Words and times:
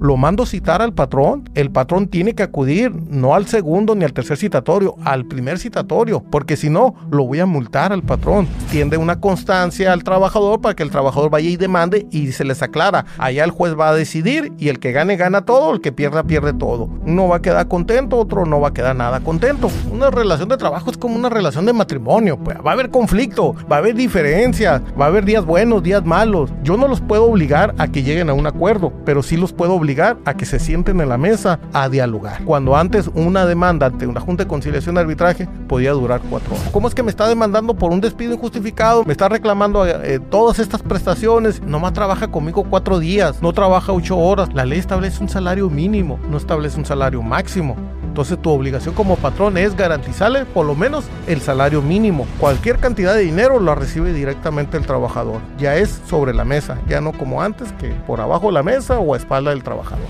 lo 0.00 0.16
mando 0.16 0.46
citar 0.46 0.80
al 0.80 0.94
patrón, 0.94 1.48
el 1.54 1.70
patrón 1.70 2.08
tiene 2.08 2.34
que 2.34 2.42
acudir 2.42 2.90
no 3.10 3.34
al 3.34 3.46
segundo 3.46 3.94
ni 3.94 4.04
al 4.04 4.14
tercer 4.14 4.38
citatorio, 4.38 4.96
al 5.04 5.26
primer 5.26 5.58
citatorio, 5.58 6.24
porque 6.30 6.56
si 6.56 6.70
no, 6.70 6.94
lo 7.10 7.26
voy 7.26 7.40
a 7.40 7.46
multar 7.46 7.92
al 7.92 8.02
patrón. 8.02 8.48
Tiende 8.70 8.96
una 8.96 9.20
constancia 9.20 9.92
al 9.92 10.02
trabajador 10.02 10.62
para 10.62 10.74
que 10.74 10.82
el 10.82 10.90
trabajador 10.90 11.28
vaya 11.30 11.50
y 11.50 11.58
demande 11.58 12.06
y 12.10 12.32
se 12.32 12.44
les 12.44 12.62
aclara. 12.62 13.04
Allá 13.18 13.44
el 13.44 13.50
juez 13.50 13.78
va 13.78 13.90
a 13.90 13.94
decidir 13.94 14.54
y 14.56 14.68
el 14.68 14.78
que 14.78 14.92
gane, 14.92 15.16
gana 15.16 15.44
todo, 15.44 15.74
el 15.74 15.82
que 15.82 15.92
pierda, 15.92 16.22
pierde 16.22 16.54
todo. 16.54 16.88
Uno 17.04 17.28
va 17.28 17.36
a 17.36 17.42
quedar 17.42 17.68
contento, 17.68 18.16
otro 18.16 18.46
no 18.46 18.58
va 18.58 18.68
a 18.68 18.74
quedar 18.74 18.96
nada 18.96 19.20
contento. 19.20 19.68
Una 19.92 20.10
relación 20.10 20.48
de 20.48 20.56
trabajo 20.56 20.90
es 20.90 20.96
como 20.96 21.14
una 21.14 21.28
relación 21.28 21.66
de 21.66 21.74
matrimonio, 21.74 22.38
pues 22.38 22.56
va 22.64 22.70
a 22.70 22.74
haber 22.74 22.88
conflicto, 22.88 23.54
va 23.70 23.76
a 23.76 23.78
haber 23.80 23.94
diferencias, 23.94 24.80
va 24.98 25.04
a 25.04 25.08
haber 25.08 25.26
días 25.26 25.44
buenos, 25.44 25.82
días 25.82 26.06
malos. 26.06 26.50
Yo 26.62 26.78
no 26.78 26.88
los 26.88 27.02
puedo 27.02 27.26
obligar 27.26 27.74
a 27.76 27.88
que 27.88 28.02
lleguen 28.02 28.30
a 28.30 28.32
un 28.32 28.46
acuerdo, 28.46 28.94
pero 29.04 29.22
sí 29.22 29.36
los 29.36 29.52
puedo 29.52 29.74
obligar 29.74 29.89
a 29.98 30.34
que 30.36 30.46
se 30.46 30.58
sienten 30.58 31.00
en 31.00 31.08
la 31.08 31.18
mesa 31.18 31.58
a 31.72 31.88
dialogar. 31.88 32.44
Cuando 32.44 32.76
antes 32.76 33.10
una 33.14 33.44
demanda 33.44 33.86
ante 33.86 34.06
una 34.06 34.20
junta 34.20 34.44
de 34.44 34.48
conciliación 34.48 34.94
de 34.94 35.00
arbitraje 35.00 35.48
podía 35.68 35.92
durar 35.92 36.20
cuatro 36.30 36.54
horas. 36.54 36.68
¿Cómo 36.70 36.86
es 36.86 36.94
que 36.94 37.02
me 37.02 37.10
está 37.10 37.28
demandando 37.28 37.74
por 37.74 37.90
un 37.90 38.00
despido 38.00 38.34
injustificado? 38.34 39.04
Me 39.04 39.12
está 39.12 39.28
reclamando 39.28 39.86
eh, 39.86 40.20
todas 40.30 40.58
estas 40.58 40.82
prestaciones. 40.82 41.60
Nomás 41.62 41.92
trabaja 41.92 42.28
conmigo 42.28 42.64
cuatro 42.64 42.98
días, 42.98 43.42
no 43.42 43.52
trabaja 43.52 43.92
ocho 43.92 44.16
horas. 44.16 44.52
La 44.54 44.64
ley 44.64 44.78
establece 44.78 45.22
un 45.22 45.28
salario 45.28 45.68
mínimo, 45.68 46.18
no 46.30 46.36
establece 46.36 46.78
un 46.78 46.84
salario 46.84 47.20
máximo. 47.22 47.76
Entonces 48.10 48.42
tu 48.42 48.50
obligación 48.50 48.92
como 48.96 49.14
patrón 49.14 49.56
es 49.56 49.76
garantizarle 49.76 50.44
por 50.44 50.66
lo 50.66 50.74
menos 50.74 51.04
el 51.28 51.40
salario 51.40 51.80
mínimo. 51.80 52.26
Cualquier 52.40 52.78
cantidad 52.78 53.14
de 53.14 53.20
dinero 53.20 53.60
la 53.60 53.76
recibe 53.76 54.12
directamente 54.12 54.76
el 54.76 54.84
trabajador. 54.84 55.40
Ya 55.58 55.76
es 55.76 56.00
sobre 56.08 56.34
la 56.34 56.44
mesa, 56.44 56.80
ya 56.88 57.00
no 57.00 57.12
como 57.12 57.40
antes 57.40 57.70
que 57.74 57.90
por 58.08 58.20
abajo 58.20 58.48
de 58.48 58.54
la 58.54 58.64
mesa 58.64 58.98
o 58.98 59.14
a 59.14 59.16
espalda 59.16 59.50
del 59.50 59.62
trabajador. 59.62 60.08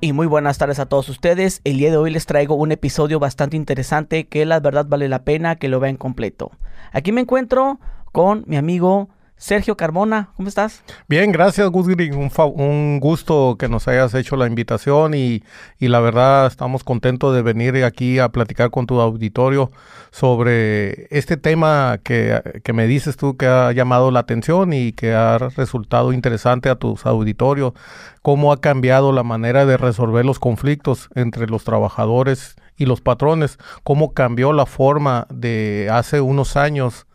Y 0.00 0.12
muy 0.12 0.28
buenas 0.28 0.56
tardes 0.56 0.78
a 0.78 0.86
todos 0.86 1.08
ustedes. 1.08 1.62
El 1.64 1.78
día 1.78 1.90
de 1.90 1.96
hoy 1.96 2.12
les 2.12 2.26
traigo 2.26 2.54
un 2.54 2.70
episodio 2.70 3.18
bastante 3.18 3.56
interesante 3.56 4.28
que 4.28 4.46
la 4.46 4.60
verdad 4.60 4.86
vale 4.88 5.08
la 5.08 5.24
pena 5.24 5.56
que 5.56 5.68
lo 5.68 5.80
vean 5.80 5.96
completo. 5.96 6.52
Aquí 6.92 7.10
me 7.10 7.22
encuentro 7.22 7.80
con 8.12 8.44
mi 8.46 8.56
amigo 8.56 9.08
Sergio 9.38 9.76
Carmona, 9.76 10.30
¿cómo 10.34 10.48
estás? 10.48 10.82
Bien, 11.08 11.30
gracias 11.30 11.68
Gus 11.68 11.86
un, 11.86 12.30
un, 12.54 13.00
gusto 13.00 13.56
que 13.58 13.68
nos 13.68 13.86
hayas 13.86 14.14
hecho 14.14 14.34
la 14.34 14.46
invitación 14.46 15.12
y, 15.12 15.42
y, 15.78 15.88
la 15.88 16.00
verdad 16.00 16.46
estamos 16.46 16.84
contentos 16.84 17.34
de 17.34 17.42
venir 17.42 17.84
aquí 17.84 18.18
a 18.18 18.30
platicar 18.30 18.70
con 18.70 18.86
tu 18.86 18.98
auditorio 18.98 19.70
sobre 20.10 21.06
este 21.14 21.36
tema 21.36 21.98
que, 22.02 22.40
que, 22.64 22.72
me 22.72 22.86
dices 22.86 23.18
tú 23.18 23.36
que 23.36 23.46
ha 23.46 23.72
llamado 23.72 24.10
la 24.10 24.20
atención 24.20 24.72
y 24.72 24.92
que 24.92 25.12
ha 25.12 25.36
resultado 25.36 26.14
interesante 26.14 26.70
a 26.70 26.76
tus 26.76 27.04
auditorios, 27.04 27.74
cómo 28.22 28.52
ha 28.52 28.60
cambiado 28.62 29.12
la 29.12 29.22
manera 29.22 29.66
de 29.66 29.76
resolver 29.76 30.24
los 30.24 30.38
conflictos 30.38 31.10
entre 31.14 31.46
los 31.46 31.62
trabajadores 31.62 32.56
y 32.78 32.86
los 32.86 33.02
patrones, 33.02 33.58
cómo 33.82 34.14
cambió 34.14 34.54
la 34.54 34.64
forma 34.64 35.26
de 35.28 35.88
hace 35.92 36.22
unos 36.22 36.56
años 36.56 37.06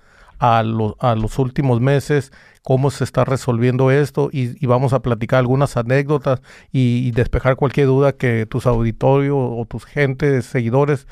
a, 0.42 0.64
los 0.64 1.39
últimos 1.39 1.80
meses, 1.81 2.31
cómo 2.64 2.89
se 2.89 3.03
está 3.03 3.23
resolviendo 3.23 3.92
esto 3.92 4.30
y, 4.31 4.66
vamos 4.66 4.92
a 4.92 5.02
platicar 5.02 5.39
algunas 5.39 5.78
anécdotas 5.78 6.42
y, 6.72 7.11
despejar 7.11 7.56
cualquier 7.56 7.88
duda 7.88 8.14
que 8.14 8.48
tus 8.48 8.66
auditorios 8.66 9.38
o 9.38 9.66
tus 9.70 9.86
gentes, 9.86 10.45
seguidores 10.45 11.08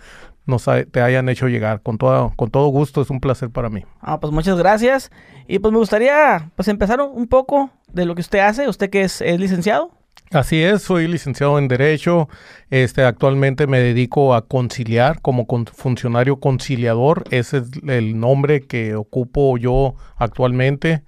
nos 0.45 0.65
te 0.91 1.01
hayan 1.01 1.29
hecho 1.29 1.47
llegar. 1.47 1.81
Con 1.81 1.99
todo, 1.99 2.33
con 2.35 2.49
todo 2.49 2.69
gusto, 2.69 3.03
es 3.03 3.11
un 3.11 3.19
placer 3.19 3.51
para 3.51 3.69
mí. 3.69 3.85
Ah, 4.01 4.19
pues 4.19 4.33
muchas 4.33 4.57
gracias. 4.57 5.11
Y 5.47 5.59
pues 5.59 5.71
me 5.71 5.77
gustaría 5.77 6.49
pues 6.55 6.67
empezar 6.67 6.99
un 7.01 7.27
poco 7.27 7.69
de 7.93 8.05
lo 8.05 8.15
que 8.15 8.21
usted 8.21 8.39
hace, 8.39 8.67
usted 8.67 8.89
que 8.89 9.03
es 9.03 9.21
licenciado. 9.21 9.91
Así 10.31 10.61
es, 10.61 10.83
soy 10.83 11.07
licenciado 11.07 11.57
en 11.57 11.67
Derecho. 11.67 12.29
Este, 12.69 13.03
actualmente 13.03 13.65
me 13.65 13.79
dedico 13.79 14.35
a 14.35 14.47
conciliar 14.47 15.21
como 15.21 15.47
funcionario 15.73 16.39
conciliador. 16.39 17.23
Ese 17.31 17.57
es 17.57 17.63
el 17.87 18.19
nombre 18.19 18.61
que 18.61 18.93
ocupo 18.95 19.57
yo 19.57 19.95
actualmente. 20.17 21.03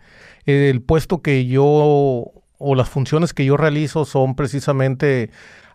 El 0.47 0.81
puesto 0.81 1.22
que 1.22 1.46
yo 1.46 2.31
o 2.63 2.75
las 2.75 2.90
funciones 2.90 3.34
que 3.34 3.46
yo 3.46 3.58
realizo 3.58 4.06
son 4.06 4.35
precisamente 4.35 5.31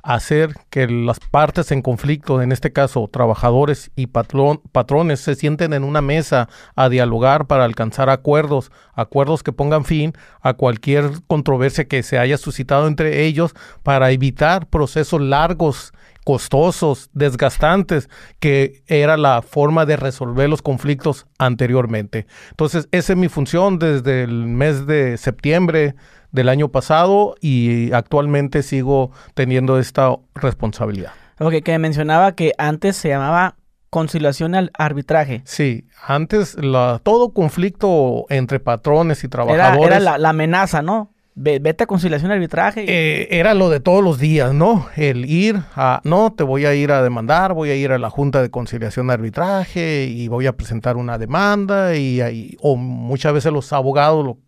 hacer 0.07 0.55
que 0.71 0.87
las 0.87 1.19
partes 1.19 1.73
en 1.73 1.83
conflicto, 1.83 2.41
en 2.41 2.53
este 2.53 2.73
caso 2.73 3.09
trabajadores 3.13 3.91
y 3.97 4.07
patrones, 4.07 5.21
se 5.21 5.35
sienten 5.35 5.73
en 5.73 5.83
una 5.83 6.01
mesa 6.01 6.49
a 6.77 6.89
dialogar 6.89 7.49
para 7.49 7.65
alcanzar 7.65 8.09
acuerdos, 8.09 8.71
acuerdos 8.95 9.43
que 9.43 9.51
pongan 9.53 9.85
fin 9.85 10.13
a 10.41 10.55
cualquier 10.55 11.11
controversia 11.27 11.89
que 11.89 12.05
se 12.05 12.21
haya 12.21 12.39
suscitado 12.39 12.87
entre 12.87 13.25
ellos 13.25 13.53
para 13.83 14.13
evitar 14.13 14.69
procesos 14.69 15.21
largos 15.21 15.93
costosos, 16.25 17.11
desgastantes, 17.13 18.09
que 18.39 18.83
era 18.87 19.17
la 19.17 19.43
forma 19.43 19.87
de 19.87 19.97
resolver 19.97 20.49
los 20.49 20.63
conflictos 20.63 21.27
anteriormente. 21.39 22.27
Entonces, 22.51 22.89
esa 22.93 23.13
es 23.13 23.19
mi 23.19 23.29
función 23.29 23.79
desde 23.81 24.23
el 24.25 24.47
mes 24.47 24.87
de 24.87 25.19
septiembre 25.19 25.95
del 26.37 26.49
año 26.51 26.69
pasado 26.69 27.35
y 27.41 27.93
actualmente 27.93 28.63
sigo 28.63 29.11
teniendo 29.35 29.81
esta 29.81 30.15
responsabilidad. 30.35 31.13
Ok, 31.41 31.55
que 31.65 31.79
mencionaba 31.79 32.37
que 32.37 32.53
antes 32.59 32.97
se 32.97 33.09
llamaba 33.09 33.57
conciliación 33.91 34.55
al 34.55 34.71
arbitraje. 34.79 35.43
Sí, 35.45 35.89
antes 36.07 36.55
la, 36.63 37.01
todo 37.03 37.33
conflicto 37.33 38.27
entre 38.29 38.61
patrones 38.61 39.25
y 39.25 39.29
trabajadores. 39.29 39.97
Era, 39.97 40.19
la, 40.19 40.29
amenaza, 40.29 40.83
¿no? 40.83 41.11
vete 41.35 41.85
a 41.85 41.87
conciliación 41.87 42.31
arbitraje. 42.31 42.85
Eh, 42.89 43.29
era 43.31 43.53
lo 43.53 43.69
de 43.69 43.81
todos 43.81 44.03
los 44.03 44.19
días, 44.19 44.55
¿no? 44.55 44.87
El 44.97 45.27
ir 45.27 45.61
a, 45.75 46.01
no, 46.05 46.33
te 46.33 46.45
voy 46.45 46.65
a 46.65 46.75
ir 46.75 46.93
a 46.93 47.03
demandar, 47.03 47.53
voy 47.53 47.69
a 47.69 47.75
ir 47.75 47.93
a 47.93 47.99
la 47.99 48.09
Junta 48.09 48.41
de 48.41 48.51
Conciliación 48.51 49.11
Arbitraje 49.11 50.05
y 50.05 50.29
voy 50.29 50.47
a 50.47 50.57
presentar 50.57 50.97
una 50.97 51.19
demanda 51.19 51.95
y, 51.95 52.23
y 52.23 52.57
o 52.63 52.77
muchas 52.77 53.35
veces 53.35 53.53
los 53.53 53.71
abogados 53.75 54.25
lo 54.25 54.39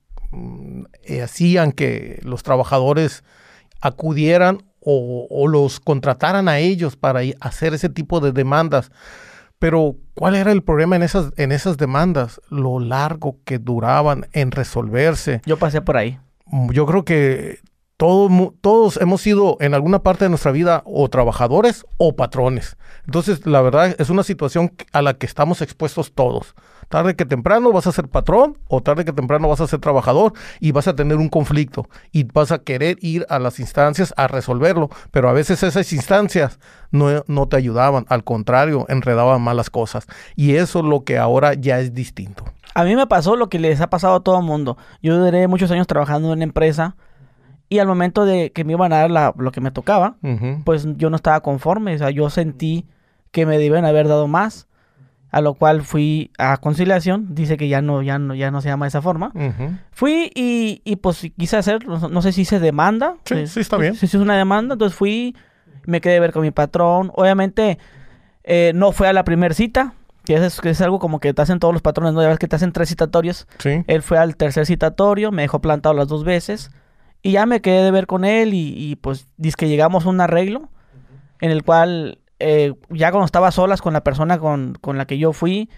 eh, 1.05 1.22
hacían 1.22 1.72
que 1.72 2.21
los 2.22 2.43
trabajadores 2.43 3.25
acudieran 3.81 4.62
o, 4.81 5.47
los 5.49 5.81
contrataran 5.81 6.49
a 6.49 6.59
ellos 6.59 6.97
para 6.97 7.21
hacer 7.41 7.75
ese 7.75 7.89
tipo 7.89 8.21
de 8.21 8.33
demandas. 8.33 8.91
Pero, 9.59 9.97
¿cuál 10.15 10.34
era 10.34 10.53
el 10.53 10.62
problema 10.62 10.97
en 10.97 11.03
esas, 11.03 11.33
en 11.37 11.53
esas 11.53 11.77
demandas? 11.77 12.41
Lo 12.49 12.78
largo 12.78 13.37
que 13.44 13.59
duraban 13.59 14.28
en 14.33 14.50
resolverse. 14.50 15.43
Yo 15.44 15.59
pasé 15.59 15.83
por 15.83 15.97
ahí. 15.97 16.19
Mm, 16.47 16.71
yo 16.71 16.87
creo 16.87 17.05
que 17.05 17.59
todos 17.99 18.97
hemos 18.99 19.21
sido 19.21 19.56
en 19.59 19.75
alguna 19.75 20.05
parte 20.05 20.25
de 20.25 20.28
nuestra 20.28 20.53
vida 20.53 20.83
o 20.87 21.09
trabajadores 21.09 21.84
o 21.97 22.15
patrones. 22.15 22.77
Entonces, 23.05 23.44
la 23.44 23.61
verdad 23.61 23.97
es 23.99 24.09
una 24.09 24.22
situación 24.22 24.72
a 24.93 25.03
la 25.03 25.15
que 25.15 25.27
estamos 25.27 25.61
expuestos 25.62 26.12
todos. 26.15 26.55
Tarde 26.88 27.16
que 27.16 27.26
temprano 27.26 27.72
vas 27.72 27.87
a 27.87 27.93
ser 27.93 28.09
patrón 28.09 28.56
o 28.66 28.82
tarde 28.82 29.04
que 29.04 29.12
temprano 29.12 29.49
vas 29.49 29.60
a 29.60 29.66
ser 29.66 29.78
trabajador 29.81 30.32
y 30.59 30.72
vas 30.72 30.88
a 30.88 30.97
tener 30.97 31.19
un 31.19 31.28
conflicto 31.28 31.87
y 32.12 32.25
vas 32.25 32.50
a 32.50 32.59
querer 32.59 32.97
ir 33.00 33.26
a 33.28 33.38
las 33.38 33.60
instancias 33.60 34.15
a 34.16 34.26
resolverlo, 34.26 34.88
pero 35.10 35.28
a 35.28 35.32
veces 35.32 35.62
esas 35.62 35.93
instancias 35.93 36.59
no, 36.91 37.25
no 37.26 37.47
te 37.49 37.56
ayudaban, 37.56 38.06
al 38.09 38.25
contrario, 38.25 38.87
enredaban 38.88 39.43
malas 39.43 39.69
cosas. 39.71 40.06
Y 40.34 40.56
eso 40.56 40.78
es 40.78 40.84
lo 40.87 41.04
que 41.04 41.19
ahora 41.19 41.54
ya 41.54 41.78
es 41.81 41.93
distinto. 41.93 42.44
A 42.75 42.84
mí 42.84 42.94
me 42.94 43.06
pasó 43.06 43.37
lo 43.37 43.49
que 43.49 43.59
les 43.59 43.81
ha 43.81 43.91
pasado 43.91 44.16
a 44.16 44.20
todo 44.20 44.38
el 44.38 44.44
mundo. 44.44 44.78
Yo 45.03 45.19
duré 45.19 45.49
muchos 45.49 45.70
años 45.70 45.87
trabajando 45.87 46.28
en 46.28 46.34
una 46.34 46.44
empresa 46.44 46.97
y 47.69 47.81
al 47.81 47.87
momento 47.87 48.25
de 48.25 48.53
que 48.53 48.65
me 48.65 48.72
iban 48.75 48.93
a 48.93 49.06
dar 49.06 49.34
lo 49.37 49.53
que 49.53 49.60
me 49.60 49.70
tocaba, 49.70 50.16
pues 50.65 50.87
yo 50.97 51.10
no 51.10 51.16
estaba 51.16 51.41
conforme. 51.41 51.94
O 51.97 51.99
sea, 51.99 52.10
yo 52.10 52.31
sentí 52.31 52.87
que 53.31 53.47
me 53.47 53.59
debían 53.59 53.84
haber 53.84 54.09
dado 54.09 54.26
más. 54.28 54.68
A 55.31 55.41
lo 55.41 55.55
cual 55.55 55.83
fui 55.83 56.31
a 56.39 56.56
conciliación. 56.56 57.34
Dice 57.34 57.56
que 57.56 57.69
ya 57.69 57.83
no, 57.83 58.03
ya 58.03 58.19
no, 58.19 58.34
ya 58.34 58.50
no 58.50 58.61
se 58.61 58.69
llama 58.69 58.87
de 58.87 58.89
esa 58.89 59.03
forma. 59.03 59.33
Fui 59.91 60.31
y, 60.34 60.81
y, 60.84 60.97
pues 60.97 61.27
quise 61.37 61.56
hacer, 61.56 61.87
no, 61.87 62.22
sé 62.22 62.33
si 62.33 62.44
se 62.44 62.61
demanda. 62.61 63.16
Sí, 63.25 63.47
sí, 63.47 63.61
está 63.61 63.76
bien. 63.76 63.94
Si 63.94 64.06
es 64.06 64.14
una 64.14 64.37
demanda, 64.37 64.75
entonces 64.75 64.97
fui, 64.97 65.37
me 65.85 66.00
quedé 66.00 66.17
a 66.17 66.20
ver 66.20 66.32
con 66.32 66.43
mi 66.43 66.50
patrón. 66.50 67.12
Obviamente, 67.14 67.79
eh, 68.44 68.73
no 68.75 68.93
fue 68.93 69.08
a 69.08 69.12
la 69.12 69.25
primera 69.25 69.55
cita. 69.55 69.94
Que 70.25 70.35
es, 70.35 70.61
que 70.61 70.69
es 70.69 70.81
algo 70.82 70.99
como 70.99 71.20
que 71.20 71.32
te 71.32 71.41
hacen 71.41 71.58
todos 71.58 71.73
los 71.73 71.81
patrones, 71.81 72.12
¿no? 72.12 72.20
Ya 72.20 72.29
ves 72.29 72.38
que 72.38 72.49
te 72.49 72.56
hacen 72.56 72.73
tres 72.73 72.91
citatorios. 72.91 73.49
Sí. 73.58 73.82
Él 73.87 74.03
fue 74.03 74.19
al 74.19 74.37
tercer 74.37 74.67
citatorio, 74.67 75.32
me 75.32 75.41
dejó 75.41 75.62
plantado 75.62 75.94
las 75.94 76.08
dos 76.08 76.23
veces. 76.23 76.70
Y 77.23 77.32
ya 77.32 77.47
me 77.47 77.61
quedé 77.61 77.82
de 77.82 77.91
ver 77.91 78.06
con 78.06 78.25
él 78.25 78.50
y, 78.55 78.97
pues 78.97 79.26
dice 79.37 79.56
que 79.56 79.69
llegamos 79.69 80.06
a 80.06 80.08
un 80.08 80.20
arreglo 80.20 80.69
en 81.41 81.50
el 81.50 81.64
cual 81.64 82.19
eh, 82.40 82.75
ya 82.90 83.11
cuando 83.11 83.26
estaba 83.26 83.50
solas 83.50 83.82
con 83.82 83.93
la 83.93 84.05
persona 84.05 84.38
con, 84.38 84.79
la 84.82 85.06
que 85.06 85.19
yo 85.19 85.32
fui 85.32 85.69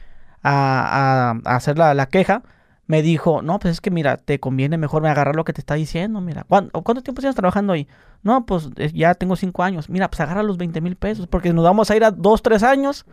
a, 0.43 1.41
hacer 1.45 1.79
la, 1.79 2.07
queja, 2.07 2.43
me 2.87 3.03
dijo, 3.03 3.43
no, 3.43 3.59
pues 3.59 3.73
es 3.73 3.81
que 3.81 3.91
mira, 3.91 4.17
te 4.17 4.41
conviene 4.41 4.77
mejor 4.77 5.03
me 5.03 5.09
agarrar 5.09 5.37
lo 5.37 5.45
que 5.45 5.53
te 5.53 5.61
está 5.61 5.75
diciendo, 5.75 6.21
mira, 6.21 6.45
¿cuánto, 6.49 6.83
¿cuánto 6.83 7.03
tiempo 7.03 7.21
tienes 7.21 7.37
trabajando 7.37 7.73
ahí? 7.73 7.87
No, 8.23 8.47
pues 8.47 8.69
eh, 8.77 8.91
ya 8.93 9.15
tengo 9.15 9.37
cinco 9.37 9.63
años, 9.63 9.89
mira, 9.89 10.09
pues 10.09 10.21
agarra 10.21 10.43
los 10.43 10.59
20 10.59 10.81
mil 10.81 10.97
pesos, 10.97 11.27
porque 11.27 11.53
nos 11.53 11.65
vamos 11.65 11.91
a 11.91 11.97
ir 11.97 12.05
a 12.05 12.11
dos, 12.11 12.43
tres 12.43 12.63
años 12.63 13.07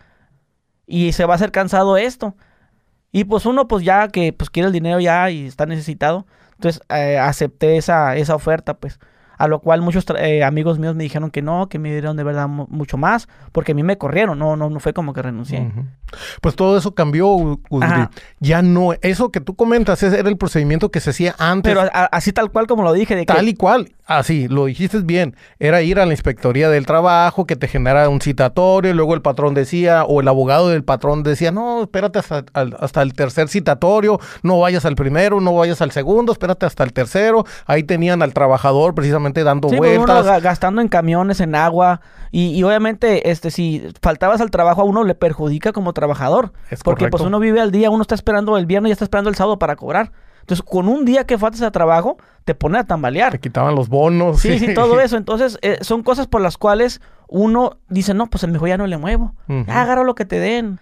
y 0.87 1.11
se 1.11 1.25
va 1.25 1.33
a 1.33 1.35
hacer 1.35 1.51
cansado 1.51 1.97
esto. 1.97 2.35
Y 3.11 3.23
pues 3.23 3.45
uno, 3.45 3.67
pues 3.67 3.83
ya 3.83 4.07
que 4.09 4.33
pues 4.33 4.49
quiere 4.49 4.67
el 4.67 4.73
dinero 4.73 4.99
ya 4.99 5.29
y 5.29 5.47
está 5.47 5.65
necesitado, 5.65 6.25
Entonces 6.55 6.81
eh, 6.89 7.17
acepté 7.17 7.77
esa, 7.77 8.15
esa 8.15 8.35
oferta, 8.35 8.75
pues. 8.75 8.99
A 9.37 9.47
lo 9.47 9.59
cual 9.59 9.81
muchos 9.81 10.05
eh, 10.17 10.43
amigos 10.43 10.79
míos 10.79 10.95
me 10.95 11.03
dijeron 11.03 11.31
que 11.31 11.41
no, 11.41 11.69
que 11.69 11.79
me 11.79 11.91
dieron 11.91 12.17
de 12.17 12.23
verdad 12.23 12.47
mucho 12.47 12.97
más, 12.97 13.27
porque 13.51 13.71
a 13.71 13.75
mí 13.75 13.83
me 13.83 13.97
corrieron, 13.97 14.39
no, 14.39 14.55
no, 14.55 14.69
no 14.69 14.79
fue 14.79 14.93
como 14.93 15.13
que 15.13 15.21
renuncié. 15.21 15.71
Pues 16.41 16.55
todo 16.55 16.77
eso 16.77 16.95
cambió, 16.95 17.59
Ya 18.39 18.61
no, 18.61 18.93
eso 19.01 19.31
que 19.31 19.41
tú 19.41 19.55
comentas, 19.55 20.01
era 20.03 20.27
el 20.27 20.37
procedimiento 20.37 20.89
que 20.89 20.99
se 20.99 21.11
hacía 21.11 21.35
antes. 21.37 21.73
Pero 21.73 21.89
así 21.93 22.33
tal 22.33 22.51
cual 22.51 22.67
como 22.67 22.83
lo 22.83 22.93
dije. 22.93 23.15
De 23.15 23.25
tal 23.25 23.47
y 23.47 23.53
cual, 23.53 23.93
así, 24.07 24.47
lo 24.47 24.65
dijiste 24.65 24.99
bien. 25.01 25.35
Era 25.59 25.81
ir 25.81 25.99
a 25.99 26.05
la 26.05 26.13
inspectoría 26.13 26.69
del 26.69 26.85
trabajo, 26.85 27.45
que 27.45 27.55
te 27.55 27.67
generara 27.67 28.09
un 28.09 28.21
citatorio, 28.21 28.93
luego 28.93 29.13
el 29.13 29.21
patrón 29.21 29.53
decía, 29.53 30.03
o 30.05 30.21
el 30.21 30.27
abogado 30.27 30.69
del 30.69 30.83
patrón 30.83 31.23
decía, 31.23 31.51
no, 31.51 31.83
espérate 31.83 32.19
hasta, 32.19 32.45
hasta 32.79 33.01
el 33.01 33.13
tercer 33.13 33.49
citatorio, 33.49 34.19
no 34.41 34.59
vayas 34.59 34.85
al 34.85 34.95
primero, 34.95 35.41
no 35.41 35.53
vayas 35.53 35.81
al 35.81 35.91
segundo, 35.91 36.31
espérate 36.31 36.65
hasta 36.65 36.83
el 36.83 36.93
tercero. 36.93 37.45
Ahí 37.65 37.83
tenían 37.83 38.21
al 38.21 38.33
trabajador 38.33 38.95
precisamente 38.95 39.43
dando 39.43 39.67
pues, 39.67 39.79
vueltas. 39.79 40.41
gastando 40.41 40.81
en 40.81 40.87
camiones, 40.87 41.39
en 41.39 41.55
agua. 41.55 42.01
Y, 42.31 42.61
obviamente, 42.63 43.31
este, 43.31 43.51
si 43.51 43.83
faltabas 44.01 44.41
al 44.41 44.51
trabajo 44.51 44.81
a 44.81 44.83
uno, 44.85 45.03
le 45.03 45.15
perjudica 45.15 45.71
como 45.71 45.93
trabajador. 45.93 46.51
porque 46.83 47.07
pues 47.07 47.23
uno 47.23 47.39
vive 47.39 47.61
al 47.61 47.71
día, 47.71 47.89
uno 47.89 48.01
está 48.01 48.15
esperando 48.15 48.57
el 48.57 48.65
viernes 48.65 48.89
y 48.89 48.93
está 48.93 49.05
esperando 49.05 49.29
el 49.29 49.35
sábado 49.35 49.59
para 49.59 49.75
cobrar. 49.75 50.11
Entonces, 50.47 50.63
con 50.63 50.87
un 50.87 51.03
día 51.03 51.25
que 51.25 51.37
faltas 51.37 51.61
a 51.61 51.71
trabajo, 51.71 52.15
te 52.45 52.55
pone 52.55 52.77
a 52.77 52.85
tambalear. 52.85 53.33
Te 53.33 53.39
quitaban 53.39 53.75
los 53.75 53.89
bonos. 53.89 54.39
Sí, 54.39 54.57
sí, 54.59 54.73
todo 54.73 55.01
eso. 55.01 55.17
Entonces, 55.17 55.59
eh, 55.61 55.77
son 55.81 56.03
cosas 56.03 56.27
por 56.27 56.39
las 56.39 56.57
cuales 56.57 57.01
uno 57.27 57.75
dice, 57.89 58.13
no, 58.13 58.27
pues 58.27 58.45
el 58.45 58.51
mejor 58.51 58.69
ya 58.69 58.77
no 58.77 58.87
le 58.87 58.97
muevo. 58.97 59.35
Ya 59.49 59.81
agarra 59.81 60.05
lo 60.05 60.15
que 60.15 60.23
te 60.23 60.39
den. 60.39 60.79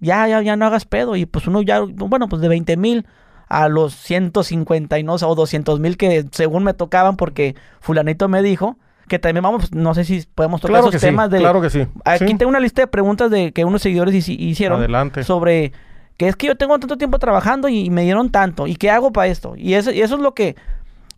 Ya, 0.00 0.26
ya, 0.26 0.42
ya 0.42 0.56
no 0.56 0.66
hagas 0.66 0.84
pedo. 0.84 1.14
Y 1.14 1.26
pues 1.26 1.46
uno 1.46 1.62
ya, 1.62 1.80
bueno, 1.82 2.28
pues 2.28 2.42
de 2.42 2.48
20 2.48 2.76
mil 2.76 3.06
a 3.48 3.68
los 3.68 3.94
150 3.94 4.98
y 4.98 5.04
no, 5.04 5.14
o 5.14 5.34
200 5.36 5.78
mil 5.78 5.96
que 5.96 6.24
según 6.32 6.64
me 6.64 6.74
tocaban 6.74 7.16
porque 7.16 7.54
fulanito 7.78 8.26
me 8.26 8.42
dijo 8.42 8.78
que 9.06 9.20
también 9.20 9.44
vamos, 9.44 9.72
no 9.72 9.94
sé 9.94 10.04
si 10.04 10.24
podemos 10.34 10.60
tocar 10.60 10.80
esos 10.80 11.00
temas 11.00 11.30
de... 11.30 11.38
Claro 11.38 11.60
que 11.60 11.70
sí. 11.70 11.86
Aquí 12.04 12.34
tengo 12.34 12.48
una 12.48 12.58
lista 12.58 12.82
de 12.82 12.86
preguntas 12.88 13.30
de 13.30 13.52
que 13.52 13.64
unos 13.64 13.82
seguidores 13.82 14.28
hicieron 14.28 14.80
Adelante. 14.80 15.22
sobre 15.22 15.72
que 16.16 16.28
es 16.28 16.36
que 16.36 16.46
yo 16.46 16.56
tengo 16.56 16.78
tanto 16.78 16.96
tiempo 16.96 17.18
trabajando 17.18 17.68
y, 17.68 17.90
me 17.90 18.02
dieron 18.02 18.30
tanto 18.30 18.66
y 18.66 18.76
qué 18.76 18.90
hago 18.90 19.12
para 19.12 19.28
esto. 19.28 19.54
Y 19.56 19.74
eso, 19.74 19.90
y 19.90 20.00
eso 20.00 20.16
es 20.16 20.20
lo 20.20 20.34
que 20.34 20.56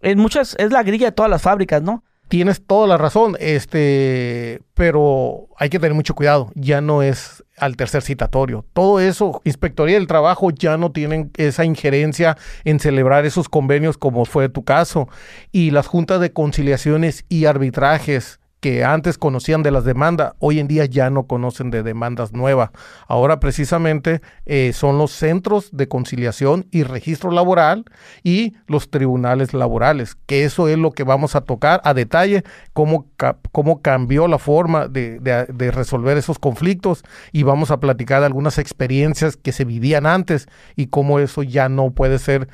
en 0.03 0.19
muchas 0.19 0.57
es 0.59 0.73
la 0.73 0.83
grilla 0.83 1.07
de 1.07 1.13
todas 1.13 1.31
las 1.31 1.43
fábricas, 1.43 1.83
¿no? 1.83 2.03
Tienes 2.29 2.61
toda 2.67 2.89
la 2.89 2.99
razón, 2.99 3.37
este, 3.39 4.61
pero 4.75 5.47
hay 5.59 5.69
que 5.69 5.79
tener 5.79 5.95
mucho 5.95 6.15
cuidado. 6.15 6.51
Ya 6.57 6.81
no 6.81 7.03
es 7.03 7.45
al 7.57 7.77
tercer 7.77 8.03
citatorio. 8.03 8.65
Todo 8.73 8.99
eso, 8.99 9.41
Inspectoría 9.45 9.95
del 9.95 10.09
Trabajo 10.09 10.51
ya 10.51 10.77
no 10.77 10.91
tienen 10.91 11.31
esa 11.37 11.65
injerencia 11.65 12.37
en 12.65 12.81
celebrar 12.81 13.27
esos 13.27 13.49
convenios 13.49 13.97
como 13.97 14.25
fue 14.25 14.49
tu 14.49 14.65
caso. 14.65 15.09
Y 15.53 15.71
las 15.71 15.87
juntas 15.87 16.21
de 16.21 16.33
conciliaciones 16.33 17.25
y 17.29 17.45
arbitrajes 17.45 18.41
que 18.67 18.83
antes 18.83 19.17
conocían 19.17 19.63
de 19.63 19.71
las 19.71 19.85
demandas, 19.85 20.33
hoy 20.41 20.59
en 20.59 20.67
día 20.67 20.87
ya 20.87 21.09
no 21.09 21.29
conocen 21.29 21.71
de 21.71 21.85
demandas 21.85 22.33
nuevas. 22.33 22.71
Ahora 23.07 23.39
precisamente 23.39 24.23
eh, 24.45 24.73
son 24.75 24.99
los 24.99 25.13
centros 25.13 25.69
de 25.71 25.87
conciliación 25.87 26.67
y 26.73 26.83
registro 26.83 27.31
laboral 27.31 27.85
y 28.25 28.57
los 28.67 28.91
tribunales 28.91 29.55
laborales, 29.55 30.17
que 30.27 30.43
eso 30.43 30.67
es 30.67 30.79
lo 30.79 30.91
que 30.91 31.05
vamos 31.05 31.37
a 31.37 31.43
tocar 31.43 31.81
a 31.85 31.95
detalle, 31.95 32.43
cómo, 32.73 33.07
cómo 33.53 33.83
cambió 33.83 34.27
la 34.27 34.39
forma 34.39 34.89
de, 34.89 35.21
de 35.21 35.71
resolver 35.71 36.17
esos 36.17 36.41
conflictos 36.41 37.05
y 37.31 37.45
vamos 37.45 37.71
a 37.71 37.79
platicar 37.79 38.19
de 38.19 38.27
algunas 38.27 38.59
experiencias 38.59 39.37
que 39.37 39.53
se 39.53 39.65
vivían 39.65 40.07
antes 40.07 40.49
y 40.75 40.89
cómo 40.89 41.21
eso 41.21 41.45
ya 41.45 41.69
no 41.69 41.91
puede 41.93 42.19
ser 42.19 42.49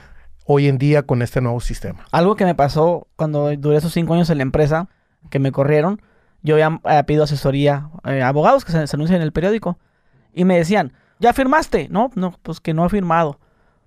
hoy 0.44 0.68
en 0.68 0.76
día 0.76 1.04
con 1.04 1.22
este 1.22 1.40
nuevo 1.40 1.60
sistema. 1.60 2.04
Algo 2.10 2.36
que 2.36 2.44
me 2.44 2.54
pasó 2.54 3.08
cuando 3.16 3.50
duré 3.56 3.78
esos 3.78 3.94
cinco 3.94 4.12
años 4.12 4.28
en 4.28 4.36
la 4.36 4.42
empresa, 4.42 4.90
que 5.30 5.38
me 5.38 5.52
corrieron, 5.52 6.00
yo 6.42 6.54
había 6.54 6.80
eh, 6.84 7.04
pedido 7.04 7.24
asesoría 7.24 7.88
a 8.02 8.14
eh, 8.14 8.22
abogados 8.22 8.64
que 8.64 8.72
se, 8.72 8.78
anuncian 8.78 9.16
en 9.16 9.22
el 9.22 9.32
periódico 9.32 9.78
y 10.34 10.44
me 10.44 10.56
decían, 10.56 10.92
¿ya 11.18 11.32
firmaste? 11.32 11.88
No, 11.90 12.10
no, 12.14 12.34
pues 12.42 12.60
que 12.60 12.74
no 12.74 12.84
he 12.84 12.88
firmado. 12.88 13.38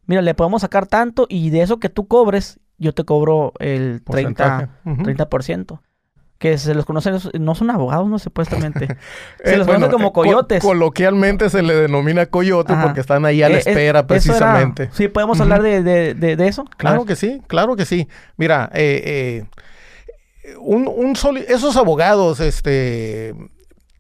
Mira, 0.06 0.22
le 0.22 0.34
podemos 0.34 0.62
sacar 0.62 0.86
tanto 0.88 1.26
y 1.30 1.50
de 1.50 1.62
eso 1.62 1.78
que 1.80 1.90
tú 1.90 2.08
cobres, 2.08 2.60
yo 2.78 2.94
te 2.94 3.04
cobro 3.04 3.54
el 3.60 4.04
30%. 4.04 4.70
30% 4.86 5.80
que 6.38 6.58
se 6.58 6.76
los 6.76 6.86
conoce, 6.86 7.12
no 7.40 7.56
son 7.56 7.70
abogados, 7.72 8.08
no 8.10 8.20
supuestamente. 8.20 8.88
Se 9.44 9.54
eh, 9.54 9.58
los 9.58 9.68
conoce 9.68 9.90
como 9.90 10.12
coyotes. 10.12 10.62
coloquialmente 10.62 11.50
se 11.50 11.64
le 11.64 11.74
denomina 11.74 12.26
coyote 12.26 12.74
porque 12.82 13.00
están 13.00 13.26
ahí 13.26 13.42
a 13.42 13.50
la 13.50 13.58
espera, 13.58 14.06
precisamente. 14.06 14.90
sí, 14.92 15.08
podemos 15.08 15.40
hablar 15.40 15.62
de, 15.62 15.82
de, 16.14 16.48
eso. 16.48 16.66
Claro 16.78 17.06
que 17.06 17.16
sí, 17.16 17.42
claro 17.48 17.76
que 17.76 17.86
sí. 17.86 18.08
Mira, 18.38 18.70
eh, 18.74 19.46
un, 20.60 21.18
esos 21.48 21.78
abogados 21.78 22.40
este, 22.40 23.34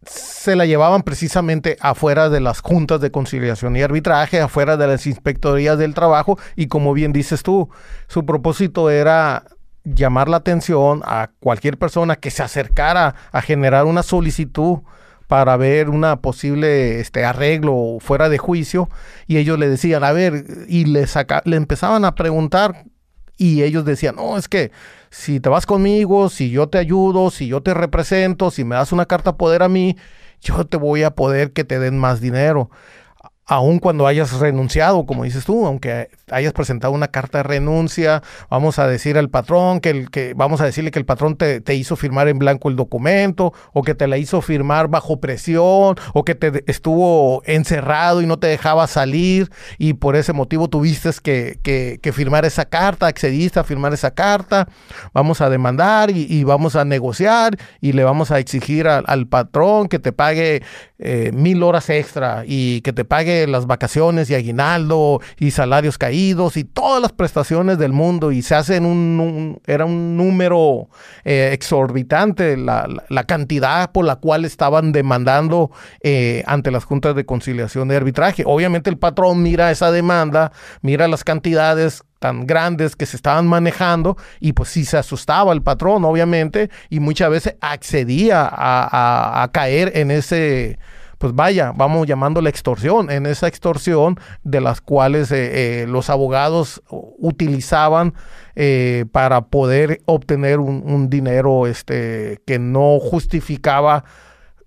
se 0.05 0.55
la 0.55 0.65
llevaban 0.65 1.03
precisamente 1.03 1.77
afuera 1.79 2.29
de 2.29 2.39
las 2.39 2.61
juntas 2.61 3.01
de 3.01 3.11
conciliación 3.11 3.75
y 3.75 3.81
arbitraje, 3.81 4.39
afuera 4.39 4.77
de 4.77 4.87
las 4.87 5.07
inspectorías 5.07 5.77
del 5.77 5.93
trabajo 5.93 6.37
y 6.55 6.67
como 6.67 6.93
bien 6.93 7.13
dices 7.13 7.43
tú, 7.43 7.69
su 8.07 8.25
propósito 8.25 8.89
era 8.89 9.45
llamar 9.83 10.29
la 10.29 10.37
atención 10.37 11.01
a 11.05 11.31
cualquier 11.39 11.77
persona 11.77 12.15
que 12.15 12.31
se 12.31 12.43
acercara 12.43 13.15
a 13.31 13.41
generar 13.41 13.85
una 13.85 14.03
solicitud 14.03 14.79
para 15.27 15.57
ver 15.57 15.89
una 15.89 16.17
posible 16.17 16.99
este 16.99 17.25
arreglo 17.25 17.97
fuera 17.99 18.29
de 18.29 18.37
juicio 18.37 18.89
y 19.27 19.37
ellos 19.37 19.57
le 19.57 19.69
decían, 19.69 20.03
a 20.03 20.11
ver, 20.11 20.45
y 20.67 20.85
le, 20.85 21.07
saca, 21.07 21.41
le 21.45 21.55
empezaban 21.55 22.05
a 22.05 22.15
preguntar 22.15 22.85
y 23.37 23.63
ellos 23.63 23.85
decían, 23.85 24.15
no, 24.15 24.37
es 24.37 24.47
que 24.47 24.71
si 25.15 25.39
te 25.39 25.47
vas 25.47 25.65
conmigo, 25.65 26.27
si 26.29 26.49
yo 26.49 26.67
te 26.67 26.77
ayudo, 26.77 27.31
si 27.31 27.47
yo 27.47 27.61
te 27.63 27.73
represento, 27.73 28.51
si 28.51 28.65
me 28.65 28.75
das 28.75 28.91
una 28.91 29.05
carta 29.05 29.37
poder 29.37 29.63
a 29.63 29.69
mí, 29.69 29.95
yo 30.41 30.65
te 30.65 30.75
voy 30.75 31.03
a 31.03 31.11
poder 31.11 31.53
que 31.53 31.63
te 31.63 31.79
den 31.79 31.97
más 31.97 32.19
dinero. 32.19 32.69
Aun 33.45 33.79
cuando 33.79 34.07
hayas 34.07 34.37
renunciado, 34.39 35.05
como 35.05 35.23
dices 35.23 35.45
tú, 35.45 35.65
aunque 35.65 36.09
hayas 36.31 36.53
presentado 36.53 36.93
una 36.93 37.09
carta 37.09 37.39
de 37.39 37.43
renuncia, 37.43 38.23
vamos 38.49 38.79
a 38.79 38.87
decir 38.87 39.17
al 39.17 39.29
patrón 39.29 39.79
que, 39.79 39.89
el, 39.91 40.09
que 40.09 40.33
vamos 40.33 40.61
a 40.61 40.65
decirle 40.65 40.91
que 40.91 40.99
el 40.99 41.05
patrón 41.05 41.35
te, 41.35 41.61
hizo 41.75 41.95
firmar 41.95 42.27
en 42.27 42.39
blanco 42.39 42.69
el 42.69 42.75
documento, 42.75 43.53
o 43.73 43.83
que 43.83 43.95
te 43.95 44.07
la 44.07 44.17
hizo 44.17 44.41
firmar 44.41 44.87
bajo 44.87 45.19
presión, 45.19 45.95
o 46.13 46.23
que 46.25 46.35
te 46.35 46.63
estuvo 46.71 47.43
encerrado 47.45 48.21
y 48.21 48.25
no 48.25 48.39
te 48.39 48.47
dejaba 48.47 48.87
salir, 48.87 49.51
y 49.77 49.93
por 49.93 50.15
ese 50.15 50.33
motivo 50.33 50.67
tuviste 50.67 51.11
que, 51.21 51.59
que, 52.01 52.13
firmar 52.13 52.45
esa 52.45 52.65
carta, 52.65 53.07
accediste 53.07 53.59
a 53.59 53.63
firmar 53.63 53.93
esa 53.93 54.11
carta, 54.11 54.67
vamos 55.13 55.41
a 55.41 55.49
demandar 55.49 56.09
y, 56.09 56.43
vamos 56.45 56.75
a 56.75 56.85
negociar 56.85 57.57
y 57.81 57.93
le 57.93 58.03
vamos 58.03 58.31
a 58.31 58.39
exigir 58.39 58.87
al 58.87 59.27
patrón 59.27 59.87
que 59.87 59.99
te 59.99 60.11
pague 60.11 60.61
eh, 60.99 61.31
mil 61.33 61.63
horas 61.63 61.89
extra 61.89 62.43
y 62.45 62.81
que 62.81 62.93
te 62.93 63.03
pague 63.03 63.47
las 63.47 63.65
vacaciones 63.65 64.29
y 64.29 64.35
aguinaldo 64.35 65.19
y 65.37 65.51
salarios 65.51 65.97
caídos 65.97 66.14
y 66.15 66.63
todas 66.63 67.01
las 67.01 67.11
prestaciones 67.11 67.77
del 67.77 67.91
mundo 67.91 68.31
y 68.31 68.41
se 68.41 68.55
hace 68.55 68.77
en 68.77 68.85
un, 68.85 69.59
era 69.65 69.85
un 69.85 70.15
número 70.15 70.89
eh, 71.23 71.49
exorbitante 71.51 72.57
la, 72.57 72.87
cantidad 73.27 73.91
por 73.91 74.05
la 74.05 74.17
cual 74.17 74.45
estaban 74.45 74.91
demandando 74.91 75.71
eh, 76.01 76.43
ante 76.45 76.71
las 76.71 76.85
juntas 76.85 77.15
de 77.15 77.25
conciliación 77.25 77.87
de 77.87 77.97
arbitraje. 77.97 78.43
Obviamente 78.45 78.89
el 78.89 78.97
patrón 78.97 79.43
mira 79.43 79.71
esa 79.71 79.91
demanda, 79.91 80.51
mira 80.81 81.07
las 81.07 81.23
cantidades 81.23 82.03
tan 82.19 82.47
grandes 82.47 82.95
que 82.95 83.05
se 83.05 83.17
estaban 83.17 83.45
manejando 83.45 84.17
y 84.39 84.53
pues 84.53 84.69
sí 84.69 84.85
se 84.85 84.97
asustaba 84.97 85.53
el 85.53 85.61
patrón, 85.61 86.05
obviamente, 86.05 86.69
y 86.89 86.99
muchas 86.99 87.29
veces 87.29 87.55
accedía 87.61 88.49
a, 88.51 89.47
caer 89.51 89.91
en 89.95 90.11
ese, 90.11 90.79
pues 91.17 91.33
vaya, 91.33 91.71
vamos 91.75 92.07
llamando 92.07 92.41
la 92.41 92.49
extorsión, 92.49 93.09
en 93.09 93.25
esa 93.25 93.47
extorsión 93.47 94.19
de 94.43 94.61
las 94.61 94.81
cuales 94.81 95.31
eh, 95.31 95.83
eh, 95.83 95.87
los 95.87 96.09
abogados 96.09 96.81
utilizaban 96.89 98.13
eh, 98.55 99.05
para 99.11 99.45
poder 99.45 100.01
obtener 100.05 100.59
un, 100.59 100.83
un, 100.85 101.09
dinero 101.09 101.67
este, 101.67 102.41
que 102.45 102.59
no 102.59 102.99
justificaba 102.99 104.03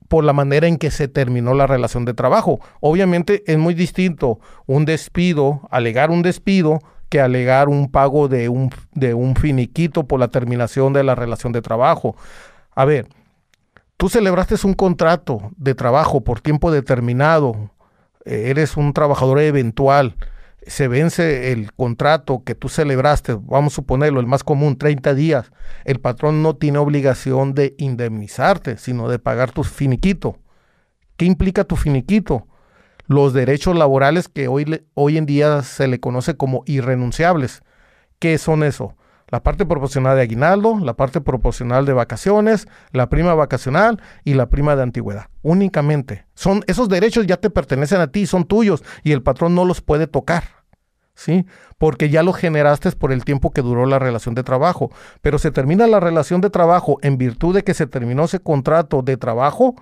por 0.09 0.25
la 0.25 0.33
manera 0.33 0.67
en 0.67 0.79
que 0.79 0.91
se 0.91 1.09
terminó 1.09 1.55
la 1.55 1.67
relación 1.67 2.05
de 2.05 2.15
trabajo. 2.15 2.61
Obviamente 2.81 3.43
es 3.47 3.59
muy 3.59 3.75
distinto 3.75 4.41
un 4.67 4.85
despido, 4.85 5.69
alegar 5.71 6.11
un 6.11 6.23
despido, 6.23 6.81
que 7.09 7.21
alegar 7.21 7.69
un 7.69 7.91
pago 7.91 8.29
de 8.29 8.49
un, 8.49 8.71
de 8.93 9.15
un 9.15 9.35
finiquito 9.37 10.07
por 10.07 10.21
la 10.21 10.29
terminación 10.29 10.93
de 10.93 11.05
la 11.05 11.15
relación 11.15 11.53
de 11.53 11.63
trabajo. 11.63 12.17
A 12.75 12.85
ver, 12.85 13.09
tú 13.99 14.09
celebraste 14.09 14.55
un 14.65 14.73
contrato 14.73 15.53
de 15.59 15.75
trabajo 15.75 16.25
por 16.25 16.41
tiempo 16.41 16.71
determinado, 16.71 17.71
eh, 18.25 18.45
eres 18.47 18.79
un 18.79 18.95
trabajador 18.95 19.41
eventual, 19.41 20.17
se 20.67 20.89
vence 20.89 21.53
el 21.53 21.73
contrato 21.75 22.43
que 22.45 22.55
tú 22.55 22.71
celebraste, 22.71 23.35
vamos 23.35 23.75
a 23.75 23.77
suponerlo, 23.77 24.21
el 24.21 24.27
más 24.27 24.43
común, 24.43 24.79
30 24.79 25.15
días, 25.15 25.53
el 25.85 26.01
patrón 26.01 26.43
no 26.43 26.57
tiene 26.57 26.79
obligación 26.79 27.53
de 27.53 27.75
indemnizarte, 27.77 28.79
sino 28.79 29.11
de 29.11 29.19
pagar 29.19 29.53
tu 29.53 29.63
finiquito. 29.65 30.39
¿Qué 31.19 31.27
implica 31.27 31.65
tu 31.65 31.77
finiquito? 31.77 32.47
los 33.09 33.33
derechos 33.33 33.75
laborales 33.75 34.29
que 34.29 34.49
hoy, 34.49 34.85
hoy 34.93 35.17
en 35.17 35.25
día 35.25 35.63
se 35.63 35.89
le 35.89 35.99
conoce 35.99 36.37
como 36.37 36.63
irrenunciables, 36.67 37.63
¿Qué 38.19 38.37
son 38.39 38.65
eso? 38.65 38.97
La 39.29 39.43
parte 39.43 39.67
proporcional 39.67 40.17
de 40.17 40.23
aguinaldo, 40.23 40.79
la 40.79 40.95
parte 40.95 41.21
proporcional 41.21 41.85
de 41.85 41.93
vacaciones, 41.93 42.67
la 42.93 43.09
prima 43.09 43.35
vacacional 43.35 44.01
y 44.25 44.35
la 44.35 44.49
prima 44.49 44.75
de 44.75 44.83
antigüedad. 44.83 45.27
Únicamente. 45.43 46.27
Son, 46.35 46.63
esos 46.67 46.89
derechos 46.89 47.27
ya 47.27 47.37
te 47.37 47.51
pertenecen 47.51 48.01
a 48.01 48.11
ti, 48.11 48.27
son 48.27 48.45
tuyos 48.45 48.83
y 49.03 49.13
el 49.13 49.23
patrón 49.23 49.55
no 49.55 49.65
los 49.65 49.81
puede 49.81 50.07
tocar. 50.07 50.45
¿Sí? 51.15 51.47
Porque 51.79 52.11
ya 52.11 52.23
los 52.23 52.37
generaste 52.37 52.93
por 52.93 53.11
el 53.13 53.25
tiempo 53.25 53.51
que 53.51 53.61
duró 53.61 53.87
la 53.87 53.99
relación 53.99 54.37
de 54.37 54.45
trabajo. 54.45 54.91
Pero 55.21 55.39
se 55.39 55.51
termina 55.51 55.89
la 55.89 55.99
relación 55.99 56.41
de 56.41 56.49
trabajo 56.49 56.99
en 57.03 57.19
virtud 57.19 57.57
de 57.57 57.65
que 57.65 57.75
se 57.75 57.89
terminó 57.89 58.25
ese 58.25 58.39
contrato 58.39 59.03
de 59.03 59.17
trabajo 59.17 59.75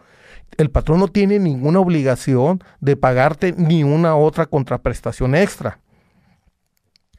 el 0.57 0.71
patrón 0.71 1.01
no 1.01 1.09
tiene 1.09 1.39
ninguna 1.39 1.81
obligación 1.81 2.63
de 2.81 2.97
pagarte 2.97 3.55
ni 3.57 3.85
una 3.85 4.17
otra 4.17 4.47
contraprestación 4.47 5.35
extra. 5.35 5.81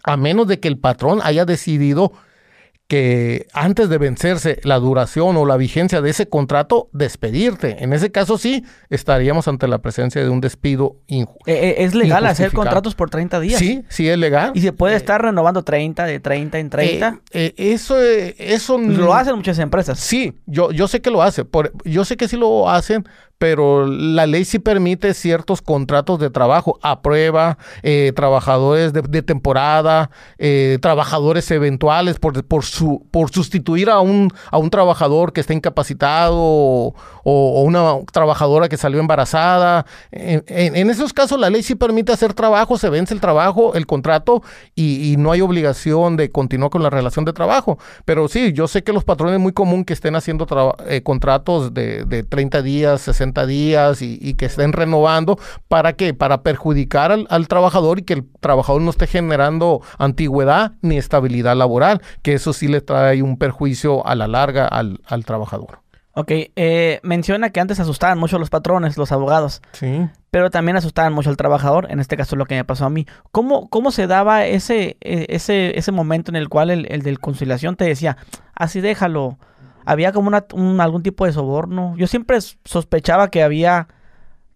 A 0.08 0.18
menos 0.18 0.48
de 0.48 0.60
que 0.60 0.68
el 0.68 0.78
patrón 0.80 1.20
haya 1.24 1.46
decidido 1.46 2.14
que 2.88 3.48
antes 3.54 3.90
de 3.90 3.98
vencerse 3.98 4.60
la 4.64 4.80
duración 4.80 5.36
o 5.36 5.46
la 5.46 5.58
vigencia 5.58 6.02
de 6.02 6.10
ese 6.10 6.30
contrato, 6.30 6.90
despedirte. 6.94 7.84
En 7.84 7.92
ese 7.92 8.12
caso 8.12 8.38
sí, 8.38 8.64
estaríamos 8.90 9.48
ante 9.50 9.68
la 9.68 9.80
presencia 9.80 10.24
de 10.24 10.30
un 10.30 10.40
despido 10.40 10.96
injusto. 11.08 11.44
Eh, 11.48 11.70
eh, 11.70 11.76
¿Es 11.80 11.94
legal 11.94 12.26
hacer 12.26 12.54
contratos 12.54 12.96
por 12.96 13.10
30 13.10 13.42
días? 13.42 13.60
Sí, 13.60 13.84
sí 13.90 14.08
es 14.08 14.18
legal. 14.18 14.52
¿Y 14.56 14.62
se 14.62 14.72
puede 14.72 14.94
eh, 14.94 14.98
estar 14.98 15.22
renovando 15.22 15.64
30, 15.64 16.06
de 16.06 16.20
30 16.22 16.60
en 16.60 16.70
30? 16.70 17.22
eso, 17.32 18.02
eso... 18.02 18.78
Lo 18.78 19.14
hacen 19.14 19.36
muchas 19.36 19.60
empresas. 19.60 20.00
Sí, 20.00 20.34
yo, 20.46 20.72
yo 20.72 20.88
sé 20.88 21.02
que 21.02 21.12
lo 21.12 21.22
hacen. 21.22 21.48
yo 21.84 22.06
sé 22.06 22.16
que 22.16 22.30
sí 22.30 22.38
lo 22.38 22.70
hacen, 22.70 23.06
pero 23.38 23.86
la 23.86 24.26
ley 24.26 24.46
sí 24.46 24.60
permite 24.60 25.14
ciertos 25.14 25.62
contratos 25.62 26.20
de 26.20 26.30
trabajo 26.30 26.80
a 26.82 27.02
prueba, 27.02 27.58
eh, 27.84 28.12
trabajadores 28.16 28.94
de, 28.94 29.22
temporada, 29.22 30.10
eh, 30.40 30.80
trabajadores 30.82 31.50
eventuales 31.52 32.18
por, 32.20 32.44
por, 32.46 32.66
su, 32.66 33.06
por 33.12 33.30
sustituir 33.30 33.90
a 33.90 34.00
un, 34.00 34.32
a 34.52 34.58
un 34.58 34.70
trabajador 34.70 35.34
que 35.34 35.42
está 35.42 35.54
incapacitado 35.54 36.34
o, 36.36 36.94
una 37.64 37.98
trabajadora 38.12 38.70
que 38.70 38.78
salió 38.78 39.00
embarazada. 39.00 39.86
En, 40.12 40.90
esos 40.90 41.14
casos 41.14 41.40
la 41.40 41.50
ley 41.50 41.62
sí 41.62 41.76
permite 41.76 42.12
hacer 42.12 42.34
trabajo, 42.34 42.78
se 42.78 42.90
vence 42.90 43.14
el 43.14 43.22
trabajo, 43.22 43.76
el 43.76 43.86
contrato 43.86 44.42
y, 44.76 45.16
no 45.18 45.32
hay 45.32 45.42
obligación 45.42 46.16
de 46.16 46.32
continuar 46.32 46.70
con 46.70 46.84
la 46.84 46.90
relación 46.90 47.26
de 47.26 47.34
trabajo. 47.34 47.78
Pero 48.06 48.28
sí, 48.28 48.54
yo 48.54 48.68
sé 48.68 48.84
que 48.84 48.94
los 48.94 49.04
patrones 49.04 49.36
es 49.36 49.42
muy 49.42 49.52
común 49.52 49.84
que 49.84 49.94
estén 49.94 50.16
haciendo 50.16 50.48
eh, 50.88 51.02
contratos 51.02 51.74
de, 51.74 52.06
de 52.06 52.24
30 52.24 52.62
días, 52.62 53.02
60 53.02 53.27
días 53.34 54.02
y, 54.02 54.34
que 54.36 54.46
estén 54.46 54.74
renovando. 54.74 55.40
¿Para 55.68 55.94
qué? 55.94 56.14
Para 56.14 56.42
perjudicar 56.42 57.12
al, 57.12 57.48
trabajador 57.48 58.00
y 58.00 58.04
que 58.04 58.14
el 58.14 58.26
trabajador 58.40 58.82
no 58.82 58.90
esté 58.90 59.08
generando 59.08 59.82
antigüedad 59.98 60.74
ni 60.82 60.98
estabilidad 60.98 61.56
laboral, 61.56 62.02
que 62.22 62.34
eso 62.34 62.54
sí 62.54 62.68
le 62.68 62.82
trae 62.82 63.22
un 63.22 63.38
perjuicio 63.38 64.06
a 64.06 64.16
la 64.16 64.28
larga 64.28 64.68
al, 64.68 65.00
trabajador. 65.26 65.80
Ok, 66.14 66.32
eh, 66.32 67.00
menciona 67.04 67.52
que 67.52 67.60
antes 67.60 67.80
asustaban 67.80 68.18
mucho 68.18 68.40
los 68.40 68.50
patrones, 68.50 68.98
los 68.98 69.12
abogados. 69.12 69.62
Sí. 69.74 70.08
Pero 70.32 70.50
también 70.50 70.76
asustaban 70.76 71.14
mucho 71.14 71.30
al 71.30 71.38
trabajador, 71.38 71.92
en 71.92 72.00
este 72.00 72.18
caso 72.18 72.36
lo 72.36 72.46
que 72.46 72.56
me 72.56 72.64
pasó 72.64 72.86
a 72.86 72.90
mí. 72.90 73.06
¿Cómo, 73.32 73.70
cómo 73.70 73.92
se 73.92 74.08
daba 74.08 74.46
ese, 74.46 74.98
e, 75.02 75.28
ese, 75.30 75.78
ese 75.78 75.92
momento 75.92 76.32
en 76.32 76.36
el 76.36 76.50
cual 76.50 76.72
el, 76.72 76.88
el 76.92 77.04
del 77.04 77.20
conciliación 77.20 77.76
te 77.76 77.86
decía, 77.86 78.18
así 78.56 78.82
déjalo, 78.82 79.38
había 79.88 80.12
como 80.12 80.28
una, 80.28 80.84
algún 80.84 81.02
tipo 81.02 81.26
de 81.26 81.32
soborno. 81.32 81.96
Yo 81.98 82.08
siempre 82.08 82.38
sospechaba 82.66 83.30
que 83.30 83.42
había 83.42 83.88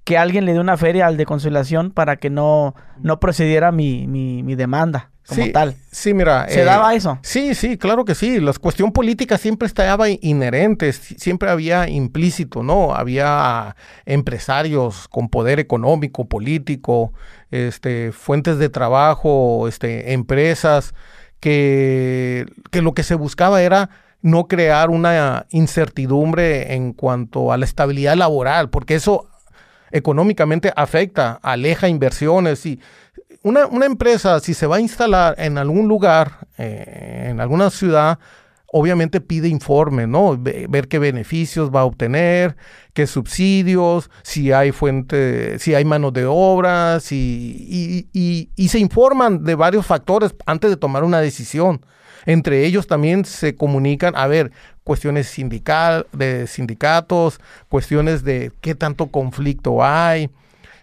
que 0.04 0.18
alguien 0.18 0.46
le 0.46 0.52
dio 0.52 0.60
una 0.60 0.76
feria 0.76 1.08
al 1.08 1.16
de 1.16 1.26
conciliación 1.26 1.92
para 1.92 2.18
que 2.18 2.30
no, 2.30 2.76
no 3.00 3.22
procediera 3.22 3.72
mi, 3.72 4.08
mi, 4.08 4.56
demanda 4.56 5.12
como 5.26 5.50
tal. 5.54 5.76
Sí, 5.90 6.14
mira. 6.14 6.50
¿Se 6.50 6.66
daba 6.66 6.94
eh, 6.94 6.98
eso? 6.98 7.18
Sí, 7.22 7.56
sí, 7.56 7.78
claro 7.78 8.04
que 8.04 8.14
sí. 8.14 8.42
La 8.42 8.52
cuestión 8.52 8.92
política 8.92 9.38
siempre 9.38 9.68
estaba 9.68 10.10
inherente, 10.10 10.92
siempre 10.92 11.50
había 11.50 11.88
implícito, 11.88 12.62
¿no? 12.62 12.94
Había 12.94 13.78
empresarios 14.06 15.08
con 15.08 15.30
poder 15.30 15.62
económico, 15.62 16.26
político, 16.26 17.14
este, 17.52 18.12
fuentes 18.12 18.58
de 18.58 18.68
trabajo, 18.68 19.70
este, 19.70 20.12
empresas, 20.12 20.94
que, 21.40 22.48
que 22.70 22.82
lo 22.82 22.94
que 22.94 23.04
se 23.04 23.16
buscaba 23.16 23.62
era 23.62 23.90
no 24.22 24.48
crear 24.48 24.90
una 24.90 25.46
incertidumbre 25.50 26.74
en 26.74 26.94
cuanto 26.94 27.52
a 27.52 27.58
la 27.58 27.66
estabilidad 27.66 28.16
laboral, 28.16 28.70
porque 28.70 28.96
eso 28.96 29.28
económicamente 29.92 30.72
afecta, 30.76 31.40
aleja 31.42 31.88
inversiones 31.88 32.66
y 32.66 32.80
una, 33.44 33.86
empresa 33.86 34.40
si 34.40 34.54
se 34.54 34.68
va 34.68 34.78
a 34.78 34.82
instalar 34.82 35.36
en 35.38 35.58
algún 35.58 35.88
lugar, 35.88 36.48
eh, 36.58 37.28
en 37.30 37.42
alguna 37.42 37.72
ciudad, 37.72 38.20
obviamente 38.72 39.20
pide 39.20 39.48
informe, 39.48 40.08
¿no? 40.08 40.38
Ver 40.38 40.88
qué 40.88 41.00
beneficios 41.00 41.70
va 41.70 41.82
a 41.82 41.86
obtener, 41.86 42.56
qué 42.94 43.08
subsidios, 43.08 44.10
si 44.24 44.52
hay 44.52 44.72
fuente, 44.72 45.60
si 45.60 45.74
hay 45.76 45.84
mano 45.84 46.12
de 46.12 46.26
obra, 46.26 47.00
y, 47.10 48.08
y, 48.14 48.68
se 48.70 48.80
informan 48.80 49.44
de 49.44 49.56
varios 49.56 49.86
factores 49.86 50.34
antes 50.46 50.70
de 50.70 50.78
tomar 50.78 51.04
una 51.04 51.20
decisión. 51.20 51.86
Entre 52.26 52.66
ellos 52.66 52.88
también 52.88 53.26
se 53.26 53.56
comunican, 53.56 54.16
a 54.16 54.28
ver, 54.28 54.52
cuestiones 54.84 55.28
sindical, 55.28 56.08
de 56.12 56.48
sindicatos, 56.48 57.40
cuestiones 57.70 58.24
de 58.24 58.52
qué 58.62 58.76
tanto 58.76 59.08
conflicto 59.08 59.84
hay. 59.84 60.30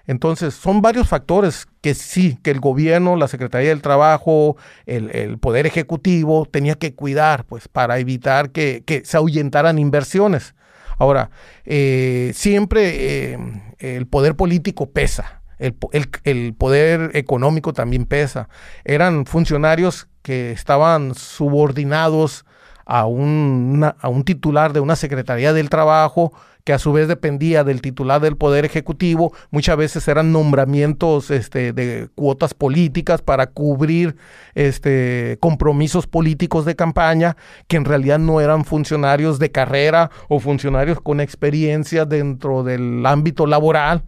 Entonces, 0.06 0.54
son 0.54 0.80
varios 0.80 1.06
factores 1.06 1.66
que 1.82 1.94
sí, 1.94 2.38
que 2.42 2.50
el 2.50 2.60
gobierno, 2.60 3.14
la 3.14 3.28
Secretaría 3.28 3.68
del 3.68 3.82
Trabajo, 3.82 4.56
el, 4.86 5.38
Poder 5.38 5.66
Ejecutivo 5.66 6.46
tenía 6.46 6.76
que 6.76 6.94
cuidar, 6.94 7.44
pues, 7.44 7.68
para 7.68 7.98
evitar 7.98 8.50
que, 8.50 9.02
se 9.04 9.16
ahuyentaran 9.18 9.78
inversiones. 9.78 10.54
Ahora, 10.96 11.30
eh, 11.66 12.32
siempre 12.34 13.32
eh, 13.32 13.38
el 13.78 14.06
poder 14.06 14.34
político 14.34 14.90
pesa, 14.90 15.42
el, 15.58 15.76
el, 16.24 16.54
poder 16.54 17.10
económico 17.14 17.74
también 17.74 18.06
pesa. 18.06 18.48
Eran 18.84 19.26
funcionarios 19.26 20.08
que 20.28 20.50
estaban 20.52 21.14
subordinados 21.14 22.44
a 22.84 23.06
un, 23.06 23.82
a 23.82 24.08
un 24.10 24.24
titular 24.24 24.74
de 24.74 24.80
una 24.80 24.94
Secretaría 24.94 25.54
del 25.54 25.70
Trabajo 25.70 26.34
que 26.64 26.74
a 26.74 26.78
su 26.78 26.92
vez 26.92 27.08
dependía 27.08 27.64
del 27.64 27.80
titular 27.80 28.20
del 28.20 28.36
Poder 28.36 28.66
Ejecutivo, 28.66 29.32
muchas 29.50 29.78
veces 29.78 30.06
eran 30.06 30.30
nombramientos 30.30 31.30
este, 31.30 31.72
de 31.72 32.10
cuotas 32.14 32.52
políticas 32.52 33.22
para 33.22 33.46
cubrir 33.46 34.16
este, 34.54 35.38
compromisos 35.40 36.06
políticos 36.06 36.66
de 36.66 36.76
campaña, 36.76 37.38
que 37.68 37.78
en 37.78 37.86
realidad 37.86 38.18
no 38.18 38.42
eran 38.42 38.66
funcionarios 38.66 39.38
de 39.38 39.50
carrera 39.50 40.10
o 40.28 40.40
funcionarios 40.40 41.00
con 41.00 41.22
experiencia 41.22 42.04
dentro 42.04 42.64
del 42.64 43.06
ámbito 43.06 43.46
laboral, 43.46 44.02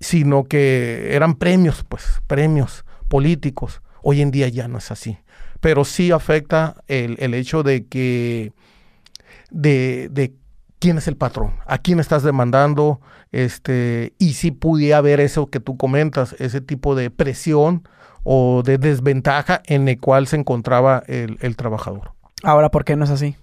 sino 0.00 0.44
que 0.44 1.14
eran 1.14 1.34
premios, 1.34 1.84
pues, 1.86 2.22
premios 2.26 2.86
políticos. 3.08 3.82
Hoy 4.10 4.22
en 4.22 4.30
día 4.30 4.48
ya 4.48 4.68
no 4.68 4.78
es 4.78 4.90
así. 4.90 5.18
Pero 5.60 5.84
sí 5.84 6.12
afecta 6.12 6.76
el, 6.86 7.34
hecho 7.34 7.62
de 7.62 7.86
que 7.86 8.54
de, 9.50 10.32
quién 10.78 10.96
es 10.96 11.08
el 11.08 11.18
patrón, 11.18 11.56
a 11.66 11.76
quién 11.76 12.00
estás 12.00 12.22
demandando, 12.22 13.02
este, 13.32 14.14
y 14.18 14.32
si 14.32 14.50
pudiera 14.50 14.96
haber 14.96 15.20
eso 15.20 15.48
que 15.48 15.60
tú 15.60 15.76
comentas, 15.76 16.34
ese 16.38 16.62
tipo 16.62 16.94
de 16.94 17.10
presión 17.10 17.86
o 18.22 18.62
de 18.64 18.78
desventaja 18.78 19.60
en 19.66 19.86
el 19.88 20.00
cual 20.00 20.26
se 20.26 20.36
encontraba 20.36 21.02
el, 21.06 21.56
trabajador. 21.56 22.12
Ahora, 22.42 22.70
¿por 22.70 22.86
qué 22.86 22.96
no 22.96 23.04
es 23.04 23.10
así? 23.10 23.36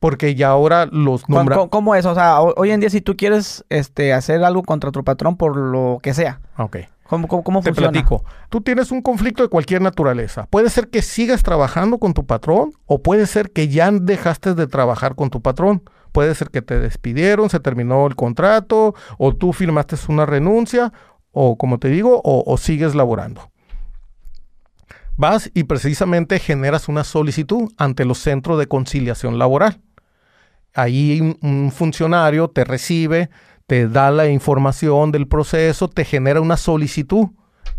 Porque 0.00 0.34
ya 0.34 0.48
ahora 0.48 0.84
los 0.84 1.30
nombra... 1.30 1.66
¿Cómo, 1.70 1.94
es? 1.94 2.04
O 2.04 2.14
sea, 2.14 2.42
hoy 2.42 2.72
en 2.72 2.80
día 2.80 2.90
si 2.90 3.00
tú 3.00 3.16
quieres 3.16 3.64
este, 3.70 4.12
hacer 4.12 4.44
algo 4.44 4.64
contra 4.64 4.90
tu 4.90 5.02
patrón 5.02 5.38
por 5.38 5.56
lo 5.56 5.98
que 6.02 6.12
sea. 6.12 6.42
Ok. 6.58 6.76
¿Cómo, 7.08 7.28
cómo, 7.28 7.60
Te 7.60 7.72
platico. 7.72 8.24
Tú 8.48 8.62
tienes 8.62 8.90
un 8.90 9.02
conflicto 9.02 9.42
de 9.42 9.50
cualquier 9.50 9.82
naturaleza. 9.82 10.46
Puede 10.48 10.70
ser 10.70 10.88
que 10.88 11.02
sigas 11.02 11.42
trabajando 11.42 11.98
con 11.98 12.14
tu 12.14 12.24
patrón 12.24 12.72
o 12.86 13.02
puede 13.02 13.26
ser 13.26 13.50
que 13.50 13.68
ya 13.68 13.90
dejaste 13.92 14.54
de 14.54 14.66
trabajar 14.66 15.14
con 15.14 15.28
tu 15.28 15.42
patrón. 15.42 15.82
Puede 16.12 16.34
ser 16.34 16.48
que 16.48 16.62
te 16.62 16.80
despidieron, 16.80 17.50
se 17.50 17.60
terminó 17.60 18.06
el 18.06 18.16
contrato 18.16 18.94
o 19.18 19.34
tú 19.34 19.52
firmaste 19.52 19.96
una 20.08 20.24
renuncia 20.24 20.92
o, 21.30 21.58
como 21.58 21.78
te 21.78 21.88
digo, 21.88 22.22
o, 22.24 22.56
sigues 22.56 22.94
laborando. 22.94 23.50
Vas 25.16 25.50
y 25.52 25.64
precisamente 25.64 26.38
generas 26.38 26.88
una 26.88 27.04
solicitud 27.04 27.70
ante 27.76 28.04
los 28.04 28.18
centros 28.18 28.58
de 28.58 28.66
conciliación 28.66 29.38
laboral. 29.38 29.80
Ahí 30.72 31.36
un 31.42 31.70
funcionario 31.70 32.48
te 32.48 32.64
recibe, 32.64 33.30
te 33.66 33.88
da 33.88 34.10
la 34.10 34.28
información 34.28 35.12
del 35.12 35.26
proceso, 35.26 35.88
te 35.88 36.04
genera 36.04 36.40
una 36.40 36.56
solicitud. 36.56 37.28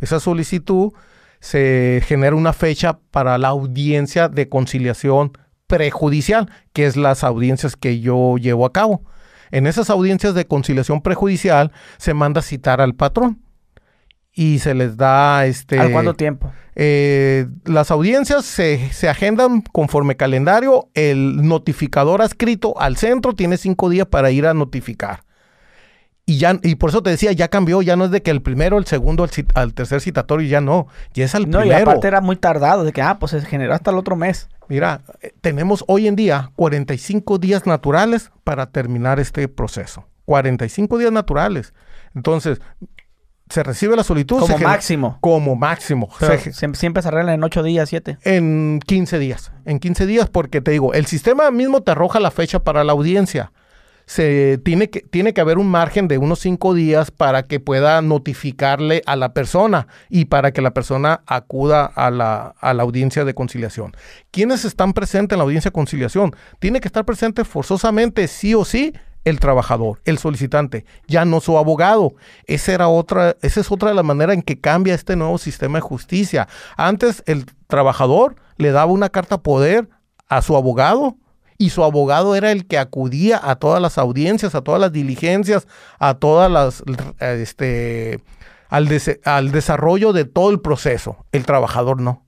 Esa 0.02 0.20
solicitud 0.20 0.92
se 1.40 2.02
genera 2.06 2.36
una 2.36 2.54
fecha 2.54 3.00
para 3.12 3.38
la 3.38 3.50
audiencia 3.50 4.30
de 4.30 4.50
conciliación 4.50 5.34
prejudicial, 5.68 6.50
que 6.74 6.86
es 6.86 6.98
las 6.98 7.24
audiencias 7.24 7.76
que 7.76 8.00
yo 8.00 8.38
llevo 8.38 8.66
a 8.66 8.74
cabo. 8.74 9.04
En 9.52 9.68
esas 9.68 9.90
audiencias 9.90 10.34
de 10.34 10.46
conciliación 10.46 11.02
prejudicial 11.02 11.72
se 11.98 12.14
manda 12.14 12.42
citar 12.42 12.82
al 12.82 12.96
patrón. 12.96 13.42
y 14.38 14.60
se 14.60 14.74
les 14.74 14.98
da 14.98 15.46
este... 15.46 15.80
¿Al 15.80 15.94
cuánto 15.94 16.14
tiempo? 16.14 16.52
Eh, 16.76 17.48
las 17.64 17.90
audiencias 17.90 18.44
se, 18.44 18.92
se, 18.92 19.08
agendan 19.08 19.62
conforme 19.62 20.18
calendario. 20.18 20.90
El 20.94 21.48
notificador 21.48 22.22
adscrito 22.22 22.78
al 22.78 22.98
centro 22.98 23.34
tiene 23.34 23.56
cinco 23.56 23.90
días 23.90 24.08
para 24.08 24.32
ir 24.32 24.46
a 24.46 24.54
notificar. 24.54 25.22
Y, 26.28 26.40
ya, 26.40 26.60
y 26.64 26.76
por 26.76 26.90
eso 26.90 27.04
te 27.04 27.12
decía, 27.12 27.32
ya 27.34 27.50
cambió, 27.50 27.84
ya 27.84 27.96
no 27.96 28.06
es 28.06 28.12
de 28.12 28.24
que 28.24 28.32
el 28.32 28.42
primero, 28.42 28.80
el 28.80 28.86
segundo, 28.86 29.24
el, 29.24 29.32
al 29.54 29.74
tercer 29.76 30.02
citatorio, 30.02 30.48
ya 30.48 30.60
no, 30.60 30.88
ya 31.14 31.26
es 31.26 31.36
al 31.36 31.44
no, 31.44 31.60
primero. 31.60 31.72
No, 31.72 31.80
y 31.80 31.82
aparte 31.84 32.08
era 32.08 32.20
muy 32.20 32.36
tardado, 32.36 32.84
de 32.84 32.92
que, 32.92 33.02
ah, 33.04 33.18
pues 33.20 33.32
se 33.32 33.42
generó 33.42 33.76
hasta 33.76 33.92
el 33.92 33.98
otro 33.98 34.16
mes. 34.16 34.50
Mira, 34.68 35.02
eh, 35.22 35.34
tenemos 35.42 35.84
hoy 35.88 36.08
en 36.08 36.16
día 36.16 36.52
45 36.56 37.38
días 37.38 37.68
naturales 37.68 38.32
para 38.44 38.66
terminar 38.68 39.20
este 39.20 39.48
proceso. 39.48 40.08
45 40.26 40.98
días 40.98 41.12
naturales. 41.12 41.74
Entonces, 42.16 42.60
se 43.50 43.62
recibe 43.62 43.96
la 43.96 44.04
solicitud. 44.04 44.40
Como 44.40 44.58
máximo. 44.58 45.18
Como 45.22 45.56
máximo. 45.56 46.10
siempre 46.52 47.04
se 47.04 47.08
arregla 47.08 47.34
en 47.34 47.44
8 47.44 47.62
días, 47.62 47.90
7. 47.90 48.18
En 48.24 48.80
15 48.86 49.20
días. 49.20 49.52
En 49.66 49.80
15 49.80 50.06
días, 50.08 50.30
porque 50.30 50.62
te 50.62 50.72
digo, 50.72 50.94
el 50.94 51.06
sistema 51.06 51.52
mismo 51.52 51.82
te 51.82 51.92
arroja 51.92 52.20
la 52.20 52.32
fecha 52.32 52.60
para 52.60 52.84
la 52.84 52.94
audiencia. 52.94 53.52
Se 54.06 54.60
tiene 54.60 54.90
que, 54.90 55.02
tiene 55.02 55.34
que 55.34 55.42
haber 55.42 55.58
un 55.58 55.68
margen 55.68 56.08
de 56.08 56.18
unos 56.18 56.40
5 56.40 56.74
días 56.74 57.12
para 57.12 57.44
que 57.44 57.60
pueda 57.60 58.02
notificarle 58.02 59.02
a 59.06 59.16
la 59.16 59.34
persona 59.34 59.88
y 60.10 60.26
para 60.26 60.52
que 60.52 60.62
la 60.62 60.74
persona 60.74 61.22
acuda 61.26 61.86
a 61.86 62.12
la, 62.12 62.56
a 62.60 62.74
la 62.74 62.84
audiencia 62.84 63.26
de 63.26 63.34
conciliación. 63.34 63.94
¿Quiénes 64.32 64.66
están 64.66 64.94
presentes 64.94 65.36
en 65.36 65.40
la 65.40 65.44
audiencia 65.44 65.70
de 65.70 65.76
conciliación? 65.76 66.36
Tiene 66.60 66.82
que 66.82 66.88
estar 66.88 67.06
presente 67.06 67.46
forzosamente, 67.46 68.28
sí 68.28 68.54
o 68.54 68.64
sí, 68.66 68.94
el 69.26 69.40
trabajador, 69.40 70.00
el 70.06 70.20
solicitante, 70.20 70.86
ya 71.08 71.26
no 71.26 71.42
su 71.42 71.58
abogado. 71.58 72.14
Esa 72.46 72.74
era 72.74 72.88
otra, 72.88 73.36
esa 73.42 73.60
es 73.60 73.72
otra 73.72 73.90
de 73.90 73.96
las 73.96 74.06
maneras 74.06 74.36
en 74.36 74.44
que 74.44 74.62
cambia 74.62 74.94
este 74.94 75.16
nuevo 75.16 75.40
sistema 75.40 75.80
de 75.80 75.82
justicia. 75.82 76.48
Antes 76.78 77.24
el 77.26 77.46
trabajador 77.68 78.36
le 78.58 78.72
daba 78.72 78.92
una 78.92 79.10
carta 79.10 79.40
poder 79.40 79.90
a 80.30 80.42
su 80.42 80.56
abogado 80.56 81.18
y 81.58 81.70
su 81.70 81.84
abogado 81.84 82.36
era 82.36 82.52
el 82.52 82.68
que 82.68 82.78
acudía 82.78 83.40
a 83.44 83.56
todas 83.56 83.82
las 83.82 83.98
audiencias, 83.98 84.56
a 84.56 84.62
todas 84.62 84.82
las 84.82 84.92
diligencias, 84.92 85.68
a 86.00 86.16
todas 86.16 86.52
las 86.52 86.84
este 87.20 88.20
al, 88.70 88.90
al 89.24 89.52
desarrollo 89.52 90.14
de 90.14 90.26
todo 90.26 90.50
el 90.50 90.60
proceso. 90.60 91.26
El 91.32 91.46
trabajador 91.46 92.02
no. 92.02 92.26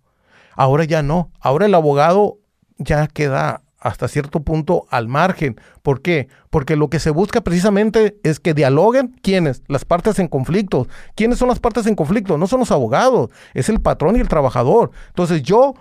Ahora 0.55 0.85
ya 0.85 1.03
no. 1.03 1.31
Ahora 1.39 1.65
el 1.65 1.75
abogado 1.75 2.39
ya 2.77 3.07
queda 3.07 3.63
hasta 3.79 4.07
cierto 4.07 4.41
punto 4.41 4.85
al 4.89 5.07
margen. 5.07 5.59
¿Por 5.81 6.01
qué? 6.01 6.27
Porque 6.49 6.75
lo 6.75 6.89
que 6.89 6.99
se 6.99 7.09
busca 7.09 7.41
precisamente 7.41 8.17
es 8.23 8.39
que 8.39 8.53
dialoguen 8.53 9.15
quiénes, 9.21 9.63
las 9.67 9.85
partes 9.85 10.19
en 10.19 10.27
conflicto. 10.27 10.87
¿Quiénes 11.15 11.37
son 11.37 11.49
las 11.49 11.59
partes 11.59 11.85
en 11.85 11.95
conflicto? 11.95 12.37
No 12.37 12.47
son 12.47 12.59
los 12.59 12.71
abogados, 12.71 13.29
es 13.53 13.69
el 13.69 13.79
patrón 13.79 14.15
y 14.15 14.19
el 14.19 14.27
trabajador. 14.27 14.91
Entonces 15.09 15.43
yo 15.43 15.75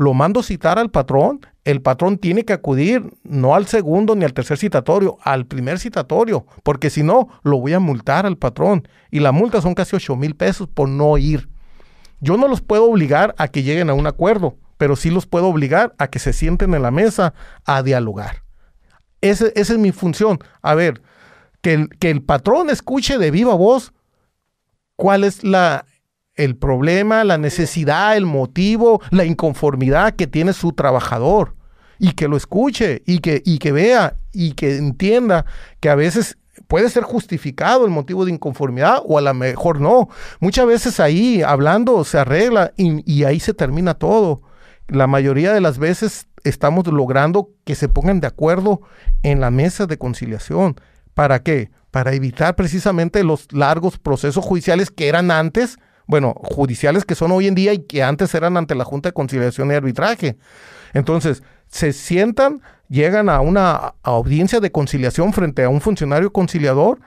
lo 0.00 0.14
mando 0.14 0.42
citar 0.42 0.78
al 0.78 0.90
patrón, 0.90 1.40
el 1.64 1.82
patrón 1.82 2.16
tiene 2.16 2.44
que 2.44 2.54
acudir 2.54 3.12
no 3.22 3.54
al 3.54 3.66
segundo 3.66 4.16
ni 4.16 4.24
al 4.24 4.32
tercer 4.32 4.56
citatorio, 4.56 5.18
al 5.22 5.44
primer 5.44 5.78
citatorio, 5.78 6.46
porque 6.62 6.88
si 6.88 7.02
no, 7.02 7.28
lo 7.42 7.60
voy 7.60 7.74
a 7.74 7.80
multar 7.80 8.24
al 8.24 8.38
patrón. 8.38 8.88
Y 9.10 9.20
la 9.20 9.30
multa 9.30 9.60
son 9.60 9.74
casi 9.74 9.96
8 9.96 10.16
mil 10.16 10.34
pesos 10.34 10.68
por 10.68 10.88
no 10.88 11.18
ir. 11.18 11.50
Yo 12.20 12.38
no 12.38 12.48
los 12.48 12.62
puedo 12.62 12.84
obligar 12.90 13.34
a 13.36 13.48
que 13.48 13.62
lleguen 13.62 13.90
a 13.90 13.94
un 13.94 14.06
acuerdo 14.06 14.56
pero 14.80 14.96
sí 14.96 15.10
los 15.10 15.26
puedo 15.26 15.46
obligar 15.48 15.94
a 15.98 16.06
que 16.06 16.18
se 16.18 16.32
sienten 16.32 16.72
en 16.72 16.80
la 16.80 16.90
mesa 16.90 17.34
a 17.66 17.82
dialogar. 17.82 18.44
esa 19.20 19.50
es 19.54 19.76
mi 19.76 19.92
función. 19.92 20.38
A 20.62 20.74
ver, 20.74 21.02
que 21.60 21.74
el, 21.74 21.90
que 21.98 22.08
el 22.08 22.22
patrón 22.22 22.70
escuche 22.70 23.18
de 23.18 23.30
viva 23.30 23.52
voz 23.52 23.92
cuál 24.96 25.24
es 25.24 25.44
la, 25.44 25.84
el 26.44 26.56
problema, 26.56 27.24
la 27.24 27.38
necesidad, 27.38 28.16
el 28.16 28.26
motivo, 28.26 29.00
la 29.10 29.24
inconformidad 29.24 30.14
que 30.14 30.26
tiene 30.26 30.52
su 30.52 30.72
trabajador. 30.72 31.54
Y 31.98 32.12
que 32.12 32.28
lo 32.28 32.36
escuche 32.36 33.02
y 33.06 33.18
que, 33.18 33.42
y 33.44 33.58
que 33.58 33.72
vea 33.72 34.16
y 34.32 34.52
que 34.52 34.78
entienda 34.78 35.44
que 35.80 35.90
a 35.90 35.94
veces 35.94 36.38
puede 36.66 36.88
ser 36.88 37.02
justificado 37.02 37.84
el 37.84 37.90
motivo 37.90 38.24
de 38.24 38.32
inconformidad 38.32 39.02
o 39.04 39.18
a 39.18 39.20
lo 39.20 39.34
mejor 39.34 39.80
no. 39.80 40.08
Muchas 40.40 40.66
veces 40.66 40.98
ahí 40.98 41.42
hablando 41.42 42.02
se 42.04 42.18
arregla 42.18 42.72
y, 42.78 43.02
y 43.10 43.24
ahí 43.24 43.38
se 43.38 43.52
termina 43.52 43.94
todo 43.94 44.40
la 44.90 45.06
mayoría 45.06 45.52
de 45.52 45.60
las 45.60 45.78
veces 45.78 46.26
estamos 46.44 46.86
logrando 46.86 47.50
que 47.64 47.74
se 47.74 47.88
pongan 47.88 48.20
de 48.20 48.26
acuerdo 48.26 48.80
en 49.22 49.40
la 49.40 49.50
mesa 49.50 49.86
de 49.86 49.98
conciliación. 49.98 50.76
¿Para 51.14 51.42
qué? 51.42 51.70
Para 51.90 52.12
evitar 52.12 52.56
precisamente 52.56 53.24
los 53.24 53.52
largos 53.52 53.98
procesos 53.98 54.44
judiciales 54.44 54.90
que 54.90 55.08
eran 55.08 55.30
antes, 55.30 55.78
bueno, 56.10 56.34
judiciales 56.34 57.04
que 57.04 57.14
son 57.14 57.32
hoy 57.32 57.46
en 57.46 57.54
día 57.54 57.72
y 57.72 57.78
que 57.78 58.02
antes 58.02 58.34
eran 58.34 58.56
ante 58.56 58.74
la 58.74 58.84
Junta 58.84 59.08
de 59.08 59.12
Conciliación 59.12 59.70
y 59.70 59.74
Arbitraje. 59.74 60.36
Entonces, 60.92 61.42
se 61.68 61.92
sientan, 61.92 62.60
llegan 62.88 63.28
a 63.28 63.40
una 63.40 63.94
audiencia 64.02 64.60
de 64.60 64.72
conciliación 64.72 65.32
frente 65.32 65.64
a 65.64 65.68
un 65.68 65.80
funcionario 65.80 66.32
conciliador 66.32 67.00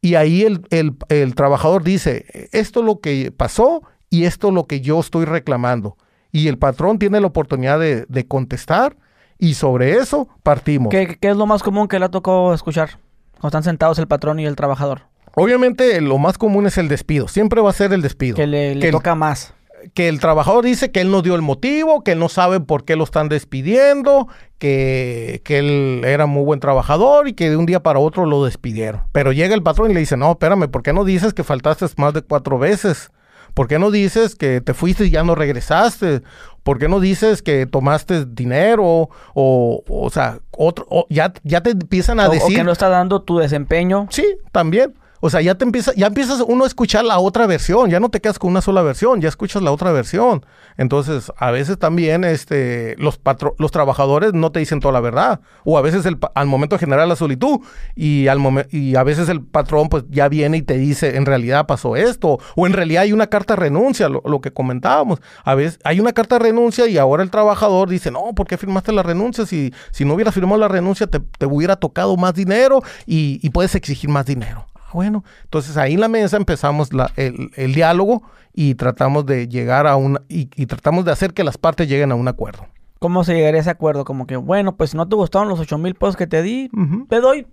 y 0.00 0.14
ahí 0.14 0.42
el, 0.42 0.62
el 1.08 1.34
trabajador 1.34 1.82
dice, 1.82 2.26
esto 2.52 2.80
es 2.80 2.86
lo 2.86 3.00
que 3.00 3.32
pasó 3.36 3.82
y 4.10 4.24
esto 4.24 4.48
es 4.48 4.54
lo 4.54 4.66
que 4.66 4.80
yo 4.80 5.00
estoy 5.00 5.24
reclamando 5.24 5.96
y 6.32 6.48
el 6.48 6.58
patrón 6.58 6.98
tiene 6.98 7.20
la 7.20 7.26
oportunidad 7.26 7.78
de, 7.78 8.26
contestar 8.28 8.96
y 9.38 9.54
sobre 9.54 9.96
eso 9.96 10.28
partimos. 10.42 10.90
¿Qué, 10.90 11.18
es 11.20 11.36
lo 11.36 11.46
más 11.46 11.62
común 11.62 11.88
que 11.88 11.98
le 11.98 12.04
ha 12.04 12.10
tocado 12.10 12.54
escuchar 12.54 12.98
cuando 13.32 13.48
están 13.48 13.62
sentados 13.62 13.98
el 13.98 14.06
patrón 14.06 14.38
y 14.38 14.46
el 14.46 14.56
trabajador? 14.56 15.02
Obviamente 15.34 16.00
lo 16.00 16.18
más 16.18 16.38
común 16.38 16.66
es 16.66 16.78
el 16.78 16.88
despido, 16.88 17.28
siempre 17.28 17.60
va 17.60 17.70
a 17.70 17.74
ser 17.74 17.92
el 17.92 18.02
despido. 18.02 18.36
Que 18.36 18.46
le, 18.46 18.90
toca 18.90 19.14
más. 19.14 19.54
Que 19.94 20.08
el 20.08 20.20
trabajador 20.20 20.64
dice 20.64 20.90
que 20.90 21.00
él 21.00 21.10
no 21.10 21.22
dio 21.22 21.34
el 21.34 21.42
motivo, 21.42 22.02
que 22.04 22.12
él 22.12 22.18
no 22.18 22.28
sabe 22.28 22.60
por 22.60 22.84
qué 22.84 22.96
lo 22.96 23.04
están 23.04 23.28
despidiendo, 23.28 24.28
que, 24.58 25.40
que, 25.44 25.58
él 25.58 26.02
era 26.04 26.26
muy 26.26 26.44
buen 26.44 26.60
trabajador 26.60 27.28
y 27.28 27.32
que 27.32 27.48
de 27.48 27.56
un 27.56 27.64
día 27.64 27.82
para 27.82 27.98
otro 27.98 28.26
lo 28.26 28.44
despidieron. 28.44 29.02
Pero 29.12 29.32
llega 29.32 29.54
el 29.54 29.62
patrón 29.62 29.90
y 29.90 29.94
le 29.94 30.00
dice, 30.00 30.16
no, 30.16 30.32
espérame, 30.32 30.68
¿por 30.68 30.82
qué 30.82 30.92
no 30.92 31.04
dices 31.04 31.32
que 31.32 31.44
faltaste 31.44 31.86
más 31.96 32.12
de 32.12 32.22
cuatro 32.22 32.58
veces? 32.58 33.10
¿Por 33.54 33.68
qué 33.68 33.78
no 33.78 33.90
dices 33.90 34.36
que 34.36 34.60
te 34.60 34.74
fuiste 34.74 35.06
y 35.06 35.10
ya 35.10 35.24
no 35.24 35.34
regresaste? 35.34 36.22
¿Por 36.62 36.78
qué 36.78 36.88
no 36.88 37.00
dices 37.00 37.42
que 37.42 37.66
tomaste 37.66 38.26
dinero? 38.26 39.08
O, 39.34 39.82
o 39.88 40.10
sea, 40.10 40.38
otro, 40.50 40.86
ya, 41.08 41.32
ya 41.42 41.62
te 41.62 41.70
empiezan 41.70 42.20
a 42.20 42.28
decir. 42.28 42.52
O 42.52 42.56
que 42.56 42.64
no 42.64 42.72
está 42.72 42.88
dando 42.88 43.22
tu 43.22 43.38
desempeño. 43.38 44.06
Sí, 44.10 44.26
también. 44.52 44.94
O 45.20 45.28
sea, 45.28 45.42
ya 45.42 45.54
te 45.54 45.64
empieza, 45.64 45.92
ya 45.94 46.06
empiezas 46.06 46.40
uno 46.40 46.64
a 46.64 46.66
escuchar 46.66 47.04
la 47.04 47.18
otra 47.18 47.46
versión, 47.46 47.90
ya 47.90 48.00
no 48.00 48.08
te 48.08 48.20
quedas 48.20 48.38
con 48.38 48.50
una 48.50 48.62
sola 48.62 48.80
versión, 48.82 49.20
ya 49.20 49.28
escuchas 49.28 49.62
la 49.62 49.70
otra 49.70 49.92
versión. 49.92 50.44
Entonces, 50.78 51.30
a 51.36 51.50
veces 51.50 51.78
también 51.78 52.24
este, 52.24 52.96
los, 52.96 53.20
los 53.58 53.70
trabajadores 53.70 54.32
no 54.32 54.50
te 54.50 54.60
dicen 54.60 54.80
toda 54.80 54.92
la 54.92 55.00
verdad. 55.00 55.40
O 55.64 55.76
a 55.76 55.82
veces 55.82 56.06
el, 56.06 56.16
al 56.34 56.46
momento 56.46 56.78
de 56.78 56.86
la 56.86 57.16
solitud 57.16 57.60
y, 57.94 58.28
al 58.28 58.40
y 58.70 58.96
a 58.96 59.02
veces 59.02 59.28
el 59.28 59.42
patrón 59.42 59.90
pues 59.90 60.04
ya 60.08 60.28
viene 60.28 60.56
y 60.56 60.62
te 60.62 60.78
dice, 60.78 61.16
en 61.16 61.26
realidad 61.26 61.66
pasó 61.66 61.96
esto. 61.96 62.38
O 62.56 62.66
en 62.66 62.72
realidad 62.72 63.02
hay 63.02 63.12
una 63.12 63.26
carta 63.26 63.56
renuncia, 63.56 64.08
lo, 64.08 64.40
que 64.40 64.52
comentábamos. 64.52 65.20
A 65.44 65.54
veces 65.54 65.78
hay 65.84 66.00
una 66.00 66.12
carta 66.12 66.38
renuncia 66.38 66.86
y 66.86 66.96
ahora 66.96 67.22
el 67.22 67.30
trabajador 67.30 67.90
dice, 67.90 68.10
no, 68.10 68.32
¿por 68.34 68.46
qué 68.46 68.56
firmaste 68.56 68.92
la 68.92 69.02
renuncia? 69.02 69.44
Si, 69.44 69.74
si 69.90 70.06
no 70.06 70.14
hubiera 70.14 70.32
firmado 70.32 70.58
la 70.58 70.68
renuncia 70.68 71.06
te, 71.06 71.20
te 71.20 71.44
hubiera 71.44 71.76
tocado 71.76 72.16
más 72.16 72.32
dinero 72.32 72.82
y 73.06 73.50
puedes 73.50 73.74
exigir 73.74 74.08
más 74.08 74.24
dinero. 74.24 74.66
Bueno, 74.92 75.24
entonces 75.44 75.76
ahí 75.76 75.94
en 75.94 76.00
la 76.00 76.08
mesa 76.08 76.36
empezamos 76.36 76.90
el, 77.16 77.74
diálogo 77.74 78.22
y 78.52 78.74
tratamos 78.74 79.26
de 79.26 79.48
llegar 79.48 79.86
a 79.86 79.96
un 79.96 80.18
y, 80.28 80.46
tratamos 80.66 81.04
de 81.04 81.12
hacer 81.12 81.32
que 81.32 81.44
las 81.44 81.58
partes 81.58 81.88
lleguen 81.88 82.12
a 82.12 82.14
un 82.14 82.28
acuerdo. 82.28 82.66
¿Cómo 82.98 83.24
se 83.24 83.34
llegaría 83.34 83.58
a 83.58 83.62
ese 83.62 83.70
acuerdo? 83.70 84.04
Como 84.04 84.26
que, 84.26 84.36
bueno, 84.36 84.76
pues 84.76 84.90
si 84.90 84.96
no 84.96 85.08
te 85.08 85.16
gustaron 85.16 85.48
los 85.48 85.58
ocho 85.60 85.78
mil 85.78 85.94
pesos 85.94 86.16
que 86.16 86.26
te 86.26 86.42
di, 86.42 86.70
te 87.08 87.20
doy 87.20 87.46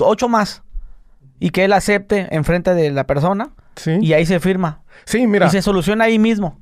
ocho 0.00 0.28
más. 0.28 0.62
Y 1.38 1.50
que 1.50 1.64
él 1.64 1.72
acepte 1.72 2.28
enfrente 2.34 2.74
de 2.74 2.90
la 2.90 3.06
persona. 3.06 3.50
Sí. 3.76 3.98
Y 4.00 4.12
ahí 4.12 4.24
se 4.24 4.40
firma. 4.40 4.82
Sí, 5.04 5.26
mira. 5.26 5.46
Y 5.46 5.50
se 5.50 5.62
soluciona 5.62 6.04
ahí 6.04 6.18
mismo. 6.18 6.58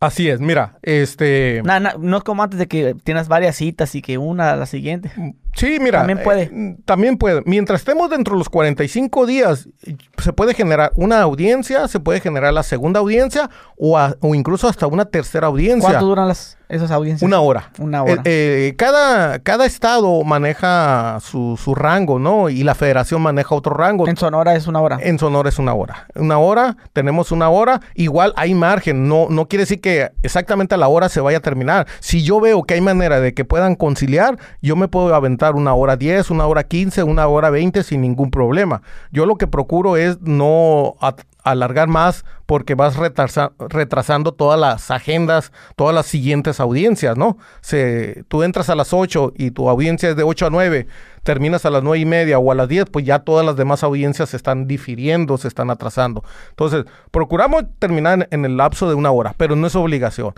Así 0.00 0.28
es, 0.28 0.40
mira, 0.40 0.78
este... 0.82 1.60
no 1.64 2.16
es 2.18 2.22
como 2.22 2.44
antes 2.44 2.60
de 2.60 2.68
que 2.68 2.94
tienes 3.02 3.26
varias 3.26 3.56
citas 3.56 3.96
y 3.96 4.02
que 4.02 4.16
una 4.16 4.52
a 4.52 4.56
la 4.56 4.66
siguiente. 4.66 5.10
Sí, 5.58 5.78
mira. 5.80 5.98
También 5.98 6.22
puede. 6.22 6.42
Eh, 6.42 6.76
también 6.84 7.18
puede. 7.18 7.42
Mientras 7.44 7.80
estemos 7.80 8.10
dentro 8.10 8.34
de 8.34 8.38
los 8.38 8.48
45 8.48 9.26
días, 9.26 9.68
se 10.16 10.32
puede 10.32 10.54
generar 10.54 10.92
una 10.94 11.20
audiencia, 11.20 11.88
se 11.88 12.00
puede 12.00 12.20
generar 12.20 12.52
la 12.52 12.62
segunda 12.62 13.00
audiencia 13.00 13.50
o, 13.76 13.98
o 14.20 14.34
incluso 14.34 14.68
hasta 14.68 14.86
una 14.86 15.06
tercera 15.06 15.48
audiencia. 15.48 15.90
¿Cuánto 15.90 16.06
duran 16.06 16.28
las, 16.28 16.58
esas 16.68 16.90
audiencias? 16.90 17.26
Una 17.26 17.40
hora. 17.40 17.70
Una 17.78 18.02
hora. 18.02 18.22
Eh, 18.24 18.74
cada, 18.76 19.38
cada 19.40 19.66
estado 19.66 20.22
maneja 20.24 21.18
su, 21.20 21.58
su, 21.62 21.74
rango, 21.74 22.18
¿no? 22.18 22.48
Y 22.48 22.62
la 22.62 22.74
federación 22.74 23.22
maneja 23.22 23.54
otro 23.54 23.74
rango. 23.74 24.06
En 24.06 24.16
Sonora 24.16 24.54
es 24.54 24.66
una 24.66 24.80
hora. 24.80 24.98
En 25.00 25.18
Sonora 25.18 25.48
es 25.48 25.58
una 25.58 25.74
hora. 25.74 26.06
Una 26.14 26.38
hora, 26.38 26.76
tenemos 26.92 27.32
una 27.32 27.48
hora. 27.48 27.80
Igual 27.94 28.32
hay 28.36 28.54
margen. 28.54 29.08
No, 29.08 29.26
no 29.30 29.48
quiere 29.48 29.62
decir 29.62 29.80
que 29.80 30.12
exactamente 30.22 30.74
a 30.74 30.78
la 30.78 30.88
hora 30.88 31.08
se 31.08 31.20
vaya 31.20 31.38
a 31.38 31.42
terminar. 31.42 31.86
Si 32.00 32.22
yo 32.22 32.40
veo 32.40 32.62
que 32.62 32.74
hay 32.74 32.80
manera 32.80 33.20
de 33.20 33.34
que 33.34 33.44
puedan 33.44 33.74
conciliar, 33.74 34.38
yo 34.62 34.76
me 34.76 34.88
puedo 34.88 35.14
aventar 35.14 35.47
una 35.54 35.74
hora 35.74 35.96
10, 35.96 36.30
una 36.30 36.46
hora 36.46 36.64
15, 36.64 37.02
una 37.02 37.26
hora 37.26 37.50
20 37.50 37.82
sin 37.82 38.00
ningún 38.00 38.30
problema. 38.30 38.82
Yo 39.10 39.26
lo 39.26 39.36
que 39.36 39.46
procuro 39.46 39.96
es 39.96 40.20
no 40.20 40.96
alargar 41.42 41.88
más 41.88 42.24
porque 42.46 42.74
vas 42.74 42.96
retrasando 42.96 44.32
todas 44.32 44.58
las 44.58 44.90
agendas, 44.90 45.52
todas 45.76 45.94
las 45.94 46.06
siguientes 46.06 46.60
audiencias, 46.60 47.16
¿no? 47.16 47.38
Se, 47.60 48.24
tú 48.28 48.42
entras 48.42 48.70
a 48.70 48.74
las 48.74 48.92
8 48.92 49.32
y 49.36 49.50
tu 49.50 49.68
audiencia 49.68 50.10
es 50.10 50.16
de 50.16 50.22
8 50.22 50.46
a 50.46 50.50
9, 50.50 50.86
terminas 51.28 51.66
a 51.66 51.70
las 51.70 51.82
9 51.82 51.98
y 51.98 52.06
media 52.06 52.38
o 52.38 52.50
a 52.50 52.54
las 52.54 52.68
10, 52.68 52.86
pues 52.86 53.04
ya 53.04 53.18
todas 53.18 53.44
las 53.44 53.54
demás 53.54 53.82
audiencias 53.82 54.30
se 54.30 54.38
están 54.38 54.66
difiriendo, 54.66 55.36
se 55.36 55.46
están 55.46 55.68
atrasando. 55.68 56.24
Entonces, 56.48 56.86
procuramos 57.10 57.64
terminar 57.78 58.26
en 58.30 58.46
el 58.46 58.56
lapso 58.56 58.88
de 58.88 58.94
una 58.94 59.10
hora, 59.10 59.34
pero 59.36 59.54
no 59.54 59.66
es 59.66 59.76
obligación. 59.76 60.32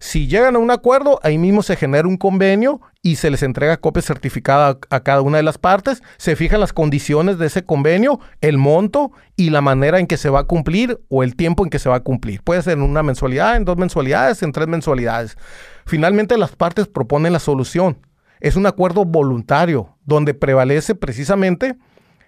Si 0.00 0.26
llegan 0.26 0.54
a 0.54 0.58
un 0.58 0.70
acuerdo, 0.70 1.18
ahí 1.22 1.38
mismo 1.38 1.62
se 1.62 1.76
genera 1.76 2.06
un 2.06 2.18
convenio 2.18 2.82
y 3.00 3.16
se 3.16 3.30
les 3.30 3.42
entrega 3.42 3.78
copia 3.78 4.02
certificada 4.02 4.76
a, 4.90 5.00
cada 5.00 5.22
una 5.22 5.38
de 5.38 5.44
las 5.44 5.56
partes, 5.56 6.02
se 6.18 6.36
fijan 6.36 6.60
las 6.60 6.74
condiciones 6.74 7.38
de 7.38 7.46
ese 7.46 7.64
convenio, 7.64 8.20
el 8.42 8.58
monto 8.58 9.12
y 9.36 9.48
la 9.48 9.62
manera 9.62 9.98
en 9.98 10.06
que 10.06 10.18
se 10.18 10.28
va 10.28 10.40
a 10.40 10.44
cumplir 10.44 11.00
o 11.08 11.22
el 11.22 11.36
tiempo 11.36 11.64
en 11.64 11.70
que 11.70 11.78
se 11.78 11.88
va 11.88 11.96
a 11.96 12.00
cumplir. 12.00 12.42
Puede 12.42 12.60
ser 12.60 12.74
en 12.74 12.82
una 12.82 13.02
mensualidad, 13.02 13.56
en 13.56 13.64
dos 13.64 13.78
mensualidades, 13.78 14.42
en 14.42 14.52
tres 14.52 14.68
mensualidades. 14.68 15.38
Finalmente 15.86 16.36
las 16.36 16.54
partes 16.54 16.86
proponen 16.86 17.32
la 17.32 17.38
solución. 17.38 17.96
Es 18.44 18.56
un 18.56 18.66
acuerdo 18.66 19.06
voluntario 19.06 19.96
donde 20.04 20.34
prevalece 20.34 20.94
precisamente 20.94 21.76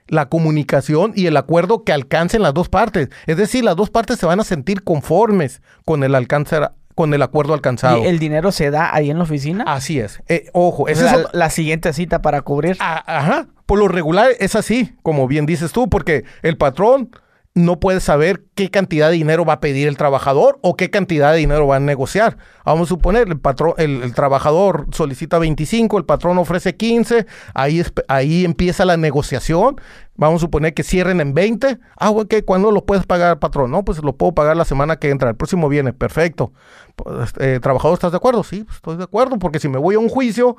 la 0.08 0.30
comunicación 0.30 1.12
y 1.14 1.26
el 1.26 1.36
acuerdo 1.36 1.84
que 1.84 1.92
alcancen 1.92 2.40
las 2.40 2.54
dos 2.54 2.70
partes. 2.70 3.10
Es 3.26 3.36
decir, 3.36 3.62
las 3.62 3.76
dos 3.76 3.90
partes 3.90 4.18
se 4.18 4.24
van 4.24 4.40
a 4.40 4.44
sentir 4.44 4.82
conformes 4.82 5.60
con 5.84 6.02
el 6.04 6.14
alcance 6.14 6.56
con 6.94 7.12
el 7.12 7.20
acuerdo 7.20 7.52
alcanzado. 7.52 7.98
¿Y 7.98 8.06
el 8.06 8.18
dinero 8.18 8.50
se 8.50 8.70
da 8.70 8.94
ahí 8.94 9.10
en 9.10 9.18
la 9.18 9.24
oficina? 9.24 9.64
Así 9.66 10.00
es. 10.00 10.22
Eh, 10.28 10.48
ojo, 10.54 10.88
esa 10.88 11.14
es 11.14 11.26
la, 11.34 11.50
siguiente 11.50 11.92
cita 11.92 12.22
para 12.22 12.40
cubrir. 12.40 12.78
Ah, 12.80 13.04
ajá. 13.06 13.48
Por 13.66 13.78
lo 13.78 13.86
regular 13.86 14.30
es 14.40 14.54
así, 14.54 14.94
como 15.02 15.28
bien 15.28 15.44
dices 15.44 15.72
tú, 15.72 15.90
porque 15.90 16.24
el 16.40 16.56
patrón 16.56 17.10
no 17.56 17.80
puede 17.80 18.00
saber 18.00 18.44
qué 18.54 18.70
cantidad 18.70 19.08
de 19.08 19.14
dinero 19.14 19.46
va 19.46 19.54
a 19.54 19.60
pedir 19.60 19.88
el 19.88 19.96
trabajador 19.96 20.58
o 20.60 20.76
qué 20.76 20.90
cantidad 20.90 21.32
de 21.32 21.38
dinero 21.38 21.66
va 21.66 21.76
a 21.76 21.80
negociar. 21.80 22.36
Vamos 22.66 22.88
a 22.88 22.90
suponer, 22.90 23.28
el, 23.28 23.40
patrón, 23.40 23.72
el, 23.78 24.12
trabajador 24.12 24.86
solicita 24.92 25.38
25, 25.38 25.96
el 25.96 26.04
patrón 26.04 26.36
ofrece 26.36 26.76
15, 26.76 27.24
ahí, 27.54 27.82
ahí 28.08 28.44
empieza 28.44 28.84
la 28.84 28.98
negociación. 28.98 29.80
Vamos 30.16 30.42
a 30.42 30.44
suponer 30.44 30.74
que 30.74 30.82
cierren 30.82 31.18
en 31.22 31.32
20. 31.32 31.78
Ah, 31.96 32.10
ok, 32.10 32.34
¿cuándo 32.44 32.70
lo 32.72 32.84
puedes 32.84 33.06
pagar, 33.06 33.38
patrón? 33.38 33.70
No, 33.70 33.86
pues 33.86 34.02
lo 34.02 34.14
puedo 34.14 34.34
pagar 34.34 34.54
la 34.54 34.66
semana 34.66 34.96
que 34.96 35.08
entra, 35.08 35.30
el 35.30 35.36
próximo 35.36 35.70
viene, 35.70 35.94
perfecto. 35.94 36.52
Pues, 36.94 37.32
eh, 37.38 37.58
¿Trabajador, 37.62 37.94
estás 37.94 38.12
de 38.12 38.18
acuerdo? 38.18 38.44
Sí, 38.44 38.64
pues, 38.64 38.76
estoy 38.76 38.98
de 38.98 39.04
acuerdo, 39.04 39.38
porque 39.38 39.60
si 39.60 39.70
me 39.70 39.78
voy 39.78 39.94
a 39.94 39.98
un 39.98 40.10
juicio, 40.10 40.56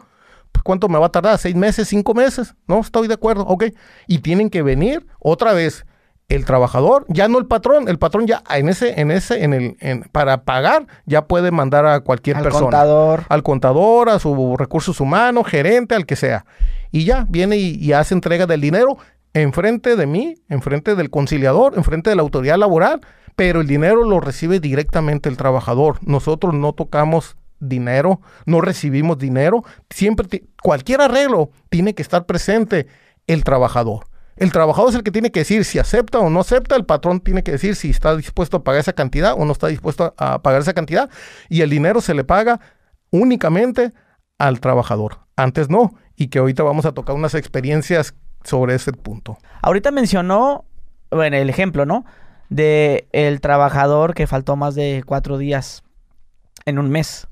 pues, 0.52 0.64
¿cuánto 0.64 0.90
me 0.90 0.98
va 0.98 1.06
a 1.06 1.12
tardar? 1.12 1.38
¿Seis 1.38 1.56
meses, 1.56 1.90
cinco 1.90 2.16
meses? 2.16 2.56
No, 2.68 2.80
estoy 2.80 3.08
de 3.08 3.14
acuerdo, 3.14 3.44
ok. 3.44 3.66
Y 4.08 4.18
tienen 4.18 4.50
que 4.50 4.64
venir 4.64 5.06
otra 5.20 5.54
vez 5.54 5.86
el 6.30 6.44
trabajador, 6.44 7.06
ya 7.08 7.28
no 7.30 7.40
el 7.40 7.46
patrón, 7.46 7.88
el 7.88 8.00
patrón 8.00 8.28
ya 8.28 8.44
en 8.50 8.68
ese, 8.68 9.00
en 9.00 9.12
ese, 9.12 9.44
en 9.44 9.54
el, 9.54 9.78
en, 9.80 10.02
para 10.12 10.44
pagar, 10.44 10.86
ya 11.06 11.26
puede 11.26 11.52
mandar 11.52 11.86
a 11.86 12.02
cualquier 12.02 12.38
al 12.38 12.44
persona. 12.44 12.64
Contador. 12.64 13.24
Al 13.30 13.44
contador, 13.44 14.10
a 14.10 14.20
sus 14.20 14.38
recursos 14.58 15.00
humanos, 15.00 15.48
gerente, 15.48 15.96
al 15.96 16.06
que 16.06 16.18
sea. 16.18 16.46
Y 16.92 17.06
ya 17.06 17.26
viene 17.30 17.58
y, 17.58 17.94
hace 17.94 18.14
entrega 18.14 18.46
del 18.46 18.62
dinero 18.62 18.98
enfrente 19.34 19.96
de 19.96 20.06
mí, 20.06 20.36
enfrente 20.50 20.96
del 20.96 21.10
conciliador, 21.10 21.74
enfrente 21.78 22.10
de 22.10 22.16
la 22.16 22.24
autoridad 22.24 22.58
laboral, 22.58 23.02
pero 23.36 23.62
el 23.62 23.68
dinero 23.68 24.04
lo 24.04 24.20
recibe 24.20 24.60
directamente 24.60 25.30
el 25.30 25.38
trabajador. 25.38 26.00
Nosotros 26.02 26.54
no 26.54 26.74
tocamos 26.74 27.38
dinero, 27.60 28.20
no 28.46 28.62
recibimos 28.62 29.18
dinero. 29.18 29.64
Siempre, 29.90 30.44
cualquier 30.62 31.02
arreglo 31.02 31.52
tiene 31.70 31.94
que 31.94 32.02
estar 32.02 32.26
presente 32.26 32.88
el 33.28 33.44
trabajador. 33.44 34.07
El 34.38 34.52
trabajador 34.52 34.90
es 34.90 34.96
el 34.96 35.04
que 35.04 35.12
tiene 35.12 35.32
que 35.32 35.40
decir 35.40 35.66
si 35.66 35.80
acepta 35.80 36.20
o 36.20 36.30
no 36.30 36.40
acepta, 36.40 36.76
el 36.76 36.86
patrón 36.86 37.20
tiene 37.20 37.44
que 37.44 37.52
decir 37.52 37.76
si 37.76 37.90
está 37.90 38.16
dispuesto 38.16 38.58
a 38.58 38.64
pagar 38.64 38.82
esa 38.82 38.94
cantidad 38.94 39.34
o 39.34 39.46
no 39.46 39.52
está 39.52 39.68
dispuesto 39.68 40.14
a 40.18 40.42
pagar 40.42 40.62
esa 40.62 40.74
cantidad 40.74 41.10
y 41.50 41.62
el 41.62 41.70
dinero 41.70 42.02
se 42.02 42.14
le 42.14 42.24
paga 42.24 42.60
únicamente 43.10 43.94
al 44.38 44.60
trabajador. 44.60 45.20
Antes 45.36 45.70
no, 45.70 45.96
y 46.16 46.28
que 46.28 46.40
ahorita 46.40 46.64
vamos 46.64 46.86
a 46.86 46.92
tocar 46.92 47.16
unas 47.16 47.34
experiencias 47.34 48.14
sobre 48.44 48.76
ese 48.76 48.94
punto. 48.94 49.38
Ahorita 49.62 49.92
mencionó, 49.92 50.66
bueno, 51.12 51.38
el 51.38 51.50
ejemplo, 51.50 51.86
¿no? 51.86 52.06
De 52.50 53.08
el 53.12 53.42
trabajador 53.42 54.14
que 54.14 54.28
faltó 54.28 54.56
más 54.56 54.76
de 54.76 55.04
cuatro 55.06 55.38
días 55.38 55.84
en 56.66 56.80
un 56.80 56.90
mes. 56.90 57.28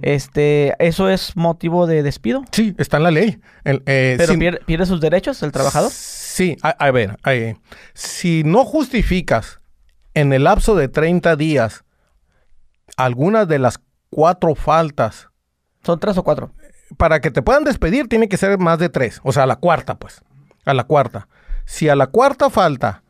Este, 0.00 0.74
¿eso 0.78 1.10
es 1.10 1.36
motivo 1.36 1.86
de 1.86 2.02
despido? 2.02 2.44
Sí, 2.50 2.74
está 2.78 2.96
en 2.96 3.02
la 3.02 3.10
ley. 3.10 3.40
Eh, 3.64 4.14
¿Pero 4.16 4.34
pierde, 4.64 4.86
sus 4.86 5.00
derechos 5.00 5.42
el 5.42 5.52
trabajador? 5.52 5.90
Sí, 5.90 6.56
a, 6.62 6.90
ver, 6.90 7.18
si 7.92 8.42
no 8.44 8.64
justificas 8.64 9.60
en 10.14 10.32
el 10.32 10.44
lapso 10.44 10.74
de 10.74 10.88
30 10.88 11.36
días 11.36 11.84
algunas 12.96 13.46
de 13.48 13.58
las 13.58 13.80
cuatro 14.08 14.54
faltas. 14.54 15.28
¿Son 15.84 15.98
tres 16.00 16.16
o 16.16 16.24
cuatro? 16.24 16.52
Para 16.96 17.20
que 17.20 17.30
te 17.30 17.42
puedan 17.42 17.64
despedir 17.64 18.08
tiene 18.08 18.28
que 18.28 18.36
ser 18.36 18.58
más 18.58 18.78
de 18.78 18.88
tres, 18.88 19.20
o 19.24 19.32
sea, 19.32 19.42
a 19.42 19.46
la 19.46 19.56
cuarta, 19.56 19.98
pues, 19.98 20.22
a 20.64 20.74
la 20.74 20.84
cuarta. 20.84 21.28
Si 21.64 21.88
a 21.88 21.96
la 21.96 22.06
cuarta 22.08 22.50
falta 22.50 23.02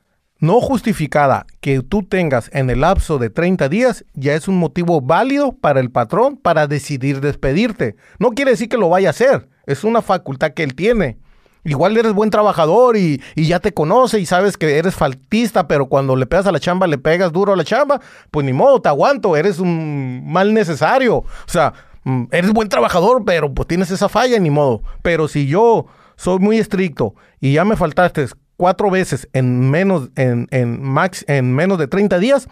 no 0.43 0.61
justificada 0.61 1.47
que 1.61 1.83
tú 1.83 2.03
tengas 2.03 2.51
en 2.53 2.69
el 2.69 2.81
lapso 2.81 3.19
de 3.19 3.31
30 3.31 3.69
días 3.69 4.05
ya 4.15 4.35
es 4.35 4.49
un 4.49 4.57
motivo 4.59 5.01
válido 5.01 5.53
para 5.53 5.79
el 5.79 5.93
patrón 5.93 6.37
para 6.37 6.67
decidir 6.67 7.21
despedirte. 7.21 7.95
No 8.19 8.33
quiere 8.33 8.51
decir 8.51 8.69
que 8.69 8.77
lo 8.77 8.89
vaya 8.89 9.09
a 9.09 9.11
hacer, 9.11 9.49
es 9.67 9.85
una 9.85 10.03
facultad 10.03 10.51
que 10.51 10.65
él 10.65 10.75
tiene. 10.75 11.17
Igual 11.63 11.97
eres 11.97 12.13
buen 12.13 12.31
trabajador 12.31 12.97
y, 12.97 13.23
ya 13.37 13.61
te 13.61 13.73
conoce 13.73 14.19
y 14.19 14.27
sabes 14.27 14.57
que 14.57 14.79
eres 14.79 14.97
faltista, 14.97 15.69
pero 15.69 15.87
cuando 15.87 16.17
le 16.17 16.27
pegas 16.27 16.49
a 16.49 16.53
la 16.53 16.59
chamba, 16.59 16.89
le 16.89 16.99
pegas 16.99 17.31
duro 17.31 17.53
a 17.53 17.57
la 17.57 17.63
chamba, 17.63 18.01
pues 18.33 18.45
ni 18.45 18.53
modo, 18.53 18.83
te 18.83 18.89
aguanto, 18.89 19.37
eres 19.37 19.61
un 19.61 20.25
mal 20.27 20.53
necesario. 20.53 21.19
O 21.19 21.27
sea, 21.47 21.73
mm, 22.03 22.25
eres 22.33 22.53
buen 22.53 22.69
trabajador, 22.69 23.25
pero 23.25 23.55
pues 23.55 23.69
tienes 23.69 23.93
esa 23.93 24.09
falla, 24.09 24.41
ni 24.41 24.51
modo. 24.51 24.83
Pero 25.03 25.29
si 25.29 25.47
yo 25.47 25.87
soy 26.17 26.41
muy 26.41 26.59
estricto 26.59 27.15
y 27.41 27.53
ya 27.53 27.65
me 27.65 27.77
faltaste 27.77 28.27
cuatro 28.63 28.93
veces 28.93 29.29
en 29.33 29.73
menos, 29.73 30.11
en, 30.15 30.47
en, 30.53 30.81
max, 30.81 31.25
en 31.27 31.53
menos 31.53 31.79
de 31.79 31.89
30 31.89 32.21
días, 32.21 32.47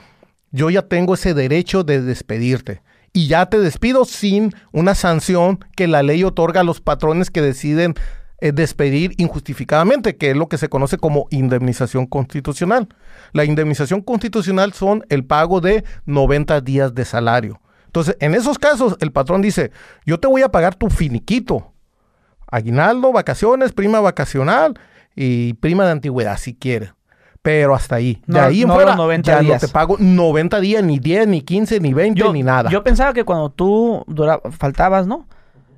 yo 0.51 0.69
ya 0.69 0.83
tengo 0.83 1.15
ese 1.15 1.35
derecho 1.35 1.85
de 1.85 2.03
despedirte. 2.03 2.83
Y 3.13 3.29
ya 3.29 3.47
te 3.47 3.61
despido 3.61 4.05
sin 4.05 4.53
una 4.73 4.97
sanción 4.97 5.65
que 5.77 5.87
la 5.87 6.03
ley 6.03 6.25
otorga 6.25 6.63
a 6.63 6.65
los 6.65 6.81
patrones 6.81 7.31
que 7.31 7.41
deciden 7.41 7.95
eh, 8.41 8.51
despedir 8.51 9.13
injustificadamente, 9.19 10.17
que 10.17 10.33
es 10.33 10.37
lo 10.37 10.49
que 10.49 10.59
se 10.59 10.69
conoce 10.69 10.99
como 10.99 11.29
indemnización 11.31 12.07
constitucional. 12.07 12.89
La 13.31 13.45
indemnización 13.45 14.01
constitucional 14.01 14.73
son 14.73 15.05
el 15.11 15.25
pago 15.25 15.61
de 15.61 15.85
90 16.07 16.61
días 16.63 16.93
de 16.93 17.05
salario. 17.05 17.61
Entonces, 17.87 18.17
en 18.19 18.35
esos 18.35 18.59
casos, 18.59 18.97
el 18.99 19.13
patrón 19.13 19.43
dice, 19.43 19.71
yo 20.05 20.19
te 20.19 20.27
voy 20.27 20.43
a 20.43 20.51
pagar 20.51 20.75
tu 20.75 20.91
finiquito, 20.91 21.73
aguinaldo, 22.49 23.13
vacaciones, 23.13 23.71
prima 23.71 24.01
vacacional 24.01 24.75
y 25.23 25.53
prima 25.55 25.85
de 25.85 25.93
antigüedad, 25.93 26.39
si 26.39 26.55
quieres. 26.55 26.95
Pero 27.43 27.75
hasta 27.75 27.97
ahí. 27.97 28.23
De 28.27 28.41
ahí 28.41 28.63
en 28.63 28.71
fuera, 28.71 28.97
ya 29.23 29.43
no 29.43 29.59
te 29.59 29.69
pago 29.69 29.97
90 29.99 30.61
días, 30.61 30.83
ni 30.83 30.99
10, 30.99 31.29
ni 31.29 31.43
15, 31.43 31.81
ni 31.81 31.93
20, 31.93 32.33
ni 32.33 32.43
nada. 32.43 32.71
Yo 32.71 32.83
pensaba 32.83 33.13
que 33.13 33.25
cuando 33.25 33.51
tú 33.51 34.05
faltabas, 34.59 35.07
¿no? 35.07 35.27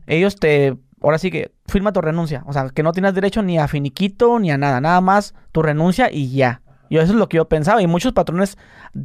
Ellos 0.06 0.36
te... 0.36 0.76
Ahora 1.00 1.18
sí 1.18 1.32
que 1.32 1.50
firma 1.66 1.92
tu 1.92 2.00
renuncia. 2.00 2.44
O 2.46 2.52
sea, 2.52 2.68
que 2.68 2.84
no 2.84 2.92
tienes 2.92 3.14
derecho 3.14 3.42
ni 3.42 3.58
a 3.58 3.66
finiquito, 3.66 4.38
ni 4.38 4.52
a 4.52 4.58
nada. 4.58 4.80
Nada 4.80 5.00
más 5.00 5.34
tu 5.50 5.62
renuncia 5.62 6.08
y 6.12 6.30
ya. 6.30 6.61
Y 6.92 6.98
eso 6.98 7.14
es 7.14 7.18
lo 7.18 7.26
que 7.26 7.38
yo 7.38 7.48
pensaba. 7.48 7.80
Y 7.80 7.86
muchos 7.86 8.12
patrones 8.12 8.58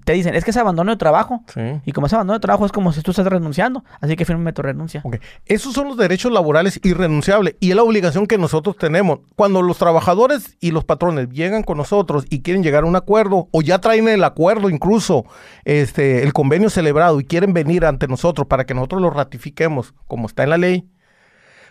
te 0.04 0.12
dicen, 0.12 0.36
es 0.36 0.44
que 0.44 0.52
es 0.52 0.58
abandono 0.58 0.92
de 0.92 0.98
trabajo. 0.98 1.46
Y 1.86 1.94
como 1.94 2.08
es 2.08 2.14
abandono 2.14 2.38
de 2.38 2.42
trabajo, 2.42 2.66
es 2.66 2.74
como 2.74 2.92
si 2.92 3.02
tú 3.02 3.12
estás 3.12 3.26
renunciando. 3.26 3.86
Así 4.02 4.18
que 4.18 4.26
firme 4.26 4.52
tu 4.52 4.62
renuncia. 4.62 5.02
Esos 5.46 5.74
son 5.74 5.88
los 5.88 5.96
derechos 5.96 6.34
laborales 6.34 6.82
irrenunciables. 6.84 7.56
Y 7.62 7.70
es 7.70 7.78
la 7.78 7.84
obligación 7.84 8.28
que 8.28 8.38
nosotros 8.38 8.76
tenemos. 8.76 9.20
Cuando 9.38 9.62
los 9.62 9.78
trabajadores 9.78 10.58
y 10.60 10.72
los 10.72 10.84
patrones 10.84 11.30
llegan 11.30 11.64
con 11.64 11.78
nosotros 11.78 12.26
y 12.30 12.42
quieren 12.42 12.62
llegar 12.62 12.84
a 12.84 12.88
un 12.88 12.98
acuerdo, 12.98 13.48
o 13.52 13.62
ya 13.62 13.80
traen 13.80 14.10
el 14.10 14.26
acuerdo 14.26 14.70
incluso, 14.70 15.24
este, 15.64 16.24
el 16.24 16.34
convenio 16.34 16.70
celebrado, 16.70 17.22
y 17.22 17.24
quieren 17.24 17.54
venir 17.54 17.86
ante 17.86 18.10
nosotros 18.10 18.48
para 18.48 18.66
que 18.66 18.74
nosotros 18.74 19.02
lo 19.02 19.12
ratifiquemos 19.12 19.94
como 20.08 20.28
está 20.28 20.44
en 20.44 20.50
la 20.50 20.58
ley, 20.58 20.90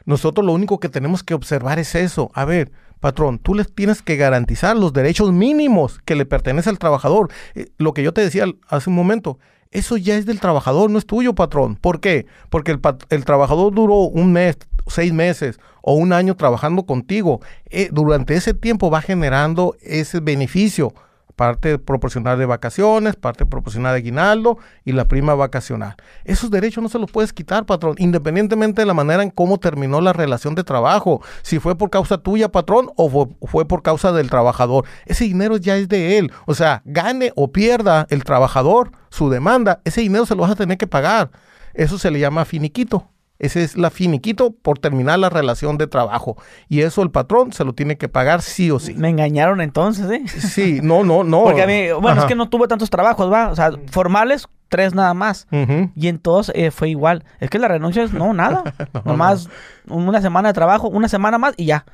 nosotros 0.06 0.46
lo 0.46 0.52
único 0.54 0.80
que 0.80 0.88
tenemos 0.88 1.22
que 1.22 1.34
observar 1.34 1.78
es 1.78 1.94
eso. 1.94 2.30
A 2.32 2.46
ver, 2.46 2.72
patrón, 3.00 3.38
tú 3.38 3.54
les 3.54 3.72
tienes 3.72 4.02
que 4.02 4.16
garantizar 4.16 4.76
los 4.76 4.92
derechos 4.92 5.32
mínimos 5.32 6.00
que 6.04 6.16
le 6.16 6.26
pertenece 6.26 6.70
al 6.70 6.78
trabajador. 6.78 7.30
Eh, 7.54 7.66
lo 7.78 7.92
que 7.92 8.02
yo 8.02 8.12
te 8.12 8.20
decía 8.20 8.46
hace 8.68 8.90
un 8.90 8.96
momento, 8.96 9.38
eso 9.70 9.96
ya 9.96 10.16
es 10.16 10.26
del 10.26 10.40
trabajador, 10.40 10.90
no 10.90 10.98
es 10.98 11.06
tuyo, 11.06 11.34
patrón. 11.34 11.76
¿Por 11.76 12.00
qué? 12.00 12.26
Porque 12.50 12.72
el, 12.72 13.24
trabajador 13.24 13.74
duró 13.74 14.00
un 14.00 14.32
mes, 14.32 14.56
seis 14.86 15.12
meses 15.12 15.58
o 15.82 15.94
un 15.94 16.12
año 16.12 16.36
trabajando 16.36 16.84
contigo. 16.84 17.40
Eh, 17.66 17.88
durante 17.92 18.34
ese 18.34 18.54
tiempo 18.54 18.90
va 18.90 19.02
generando 19.02 19.76
ese 19.82 20.20
beneficio 20.20 20.94
parte 21.36 21.78
proporcional 21.78 22.38
de 22.38 22.46
vacaciones, 22.46 23.14
parte 23.14 23.44
proporcional 23.44 23.92
de 23.92 23.98
aguinaldo 23.98 24.58
y 24.84 24.92
la 24.92 25.04
prima 25.04 25.34
vacacional. 25.34 25.94
Esos 26.24 26.50
derechos 26.50 26.82
no 26.82 26.88
se 26.88 26.98
los 26.98 27.10
puedes 27.10 27.32
quitar, 27.32 27.66
patrón, 27.66 27.94
independientemente 27.98 28.82
de 28.82 28.86
la 28.86 28.94
manera 28.94 29.22
en 29.22 29.30
cómo 29.30 29.58
terminó 29.58 30.00
la 30.00 30.14
relación 30.14 30.54
de 30.54 30.64
trabajo, 30.64 31.22
si 31.42 31.58
fue 31.58 31.76
por 31.76 31.90
causa 31.90 32.18
tuya, 32.18 32.50
patrón, 32.50 32.90
o 32.96 33.10
fue, 33.10 33.26
fue 33.42 33.68
por 33.68 33.82
causa 33.82 34.12
del 34.12 34.30
trabajador. 34.30 34.86
Ese 35.04 35.24
dinero 35.24 35.58
ya 35.58 35.76
es 35.76 35.88
de 35.88 36.18
él. 36.18 36.32
O 36.46 36.54
sea, 36.54 36.82
gane 36.86 37.32
o 37.36 37.52
pierda 37.52 38.06
el 38.08 38.24
trabajador 38.24 38.92
su 39.10 39.30
demanda, 39.30 39.80
ese 39.84 40.00
dinero 40.00 40.26
se 40.26 40.34
lo 40.34 40.42
vas 40.42 40.50
a 40.52 40.56
tener 40.56 40.78
que 40.78 40.86
pagar. 40.86 41.30
Eso 41.74 41.98
se 41.98 42.10
le 42.10 42.18
llama 42.18 42.46
finiquito. 42.46 43.10
Ese 43.38 43.62
es 43.62 43.76
la 43.76 43.90
finiquito 43.90 44.52
por 44.52 44.78
terminar 44.78 45.18
la 45.18 45.28
relación 45.28 45.76
de 45.76 45.86
trabajo. 45.86 46.36
Y 46.68 46.80
eso 46.80 47.02
el 47.02 47.10
patrón 47.10 47.52
se 47.52 47.64
lo 47.64 47.74
tiene 47.74 47.96
que 47.96 48.08
pagar 48.08 48.40
sí 48.42 48.70
o 48.70 48.78
sí. 48.78 48.94
Me 48.94 49.10
engañaron 49.10 49.60
entonces, 49.60 50.10
¿eh? 50.10 50.22
Sí, 50.26 50.80
no, 50.82 51.04
no, 51.04 51.22
no. 51.22 51.44
Porque 51.44 51.62
a 51.62 51.66
mí, 51.66 51.88
bueno, 52.00 52.22
es 52.22 52.26
que 52.26 52.34
no 52.34 52.48
tuve 52.48 52.66
tantos 52.66 52.88
trabajos, 52.88 53.30
¿va? 53.30 53.48
O 53.48 53.56
sea, 53.56 53.72
formales, 53.90 54.48
tres 54.68 54.94
nada 54.94 55.12
más. 55.14 55.46
Y 55.94 56.08
en 56.08 56.18
todos 56.18 56.50
eh, 56.54 56.70
fue 56.70 56.88
igual. 56.88 57.24
Es 57.40 57.50
que 57.50 57.58
la 57.58 57.68
renuncia 57.68 58.02
es, 58.02 58.12
no, 58.12 58.32
nada. 58.32 58.74
Nomás 59.04 59.48
una 59.88 60.22
semana 60.22 60.48
de 60.48 60.54
trabajo, 60.54 60.88
una 60.88 61.08
semana 61.08 61.38
más 61.38 61.54
y 61.56 61.66
ya. 61.66 61.84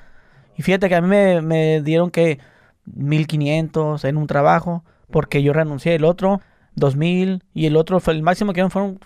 Y 0.57 0.63
fíjate 0.63 0.89
que 0.89 0.95
a 0.95 1.01
mí 1.01 1.09
me, 1.09 1.41
me 1.41 1.83
dieron 1.83 2.11
que 2.11 2.39
1500 2.85 4.05
en 4.05 4.17
un 4.17 4.27
trabajo 4.27 4.85
porque 5.11 5.43
yo 5.43 5.53
renuncié. 5.53 5.95
El 5.95 6.05
otro, 6.05 6.41
2000 6.77 7.45
y 7.53 7.67
el 7.67 7.77
otro, 7.77 8.01
fue 8.01 8.15
el 8.15 8.23
máximo 8.23 8.53
que 8.53 8.69
fueron 8.71 8.99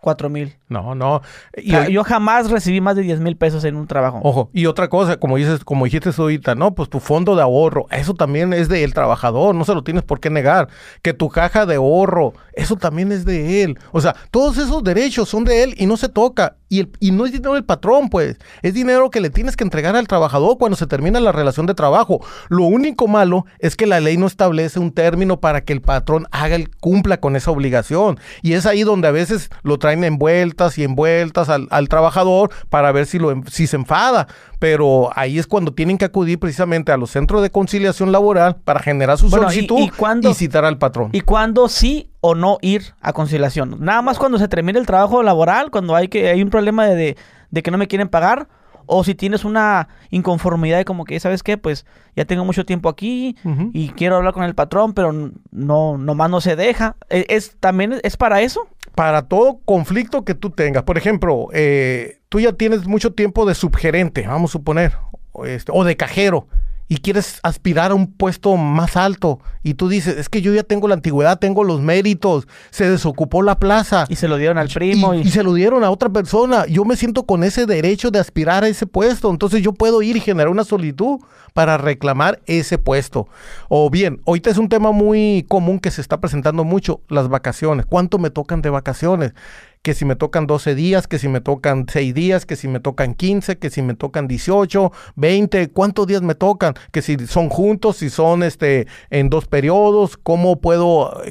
cuatro 0.00 0.28
mil. 0.28 0.56
No, 0.68 0.94
no. 0.94 1.22
Y, 1.56 1.92
yo 1.92 2.04
jamás 2.04 2.50
recibí 2.50 2.80
más 2.80 2.94
de 2.94 3.02
10 3.02 3.20
mil 3.20 3.36
pesos 3.36 3.64
en 3.64 3.76
un 3.76 3.86
trabajo. 3.86 4.20
Ojo, 4.22 4.50
y 4.52 4.66
otra 4.66 4.88
cosa, 4.88 5.16
como 5.16 5.36
dices, 5.36 5.64
como 5.64 5.84
dijiste 5.84 6.10
ahorita, 6.16 6.54
no, 6.54 6.74
pues 6.74 6.90
tu 6.90 7.00
fondo 7.00 7.34
de 7.36 7.42
ahorro, 7.42 7.86
eso 7.90 8.14
también 8.14 8.52
es 8.52 8.68
del 8.68 8.94
trabajador, 8.94 9.54
no 9.54 9.64
se 9.64 9.74
lo 9.74 9.82
tienes 9.82 10.04
por 10.04 10.20
qué 10.20 10.30
negar. 10.30 10.68
Que 11.02 11.14
tu 11.14 11.28
caja 11.30 11.66
de 11.66 11.76
ahorro, 11.76 12.34
eso 12.52 12.76
también 12.76 13.12
es 13.12 13.24
de 13.24 13.62
él. 13.62 13.78
O 13.92 14.00
sea, 14.00 14.14
todos 14.30 14.58
esos 14.58 14.84
derechos 14.84 15.28
son 15.28 15.44
de 15.44 15.62
él 15.62 15.74
y 15.78 15.86
no 15.86 15.96
se 15.96 16.08
toca. 16.08 16.56
Y, 16.68 16.80
el, 16.80 16.90
y 17.00 17.12
no 17.12 17.24
es 17.24 17.32
dinero 17.32 17.54
del 17.54 17.64
patrón, 17.64 18.10
pues. 18.10 18.36
Es 18.62 18.74
dinero 18.74 19.10
que 19.10 19.22
le 19.22 19.30
tienes 19.30 19.56
que 19.56 19.64
entregar 19.64 19.96
al 19.96 20.06
trabajador 20.06 20.58
cuando 20.58 20.76
se 20.76 20.86
termina 20.86 21.18
la 21.18 21.32
relación 21.32 21.64
de 21.64 21.74
trabajo. 21.74 22.20
Lo 22.50 22.64
único 22.64 23.08
malo 23.08 23.46
es 23.58 23.74
que 23.74 23.86
la 23.86 24.00
ley 24.00 24.18
no 24.18 24.26
establece 24.26 24.78
un 24.78 24.92
término 24.92 25.40
para 25.40 25.62
que 25.62 25.72
el 25.72 25.80
patrón 25.80 26.26
haga 26.30 26.56
el, 26.56 26.68
cumpla 26.76 27.20
con 27.20 27.36
esa 27.36 27.50
obligación. 27.50 28.20
Y 28.42 28.52
es 28.52 28.66
ahí 28.66 28.82
donde 28.82 29.08
a 29.08 29.12
veces 29.12 29.50
lo 29.62 29.78
traen 29.88 30.04
envueltas 30.04 30.76
y 30.76 30.84
envueltas 30.84 31.48
al, 31.48 31.66
al 31.70 31.88
trabajador 31.88 32.50
para 32.68 32.92
ver 32.92 33.06
si, 33.06 33.18
lo, 33.18 33.34
si 33.50 33.66
se 33.66 33.76
enfada. 33.76 34.26
Pero 34.58 35.08
ahí 35.14 35.38
es 35.38 35.46
cuando 35.46 35.72
tienen 35.72 35.96
que 35.96 36.04
acudir 36.04 36.38
precisamente 36.38 36.92
a 36.92 36.96
los 36.98 37.10
centros 37.10 37.40
de 37.42 37.50
conciliación 37.50 38.12
laboral 38.12 38.56
para 38.64 38.80
generar 38.80 39.16
su 39.16 39.30
Bueno, 39.30 39.46
y- 39.46 39.50
solicitud 39.54 39.78
y 39.78 39.88
cuándo- 39.88 40.34
citar 40.34 40.64
al 40.66 40.76
patrón. 40.78 41.08
¿Y 41.12 41.22
cuándo 41.22 41.68
sí 41.68 42.10
o 42.20 42.34
no 42.34 42.58
ir 42.60 42.94
a 43.00 43.12
conciliación? 43.14 43.76
Nada 43.80 44.02
más 44.02 44.18
cuando 44.18 44.38
se 44.38 44.48
termine 44.48 44.78
el 44.78 44.84
trabajo 44.86 45.22
laboral, 45.22 45.70
cuando 45.70 45.96
hay 45.96 46.08
que 46.08 46.28
hay 46.28 46.42
un 46.42 46.50
problema 46.50 46.86
de, 46.86 46.94
de- 46.96 47.16
de 47.50 47.62
que 47.62 47.70
no 47.70 47.78
me 47.78 47.86
quieren 47.88 48.08
pagar, 48.08 48.48
o 48.90 49.04
si 49.04 49.14
tienes 49.14 49.44
una 49.44 49.88
inconformidad 50.10 50.78
de 50.78 50.84
como 50.84 51.04
que, 51.04 51.20
¿sabes 51.20 51.42
qué? 51.42 51.56
Pues 51.58 51.84
ya 52.16 52.24
tengo 52.24 52.44
mucho 52.44 52.64
tiempo 52.64 52.88
aquí 52.88 53.36
y 53.74 53.90
quiero 53.90 54.16
hablar 54.16 54.32
con 54.34 54.44
el 54.44 54.54
patrón, 54.54 54.92
pero 54.94 55.12
no, 55.50 55.98
nomás 55.98 56.30
no 56.30 56.40
se 56.40 56.56
deja. 56.56 56.96
¿Es, 57.10 57.24
es- 57.28 57.56
también 57.60 58.00
es 58.02 58.16
para 58.16 58.40
eso? 58.42 58.66
Para 58.98 59.22
todo 59.22 59.60
conflicto 59.64 60.24
que 60.24 60.34
tú 60.34 60.50
tengas. 60.50 60.82
Por 60.82 60.98
ejemplo, 60.98 61.50
eh, 61.52 62.18
tú 62.28 62.40
ya 62.40 62.54
tienes 62.54 62.88
mucho 62.88 63.12
tiempo 63.12 63.46
de 63.46 63.54
subgerente, 63.54 64.26
vamos 64.26 64.50
a 64.50 64.54
suponer, 64.54 64.94
o, 65.30 65.46
este, 65.46 65.70
o 65.72 65.84
de 65.84 65.96
cajero, 65.96 66.48
y 66.88 66.98
quieres 66.98 67.40
aspirar 67.42 67.90
a 67.90 67.94
un 67.94 68.12
puesto 68.12 68.56
más 68.56 68.96
alto, 68.96 69.40
y 69.62 69.74
tú 69.74 69.88
dices, 69.88 70.16
es 70.16 70.28
que 70.28 70.40
yo 70.40 70.54
ya 70.54 70.62
tengo 70.62 70.88
la 70.88 70.94
antigüedad, 70.94 71.38
tengo 71.38 71.62
los 71.62 71.80
méritos, 71.82 72.48
se 72.70 72.88
desocupó 72.88 73.42
la 73.42 73.58
plaza. 73.58 74.06
Y 74.08 74.16
se 74.16 74.28
lo 74.28 74.38
dieron 74.38 74.56
al 74.56 74.68
primo. 74.68 75.14
y, 75.14 75.18
Y, 75.18 75.28
y 75.28 75.30
se 75.30 75.42
lo 75.42 75.52
dieron 75.52 75.84
a 75.84 75.90
otra 75.90 76.08
persona. 76.08 76.66
Yo 76.66 76.84
me 76.86 76.96
siento 76.96 77.24
con 77.26 77.44
ese 77.44 77.66
derecho 77.66 78.10
de 78.10 78.18
aspirar 78.18 78.64
a 78.64 78.68
ese 78.68 78.86
puesto. 78.86 79.30
Entonces 79.30 79.62
yo 79.62 79.72
puedo 79.72 80.00
ir 80.00 80.16
y 80.16 80.20
generar 80.20 80.48
una 80.48 80.64
solitud 80.64 81.18
para 81.52 81.76
reclamar 81.76 82.40
ese 82.46 82.78
puesto. 82.78 83.28
O 83.68 83.90
bien, 83.90 84.22
ahorita 84.26 84.48
es 84.48 84.56
un 84.56 84.68
tema 84.68 84.92
muy 84.92 85.44
común 85.48 85.80
que 85.80 85.90
se 85.90 86.00
está 86.00 86.20
presentando 86.20 86.64
mucho, 86.64 87.02
las 87.08 87.28
vacaciones. 87.28 87.84
¿Cuánto 87.84 88.18
me 88.18 88.30
tocan 88.30 88.62
de 88.62 88.70
vacaciones? 88.70 89.32
Que 89.82 89.94
si 89.94 90.04
me 90.04 90.16
tocan 90.16 90.46
12 90.46 90.74
días, 90.74 91.06
que 91.06 91.18
si 91.18 91.28
me 91.28 91.40
tocan 91.40 91.86
6 91.90 92.12
días, 92.14 92.46
que 92.46 92.56
si 92.56 92.68
me 92.68 92.80
tocan 92.80 93.14
15, 93.14 93.58
que 93.58 93.70
si 93.70 93.80
me 93.82 93.94
tocan 93.94 94.26
18, 94.28 94.92
20, 95.16 95.68
¿cuántos 95.70 96.06
días 96.06 96.20
me 96.22 96.34
tocan? 96.34 96.74
Que 96.92 97.00
si 97.00 97.16
son 97.26 97.48
juntos, 97.48 97.96
si 97.98 98.10
son 98.10 98.42
este 98.42 98.86
en 99.10 99.30
dos 99.30 99.46
periodos, 99.46 100.16
¿cómo 100.16 100.60
puedo 100.60 101.22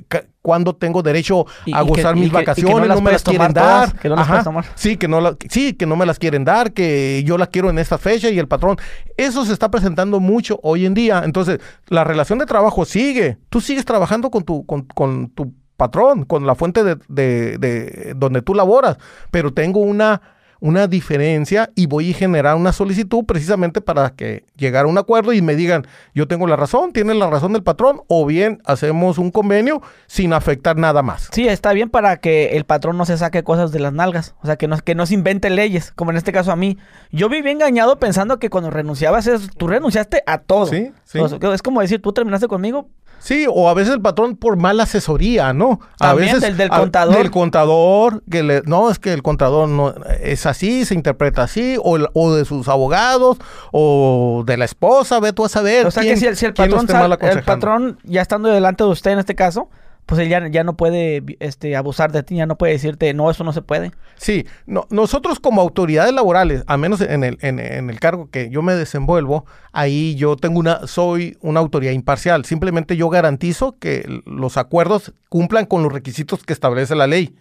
cuándo 0.42 0.74
tengo 0.76 1.04
derecho 1.04 1.46
Y- 1.66 1.74
a 1.74 1.80
que- 1.84 1.90
gozar 1.90 2.16
mis 2.16 2.24
que- 2.24 2.28
y 2.28 2.30
que 2.30 2.34
no 2.34 2.40
vacaciones? 2.40 2.90
no 2.90 3.02
me 3.02 3.12
las 3.12 3.24
quieren 3.24 3.54
todas, 3.54 3.92
dar. 3.92 4.00
que 4.00 4.08
no 4.10 4.16
las 4.16 4.24
Ajá. 4.24 4.32
puedes 4.34 4.44
tomar. 4.46 4.66
Sí, 4.76 4.96
que 4.96 5.08
no 5.10 5.20
la, 5.20 5.36
sí, 5.50 5.74
que 5.74 5.86
no 5.86 5.96
me 5.98 6.06
las 6.06 6.18
quieren 6.20 6.46
dar, 6.46 6.72
que 6.72 7.22
yo 7.26 7.38
las 7.38 7.50
quiero 7.50 7.70
en 7.70 7.78
esta 7.80 7.98
fecha 7.98 8.30
y 8.30 8.40
el 8.40 8.48
patrón. 8.48 8.78
Eso 9.18 9.46
se 9.46 9.52
está 9.52 9.70
presentando 9.70 10.22
mucho 10.22 10.58
hoy 10.64 10.86
en 10.86 10.94
día. 10.94 11.22
Entonces, 11.26 11.60
la 11.90 12.06
relación 12.06 12.40
de 12.40 12.46
trabajo 12.46 12.86
sigue. 12.86 13.38
Tú 13.50 13.60
sigues 13.60 13.84
trabajando 13.84 14.32
con 14.32 14.44
tu, 14.44 14.66
con, 14.66 14.84
con 14.84 15.30
tu 15.32 15.54
patrón, 15.78 16.26
con 16.26 16.46
la 16.46 16.56
fuente 16.56 16.84
de, 16.84 16.98
de- 17.08 17.58
de 17.58 18.14
donde 18.16 18.42
tú 18.42 18.54
laboras, 18.56 18.98
pero 19.32 19.54
tengo 19.54 19.80
una 19.80 20.22
una 20.60 20.88
diferencia 20.88 21.70
y 21.76 21.86
voy 21.86 22.10
a 22.10 22.16
generar 22.16 22.56
una 22.56 22.74
solicitud 22.74 23.26
precisamente 23.26 23.80
para 23.80 24.10
que 24.10 24.44
llegar 24.56 24.86
a 24.86 24.88
un 24.88 24.98
acuerdo 24.98 25.32
y 25.32 25.40
me 25.44 25.56
digan, 25.56 25.86
yo 26.16 26.28
tengo 26.28 26.48
la 26.48 26.56
razón, 26.56 26.94
tiene 26.94 27.14
la 27.14 27.30
razón 27.30 27.54
del 27.54 27.62
patrón, 27.62 28.02
o 28.08 28.26
bien 28.26 28.60
hacemos 28.66 29.20
un 29.20 29.30
convenio 29.30 29.84
sin 30.08 30.34
afectar 30.34 30.76
nada 30.76 31.04
más. 31.04 31.30
Sí, 31.32 31.48
está 31.48 31.74
bien 31.74 31.92
para 31.92 32.18
que 32.18 32.58
el 32.58 32.64
patrón 32.64 32.98
no 32.98 33.06
se 33.06 33.20
saque 33.20 33.44
cosas 33.44 33.72
de 33.72 33.80
las 33.80 33.94
nalgas. 33.94 34.34
O 34.42 34.48
sea, 34.48 34.56
que 34.56 34.68
no, 34.68 34.80
que 34.80 34.96
no 34.96 35.06
se 35.06 35.14
invente 35.14 35.52
leyes, 35.52 35.92
como 35.92 36.10
en 36.10 36.18
este 36.18 36.32
caso 36.32 36.52
a 36.52 36.56
mí. 36.56 36.80
Yo 37.12 37.30
viví 37.30 37.52
engañado 37.52 38.00
pensando 38.00 38.40
que 38.40 38.50
cuando 38.50 38.72
renunciabas, 38.72 39.28
es- 39.28 39.52
tú 39.58 39.68
renunciaste 39.68 40.24
a 40.26 40.40
todo. 40.40 40.66
Sí, 40.66 40.92
sí. 41.04 41.20
O 41.20 41.30
sea, 41.30 41.38
que 41.38 41.54
es 41.54 41.62
como 41.62 41.82
decir, 41.82 42.02
tú 42.02 42.14
terminaste 42.14 42.48
conmigo. 42.48 42.90
Sí, 43.20 43.46
o 43.50 43.68
a 43.70 43.74
veces 43.74 43.94
el 43.94 44.02
patrón 44.02 44.36
por 44.38 44.56
mala 44.58 44.84
asesoría, 44.84 45.52
¿no? 45.52 45.80
A 46.00 46.10
También 46.10 46.28
veces 46.36 46.42
del- 46.42 46.58
del 46.58 46.72
a- 46.72 46.80
contador. 46.80 47.18
del 47.18 47.32
contador, 47.32 48.24
que 48.30 48.44
le, 48.44 48.62
no, 48.66 48.90
es 48.90 49.00
que 49.00 49.12
el 49.14 49.22
contador 49.24 49.68
no 49.68 49.94
es 50.22 50.46
así, 50.46 50.86
se 50.86 50.94
interpreta 50.94 51.44
así, 51.44 51.78
o, 51.84 51.98
el- 51.98 52.08
o 52.14 52.34
de 52.34 52.46
sus 52.46 52.68
abogados, 52.68 53.38
o 53.72 54.44
de 54.46 54.58
la 54.58 54.66
esposa, 54.66 55.20
ve 55.20 55.34
tú 55.34 55.46
a 55.46 55.50
saber. 55.50 55.86
O 55.88 55.92
sea, 55.92 56.04
quién- 56.04 56.16
que 56.16 56.20
si 56.20 56.26
el, 56.28 56.38
si 56.38 56.48
patrón, 56.52 56.88
sal- 56.88 57.18
el 57.20 57.44
patrón 57.44 58.00
ya 58.04 58.22
estando 58.22 58.50
delante 58.50 58.84
de 58.84 58.90
usted 58.90 59.12
en 59.12 59.20
este 59.20 59.36
caso, 59.36 59.70
pues 60.08 60.22
él 60.22 60.30
ya, 60.30 60.64
no 60.64 60.78
puede 60.78 61.22
este, 61.42 61.76
abusar 61.76 62.14
de 62.14 62.24
ti, 62.24 62.38
ya 62.38 62.46
no 62.46 62.58
puede 62.58 62.72
decirte, 62.72 63.14
no, 63.14 63.30
eso 63.30 63.44
no 63.44 63.52
se 63.52 63.62
puede. 63.62 63.92
Sí, 64.16 64.48
no, 64.66 64.88
nosotros 64.90 65.42
como 65.42 65.62
autoridades 65.62 66.14
laborales, 66.14 66.64
al 66.66 66.80
menos 66.80 67.02
en 67.02 67.26
el, 67.26 67.38
en, 67.42 67.60
el 67.60 68.00
cargo 68.00 68.30
que 68.32 68.50
yo 68.50 68.62
me 68.62 68.74
desenvuelvo, 68.74 69.46
ahí 69.74 70.16
yo 70.16 70.38
tengo 70.38 70.60
una, 70.60 70.88
soy 70.88 71.38
una 71.42 71.60
autoridad 71.60 71.92
imparcial. 71.92 72.46
Simplemente 72.46 72.96
yo 72.96 73.10
garantizo 73.10 73.78
que 73.80 74.22
los 74.26 74.56
acuerdos 74.56 75.14
cumplan 75.28 75.66
con 75.66 75.84
los 75.84 75.92
requisitos 75.92 76.42
que 76.42 76.54
establece 76.54 76.96
la 76.96 77.08
ley. 77.08 77.36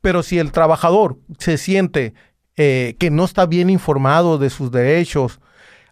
Pero 0.00 0.22
si 0.22 0.38
el 0.38 0.52
trabajador 0.52 1.18
se 1.38 1.58
siente 1.58 2.14
eh, 2.56 2.96
que 2.98 3.10
no 3.10 3.26
está 3.26 3.44
bien 3.44 3.68
informado 3.68 4.38
de 4.38 4.48
sus 4.48 4.70
derechos, 4.72 5.38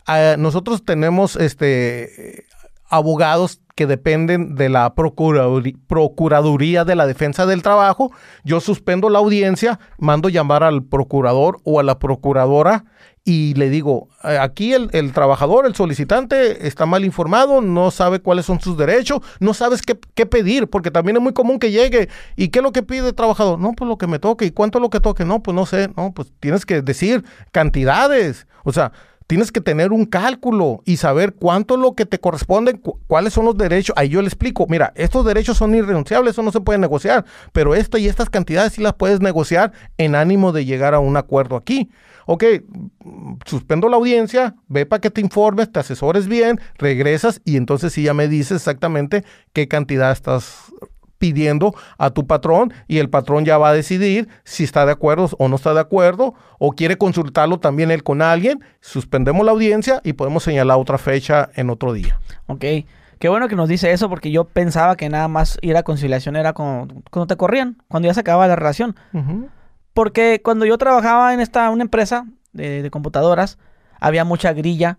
ah, 0.07 0.37
nosotros 0.39 0.87
tenemos 0.87 1.37
este 1.37 2.47
abogados 2.89 3.61
que 3.75 3.87
dependen 3.87 4.55
de 4.55 4.69
la 4.69 4.95
Procuradurí- 4.95 5.77
Procuraduría 5.89 6.85
de 6.85 6.95
la 6.95 7.07
Defensa 7.07 7.45
del 7.47 7.63
Trabajo. 7.63 8.13
Yo 8.45 8.61
suspendo 8.61 9.11
la 9.11 9.19
audiencia, 9.19 9.81
mando 9.99 10.29
llamar 10.29 10.63
al 10.63 10.85
procurador 10.85 11.59
o 11.65 11.81
a 11.81 11.83
la 11.83 11.99
procuradora 11.99 12.85
y 13.27 13.55
le 13.55 13.71
digo, 13.71 14.09
eh, 14.23 14.37
aquí 14.39 14.75
el, 14.75 14.91
el 14.93 15.13
trabajador, 15.13 15.65
el 15.67 15.75
solicitante 15.75 16.69
está 16.69 16.85
mal 16.85 17.07
informado, 17.07 17.63
no 17.63 17.91
sabe 17.91 18.21
cuáles 18.21 18.45
son 18.45 18.61
sus 18.61 18.77
derechos, 18.77 19.21
no 19.41 19.55
sabes 19.55 19.81
qué, 19.81 19.99
qué 20.15 20.27
pedir, 20.27 20.69
porque 20.69 20.91
también 20.91 21.17
es 21.17 21.23
muy 21.23 21.33
común 21.33 21.59
que 21.59 21.71
llegue. 21.73 22.11
¿Y 22.37 22.49
qué 22.49 22.59
es 22.59 22.63
lo 22.63 22.71
que 22.73 22.83
pide 22.83 23.09
el 23.09 23.15
trabajador? 23.15 23.59
No, 23.59 23.73
pues 23.73 23.89
lo 23.89 23.97
que 23.97 24.07
me 24.07 24.19
toque. 24.19 24.45
¿Y 24.45 24.51
cuánto 24.51 24.77
es 24.79 24.83
lo 24.83 24.91
que 24.91 25.01
toque? 25.01 25.25
No, 25.25 25.43
pues 25.43 25.55
no 25.55 25.65
sé. 25.65 25.89
No, 25.97 26.13
pues 26.13 26.33
tienes 26.39 26.67
que 26.67 26.83
decir 26.83 27.25
cantidades. 27.51 28.47
O 28.63 28.73
sea, 28.73 28.93
tienes 29.27 29.51
que 29.53 29.61
tener 29.61 29.93
un 29.93 30.05
cálculo 30.05 30.83
y 30.85 30.99
saber 30.99 31.35
cuánto 31.35 31.75
es 31.75 31.81
lo 31.81 31.95
que 31.95 32.07
te 32.07 32.19
corresponde, 32.21 32.79
cu- 32.79 33.01
cuáles 33.07 33.33
son 33.33 33.45
los 33.47 33.57
derechos. 33.57 33.95
Ahí 33.97 34.09
yo 34.11 34.21
le 34.21 34.29
explico, 34.29 34.67
mira, 34.69 34.93
estos 34.97 35.25
derechos 35.25 35.57
son 35.57 35.75
irrenunciables, 35.75 36.33
eso 36.33 36.43
no 36.43 36.53
se 36.53 36.61
puede 36.61 36.79
negociar, 36.79 37.25
pero 37.53 37.75
esto 37.75 37.99
y 37.99 38.07
estas 38.07 38.31
cantidades 38.31 38.75
sí 38.75 38.83
las 38.83 38.95
puedes 38.95 39.21
negociar 39.21 39.73
en 39.99 40.15
ánimo 40.15 40.53
de 40.53 40.65
llegar 40.65 40.95
a 40.95 40.99
un 41.01 41.17
acuerdo 41.17 41.57
aquí. 41.57 41.91
Ok, 42.27 42.43
suspendo 43.45 43.89
la 43.89 43.97
audiencia, 43.97 44.55
ve 44.69 44.87
para 44.87 45.01
que 45.01 45.11
te 45.11 45.21
informes, 45.21 45.71
te 45.71 45.81
asesores 45.81 46.27
bien, 46.27 46.61
regresas 46.79 47.41
y 47.45 47.57
entonces 47.57 47.93
sí 47.93 48.03
ya 48.03 48.15
me 48.15 48.29
dices 48.29 48.57
exactamente 48.59 49.25
qué 49.53 49.69
cantidad 49.69 50.11
estás 50.11 50.73
pidiendo 51.25 51.75
a 51.97 52.11
tu 52.11 52.27
patrón 52.27 52.71
y 52.87 52.99
el 52.99 53.09
patrón 53.09 53.47
ya 53.47 53.57
va 53.57 53.71
a 53.71 53.73
decidir 53.73 54.29
si 54.45 54.63
está 54.63 54.85
de 54.85 54.93
acuerdo 54.93 55.31
o 55.39 55.49
no 55.49 55.57
está 55.57 55.73
de 55.73 55.81
acuerdo 55.81 56.35
o 56.59 56.73
quiere 56.73 56.99
consultarlo 56.99 57.59
también 57.59 57.91
él 57.91 58.03
con 58.03 58.21
alguien, 58.21 58.63
suspendemos 58.83 59.47
la 59.47 59.53
audiencia 59.53 60.03
y 60.05 60.13
podemos 60.13 60.43
señalar 60.43 60.77
otra 60.77 60.99
fecha 60.99 61.49
en 61.55 61.71
otro 61.71 61.95
día. 61.95 62.21
Ok. 62.47 62.65
Qué 63.19 63.29
bueno 63.31 63.49
que 63.49 63.57
nos 63.57 63.71
dice 63.71 63.91
eso 63.93 64.11
porque 64.11 64.31
yo 64.31 64.45
pensaba 64.45 64.97
que 64.97 65.09
nada 65.09 65.29
más 65.29 65.57
ir 65.63 65.79
a 65.79 65.83
conciliación 65.83 66.37
era 66.37 66.53
cuando, 66.53 66.97
cuando 67.11 67.27
te 67.27 67.39
corrían, 67.39 67.79
cuando 67.89 68.07
ya 68.07 68.13
se 68.13 68.21
acababa 68.21 68.47
la 68.47 68.57
relación. 68.57 68.95
Porque 69.95 70.43
cuando 70.45 70.67
yo 70.67 70.77
trabajaba 70.77 71.33
en 71.33 71.41
esta 71.41 71.71
una 71.71 71.85
empresa 71.85 72.27
de, 72.53 72.83
de 72.83 72.91
computadoras, 72.91 73.57
había 73.99 74.27
mucha 74.27 74.53
grilla 74.53 74.99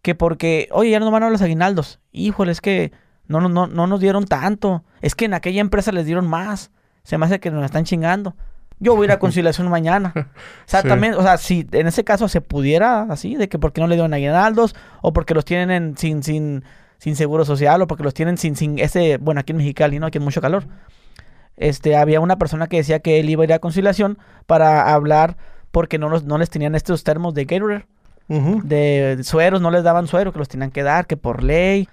que 0.00 0.14
porque, 0.14 0.68
oye, 0.72 0.92
ya 0.92 1.00
no 1.00 1.10
van 1.10 1.24
a 1.24 1.30
los 1.30 1.42
aguinaldos. 1.42 2.00
Híjole, 2.10 2.52
es 2.52 2.62
que 2.62 2.90
no, 3.28 3.40
no, 3.40 3.48
no, 3.48 3.66
no 3.66 3.86
nos 3.86 4.00
dieron 4.00 4.24
tanto. 4.26 4.82
Es 5.00 5.14
que 5.14 5.26
en 5.26 5.34
aquella 5.34 5.60
empresa 5.60 5.92
les 5.92 6.06
dieron 6.06 6.26
más. 6.26 6.70
Se 7.04 7.16
me 7.18 7.26
hace 7.26 7.38
que 7.40 7.50
nos 7.50 7.64
están 7.64 7.84
chingando. 7.84 8.34
Yo 8.80 8.94
voy 8.94 9.04
a 9.04 9.06
ir 9.06 9.12
a 9.12 9.18
conciliación 9.20 9.68
mañana. 9.68 10.12
O 10.16 10.22
sea, 10.66 10.82
Sí. 10.82 10.88
también, 10.88 11.14
o 11.14 11.22
sea, 11.22 11.36
si 11.38 11.66
en 11.72 11.86
ese 11.86 12.04
caso 12.04 12.28
se 12.28 12.40
pudiera 12.40 13.02
así, 13.02 13.36
de 13.36 13.48
que 13.48 13.58
porque 13.58 13.80
no 13.80 13.86
le 13.86 13.94
dieron 13.96 14.12
aguinaldos, 14.14 14.74
o 15.02 15.12
porque 15.12 15.34
los 15.34 15.44
tienen 15.44 15.70
en- 15.70 15.96
sin, 15.96 16.22
sin, 16.22 16.64
sin 16.98 17.16
seguro 17.16 17.44
social, 17.44 17.80
o 17.82 17.86
porque 17.86 18.02
los 18.04 18.14
tienen 18.14 18.38
sin, 18.38 18.56
sin 18.56 18.78
ese, 18.78 19.18
bueno, 19.18 19.40
aquí 19.40 19.52
en 19.52 19.58
Mexicali, 19.58 19.98
¿no? 19.98 20.06
Aquí 20.06 20.18
hay 20.18 20.24
mucho 20.24 20.40
calor. 20.40 20.64
Este, 21.56 21.96
había 21.96 22.20
una 22.20 22.38
persona 22.38 22.68
que 22.68 22.76
decía 22.76 23.00
que 23.00 23.18
él 23.18 23.28
iba 23.30 23.42
a 23.42 23.46
ir 23.46 23.52
a 23.52 23.58
conciliación 23.58 24.18
para 24.46 24.92
hablar 24.94 25.36
porque 25.72 25.98
no, 25.98 26.08
los- 26.08 26.24
no 26.24 26.38
les 26.38 26.50
tenían 26.50 26.74
estos 26.76 27.02
termos 27.04 27.34
de 27.34 27.44
Gatorade, 27.46 27.86
de 28.28 29.18
sueros, 29.24 29.60
no 29.60 29.70
les 29.70 29.82
daban 29.82 30.06
suero, 30.06 30.32
que 30.32 30.38
los 30.38 30.48
tenían 30.48 30.70
que 30.70 30.82
dar, 30.82 31.06
que 31.06 31.16
por 31.16 31.42
ley. 31.42 31.88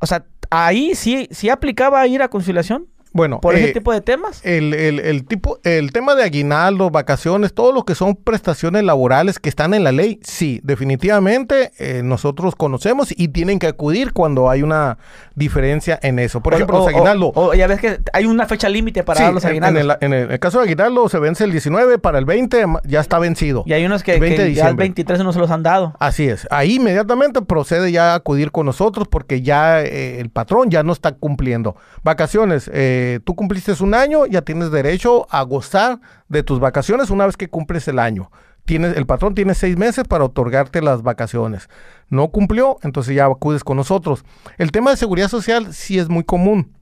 O 0.00 0.06
sea, 0.06 0.24
ahí 0.50 0.94
sí, 0.94 1.28
sí 1.30 1.48
aplicaba 1.48 2.06
ir 2.06 2.22
a 2.22 2.28
conciliación 2.28 2.88
Bueno, 3.12 3.40
por 3.40 3.56
eh, 3.56 3.64
ese 3.64 3.72
tipo 3.72 3.92
de 3.92 4.00
temas. 4.00 4.40
el, 4.44 4.72
el- 4.74 5.00
el 5.00 5.24
tipo, 5.24 5.58
el 5.64 5.92
tema 5.92 6.14
de 6.14 6.22
aguinaldo, 6.24 6.90
vacaciones, 6.90 7.52
todo 7.54 7.72
lo 7.72 7.84
que 7.84 7.94
son 7.96 8.14
prestaciones 8.14 8.84
laborales 8.84 9.38
que 9.38 9.48
están 9.48 9.74
en 9.74 9.82
la 9.84 9.90
ley, 9.92 10.20
sí, 10.22 10.60
definitivamente 10.62 11.72
eh, 11.78 12.02
nosotros 12.04 12.54
conocemos 12.54 13.12
y 13.16 13.28
tienen 13.28 13.58
que 13.58 13.66
acudir 13.66 14.12
cuando 14.12 14.48
hay 14.50 14.62
una 14.62 14.98
diferencia 15.34 15.98
en 16.02 16.18
eso. 16.18 16.40
Por 16.42 16.52
O- 16.52 16.56
ejemplo, 16.56 16.76
o- 16.76 16.80
los 16.86 16.88
aguinaldos. 16.94 17.32
O, 17.34 17.54
ya 17.54 17.66
ves 17.66 17.80
que 17.80 18.00
hay 18.12 18.26
una 18.26 18.46
fecha 18.46 18.68
límite 18.68 19.02
para 19.02 19.18
Sí, 19.18 19.24
dar 19.24 19.34
los 19.34 19.44
en- 19.44 19.56
en, 19.56 19.64
aguinaldos. 19.64 19.96
el, 20.00 20.06
en 20.06 20.12
el- 20.12 20.30
el 20.32 20.38
caso 20.38 20.58
de 20.58 20.64
aguinaldo 20.64 21.08
se 21.08 21.18
vence 21.18 21.44
el 21.44 21.50
19, 21.52 21.98
para 21.98 22.18
el 22.18 22.24
20 22.24 22.66
ma- 22.66 22.80
ya 22.84 23.00
está 23.00 23.18
vencido. 23.18 23.64
y 23.66 23.72
hay 23.72 23.84
unos 23.84 24.02
que, 24.02 24.18
20 24.20 24.28
que 24.28 24.36
ya 24.36 24.42
el 24.44 24.48
diciembre. 24.54 24.84
23 24.84 25.18
no 25.24 25.32
se 25.32 25.38
los 25.38 25.50
han 25.50 25.62
dado. 25.62 25.94
Así 25.98 26.28
es. 26.28 26.46
Ahí 26.50 26.76
inmediatamente 26.76 27.42
procede 27.42 27.90
ya 27.92 28.12
a 28.12 28.14
acudir 28.16 28.52
con 28.52 28.66
nosotros 28.66 29.08
porque 29.08 29.42
ya 29.42 29.82
eh, 29.82 30.20
el 30.20 30.30
patrón 30.30 30.70
ya 30.70 30.82
no 30.82 30.92
está 30.92 31.12
cumpliendo. 31.12 31.76
Vacaciones. 32.04 32.70
eh, 32.72 32.98
tú 33.24 33.34
cumpliste 33.34 33.72
un 33.82 33.94
año, 33.94 34.26
ya 34.26 34.42
tienes 34.42 34.70
derecho 34.70 35.26
a 35.30 35.42
gozar 35.42 36.00
de 36.28 36.42
tus 36.42 36.60
vacaciones 36.60 37.10
una 37.10 37.26
vez 37.26 37.36
que 37.36 37.48
cumples 37.48 37.86
el 37.88 37.98
año. 37.98 38.30
Tienes, 38.64 38.96
el 38.96 39.06
patrón 39.06 39.34
tiene 39.34 39.54
seis 39.54 39.76
meses 39.76 40.04
para 40.06 40.24
otorgarte 40.24 40.82
las 40.82 41.02
vacaciones. 41.02 41.68
No 42.08 42.28
cumplió, 42.28 42.78
entonces 42.82 43.14
ya 43.14 43.26
acudes 43.26 43.64
con 43.64 43.76
nosotros. 43.76 44.24
El 44.58 44.70
tema 44.70 44.90
de 44.90 44.96
seguridad 44.96 45.28
social 45.28 45.72
sí 45.72 45.98
es 45.98 46.08
muy 46.08 46.24
común 46.24 46.72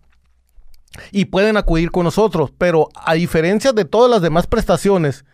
y 1.12 1.26
pueden 1.26 1.56
acudir 1.56 1.90
con 1.90 2.04
nosotros, 2.04 2.52
pero 2.56 2.88
a 2.94 3.14
diferencia 3.14 3.72
de 3.72 3.84
todas 3.84 4.10
las 4.10 4.22
demás 4.22 4.46
prestaciones, 4.46 5.24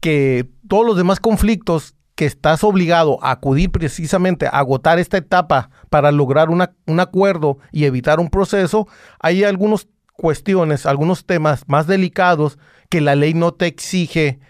que 0.00 0.48
todos 0.68 0.84
los 0.86 0.96
demás 0.96 1.20
conflictos 1.20 1.94
que 2.16 2.24
estás 2.24 2.64
obligado 2.64 3.22
a 3.22 3.30
acudir 3.30 3.70
precisamente 3.70 4.46
a 4.46 4.50
agotar 4.50 4.98
esta 4.98 5.18
etapa 5.18 5.70
para 5.90 6.10
lograr 6.10 6.48
una- 6.48 6.74
un 6.86 6.98
acuerdo 6.98 7.58
y 7.72 7.84
evitar 7.84 8.20
un 8.20 8.30
proceso, 8.30 8.88
hay 9.20 9.44
algunas 9.44 9.86
cuestiones, 10.16 10.86
algunos 10.86 11.24
temas 11.26 11.64
más 11.66 11.86
delicados 11.86 12.58
que 12.88 13.00
la 13.00 13.14
ley 13.14 13.34
no 13.34 13.52
te 13.52 13.66
exige 13.66 14.40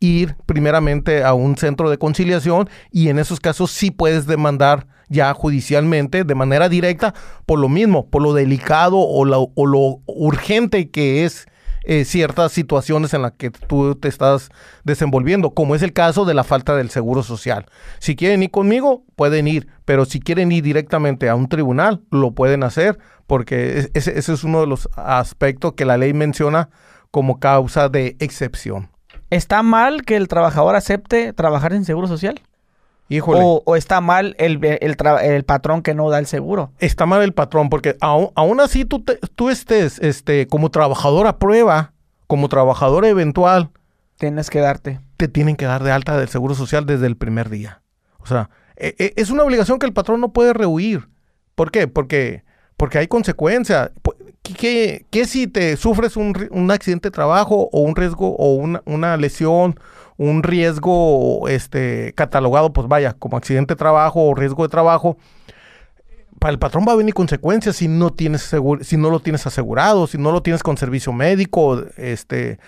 ir 0.00 0.36
primeramente 0.46 1.24
a 1.24 1.34
un 1.34 1.56
centro 1.56 1.90
de 1.90 1.98
conciliación 1.98 2.68
y 2.90 3.08
en 3.08 3.18
esos 3.18 3.40
casos 3.40 3.70
sí 3.70 3.90
puedes 3.90 4.26
demandar 4.26 4.86
ya 5.08 5.32
judicialmente 5.34 6.24
de 6.24 6.34
manera 6.34 6.68
directa 6.68 7.14
por 7.46 7.58
lo 7.58 7.68
mismo, 7.68 8.08
por 8.10 8.22
lo 8.22 8.34
delicado 8.34 8.98
o 8.98 9.24
lo, 9.24 9.52
o 9.54 9.66
lo 9.66 10.00
urgente 10.06 10.90
que 10.90 11.24
es 11.24 11.46
eh, 11.86 12.04
ciertas 12.04 12.52
situaciones 12.52 13.14
en 13.14 13.22
las 13.22 13.32
que 13.32 13.50
tú 13.50 13.94
te 13.94 14.08
estás 14.08 14.50
desenvolviendo, 14.84 15.50
como 15.54 15.74
es 15.74 15.82
el 15.82 15.92
caso 15.92 16.24
de 16.24 16.34
la 16.34 16.44
falta 16.44 16.74
del 16.76 16.90
seguro 16.90 17.22
social. 17.22 17.66
Si 18.00 18.16
quieren 18.16 18.42
ir 18.42 18.50
conmigo, 18.50 19.04
pueden 19.16 19.46
ir, 19.48 19.68
pero 19.84 20.04
si 20.04 20.20
quieren 20.20 20.52
ir 20.52 20.62
directamente 20.64 21.28
a 21.28 21.34
un 21.34 21.48
tribunal, 21.48 22.02
lo 22.10 22.32
pueden 22.32 22.62
hacer, 22.64 22.98
porque 23.26 23.78
es- 23.78 23.90
ese, 23.94 24.18
ese 24.18 24.32
es 24.34 24.44
uno 24.44 24.60
de 24.60 24.66
los 24.66 24.88
aspectos 24.96 25.72
que 25.74 25.84
la 25.84 25.96
ley 25.96 26.12
menciona 26.12 26.68
como 27.10 27.38
causa 27.40 27.88
de 27.88 28.16
excepción. 28.18 28.90
¿Está 29.30 29.62
mal 29.62 30.02
que 30.02 30.16
el 30.16 30.28
trabajador 30.28 30.76
acepte 30.76 31.32
trabajar 31.32 31.72
en 31.72 31.84
seguro 31.84 32.06
social? 32.08 32.40
Híjole. 33.08 33.40
O, 33.42 33.62
o 33.64 33.76
está 33.76 34.00
mal 34.00 34.34
el, 34.38 34.58
el, 34.64 35.44
patrón 35.44 35.82
que 35.82 35.94
no 35.94 36.10
da 36.10 36.18
el 36.18 36.26
seguro? 36.26 36.72
está 36.80 37.06
mal 37.06 37.22
el 37.22 37.32
patrón, 37.32 37.68
porque 37.70 37.96
aún, 38.00 38.30
aún 38.34 38.60
así 38.60 38.84
tú, 38.84 39.02
te- 39.04 39.18
tú 39.36 39.48
estés 39.50 39.98
este, 40.00 40.48
como 40.48 40.70
trabajador 40.70 41.26
a 41.28 41.38
prueba, 41.38 41.92
como 42.26 42.48
trabajador 42.48 43.04
eventual, 43.04 43.70
Tienes 44.18 44.50
que 44.50 44.60
darte. 44.60 45.00
te 45.18 45.28
tienen 45.28 45.56
que 45.56 45.66
dar 45.66 45.84
de 45.84 45.92
alta 45.92 46.16
del 46.18 46.28
Seguro 46.28 46.54
Social 46.54 46.84
desde 46.86 47.06
el 47.06 47.16
primer 47.16 47.48
día. 47.50 47.82
O 48.18 48.26
sea, 48.26 48.50
e- 48.76 48.94
e- 48.98 49.12
es 49.16 49.30
una 49.30 49.44
obligación 49.44 49.78
que 49.78 49.86
el 49.86 49.92
patrón 49.92 50.20
no 50.20 50.32
puede 50.32 50.52
rehuir. 50.52 51.08
¿Por 51.54 51.70
qué? 51.70 51.86
Porque, 51.86 52.42
porque 52.76 52.98
hay 52.98 53.06
consecuencias. 53.06 53.90
¿Qué, 54.42 55.04
si 55.26 55.46
te 55.48 55.76
sufres 55.76 56.16
un, 56.16 56.48
un 56.50 56.70
accidente 56.70 57.08
de 57.08 57.12
trabajo 57.12 57.68
o 57.72 57.80
un 57.80 57.96
riesgo 57.96 58.34
o 58.36 58.54
una, 58.54 58.80
una 58.84 59.16
lesión, 59.16 59.78
un 60.18 60.42
riesgo 60.42 61.48
este, 61.48 62.12
catalogado, 62.14 62.72
pues 62.72 62.88
vaya, 62.88 63.12
como 63.12 63.36
accidente 63.36 63.74
de 63.74 63.78
trabajo 63.78 64.22
o 64.22 64.34
riesgo 64.34 64.62
de 64.62 64.68
trabajo? 64.68 65.16
para 66.38 66.52
el 66.52 66.58
patrón 66.58 66.84
va 66.86 66.92
a 66.92 66.96
venir 66.96 67.14
consecuencias 67.14 67.76
si 67.76 67.88
no 67.88 68.10
tienes 68.10 68.42
seguro, 68.42 68.84
si 68.84 68.96
no 68.96 69.10
lo 69.10 69.20
tienes 69.20 69.46
asegurado, 69.46 70.06
si 70.06 70.18
no 70.18 70.32
lo 70.32 70.42
tienes 70.42 70.62
con 70.62 70.76
servicio 70.76 71.12
médico, 71.12 71.82
este 71.96 72.58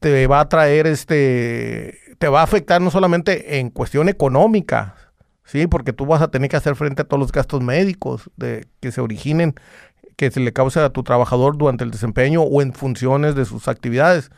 te 0.00 0.26
va 0.26 0.40
a 0.40 0.48
traer 0.48 0.86
este 0.86 1.98
te 2.18 2.28
va 2.28 2.40
a 2.40 2.44
afectar 2.44 2.80
no 2.80 2.90
solamente 2.90 3.58
en 3.58 3.70
cuestión 3.70 4.08
económica, 4.08 4.94
sí, 5.44 5.66
porque 5.66 5.92
tú 5.92 6.06
vas 6.06 6.22
a 6.22 6.30
tener 6.30 6.48
que 6.48 6.56
hacer 6.56 6.76
frente 6.76 7.02
a 7.02 7.04
todos 7.04 7.20
los 7.20 7.32
gastos 7.32 7.62
médicos 7.62 8.30
de 8.36 8.66
que 8.80 8.92
se 8.92 9.00
originen 9.00 9.54
que 10.16 10.30
se 10.30 10.40
le 10.40 10.52
cause 10.52 10.78
a 10.78 10.90
tu 10.90 11.02
trabajador 11.02 11.56
durante 11.56 11.84
el 11.84 11.90
desempeño 11.90 12.42
o 12.42 12.62
en 12.62 12.72
funciones 12.72 13.34
de 13.34 13.44
sus 13.44 13.66
actividades. 13.66 14.30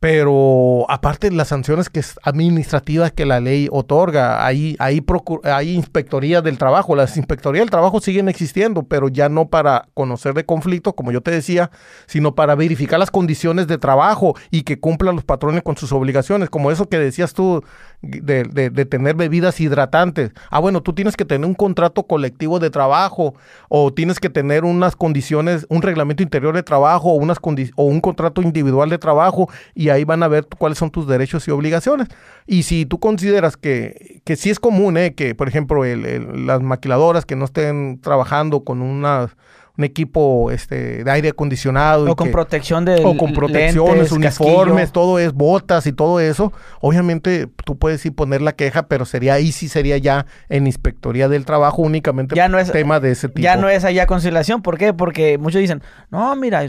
Pero 0.00 0.84
aparte 0.90 1.30
de 1.30 1.36
las 1.36 1.48
sanciones 1.48 1.88
que 1.88 2.00
es 2.00 2.18
administrativas 2.22 3.12
que 3.12 3.24
la 3.24 3.40
ley 3.40 3.68
otorga, 3.70 4.44
hay, 4.44 4.76
hay, 4.78 5.02
hay 5.44 5.74
inspectoría 5.74 6.42
del 6.42 6.58
trabajo. 6.58 6.94
Las 6.94 7.16
inspectorías 7.16 7.62
del 7.62 7.70
trabajo 7.70 8.00
siguen 8.00 8.28
existiendo, 8.28 8.82
pero 8.82 9.08
ya 9.08 9.28
no 9.28 9.48
para 9.48 9.88
conocer 9.94 10.34
de 10.34 10.44
conflicto, 10.44 10.94
como 10.94 11.12
yo 11.12 11.22
te 11.22 11.30
decía, 11.30 11.70
sino 12.06 12.34
para 12.34 12.54
verificar 12.54 12.98
las 12.98 13.10
condiciones 13.10 13.66
de 13.66 13.78
trabajo 13.78 14.34
y 14.50 14.62
que 14.62 14.78
cumplan 14.78 15.14
los 15.14 15.24
patrones 15.24 15.62
con 15.62 15.76
sus 15.76 15.92
obligaciones, 15.92 16.50
como 16.50 16.70
eso 16.70 16.88
que 16.88 16.98
decías 16.98 17.32
tú 17.32 17.62
de, 18.04 18.84
tener 18.86 19.16
bebidas 19.16 19.60
hidratantes. 19.60 20.32
Ah, 20.50 20.60
bueno, 20.60 20.82
tú 20.82 20.92
tienes 20.92 21.16
que 21.16 21.24
tener 21.24 21.46
un 21.46 21.54
contrato 21.54 22.06
colectivo 22.06 22.58
de 22.58 22.70
trabajo 22.70 23.34
o 23.68 23.92
tienes 23.92 24.20
que 24.20 24.30
tener 24.30 24.64
unas 24.64 24.96
condiciones, 24.96 25.66
un 25.68 25.82
reglamento 25.82 26.22
interior 26.22 26.54
de 26.54 26.62
trabajo 26.62 27.10
o, 27.10 27.14
unas 27.14 27.38
o 27.76 27.84
un 27.84 28.00
contrato 28.00 28.42
individual 28.42 28.90
de 28.90 28.98
trabajo 28.98 29.48
y 29.74 29.88
ahí 29.88 30.04
van 30.04 30.22
a 30.22 30.28
ver 30.28 30.46
cuáles 30.58 30.78
son 30.78 30.90
tus 30.90 31.06
derechos 31.06 31.46
y 31.48 31.50
obligaciones. 31.50 32.08
Y 32.46 32.64
si 32.64 32.86
tú 32.86 32.98
consideras 32.98 33.56
que, 33.56 34.20
que 34.24 34.36
sí 34.36 34.50
es 34.50 34.60
común, 34.60 34.96
eh, 34.96 35.14
que 35.14 35.34
por 35.34 35.48
ejemplo 35.48 35.84
el- 35.84 36.46
las 36.46 36.62
maquiladoras 36.62 37.24
que 37.26 37.36
no 37.36 37.44
estén 37.44 38.00
trabajando 38.00 38.64
con 38.64 38.82
una, 38.82 39.30
un 39.76 39.82
equipo 39.84 40.52
este, 40.52 41.02
de 41.02 41.10
aire 41.10 41.30
acondicionado 41.30 42.06
y 42.06 42.10
O 42.10 42.14
con 42.16 42.28
que- 42.28 42.32
protección 42.32 42.84
de 42.84 43.04
o 43.04 43.16
con 43.16 43.32
protecciones, 43.32 44.10
lentes, 44.10 44.12
uniformes, 44.12 44.74
casquillo. 44.74 44.92
todo 44.92 45.18
es 45.18 45.32
botas 45.32 45.86
y 45.88 45.92
todo 45.92 46.20
eso. 46.20 46.52
Obviamente 46.80 47.48
tú 47.64 47.76
puedes 47.76 48.00
sí 48.00 48.10
poner 48.12 48.40
la 48.40 48.52
queja, 48.52 48.86
pero 48.86 49.04
sería 49.04 49.34
ahí 49.34 49.50
sí 49.50 49.66
sería 49.68 49.98
ya 49.98 50.26
en 50.48 50.66
inspectoría 50.66 51.28
del 51.28 51.44
trabajo 51.44 51.82
únicamente 51.82 52.36
Ya 52.36 52.48
no 52.48 52.58
es- 52.58 52.70
tema 52.70 53.00
de 53.00 53.10
ese 53.10 53.28
tipo. 53.28 53.40
Ya 53.40 53.56
no 53.56 53.68
es 53.68 53.84
allá 53.84 54.06
conciliación. 54.06 54.62
¿Por 54.62 54.78
qué? 54.78 54.92
Porque 54.94 55.38
muchos 55.38 55.60
dicen, 55.60 55.82
no, 56.10 56.36
mira, 56.36 56.62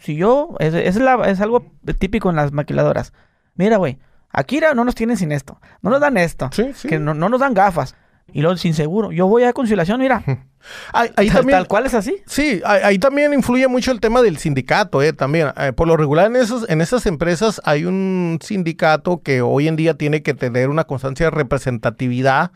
si 0.00 0.16
yo, 0.16 0.56
es, 0.58 0.74
es, 0.74 0.96
la- 0.96 1.28
es 1.28 1.40
algo 1.40 1.64
típico 1.98 2.28
en 2.30 2.34
las 2.36 2.50
maquiladoras. 2.52 3.12
Mira, 3.54 3.76
güey, 3.76 3.98
aquí 4.30 4.56
era- 4.58 4.74
no 4.74 4.84
nos 4.84 4.96
tienen 4.96 5.16
sin 5.16 5.30
esto. 5.30 5.60
No 5.80 5.90
nos 5.90 6.00
dan 6.00 6.16
esto. 6.16 6.50
Sí, 6.52 6.72
sí. 6.74 6.88
Que 6.88 6.98
no, 6.98 7.14
no 7.14 7.28
nos 7.28 7.38
dan 7.38 7.54
gafas. 7.54 7.94
Y 8.32 8.42
luego 8.42 8.56
sin 8.56 8.74
seguro. 8.74 9.10
Yo 9.10 9.26
voy 9.26 9.44
a 9.44 9.52
conciliación, 9.52 10.00
mira. 10.00 10.22
Ahí, 10.92 11.08
ahí 11.16 11.28
tal, 11.28 11.36
también, 11.36 11.58
tal 11.60 11.68
cual 11.68 11.86
es 11.86 11.94
así. 11.94 12.16
Sí, 12.26 12.60
ahí, 12.64 12.80
ahí 12.82 12.98
también 12.98 13.32
influye 13.32 13.66
mucho 13.68 13.90
el 13.90 14.00
tema 14.00 14.20
del 14.20 14.36
sindicato, 14.38 15.00
eh, 15.00 15.12
también. 15.14 15.52
Eh, 15.56 15.72
por 15.72 15.86
lo 15.86 15.96
regular 15.96 16.26
en, 16.26 16.36
esos, 16.36 16.68
en 16.68 16.80
esas 16.80 17.06
empresas 17.06 17.62
hay 17.64 17.84
un 17.84 18.38
sindicato 18.42 19.22
que 19.22 19.40
hoy 19.40 19.68
en 19.68 19.76
día 19.76 19.94
tiene 19.94 20.22
que 20.22 20.34
tener 20.34 20.68
una 20.68 20.84
constancia 20.84 21.26
de 21.26 21.30
representatividad 21.30 22.50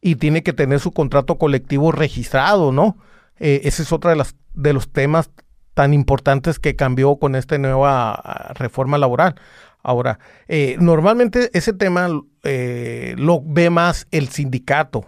y 0.00 0.16
tiene 0.16 0.42
que 0.42 0.52
tener 0.52 0.78
su 0.78 0.92
contrato 0.92 1.38
colectivo 1.38 1.90
registrado, 1.90 2.70
¿no? 2.70 2.98
Eh, 3.40 3.62
ese 3.64 3.82
es 3.82 3.92
otro 3.92 4.10
de, 4.10 4.16
las, 4.16 4.36
de 4.52 4.72
los 4.72 4.92
temas 4.92 5.30
tan 5.74 5.94
importantes 5.94 6.58
que 6.58 6.76
cambió 6.76 7.16
con 7.16 7.34
esta 7.34 7.56
nueva 7.58 8.12
ah, 8.12 8.52
reforma 8.54 8.98
laboral. 8.98 9.36
Ahora, 9.82 10.18
eh, 10.48 10.76
normalmente 10.78 11.50
ese 11.54 11.72
tema 11.72 12.08
eh, 12.42 13.14
lo 13.18 13.40
ve 13.44 13.70
más 13.70 14.06
el 14.10 14.28
sindicato. 14.28 15.06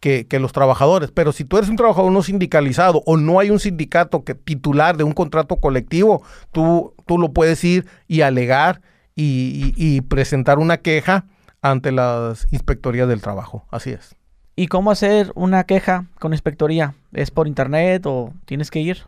que, 0.00 0.38
los 0.38 0.52
trabajadores. 0.52 1.10
Pero 1.10 1.32
si 1.32 1.44
tú 1.44 1.58
eres 1.58 1.68
un 1.68 1.76
trabajador 1.76 2.12
no 2.12 2.22
sindicalizado 2.22 3.02
o 3.06 3.16
no 3.16 3.40
hay 3.40 3.50
un 3.50 3.58
sindicato 3.58 4.22
que, 4.22 4.34
titular 4.34 4.96
de 4.96 5.02
un 5.02 5.12
contrato 5.12 5.56
colectivo, 5.56 6.22
tú, 6.52 6.94
tú 7.06 7.18
lo 7.18 7.32
puedes 7.32 7.64
ir 7.64 7.86
y 8.06 8.20
alegar 8.20 8.82
y, 9.16 10.00
presentar 10.02 10.58
una 10.58 10.76
queja 10.76 11.26
ante 11.62 11.90
las 11.90 12.46
inspectorías 12.52 13.08
del 13.08 13.22
trabajo. 13.22 13.66
Así 13.70 13.90
es. 13.90 14.14
¿Y 14.54 14.68
cómo 14.68 14.90
hacer 14.90 15.32
una 15.34 15.64
queja 15.64 16.06
con 16.18 16.32
inspectoría? 16.32 16.94
¿Es 17.12 17.30
por 17.30 17.48
internet 17.48 18.04
o 18.06 18.32
tienes 18.44 18.70
que 18.70 18.80
ir? 18.80 18.98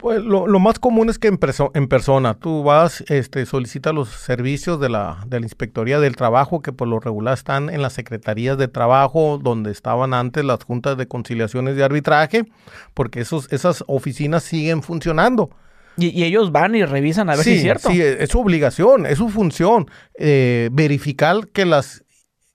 Pues 0.00 0.22
lo, 0.22 0.46
más 0.58 0.78
común 0.78 1.10
es 1.10 1.18
que 1.18 1.28
en, 1.28 1.38
en, 1.74 1.86
persona 1.88 2.32
tú 2.32 2.62
vas, 2.62 3.04
este, 3.08 3.44
solicitas 3.44 3.92
los 3.92 4.08
servicios 4.08 4.80
de 4.80 4.88
la, 4.88 5.22
de 5.26 5.40
la 5.40 5.44
Inspectoría 5.44 6.00
del 6.00 6.16
Trabajo, 6.16 6.62
que 6.62 6.72
por 6.72 6.88
lo 6.88 7.00
regular 7.00 7.34
están 7.34 7.68
en 7.68 7.82
las 7.82 7.92
secretarías 7.92 8.56
de 8.56 8.66
trabajo 8.66 9.38
donde 9.42 9.70
estaban 9.70 10.14
antes 10.14 10.42
las 10.42 10.64
juntas 10.64 10.96
de 10.96 11.06
conciliaciones 11.06 11.76
de 11.76 11.84
arbitraje, 11.84 12.46
porque 12.94 13.20
esos, 13.20 13.52
esas 13.52 13.84
oficinas 13.88 14.42
siguen 14.42 14.82
funcionando. 14.82 15.50
Y, 15.98 16.24
ellos 16.24 16.50
van 16.50 16.74
y 16.74 16.84
revisan 16.84 17.28
a 17.28 17.36
ver 17.36 17.44
si 17.44 17.56
es 17.56 17.60
cierto. 17.60 17.90
Sí, 17.90 18.00
es 18.00 18.30
su 18.30 18.40
obligación, 18.40 19.04
es 19.04 19.18
su 19.18 19.28
función, 19.28 19.90
eh, 20.14 20.70
verificar 20.72 21.48
que 21.48 21.66
las 21.66 22.04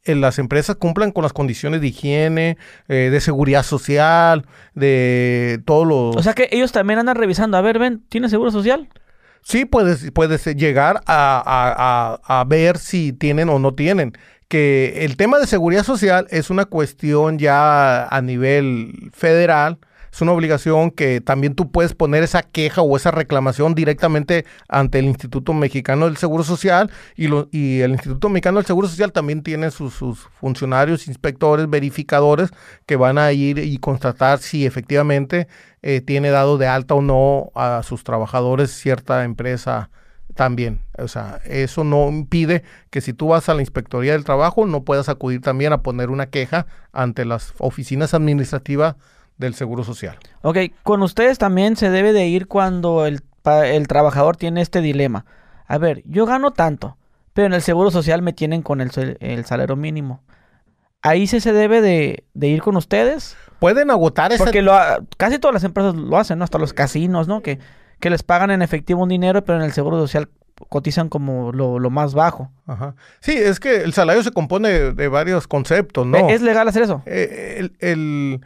las 0.06 0.38
empresas 0.38 0.76
cumplan 0.76 1.12
con 1.12 1.24
las 1.24 1.34
condiciones 1.34 1.82
de 1.82 1.88
higiene, 1.88 2.58
eh, 2.88 3.10
de 3.12 3.22
seguridad 3.22 3.64
social, 3.64 4.45
de 4.76 5.62
todos 5.66 5.88
los... 5.88 6.16
O 6.16 6.24
sea 6.24 6.34
que 6.34 6.49
ellos 6.51 6.72
también 6.72 6.99
andan 6.99 7.16
revisando, 7.16 7.58
a 7.58 7.62
ver, 7.62 7.80
ven, 7.80 8.03
¿tiene 8.10 8.30
seguro 8.30 8.51
social? 8.51 8.89
Sí, 9.41 9.66
puedes, 9.66 10.12
puedes 10.12 10.45
llegar 10.56 11.01
a, 11.06 12.20
a, 12.26 12.39
a, 12.39 12.43
ver 12.45 12.78
si 12.80 13.14
tienen 13.14 13.49
o 13.49 13.60
no 13.60 13.76
tienen. 13.76 14.14
Que 14.47 15.06
el 15.06 15.18
tema 15.18 15.39
de 15.39 15.47
seguridad 15.47 15.84
social 15.84 16.28
es 16.30 16.49
una 16.49 16.66
cuestión 16.66 17.38
ya 17.38 18.08
a 18.08 18.22
nivel 18.22 19.12
federal, 19.14 19.78
es 20.16 20.22
una 20.22 20.32
obligación 20.32 20.91
que 20.91 21.20
también 21.20 21.55
tú 21.55 21.72
puedes 21.72 21.93
poner 21.93 22.24
esa 22.24 22.41
queja 22.41 22.82
o 22.82 22.95
esa 22.95 23.11
reclamación 23.11 23.76
directamente 23.76 24.45
ante 24.70 24.99
el 24.99 25.05
Instituto 25.07 25.53
Mexicano 25.53 26.05
del 26.05 26.16
Seguro 26.16 26.45
Social 26.45 26.89
y, 27.18 27.28
y 27.51 27.82
el 27.82 27.91
Instituto 27.91 28.30
Mexicano 28.30 28.59
del 28.59 28.66
Seguro 28.66 28.88
Social 28.88 29.11
también 29.11 29.43
tiene 29.43 29.72
sus, 29.72 29.93
funcionarios, 30.39 31.09
inspectores, 31.09 31.70
verificadores 31.70 32.51
que 32.86 32.95
van 32.95 33.18
a 33.18 33.34
ir 33.34 33.57
y 33.57 33.78
constatar 33.78 34.39
si 34.39 34.66
efectivamente 34.66 35.49
eh, 35.82 35.99
tiene 35.99 36.30
dado 36.30 36.57
de 36.57 36.68
alta 36.68 36.93
o 36.93 37.01
no 37.01 37.51
a 37.53 37.84
sus 37.84 38.05
trabajadores 38.05 38.72
cierta 38.72 39.26
empresa 39.26 39.89
también. 40.34 40.80
O 40.97 41.09
sea, 41.09 41.41
eso 41.43 41.84
no 41.84 42.07
impide 42.07 42.63
que 42.89 43.01
si 43.01 43.11
tú 43.11 43.28
vas 43.28 43.49
a 43.49 43.53
la 43.53 43.61
Inspectoría 43.61 44.13
del 44.13 44.24
Trabajo 44.24 44.66
no 44.66 44.86
puedas 44.86 45.09
acudir 45.09 45.41
también 45.41 45.74
a 45.74 45.82
poner 45.82 46.09
una 46.09 46.28
queja 46.28 46.68
ante 46.93 47.26
las 47.26 47.53
oficinas 47.57 48.13
administrativas 48.13 48.95
del 49.38 49.54
Seguro 49.54 49.84
Social. 49.84 50.18
Ok, 50.42 50.58
con 50.84 51.02
ustedes 51.02 51.38
también 51.38 51.76
se 51.76 51.90
debe 51.90 52.14
de 52.14 52.28
ir 52.28 52.48
cuando 52.48 53.06
el, 53.06 53.22
el 53.46 53.88
trabajador 53.88 54.38
tiene 54.38 54.62
este 54.62 54.82
dilema. 54.82 55.26
A 55.68 55.78
ver, 55.78 56.04
yo 56.06 56.26
gano 56.26 56.52
tanto, 56.52 56.98
pero 57.34 57.48
en 57.48 57.54
el 57.54 57.62
Seguro 57.62 57.92
Social 57.92 58.22
me 58.22 58.34
tienen 58.34 58.62
con 58.62 58.82
el, 58.82 58.92
el 59.20 59.46
salario 59.46 59.76
mínimo. 59.76 60.24
Ahí 61.02 61.28
sí 61.28 61.40
se 61.40 61.54
debe 61.54 61.82
de, 61.82 62.24
ir 62.34 62.62
con 62.62 62.76
ustedes. 62.78 63.38
Pueden 63.60 63.92
agotar 63.92 64.32
ese... 64.32 64.44
Porque 64.44 64.62
lo, 64.62 64.74
casi 65.18 65.38
todas 65.38 65.54
las 65.54 65.64
empresas 65.64 65.96
lo 65.96 66.18
hacen, 66.18 66.40
¿no? 66.40 66.44
Hasta 66.44 66.58
los 66.58 66.74
casinos, 66.74 67.28
¿no? 67.28 67.42
Que, 67.42 67.60
que 68.00 68.10
les 68.10 68.24
pagan 68.24 68.50
en 68.50 68.64
efectivo 68.64 69.04
un 69.04 69.10
dinero, 69.10 69.44
pero 69.46 69.60
en 69.60 69.66
el 69.66 69.72
Seguro 69.72 70.00
Social 70.00 70.30
cotizan 70.70 71.10
como 71.10 71.52
lo, 71.52 71.90
más 71.90 72.14
bajo. 72.14 72.52
Ajá. 72.66 72.96
Sí, 73.20 73.34
es 73.34 73.60
que 73.60 73.84
el 73.84 73.94
salario 73.94 74.24
se 74.24 74.32
compone 74.32 74.94
de, 74.94 75.08
varios 75.08 75.48
conceptos, 75.48 76.08
¿no? 76.08 76.30
¿Es 76.30 76.42
legal 76.42 76.68
hacer 76.68 76.84
eso? 76.84 77.04
Eh, 77.06 77.70
el, 77.80 78.42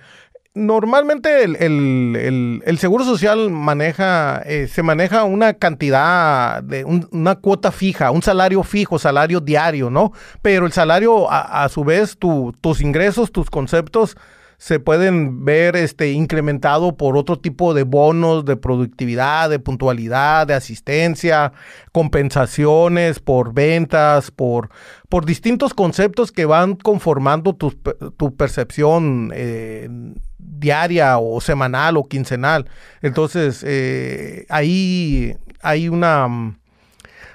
Normalmente 0.59 1.43
el, 1.45 2.77
Seguro 2.79 3.05
Social 3.05 3.49
maneja, 3.49 4.41
eh, 4.45 4.67
se 4.67 4.83
maneja 4.83 5.23
una 5.23 5.53
cantidad, 5.53 6.61
de 6.61 6.83
una 6.83 7.35
cuota 7.35 7.71
fija, 7.71 8.11
un 8.11 8.21
salario 8.21 8.63
fijo, 8.63 8.99
salario 8.99 9.39
diario, 9.39 9.89
¿no? 9.89 10.11
Pero 10.41 10.65
el 10.65 10.73
salario, 10.73 11.31
a, 11.31 11.67
su 11.69 11.85
vez, 11.85 12.17
tus 12.17 12.81
ingresos, 12.81 13.31
tus 13.31 13.49
conceptos 13.49 14.17
se 14.59 14.79
pueden 14.79 15.45
ver 15.45 15.75
este, 15.75 16.11
incrementado 16.11 16.95
por 16.95 17.17
otro 17.17 17.39
tipo 17.39 17.73
de 17.73 17.83
bonos 17.83 18.45
de 18.45 18.57
productividad, 18.57 19.49
de 19.49 19.57
puntualidad, 19.57 20.45
de 20.45 20.53
asistencia, 20.53 21.53
compensaciones 21.91 23.19
por 23.19 23.53
ventas, 23.53 24.29
por, 24.29 24.69
por 25.07 25.25
distintos 25.25 25.73
conceptos 25.73 26.31
que 26.31 26.45
van 26.45 26.75
conformando 26.75 27.55
tu, 27.55 27.71
tu 27.71 28.35
percepción. 28.35 29.31
Eh, 29.33 29.89
diaria 30.37 31.17
o 31.17 31.39
semanal 31.39 31.97
o 31.97 32.03
quincenal. 32.03 32.69
Entonces, 33.01 33.63
eh, 33.65 34.45
ahí 34.49 35.35
hay 35.61 35.89
una... 35.89 36.27
Mm, 36.27 36.59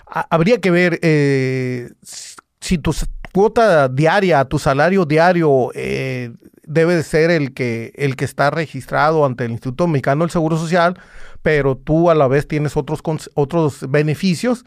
habría 0.06 0.60
que 0.60 0.70
ver 0.70 0.98
eh, 1.02 1.90
si 2.02 2.78
tu 2.78 2.94
cuota 3.34 3.88
diaria, 3.88 4.44
tu 4.44 4.60
salario 4.60 5.04
diario 5.04 5.70
eh, 5.74 6.32
debe 6.62 6.94
de 6.94 7.02
ser 7.02 7.32
el 7.32 7.52
que, 7.52 7.92
el 7.96 8.14
que 8.14 8.24
está 8.24 8.50
registrado 8.50 9.26
ante 9.26 9.44
el 9.44 9.50
Instituto 9.50 9.88
Mexicano 9.88 10.22
del 10.22 10.30
Seguro 10.30 10.56
Social, 10.56 10.96
pero 11.42 11.76
tú 11.76 12.10
a 12.10 12.14
la 12.14 12.28
vez 12.28 12.46
tienes 12.46 12.76
otros, 12.76 13.02
otros 13.34 13.90
beneficios 13.90 14.64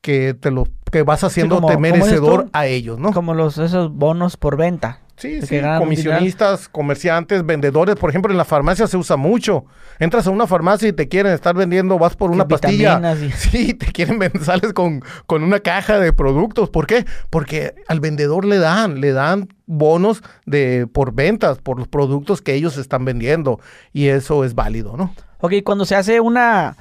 que 0.00 0.32
te 0.32 0.52
lo 0.52 0.68
que 0.92 1.02
vas 1.02 1.24
haciéndote 1.24 1.76
merecedor 1.76 2.48
a 2.52 2.66
ellos, 2.66 3.00
¿no? 3.00 3.12
Como 3.12 3.34
los 3.34 3.58
esos 3.58 3.92
bonos 3.92 4.36
por 4.36 4.56
venta. 4.56 5.00
Sí, 5.16 5.40
sí, 5.42 5.60
comisionistas, 5.78 6.68
comerciantes, 6.68 7.46
vendedores, 7.46 7.94
por 7.94 8.10
ejemplo, 8.10 8.32
en 8.32 8.36
la 8.36 8.44
farmacia 8.44 8.88
se 8.88 8.96
usa 8.96 9.16
mucho. 9.16 9.64
Entras 10.00 10.26
a 10.26 10.30
una 10.30 10.48
farmacia 10.48 10.88
y 10.88 10.92
te 10.92 11.08
quieren 11.08 11.32
estar 11.32 11.54
vendiendo, 11.54 11.98
vas 11.98 12.16
por 12.16 12.30
una 12.30 12.48
pastilla. 12.48 13.00
Sí, 13.36 13.74
te 13.74 13.86
quieren 13.86 14.18
vender, 14.18 14.42
sales 14.44 14.72
con, 14.72 15.02
con 15.26 15.44
una 15.44 15.60
caja 15.60 16.00
de 16.00 16.12
productos. 16.12 16.68
¿Por 16.68 16.86
qué? 16.86 17.04
Porque 17.30 17.74
al 17.86 18.00
vendedor 18.00 18.44
le 18.44 18.58
dan, 18.58 19.00
le 19.00 19.12
dan 19.12 19.48
bonos 19.66 20.22
de 20.46 20.88
por 20.92 21.14
ventas, 21.14 21.58
por 21.58 21.78
los 21.78 21.86
productos 21.86 22.42
que 22.42 22.54
ellos 22.54 22.76
están 22.76 23.04
vendiendo. 23.04 23.60
Y 23.92 24.08
eso 24.08 24.44
es 24.44 24.54
válido, 24.56 24.96
¿no? 24.96 25.14
Ok, 25.40 25.52
cuando 25.64 25.84
se 25.84 25.94
hace 25.94 26.20
una, 26.20 26.76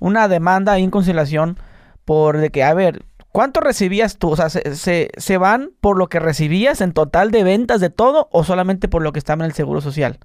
una 0.00 0.26
demanda 0.26 0.76
en 0.78 0.90
conciliación 0.90 1.56
por 2.04 2.38
de 2.38 2.50
que, 2.50 2.64
a 2.64 2.74
ver, 2.74 3.04
¿Cuánto 3.32 3.60
recibías 3.60 4.18
tú? 4.18 4.30
O 4.30 4.36
sea, 4.36 4.48
¿se, 4.50 5.10
se, 5.16 5.38
van 5.38 5.70
por 5.80 5.96
lo 5.96 6.08
que 6.08 6.18
recibías 6.18 6.80
en 6.80 6.92
total 6.92 7.30
de 7.30 7.44
ventas 7.44 7.80
de 7.80 7.90
todo 7.90 8.28
o 8.32 8.42
solamente 8.42 8.88
por 8.88 9.02
lo 9.02 9.12
que 9.12 9.20
estaba 9.20 9.44
en 9.44 9.50
el 9.50 9.54
Seguro 9.54 9.80
Social? 9.80 10.18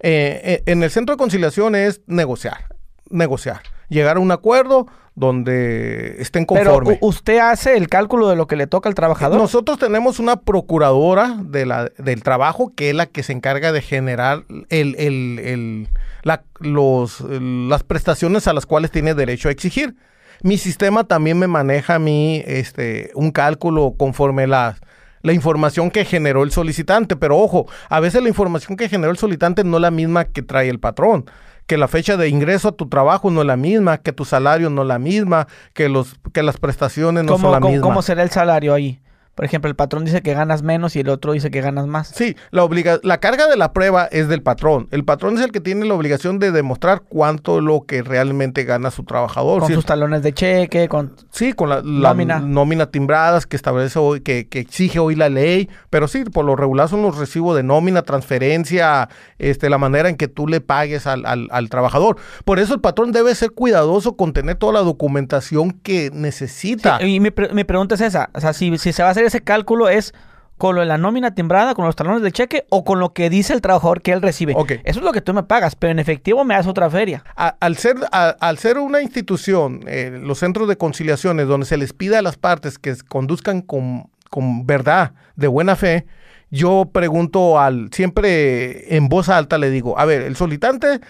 Eh, 0.00 0.40
eh, 0.44 0.62
en 0.66 0.82
el 0.82 0.90
centro 0.90 1.14
de 1.14 1.18
conciliación 1.18 1.74
es 1.74 2.02
negociar, 2.06 2.66
negociar, 3.10 3.62
llegar 3.88 4.16
a 4.16 4.20
un 4.20 4.30
acuerdo 4.30 4.86
donde 5.14 6.16
estén 6.20 6.44
conformes. 6.44 6.98
Pero 7.00 7.06
usted 7.06 7.38
hace 7.38 7.76
el 7.76 7.88
cálculo 7.88 8.28
de 8.28 8.36
lo 8.36 8.46
que 8.46 8.56
le 8.56 8.66
toca 8.66 8.88
al 8.88 8.94
trabajador. 8.94 9.38
Nosotros 9.38 9.78
tenemos 9.78 10.18
una 10.18 10.36
procuradora 10.36 11.36
de 11.40 11.66
la, 11.66 11.90
del 11.98 12.22
trabajo 12.22 12.72
que 12.74 12.90
es 12.90 12.96
la 12.96 13.06
que 13.06 13.22
se 13.22 13.32
encarga 13.32 13.72
de 13.72 13.82
generar 13.82 14.44
el, 14.68 14.94
el, 14.98 15.38
el 15.40 15.88
la, 16.22 16.44
los, 16.60 17.20
las 17.20 17.82
prestaciones 17.82 18.46
a 18.46 18.52
las 18.52 18.66
cuales 18.66 18.90
tiene 18.90 19.14
derecho 19.14 19.48
a 19.48 19.52
exigir. 19.52 19.96
Mi 20.42 20.58
sistema 20.58 21.04
también 21.04 21.38
me 21.38 21.46
maneja 21.46 21.96
a 21.96 21.98
mí 21.98 22.42
este, 22.46 23.10
un 23.14 23.30
cálculo 23.30 23.94
conforme 23.96 24.46
la, 24.46 24.76
la 25.22 25.32
información 25.32 25.90
que 25.90 26.04
generó 26.04 26.42
el 26.42 26.52
solicitante. 26.52 27.16
Pero 27.16 27.38
ojo, 27.38 27.66
a 27.88 28.00
veces 28.00 28.22
la 28.22 28.28
información 28.28 28.76
que 28.76 28.88
generó 28.88 29.10
el 29.10 29.18
solicitante 29.18 29.64
no 29.64 29.76
es 29.76 29.82
la 29.82 29.90
misma 29.90 30.24
que 30.24 30.42
trae 30.42 30.68
el 30.68 30.80
patrón 30.80 31.26
que 31.66 31.76
la 31.76 31.88
fecha 31.88 32.16
de 32.16 32.28
ingreso 32.28 32.68
a 32.68 32.72
tu 32.72 32.88
trabajo 32.88 33.30
no 33.30 33.40
es 33.40 33.46
la 33.46 33.56
misma, 33.56 33.98
que 33.98 34.12
tu 34.12 34.24
salario 34.24 34.68
no 34.68 34.82
es 34.82 34.88
la 34.88 34.98
misma, 34.98 35.46
que 35.72 35.88
los 35.88 36.16
que 36.32 36.42
las 36.42 36.58
prestaciones 36.58 37.24
no 37.24 37.38
son 37.38 37.52
la 37.52 37.60
misma. 37.60 37.82
¿Cómo 37.82 38.02
será 38.02 38.22
el 38.22 38.30
salario 38.30 38.74
ahí? 38.74 39.00
Por 39.34 39.46
ejemplo, 39.46 39.70
el 39.70 39.76
patrón 39.76 40.04
dice 40.04 40.20
que 40.20 40.34
ganas 40.34 40.62
menos 40.62 40.94
y 40.94 41.00
el 41.00 41.08
otro 41.08 41.32
dice 41.32 41.50
que 41.50 41.62
ganas 41.62 41.86
más. 41.86 42.08
Sí, 42.08 42.36
la, 42.50 42.64
obliga 42.64 42.98
la 43.02 43.18
carga 43.18 43.48
de 43.48 43.56
la 43.56 43.72
prueba 43.72 44.04
es 44.04 44.28
del 44.28 44.42
patrón. 44.42 44.88
El 44.90 45.04
patrón 45.04 45.38
es 45.38 45.44
el 45.44 45.52
que 45.52 45.60
tiene 45.60 45.86
la 45.86 45.94
obligación 45.94 46.38
de 46.38 46.52
demostrar 46.52 47.02
cuánto 47.08 47.60
lo 47.60 47.84
que 47.86 48.02
realmente 48.02 48.64
gana 48.64 48.90
su 48.90 49.04
trabajador. 49.04 49.60
Con 49.60 49.72
sus 49.72 49.86
talones 49.86 50.22
de 50.22 50.34
cheque, 50.34 50.88
con... 50.88 51.14
Sí, 51.30 51.54
con 51.54 51.70
la, 51.70 51.80
nómina. 51.82 52.40
nómina 52.40 52.90
timbradas 52.90 53.46
que 53.46 53.56
establece 53.56 53.98
hoy, 53.98 54.20
que, 54.20 54.48
que, 54.48 54.60
exige 54.60 54.98
hoy 54.98 55.14
la 55.14 55.30
ley. 55.30 55.70
Pero 55.88 56.08
sí, 56.08 56.24
por 56.24 56.44
lo 56.44 56.54
regular 56.54 56.90
son 56.90 57.02
los 57.02 57.16
recibos 57.16 57.56
de 57.56 57.62
nómina, 57.62 58.02
transferencia, 58.02 59.08
este, 59.38 59.70
la 59.70 59.78
manera 59.78 60.10
en 60.10 60.16
que 60.16 60.28
tú 60.28 60.46
le 60.46 60.60
pagues 60.60 61.06
al, 61.06 61.24
al, 61.24 61.48
al 61.50 61.70
trabajador. 61.70 62.18
Por 62.44 62.58
eso 62.58 62.74
el 62.74 62.80
patrón 62.80 63.12
debe 63.12 63.34
ser 63.34 63.52
cuidadoso 63.52 64.16
con 64.16 64.32
tener 64.34 64.56
toda 64.56 64.74
la 64.74 64.80
documentación 64.80 65.72
que 65.72 66.10
necesita. 66.12 67.02
y 67.02 67.20
mi, 67.20 67.30
mi, 67.52 67.64
pregunta 67.64 67.94
es 67.94 68.02
esa. 68.02 68.30
O 68.34 68.40
sea, 68.40 68.52
si, 68.52 68.76
si 68.78 68.92
se 68.92 69.02
va 69.02 69.08
a 69.08 69.12
hacer 69.12 69.21
ese 69.26 69.42
cálculo 69.42 69.88
es 69.88 70.14
con 70.58 70.76
lo 70.76 70.80
de 70.82 70.86
la 70.86 70.96
nómina 70.96 71.34
timbrada, 71.34 71.74
con 71.74 71.86
los 71.86 71.96
talones 71.96 72.22
de 72.22 72.30
cheque 72.30 72.66
o 72.68 72.84
con 72.84 73.00
lo 73.00 73.12
que 73.12 73.28
dice 73.30 73.52
el 73.52 73.60
trabajador 73.60 74.00
que 74.00 74.12
él 74.12 74.22
recibe. 74.22 74.54
Eso 74.84 75.00
es 75.00 75.04
lo 75.04 75.10
que 75.10 75.20
tú 75.20 75.34
me 75.34 75.42
pagas, 75.42 75.74
pero 75.74 75.90
en 75.90 75.98
efectivo 75.98 76.44
me 76.44 76.54
das 76.54 76.68
otra 76.68 76.88
feria. 76.88 77.24
al, 77.34 77.76
ser, 77.76 77.96
al 78.12 78.58
ser 78.58 78.78
una 78.78 79.02
institución, 79.02 79.80
eh, 79.88 80.16
los 80.22 80.38
centros 80.38 80.68
de 80.68 80.76
conciliaciones, 80.76 81.48
donde 81.48 81.66
se 81.66 81.76
les 81.76 81.92
pide 81.92 82.16
a 82.16 82.22
las 82.22 82.36
partes 82.36 82.78
que 82.78 82.94
conduzcan 83.08 83.62
con, 83.62 84.08
con 84.30 84.64
verdad, 84.64 85.14
de 85.34 85.48
buena 85.48 85.74
fe, 85.74 86.06
yo 86.52 86.90
pregunto 86.92 87.58
al, 87.58 87.88
siempre 87.92 88.94
en 88.94 89.08
voz 89.08 89.30
alta 89.30 89.58
le 89.58 89.70
digo, 89.70 89.98
a 89.98 90.04
ver, 90.04 90.22
el 90.22 90.36
solicitante 90.36 91.00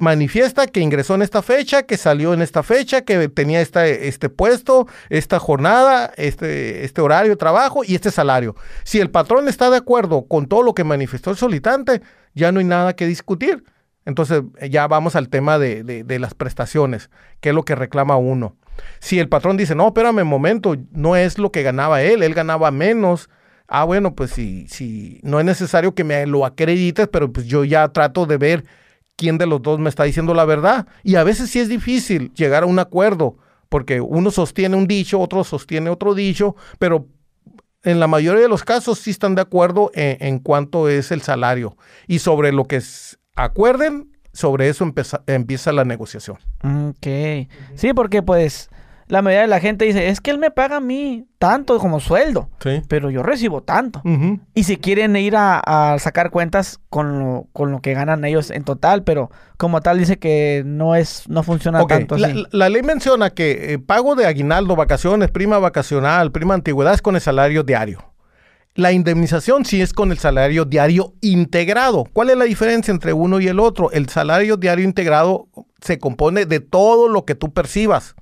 manifiesta 0.00 0.66
que 0.66 0.80
ingresó 0.80 1.14
en 1.14 1.22
esta 1.22 1.40
fecha, 1.40 1.84
que 1.84 1.96
salió 1.96 2.34
en 2.34 2.42
esta 2.42 2.62
fecha, 2.62 3.00
que 3.02 3.28
tenía 3.28 3.60
este 3.60 4.28
puesto, 4.28 4.86
esta 5.08 5.38
jornada, 5.38 6.12
este, 6.16 6.84
este 6.84 7.00
horario 7.00 7.30
de 7.30 7.36
trabajo 7.36 7.82
y 7.84 7.94
este 7.94 8.10
salario. 8.10 8.54
Si 8.84 9.00
el 9.00 9.10
patrón 9.10 9.48
está 9.48 9.70
de 9.70 9.78
acuerdo 9.78 10.26
con 10.26 10.46
todo 10.46 10.62
lo 10.62 10.74
que 10.74 10.84
manifestó 10.84 11.30
el 11.30 11.36
solicitante, 11.36 12.02
ya 12.34 12.52
no 12.52 12.58
hay 12.58 12.66
nada 12.66 12.94
que 12.94 13.06
discutir. 13.06 13.64
Entonces 14.04 14.42
ya 14.68 14.86
vamos 14.86 15.16
al 15.16 15.28
tema 15.28 15.58
de, 15.58 15.82
de, 15.82 16.18
las 16.18 16.34
prestaciones, 16.34 17.10
que 17.40 17.50
es 17.50 17.54
lo 17.54 17.64
que 17.64 17.74
reclama 17.74 18.16
uno. 18.16 18.56
Si 18.98 19.18
el 19.18 19.28
patrón 19.28 19.56
dice, 19.56 19.74
no, 19.74 19.88
espérame 19.88 20.22
un 20.22 20.28
momento, 20.28 20.76
no 20.92 21.16
es 21.16 21.38
lo 21.38 21.52
que 21.52 21.62
ganaba 21.62 22.02
él, 22.02 22.22
él 22.22 22.34
ganaba 22.34 22.70
menos. 22.70 23.30
Ah, 23.68 23.84
bueno, 23.84 24.14
pues 24.14 24.30
si, 24.30 24.66
si 24.68 25.20
no 25.22 25.38
es 25.38 25.46
necesario 25.46 25.94
que 25.94 26.04
me 26.04 26.26
lo 26.26 26.44
acredites, 26.44 27.08
pero 27.08 27.32
pues 27.32 27.46
yo 27.46 27.64
ya 27.64 27.88
trato 27.88 28.26
de 28.26 28.36
ver 28.36 28.64
quién 29.20 29.36
de 29.36 29.46
los 29.46 29.60
dos 29.60 29.78
me 29.78 29.90
está 29.90 30.04
diciendo 30.04 30.32
la 30.32 30.46
verdad. 30.46 30.86
Y 31.02 31.16
a 31.16 31.24
veces 31.24 31.50
sí 31.50 31.60
es 31.60 31.68
difícil 31.68 32.32
llegar 32.32 32.62
a 32.62 32.66
un 32.66 32.78
acuerdo, 32.78 33.36
porque 33.68 34.00
uno 34.00 34.30
sostiene 34.30 34.76
un 34.76 34.86
dicho, 34.86 35.20
otro 35.20 35.44
sostiene 35.44 35.90
otro 35.90 36.14
dicho, 36.14 36.56
pero 36.78 37.06
en 37.82 38.00
la 38.00 38.06
mayoría 38.06 38.40
de 38.40 38.48
los 38.48 38.64
casos 38.64 38.98
sí 38.98 39.10
están 39.10 39.34
de 39.34 39.42
acuerdo 39.42 39.90
en, 39.92 40.38
cuanto 40.38 40.88
es 40.88 41.12
el 41.12 41.20
salario. 41.20 41.76
Y 42.06 42.20
sobre 42.20 42.50
lo 42.50 42.64
que 42.64 42.80
acuerden, 43.36 44.10
sobre 44.32 44.70
eso 44.70 44.90
empieza 45.26 45.72
la 45.72 45.84
negociación. 45.84 46.38
Ok. 46.64 47.46
Sí, 47.74 47.92
porque 47.94 48.22
pues 48.22 48.70
la 49.10 49.22
mayoría 49.22 49.42
de 49.42 49.48
la 49.48 49.60
gente 49.60 49.84
dice, 49.84 50.08
es 50.08 50.20
que 50.20 50.30
él 50.30 50.38
me 50.38 50.52
paga 50.52 50.76
a 50.76 50.80
mí 50.80 51.26
tanto 51.38 51.78
como 51.78 51.98
sueldo, 51.98 52.48
pero 52.88 53.10
yo 53.10 53.22
recibo 53.24 53.62
tanto. 53.62 54.02
Y 54.54 54.64
si 54.64 54.76
quieren 54.76 55.16
ir 55.16 55.34
a, 55.36 55.96
sacar 55.98 56.30
cuentas 56.30 56.80
con 56.88 57.18
lo, 57.18 57.46
con 57.52 57.72
lo, 57.72 57.80
que 57.80 57.92
ganan 57.92 58.24
ellos 58.24 58.50
en 58.50 58.62
total, 58.62 59.02
pero 59.02 59.30
como 59.56 59.80
tal 59.80 59.98
dice 59.98 60.18
que 60.18 60.62
no 60.64 60.94
es 60.94 61.28
no 61.28 61.42
funciona 61.42 61.84
tanto 61.86 62.14
así. 62.14 62.46
La, 62.52 62.68
ley 62.68 62.82
menciona 62.82 63.30
que 63.30 63.74
eh, 63.74 63.78
pago 63.78 64.14
de 64.14 64.26
aguinaldo, 64.26 64.76
vacaciones, 64.76 65.30
prima 65.30 65.58
vacacional, 65.58 66.30
prima 66.30 66.54
antigüedad 66.54 66.94
es 66.94 67.02
con 67.02 67.16
el 67.16 67.20
salario 67.20 67.64
diario. 67.64 68.12
La 68.76 68.92
indemnización 68.92 69.64
sí 69.64 69.82
es 69.82 69.92
con 69.92 70.12
el 70.12 70.18
salario 70.18 70.64
diario 70.64 71.14
integrado. 71.20 72.06
¿Cuál 72.12 72.30
es 72.30 72.36
la 72.36 72.44
diferencia 72.44 72.92
entre 72.92 73.12
uno 73.12 73.40
y 73.40 73.48
el 73.48 73.58
otro? 73.58 73.90
El 73.90 74.08
salario 74.08 74.56
diario 74.56 74.84
integrado 74.84 75.48
se 75.80 75.98
compone 75.98 76.46
de 76.46 76.60
todo 76.60 77.08
lo 77.08 77.24
que 77.24 77.34
tú 77.34 77.52
percibas. 77.52 78.14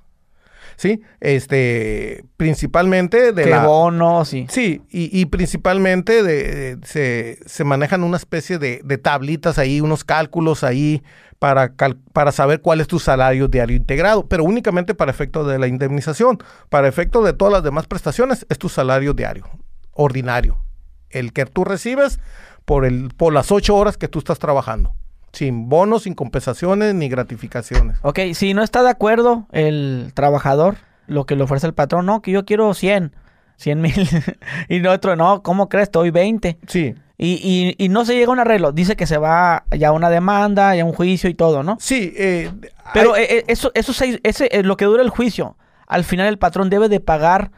¿Sí? 0.79 1.01
Este, 1.19 2.23
principalmente 2.37 3.33
de 3.33 3.47
la... 3.47 3.65
bonos, 3.65 4.29
sí. 4.29 4.47
Sí, 4.49 4.81
y, 4.89 5.25
principalmente 5.25 6.23
de, 6.23 6.77
se, 6.85 7.63
manejan 7.65 8.01
una 8.01 8.15
especie 8.15 8.57
de, 8.59 8.97
tablitas 8.97 9.57
ahí, 9.57 9.81
unos 9.81 10.05
cálculos 10.05 10.63
ahí 10.63 11.03
para, 11.37 11.73
para 12.13 12.31
saber 12.31 12.61
cuál 12.61 12.79
es 12.79 12.87
tu 12.87 12.97
salario 12.97 13.49
diario 13.49 13.75
integrado, 13.75 14.27
pero 14.27 14.45
únicamente 14.45 14.95
para 14.95 15.11
efecto 15.11 15.43
de 15.43 15.59
la 15.59 15.67
indemnización. 15.67 16.39
Para 16.69 16.87
efecto 16.87 17.23
de 17.23 17.33
todas 17.33 17.51
las 17.51 17.63
demás 17.63 17.85
prestaciones 17.85 18.45
es 18.47 18.57
tu 18.57 18.69
salario 18.69 19.13
diario, 19.13 19.49
ordinario, 19.91 20.63
el 21.09 21.33
que 21.33 21.45
tú 21.45 21.65
recibes 21.65 22.21
por, 22.63 22.85
el, 22.85 23.09
por 23.17 23.33
las 23.33 23.51
ocho 23.51 23.75
horas 23.75 23.97
que 23.97 24.07
tú 24.07 24.19
estás 24.19 24.39
trabajando. 24.39 24.95
Sin 25.31 25.69
bonos, 25.69 26.03
sin 26.03 26.15
compensaciones 26.15 26.95
ni 26.95 27.09
gratificaciones. 27.09 27.97
Ok, 28.01 28.19
si 28.33 28.53
no 28.53 28.63
está 28.63 28.83
de 28.83 28.89
acuerdo 28.89 29.47
el 29.51 30.11
trabajador, 30.13 30.77
lo 31.07 31.25
que 31.25 31.35
le 31.35 31.43
ofrece 31.43 31.67
el 31.67 31.73
patrón, 31.73 32.05
no, 32.05 32.21
que 32.21 32.31
yo 32.31 32.45
quiero 32.45 32.73
100, 32.73 33.13
100 33.57 33.81
mil. 33.81 34.09
y 34.69 34.79
no 34.79 34.91
otro, 34.91 35.15
no, 35.15 35.43
¿cómo 35.43 35.69
crees? 35.69 35.83
Estoy 35.83 36.11
20. 36.11 36.57
Sí. 36.67 36.95
Y, 37.21 37.75
y, 37.77 37.89
no 37.89 38.05
se 38.05 38.15
llega 38.15 38.27
a 38.27 38.31
un 38.31 38.39
arreglo. 38.39 38.71
Dice 38.71 38.95
que 38.95 39.05
se 39.05 39.17
va 39.17 39.65
ya 39.77 39.89
a 39.89 39.91
una 39.91 40.09
demanda, 40.09 40.73
ya 40.73 40.85
un 40.85 40.93
juicio 40.93 41.29
y 41.29 41.33
todo, 41.33 41.63
¿no? 41.63 41.75
Sí. 41.77 42.13
Eh, 42.15 42.49
Pero 42.93 43.17
eh, 43.17 43.27
eh, 43.29 43.43
eso, 43.47 43.71
eso 43.73 43.91
ese, 44.23 44.49
es 44.49 44.65
lo 44.65 44.77
que 44.77 44.85
dura 44.85 45.03
el 45.03 45.09
juicio. 45.09 45.57
Al 45.85 46.05
final 46.05 46.27
el 46.27 46.37
patrón 46.37 46.69
debe 46.69 46.87
de 46.87 47.01
pagar 47.01 47.51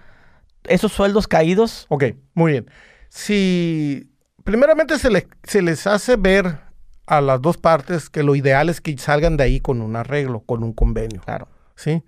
esos 0.63 0.91
sueldos 0.91 1.27
caídos. 1.27 1.85
Ok, 1.89 2.05
muy 2.33 2.53
bien. 2.53 2.71
Si 3.09 4.09
primeramente 4.43 4.97
se, 4.97 5.27
se 5.43 5.61
les 5.61 5.85
hace 5.85 6.15
ver 6.15 6.57
a 7.05 7.21
las 7.21 7.41
dos 7.41 7.57
partes 7.57 8.09
que 8.09 8.23
lo 8.23 8.35
ideal 8.35 8.69
es 8.69 8.81
que 8.81 8.97
salgan 8.97 9.37
de 9.37 9.43
ahí 9.43 9.59
con 9.59 9.81
un 9.81 9.95
arreglo, 9.95 10.41
con 10.41 10.63
un 10.63 10.73
convenio. 10.73 11.21
Claro. 11.21 11.47
¿Sí? 11.75 12.03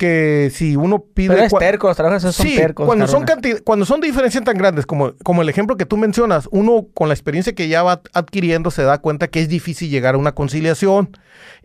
Que 0.00 0.50
si 0.50 0.76
uno 0.76 1.04
pide... 1.12 1.34
Pero 1.34 1.42
es 1.44 1.52
terco, 1.52 1.88
los 1.88 1.94
trabajadores 1.94 2.34
son 2.34 2.46
tercos. 2.46 2.86
Cuando 2.86 3.06
son, 3.06 3.26
cuando 3.64 3.84
son 3.84 4.00
diferencias 4.00 4.42
tan 4.42 4.56
grandes 4.56 4.86
como, 4.86 5.12
como 5.22 5.42
el 5.42 5.50
ejemplo 5.50 5.76
que 5.76 5.84
tú 5.84 5.98
mencionas, 5.98 6.48
uno 6.52 6.86
con 6.94 7.08
la 7.08 7.14
experiencia 7.14 7.54
que 7.54 7.68
ya 7.68 7.82
va 7.82 8.00
adquiriendo 8.14 8.70
se 8.70 8.82
da 8.82 8.96
cuenta 8.96 9.28
que 9.28 9.42
es 9.42 9.50
difícil 9.50 9.90
llegar 9.90 10.14
a 10.14 10.18
una 10.18 10.32
conciliación 10.32 11.10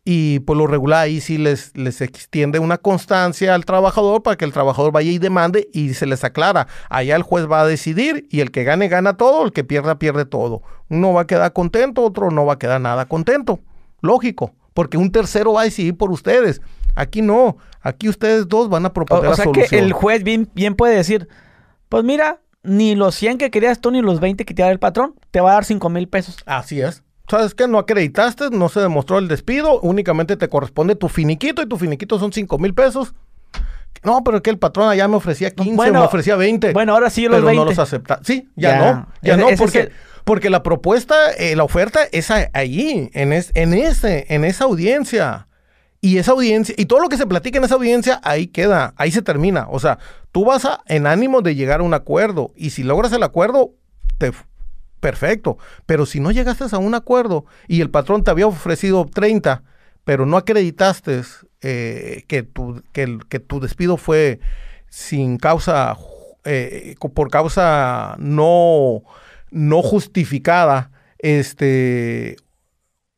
y 0.03 0.39
por 0.41 0.57
lo 0.57 0.67
regular 0.67 1.03
ahí 1.03 1.21
sí 1.21 1.37
les, 1.37 1.71
les 1.77 2.01
extiende 2.01 2.59
una 2.59 2.77
constancia 2.77 3.55
al 3.55 3.63
trabajador 3.63 4.21
para 4.21 4.35
que 4.35 4.43
el 4.43 4.51
trabajador 4.51 4.91
vaya 4.91 5.11
y 5.11 5.17
demande 5.17 5.69
y 5.71 5.93
se 5.93 6.05
les 6.05 6.25
aclara. 6.25 6.67
Allá 6.89 7.15
el 7.15 7.23
juez 7.23 7.49
va 7.49 7.61
a 7.61 7.65
decidir 7.65 8.27
y 8.29 8.41
el 8.41 8.51
que 8.51 8.65
gane 8.65 8.89
gana 8.89 9.15
todo, 9.15 9.45
el 9.45 9.53
que 9.53 9.63
pierda 9.63 9.97
pierde 9.97 10.25
todo. 10.25 10.61
Uno 10.89 11.13
va 11.13 11.21
a 11.21 11.27
quedar 11.27 11.53
contento, 11.53 12.03
otro 12.03 12.31
no 12.31 12.45
va 12.45 12.55
a 12.55 12.59
quedar 12.59 12.81
nada 12.81 13.05
contento. 13.05 13.61
Lógico, 14.01 14.53
porque 14.73 14.97
un 14.97 15.09
tercero 15.11 15.53
va 15.53 15.61
a 15.61 15.63
decidir 15.63 15.95
por 15.95 16.11
ustedes. 16.11 16.61
Aquí 16.95 17.21
no, 17.21 17.57
aquí 17.81 18.09
ustedes 18.09 18.47
dos 18.47 18.69
van 18.69 18.85
a 18.85 18.93
proponer 18.93 19.27
o, 19.27 19.31
o 19.31 19.35
sea 19.35 19.45
que 19.51 19.67
el 19.77 19.93
juez 19.93 20.23
bien, 20.23 20.49
bien 20.55 20.75
puede 20.75 20.95
decir, 20.95 21.27
pues 21.89 22.03
mira, 22.03 22.39
ni 22.63 22.95
los 22.95 23.15
100 23.15 23.37
que 23.37 23.51
querías 23.51 23.79
tú 23.79 23.91
ni 23.91 24.01
los 24.01 24.19
20 24.19 24.45
que 24.45 24.53
te 24.53 24.63
da 24.63 24.71
el 24.71 24.79
patrón, 24.79 25.15
te 25.31 25.41
va 25.41 25.51
a 25.51 25.53
dar 25.55 25.65
5 25.65 25.89
mil 25.89 26.07
pesos. 26.07 26.37
Así 26.45 26.81
es. 26.81 27.03
¿sabes 27.29 27.55
qué? 27.55 27.67
No 27.67 27.77
acreditaste, 27.79 28.49
no 28.51 28.69
se 28.69 28.79
demostró 28.79 29.17
el 29.17 29.27
despido, 29.27 29.79
únicamente 29.81 30.37
te 30.37 30.47
corresponde 30.47 30.95
tu 30.95 31.09
finiquito 31.09 31.61
y 31.61 31.67
tu 31.67 31.77
finiquito 31.77 32.19
son 32.19 32.31
5 32.31 32.57
mil 32.59 32.73
pesos. 32.73 33.13
No, 34.03 34.23
pero 34.23 34.37
es 34.37 34.43
que 34.43 34.51
el 34.51 34.59
patrón 34.59 34.89
allá 34.89 35.07
me 35.07 35.15
ofrecía 35.15 35.49
15, 35.49 35.91
me 35.91 35.97
ofrecía 35.97 36.35
20. 36.35 36.73
Bueno, 36.73 36.93
ahora 36.93 37.09
sí 37.09 37.27
los 37.27 37.41
pero 37.41 37.53
no 37.53 37.65
los 37.65 37.79
acepta. 37.79 38.19
Sí, 38.23 38.49
ya, 38.55 38.77
no, 38.77 39.07
ya 39.23 39.35
no, 39.35 39.47
porque, 39.57 39.91
porque 40.23 40.51
la 40.51 40.61
propuesta, 40.61 41.31
eh, 41.31 41.55
la 41.55 41.63
oferta 41.63 42.01
es 42.11 42.29
ahí, 42.29 43.09
en, 43.13 43.33
en, 43.33 43.73
ese, 43.73 44.25
en 44.29 44.45
esa 44.45 44.65
audiencia. 44.65 45.47
Y 46.05 46.19
esa 46.19 46.33
audiencia, 46.33 46.75
y 46.77 46.85
todo 46.85 46.99
lo 46.99 47.09
que 47.09 47.17
se 47.17 47.25
platica 47.25 47.57
en 47.57 47.63
esa 47.63 47.73
audiencia, 47.73 48.21
ahí 48.23 48.45
queda, 48.45 48.93
ahí 48.95 49.09
se 49.09 49.23
termina. 49.23 49.65
O 49.71 49.79
sea, 49.79 49.97
tú 50.31 50.45
vas 50.45 50.63
a, 50.63 50.83
en 50.85 51.07
ánimo 51.07 51.41
de 51.41 51.55
llegar 51.55 51.79
a 51.79 51.83
un 51.83 51.95
acuerdo, 51.95 52.51
y 52.55 52.69
si 52.69 52.83
logras 52.83 53.11
el 53.11 53.23
acuerdo, 53.23 53.71
te, 54.19 54.31
perfecto. 54.99 55.57
Pero 55.87 56.05
si 56.05 56.19
no 56.19 56.29
llegaste 56.29 56.63
a 56.71 56.77
un 56.77 56.93
acuerdo 56.93 57.45
y 57.67 57.81
el 57.81 57.89
patrón 57.89 58.23
te 58.23 58.29
había 58.29 58.45
ofrecido 58.45 59.07
30, 59.11 59.63
pero 60.03 60.27
no 60.27 60.37
acreditaste 60.37 61.23
eh, 61.61 62.23
que, 62.27 62.43
tu, 62.43 62.83
que, 62.91 63.39
tu 63.39 63.59
despido 63.59 63.97
fue 63.97 64.39
sin 64.89 65.37
causa, 65.37 65.97
eh, 66.43 66.93
por 67.15 67.31
causa 67.31 68.15
no, 68.19 69.01
no 69.49 69.81
justificada, 69.81 70.91
este, 71.17 72.35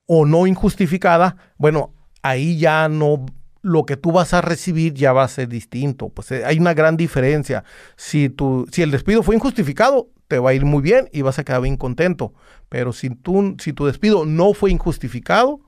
o 0.06 0.26
no 0.26 0.48
injustificada, 0.48 1.36
bueno, 1.58 1.92
ahí 2.22 2.58
ya 2.58 2.90
no 2.90 3.26
lo 3.62 3.86
que 3.86 3.98
tú 3.98 4.12
vas 4.12 4.34
a 4.34 4.42
recibir 4.42 4.94
ya 4.94 5.14
va 5.14 5.24
a 5.24 5.28
ser 5.28 5.50
distinto. 5.50 6.10
Pues 6.10 6.32
eh, 6.32 6.46
hay 6.46 6.58
una 6.60 6.74
gran 6.74 6.98
diferencia. 6.98 7.64
Si, 7.96 8.30
tu, 8.30 8.66
si 8.72 8.82
el 8.82 8.92
despido 8.92 9.24
fue 9.24 9.36
injustificado, 9.36 10.10
te 10.28 10.40
va 10.40 10.52
a 10.52 10.54
ir 10.54 10.66
muy 10.66 10.82
bien 10.82 11.10
y 11.12 11.22
vas 11.22 11.40
a 11.40 11.44
quedar 11.44 11.62
bien 11.62 11.78
contento. 11.78 12.34
Pero 12.70 12.94
si, 12.94 13.10
tú, 13.10 13.56
si 13.60 13.74
tu 13.74 13.86
despido 13.86 14.26
no 14.26 14.54
fue 14.54 14.72
injustificado, 14.72 15.60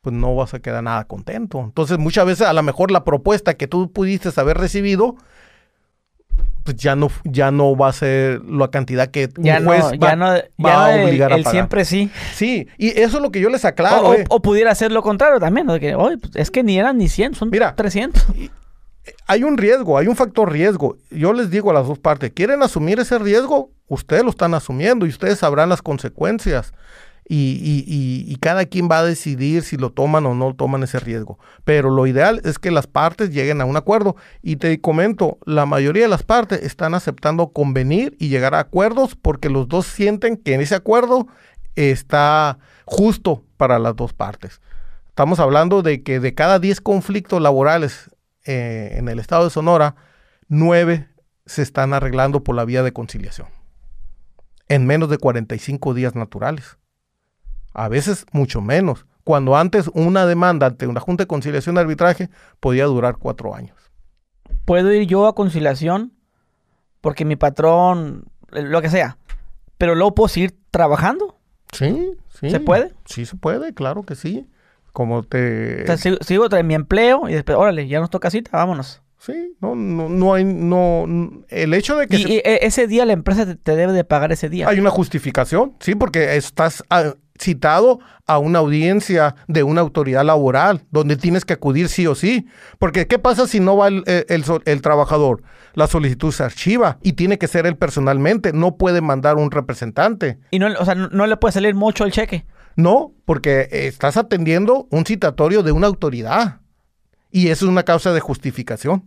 pues 0.00 0.14
no 0.14 0.34
vas 0.34 0.54
a 0.54 0.60
quedar 0.60 0.82
nada 0.82 1.04
contento. 1.04 1.60
Entonces, 1.60 1.98
muchas 1.98 2.26
veces 2.26 2.46
a 2.46 2.52
lo 2.52 2.62
mejor 2.62 2.90
la 2.90 3.04
propuesta 3.04 3.54
que 3.54 3.68
tú 3.68 3.92
pudiste 3.92 4.30
haber 4.40 4.56
recibido, 4.58 5.16
pues 6.64 6.76
ya 6.76 6.96
no, 6.96 7.08
ya 7.24 7.50
no 7.50 7.76
va 7.76 7.88
a 7.88 7.92
ser 7.92 8.42
la 8.44 8.68
cantidad 8.68 9.08
que 9.08 9.28
ya 9.36 9.58
un 9.58 9.66
juez 9.66 9.84
va, 10.02 10.12
a 10.12 11.04
obligar 11.04 11.32
a 11.32 11.36
pagar. 11.36 11.52
siempre 11.52 11.84
sí. 11.84 12.10
Sí, 12.34 12.68
y 12.78 12.88
eso 13.00 13.16
es 13.16 13.22
lo 13.22 13.30
que 13.30 13.40
yo 13.40 13.48
les 13.48 13.64
aclaro. 13.64 14.08
O, 14.08 14.14
eh. 14.14 14.24
pudiera 14.42 14.74
ser 14.74 14.92
lo 14.92 15.02
contrario 15.02 15.40
también, 15.40 15.66
que, 15.78 15.94
pues, 15.94 16.18
es 16.34 16.50
que 16.50 16.62
ni 16.62 16.78
eran 16.78 16.98
ni 16.98 17.08
100, 17.08 17.34
son 17.34 17.50
Mira, 17.50 17.74
300 17.74 18.24
hay 19.26 19.44
un 19.44 19.56
riesgo, 19.56 19.98
hay 19.98 20.06
un 20.06 20.16
factor 20.16 20.50
riesgo. 20.52 20.96
Yo 21.10 21.32
les 21.32 21.50
digo 21.50 21.70
a 21.70 21.74
las 21.74 21.86
dos 21.86 21.98
partes, 21.98 22.32
¿quieren 22.34 22.62
asumir 22.62 23.00
ese 23.00 23.18
riesgo? 23.18 23.70
Ustedes 23.88 24.22
lo 24.22 24.30
están 24.30 24.54
asumiendo 24.54 25.06
y 25.06 25.08
ustedes 25.08 25.38
sabrán 25.38 25.68
las 25.68 25.82
consecuencias. 25.82 26.72
Y, 27.32 28.36
cada 28.40 28.64
quien 28.64 28.88
va 28.90 28.98
a 28.98 29.04
decidir 29.04 29.62
si 29.62 29.76
lo 29.76 29.92
toman 29.92 30.26
o 30.26 30.34
no 30.34 30.54
toman 30.54 30.82
ese 30.82 30.98
riesgo. 30.98 31.38
Pero 31.62 31.90
lo 31.90 32.08
ideal 32.08 32.40
es 32.44 32.58
que 32.58 32.72
las 32.72 32.88
partes 32.88 33.30
lleguen 33.30 33.60
a 33.60 33.66
un 33.66 33.76
acuerdo. 33.76 34.16
Y 34.42 34.56
te 34.56 34.80
comento, 34.80 35.38
la 35.46 35.64
mayoría 35.64 36.02
de 36.02 36.08
las 36.08 36.24
partes 36.24 36.62
están 36.62 36.94
aceptando 36.94 37.52
convenir 37.52 38.16
y 38.18 38.28
llegar 38.28 38.54
a 38.56 38.58
acuerdos 38.58 39.14
porque 39.14 39.48
los 39.48 39.68
dos 39.68 39.86
sienten 39.86 40.36
que 40.36 40.54
en 40.54 40.60
ese 40.60 40.74
acuerdo 40.74 41.28
está 41.76 42.58
justo 42.84 43.44
para 43.56 43.78
las 43.78 43.94
dos 43.94 44.12
partes. 44.12 44.60
Estamos 45.08 45.38
hablando 45.38 45.82
de 45.82 46.02
que 46.02 46.18
de 46.18 46.34
cada 46.34 46.58
10 46.58 46.80
conflictos 46.80 47.40
laborales 47.40 48.10
eh, 48.44 48.94
en 48.96 49.08
el 49.08 49.20
estado 49.20 49.44
de 49.44 49.50
Sonora, 49.50 49.94
nueve 50.48 51.08
se 51.46 51.62
están 51.62 51.94
arreglando 51.94 52.42
por 52.42 52.56
la 52.56 52.64
vía 52.64 52.82
de 52.82 52.92
conciliación. 52.92 53.46
en 54.68 54.86
menos 54.86 55.10
de 55.10 55.18
45 55.18 55.94
días 55.94 56.14
naturales. 56.14 56.79
A 57.72 57.88
veces 57.88 58.26
mucho 58.32 58.60
menos. 58.60 59.06
Cuando 59.24 59.56
antes 59.56 59.88
una 59.94 60.26
demanda 60.26 60.66
ante 60.66 60.86
una 60.86 61.00
Junta 61.00 61.24
de 61.24 61.28
Conciliación 61.28 61.74
de 61.74 61.82
Arbitraje 61.82 62.30
podía 62.58 62.84
durar 62.86 63.16
cuatro 63.18 63.54
años. 63.54 63.76
¿Puedo 64.64 64.92
ir 64.92 65.06
yo 65.06 65.26
a 65.26 65.34
conciliación? 65.34 66.12
Porque 67.00 67.24
mi 67.24 67.36
patrón, 67.36 68.24
eh, 68.52 68.62
lo 68.62 68.82
que 68.82 68.90
sea. 68.90 69.18
Pero 69.78 69.94
luego 69.94 70.14
puedo 70.14 70.28
seguir 70.28 70.54
trabajando. 70.70 71.38
Sí, 71.72 72.12
sí. 72.40 72.50
¿Se 72.50 72.60
puede? 72.60 72.92
Sí, 73.06 73.24
se 73.26 73.36
puede, 73.36 73.72
claro 73.74 74.02
que 74.02 74.14
sí. 74.16 74.46
Como 74.92 75.22
te... 75.22 75.84
O 75.84 75.86
sea, 75.86 75.96
sigo, 75.96 76.16
sigo 76.20 76.46
en 76.56 76.66
mi 76.66 76.74
empleo 76.74 77.28
y 77.28 77.34
después, 77.34 77.56
órale, 77.56 77.86
ya 77.86 78.00
nos 78.00 78.10
toca 78.10 78.28
cita, 78.30 78.50
vámonos. 78.52 79.02
Sí, 79.18 79.54
no, 79.60 79.74
no, 79.76 80.08
no 80.08 80.34
hay, 80.34 80.44
no, 80.44 81.06
el 81.48 81.74
hecho 81.74 81.96
de 81.96 82.06
que 82.08 82.16
Y, 82.16 82.22
se- 82.22 82.28
y, 82.28 82.36
e- 82.38 82.66
ese 82.66 82.86
día 82.86 83.04
la 83.04 83.12
empresa 83.12 83.44
te, 83.46 83.54
te 83.54 83.76
debe 83.76 83.92
de 83.92 84.02
pagar 84.02 84.32
ese 84.32 84.48
día. 84.48 84.66
hay 84.68 84.80
una 84.80 84.90
justificación, 84.90 85.74
sí, 85.78 85.94
porque 85.94 86.36
estás 86.36 86.82
ah, 86.90 87.12
citado 87.40 87.98
a 88.26 88.38
una 88.38 88.58
audiencia 88.60 89.34
de 89.48 89.62
una 89.62 89.80
autoridad 89.80 90.24
laboral 90.24 90.82
donde 90.90 91.16
tienes 91.16 91.44
que 91.44 91.54
acudir 91.54 91.88
sí 91.88 92.06
o 92.06 92.14
sí. 92.14 92.46
Porque 92.78 93.06
¿qué 93.06 93.18
pasa 93.18 93.46
si 93.48 93.58
no 93.60 93.76
va 93.76 93.88
el, 93.88 94.04
el- 94.06 94.26
el 94.28 94.44
so- 94.44 94.62
el 94.66 94.82
trabajador? 94.82 95.42
La 95.74 95.86
solicitud 95.86 96.32
se 96.32 96.42
archiva 96.44 96.98
y 97.02 97.14
tiene 97.14 97.38
que 97.38 97.48
ser 97.48 97.66
él 97.66 97.76
personalmente, 97.76 98.52
no 98.52 98.76
puede 98.76 99.00
mandar 99.00 99.36
un 99.36 99.50
representante. 99.50 100.38
Y 100.50 100.58
no, 100.58 100.66
o 100.78 100.84
sea, 100.84 100.94
no, 100.94 101.08
no 101.08 101.26
le 101.26 101.36
puede 101.36 101.52
salir 101.52 101.74
mucho 101.74 102.04
el 102.04 102.12
cheque. 102.12 102.44
No, 102.76 103.12
porque 103.24 103.68
estás 103.70 104.16
atendiendo 104.16 104.86
un 104.90 105.04
citatorio 105.06 105.62
de 105.62 105.72
una 105.72 105.86
autoridad 105.88 106.60
y 107.30 107.48
eso 107.48 107.64
es 107.66 107.70
una 107.70 107.82
causa 107.84 108.12
de 108.12 108.20
justificación. 108.20 109.04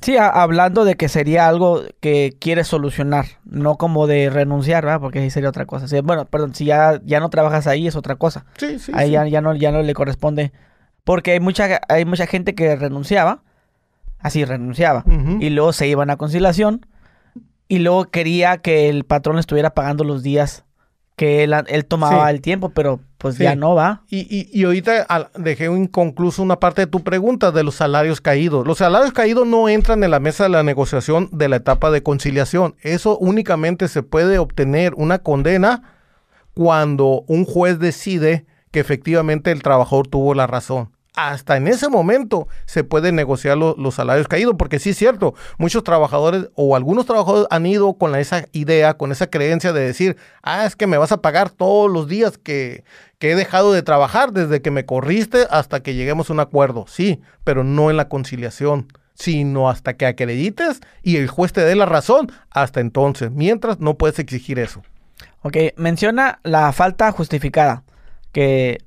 Sí, 0.00 0.16
hablando 0.16 0.84
de 0.84 0.96
que 0.96 1.08
sería 1.08 1.48
algo 1.48 1.82
que 2.00 2.36
quieres 2.38 2.68
solucionar, 2.68 3.26
no 3.44 3.76
como 3.76 4.06
de 4.06 4.30
renunciar, 4.30 4.84
¿verdad? 4.84 5.00
Porque 5.00 5.18
ahí 5.18 5.30
sería 5.30 5.48
otra 5.48 5.66
cosa. 5.66 5.88
Sí, 5.88 6.00
bueno, 6.00 6.26
perdón, 6.26 6.54
si 6.54 6.66
ya, 6.66 7.00
ya 7.04 7.18
no 7.18 7.30
trabajas 7.30 7.66
ahí 7.66 7.88
es 7.88 7.96
otra 7.96 8.14
cosa. 8.14 8.46
Sí, 8.58 8.78
sí. 8.78 8.92
ahí 8.94 9.08
sí. 9.08 9.12
Ya, 9.12 9.26
ya 9.26 9.40
no, 9.40 9.54
ya 9.56 9.72
no 9.72 9.82
le 9.82 9.94
corresponde. 9.94 10.52
Porque 11.02 11.32
hay 11.32 11.40
mucha, 11.40 11.80
hay 11.88 12.04
mucha 12.04 12.26
gente 12.26 12.54
que 12.54 12.76
renunciaba, 12.76 13.42
así 14.20 14.44
renunciaba, 14.44 15.04
y 15.40 15.50
luego 15.50 15.72
se 15.72 15.88
iban 15.88 16.10
a 16.10 16.16
conciliación, 16.16 16.86
y 17.66 17.80
luego 17.80 18.04
quería 18.06 18.58
que 18.58 18.88
el 18.88 19.04
patrón 19.04 19.38
estuviera 19.38 19.70
pagando 19.70 20.04
los 20.04 20.22
días 20.22 20.64
que 21.18 21.44
él, 21.44 21.52
él 21.66 21.84
tomaba 21.84 22.24
Sí. 22.30 22.34
el 22.34 22.40
tiempo, 22.40 22.70
pero 22.70 23.00
pues 23.18 23.34
Sí. 23.34 23.42
ya 23.42 23.54
no 23.56 23.74
va. 23.74 24.04
Y, 24.08 24.20
y, 24.34 24.48
y 24.58 24.64
ahorita 24.64 25.02
al- 25.02 25.28
dejé 25.36 25.66
inconcluso 25.66 26.42
una 26.42 26.58
parte 26.60 26.82
de 26.82 26.86
tu 26.86 27.02
pregunta 27.04 27.50
de 27.52 27.62
los 27.64 27.74
salarios 27.74 28.22
caídos. 28.22 28.66
Los 28.66 28.78
salarios 28.78 29.12
caídos 29.12 29.46
no 29.46 29.68
entran 29.68 30.02
en 30.04 30.10
la 30.12 30.20
mesa 30.20 30.44
de 30.44 30.50
la 30.50 30.62
negociación 30.62 31.28
de 31.32 31.48
la 31.50 31.56
etapa 31.56 31.90
de 31.90 32.02
conciliación. 32.02 32.76
Eso 32.80 33.18
únicamente 33.18 33.88
se 33.88 34.02
puede 34.02 34.38
obtener 34.38 34.94
una 34.94 35.18
condena 35.18 35.82
cuando 36.54 37.24
un 37.26 37.44
juez 37.44 37.78
decide 37.78 38.46
que 38.70 38.80
efectivamente 38.80 39.50
el 39.50 39.62
trabajador 39.62 40.06
tuvo 40.08 40.34
la 40.34 40.46
razón. 40.46 40.90
Hasta 41.20 41.56
en 41.56 41.66
ese 41.66 41.88
momento 41.88 42.46
se 42.64 42.84
pueden 42.84 43.16
negociar 43.16 43.56
lo- 43.58 43.74
los 43.76 43.96
salarios 43.96 44.28
caídos, 44.28 44.54
porque 44.56 44.78
sí 44.78 44.90
es 44.90 44.96
cierto, 44.96 45.34
muchos 45.58 45.82
trabajadores 45.82 46.48
o 46.54 46.76
algunos 46.76 47.06
trabajadores 47.06 47.48
han 47.50 47.66
ido 47.66 47.94
con 47.94 48.14
esa 48.14 48.44
idea, 48.52 48.94
con 48.94 49.10
esa 49.10 49.26
creencia 49.28 49.72
de 49.72 49.80
decir, 49.80 50.16
ah, 50.44 50.64
es 50.64 50.76
que 50.76 50.86
me 50.86 50.96
vas 50.96 51.10
a 51.10 51.20
pagar 51.20 51.50
todos 51.50 51.90
los 51.90 52.06
días 52.06 52.38
que, 52.38 52.84
que 53.18 53.32
he 53.32 53.34
dejado 53.34 53.72
de 53.72 53.82
trabajar 53.82 54.32
desde 54.32 54.62
que 54.62 54.70
me 54.70 54.86
corriste 54.86 55.48
hasta 55.50 55.80
que 55.80 55.94
lleguemos 55.94 56.30
a 56.30 56.34
un 56.34 56.40
acuerdo. 56.40 56.84
Sí, 56.86 57.20
pero 57.42 57.64
no 57.64 57.90
en 57.90 57.96
la 57.96 58.08
conciliación, 58.08 58.86
sino 59.14 59.68
hasta 59.68 59.94
que 59.94 60.06
acredites 60.06 60.78
y 61.02 61.16
el 61.16 61.26
juez 61.26 61.52
te 61.52 61.62
dé 61.62 61.74
la 61.74 61.86
razón, 61.86 62.30
hasta 62.50 62.78
entonces. 62.78 63.32
Mientras 63.32 63.80
no 63.80 63.98
puedes 63.98 64.20
exigir 64.20 64.60
eso. 64.60 64.82
Ok, 65.42 65.56
menciona 65.76 66.38
la 66.44 66.70
falta 66.70 67.10
justificada. 67.10 67.82
Que, 68.30 68.78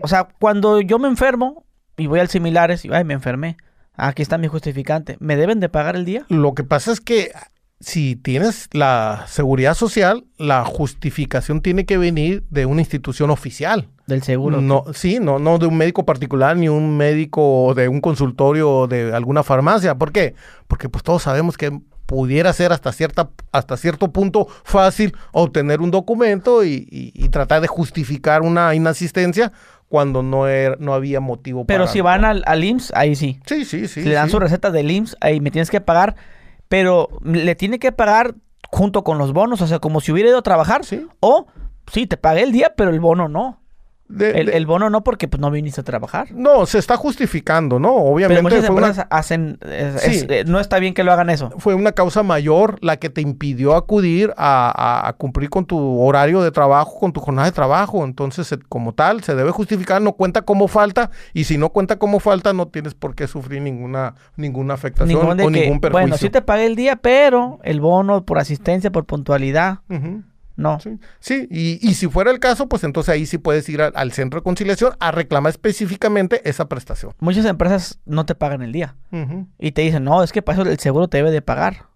o 0.00 0.06
sea, 0.06 0.28
cuando 0.38 0.80
yo 0.80 1.00
me 1.00 1.08
enfermo 1.08 1.64
y 1.96 2.06
voy 2.06 2.20
al 2.20 2.28
similares 2.28 2.84
y, 2.84 2.92
ay, 2.92 3.04
me 3.04 3.14
enfermé. 3.14 3.56
Aquí 3.94 4.22
está 4.22 4.38
mi 4.38 4.48
justificante. 4.48 5.16
¿Me 5.20 5.36
deben 5.36 5.60
de 5.60 5.68
pagar 5.68 5.96
el 5.96 6.04
día? 6.04 6.24
Lo 6.28 6.54
que 6.54 6.64
pasa 6.64 6.92
es 6.92 7.00
que 7.00 7.30
si 7.78 8.16
tienes 8.16 8.68
la 8.72 9.24
seguridad 9.28 9.74
social, 9.74 10.24
la 10.38 10.64
justificación 10.64 11.60
tiene 11.60 11.84
que 11.84 11.98
venir 11.98 12.44
de 12.48 12.64
una 12.64 12.80
institución 12.80 13.30
oficial. 13.30 13.88
Del 14.06 14.22
seguro. 14.22 14.60
No, 14.60 14.84
sí, 14.94 15.18
no, 15.20 15.38
no 15.38 15.58
de 15.58 15.66
un 15.66 15.76
médico 15.76 16.04
particular 16.06 16.56
ni 16.56 16.68
un 16.68 16.96
médico 16.96 17.72
de 17.74 17.88
un 17.88 18.00
consultorio 18.00 18.86
de 18.86 19.14
alguna 19.14 19.42
farmacia. 19.42 19.96
¿Por 19.96 20.12
qué? 20.12 20.34
Porque 20.68 20.88
pues 20.88 21.02
todos 21.04 21.22
sabemos 21.24 21.56
que 21.56 21.80
pudiera 22.06 22.52
ser 22.52 22.72
hasta 22.72 22.92
cierta, 22.92 23.30
hasta 23.52 23.76
cierto 23.76 24.12
punto 24.12 24.46
fácil 24.64 25.14
obtener 25.32 25.80
un 25.80 25.90
documento 25.90 26.62
y, 26.64 26.86
y- 26.90 27.12
y 27.14 27.28
tratar 27.30 27.62
de 27.62 27.68
justificar 27.68 28.42
una 28.42 28.74
inasistencia 28.74 29.52
cuando 29.92 30.22
no, 30.22 30.48
era, 30.48 30.76
no 30.78 30.94
había 30.94 31.20
motivo 31.20 31.66
Pero 31.66 31.84
para. 31.84 31.92
si 31.92 32.00
van 32.00 32.24
al, 32.24 32.42
al 32.46 32.64
IMSS, 32.64 32.92
ahí 32.94 33.14
sí. 33.14 33.38
Sí, 33.44 33.66
sí, 33.66 33.86
sí. 33.88 34.00
si 34.00 34.08
le 34.08 34.14
dan 34.14 34.28
sí. 34.28 34.30
su 34.30 34.38
receta 34.38 34.70
del 34.70 34.90
IMSS, 34.90 35.18
ahí 35.20 35.38
me 35.38 35.50
tienes 35.50 35.68
que 35.68 35.82
pagar. 35.82 36.16
Pero 36.70 37.10
le 37.22 37.54
tiene 37.56 37.78
que 37.78 37.92
pagar 37.92 38.34
junto 38.70 39.04
con 39.04 39.18
los 39.18 39.34
bonos. 39.34 39.60
O 39.60 39.66
sea, 39.66 39.80
como 39.80 40.00
si 40.00 40.10
hubiera 40.10 40.30
ido 40.30 40.38
a 40.38 40.42
trabajar. 40.42 40.86
Sí. 40.86 41.06
O, 41.20 41.46
sí, 41.92 42.06
te 42.06 42.16
pagué 42.16 42.42
el 42.42 42.52
día, 42.52 42.72
pero 42.74 42.88
el 42.88 43.00
bono 43.00 43.28
no. 43.28 43.60
De- 44.08 44.40
El, 44.40 44.46
de- 44.46 44.56
el 44.58 44.66
bono 44.66 44.90
no 44.90 45.04
porque 45.04 45.26
pues 45.26 45.40
no 45.40 45.50
viniste 45.50 45.80
a 45.80 45.84
trabajar. 45.84 46.28
No, 46.32 46.66
se 46.66 46.78
está 46.78 46.96
justificando, 46.98 47.78
¿no? 47.78 47.88
Pero 47.94 48.04
Obviamente 48.04 48.42
muchas 48.42 48.66
fue 48.66 48.76
una, 48.76 48.88
empresas 48.88 49.06
hacen... 49.10 49.58
es- 49.62 50.02
Sí. 50.02 50.10
es- 50.10 50.26
eh, 50.28 50.44
no 50.46 50.60
está 50.60 50.78
bien 50.78 50.92
que 50.92 51.02
lo 51.02 51.12
hagan 51.12 51.30
eso. 51.30 51.50
fue 51.58 51.74
una 51.74 51.92
causa 51.92 52.22
mayor 52.22 52.76
la 52.82 52.98
que 52.98 53.08
te 53.08 53.22
impidió 53.22 53.74
acudir 53.74 54.34
a, 54.36 54.70
a- 54.76 55.08
a 55.08 55.12
cumplir 55.14 55.48
con 55.48 55.64
tu 55.64 56.00
horario 56.02 56.42
de 56.42 56.50
trabajo, 56.50 56.98
con 56.98 57.12
tu 57.14 57.20
jornada 57.20 57.46
de 57.46 57.52
trabajo. 57.52 58.04
Entonces, 58.04 58.46
se- 58.48 58.58
como 58.58 58.92
tal, 58.92 59.22
se 59.22 59.34
debe 59.34 59.50
justificar, 59.50 60.02
no 60.02 60.12
cuenta 60.12 60.42
como 60.42 60.68
falta, 60.68 61.10
y 61.32 61.44
si 61.44 61.56
no 61.56 61.70
cuenta 61.70 61.96
como 61.96 62.20
falta, 62.20 62.52
no 62.52 62.68
tienes 62.68 62.94
por 62.94 63.14
qué 63.14 63.26
sufrir 63.26 63.62
ninguna, 63.62 64.14
ninguna 64.36 64.74
afectación 64.74 65.18
Ningún 65.20 65.40
o 65.40 65.44
que, 65.48 65.60
ningún 65.60 65.80
perjuicio. 65.80 65.90
bueno, 66.08 66.16
sí 66.18 66.28
te 66.28 66.42
pagué 66.42 66.66
el 66.66 66.76
día, 66.76 66.96
pero 66.96 67.60
el 67.62 67.80
bono 67.80 68.26
por 68.26 68.38
asistencia, 68.38 68.90
por 68.92 69.06
puntualidad, 69.06 69.78
Ujú, 69.88 70.22
no. 70.56 70.80
Sí, 70.80 70.98
sí, 71.20 71.48
y, 71.50 71.78
y 71.86 71.94
si 71.94 72.08
fuera 72.08 72.30
el 72.30 72.38
caso, 72.38 72.68
pues 72.68 72.84
entonces 72.84 73.12
ahí 73.14 73.26
sí 73.26 73.38
puedes 73.38 73.68
ir 73.68 73.82
al, 73.82 73.92
al 73.94 74.12
centro 74.12 74.40
de 74.40 74.44
conciliación 74.44 74.92
a 75.00 75.10
reclamar 75.10 75.50
específicamente 75.50 76.40
esa 76.48 76.68
prestación. 76.68 77.12
Muchas 77.20 77.44
empresas 77.46 77.98
no 78.04 78.26
te 78.26 78.34
pagan 78.34 78.62
el 78.62 78.72
día 78.72 78.96
y 79.58 79.72
te 79.72 79.82
dicen, 79.82 80.04
no, 80.04 80.22
es 80.22 80.32
que 80.32 80.42
para 80.42 80.60
eso 80.60 80.70
el 80.70 80.78
seguro 80.78 81.08
te 81.08 81.18
debe 81.18 81.30
de 81.30 81.42
pagar. 81.42 81.86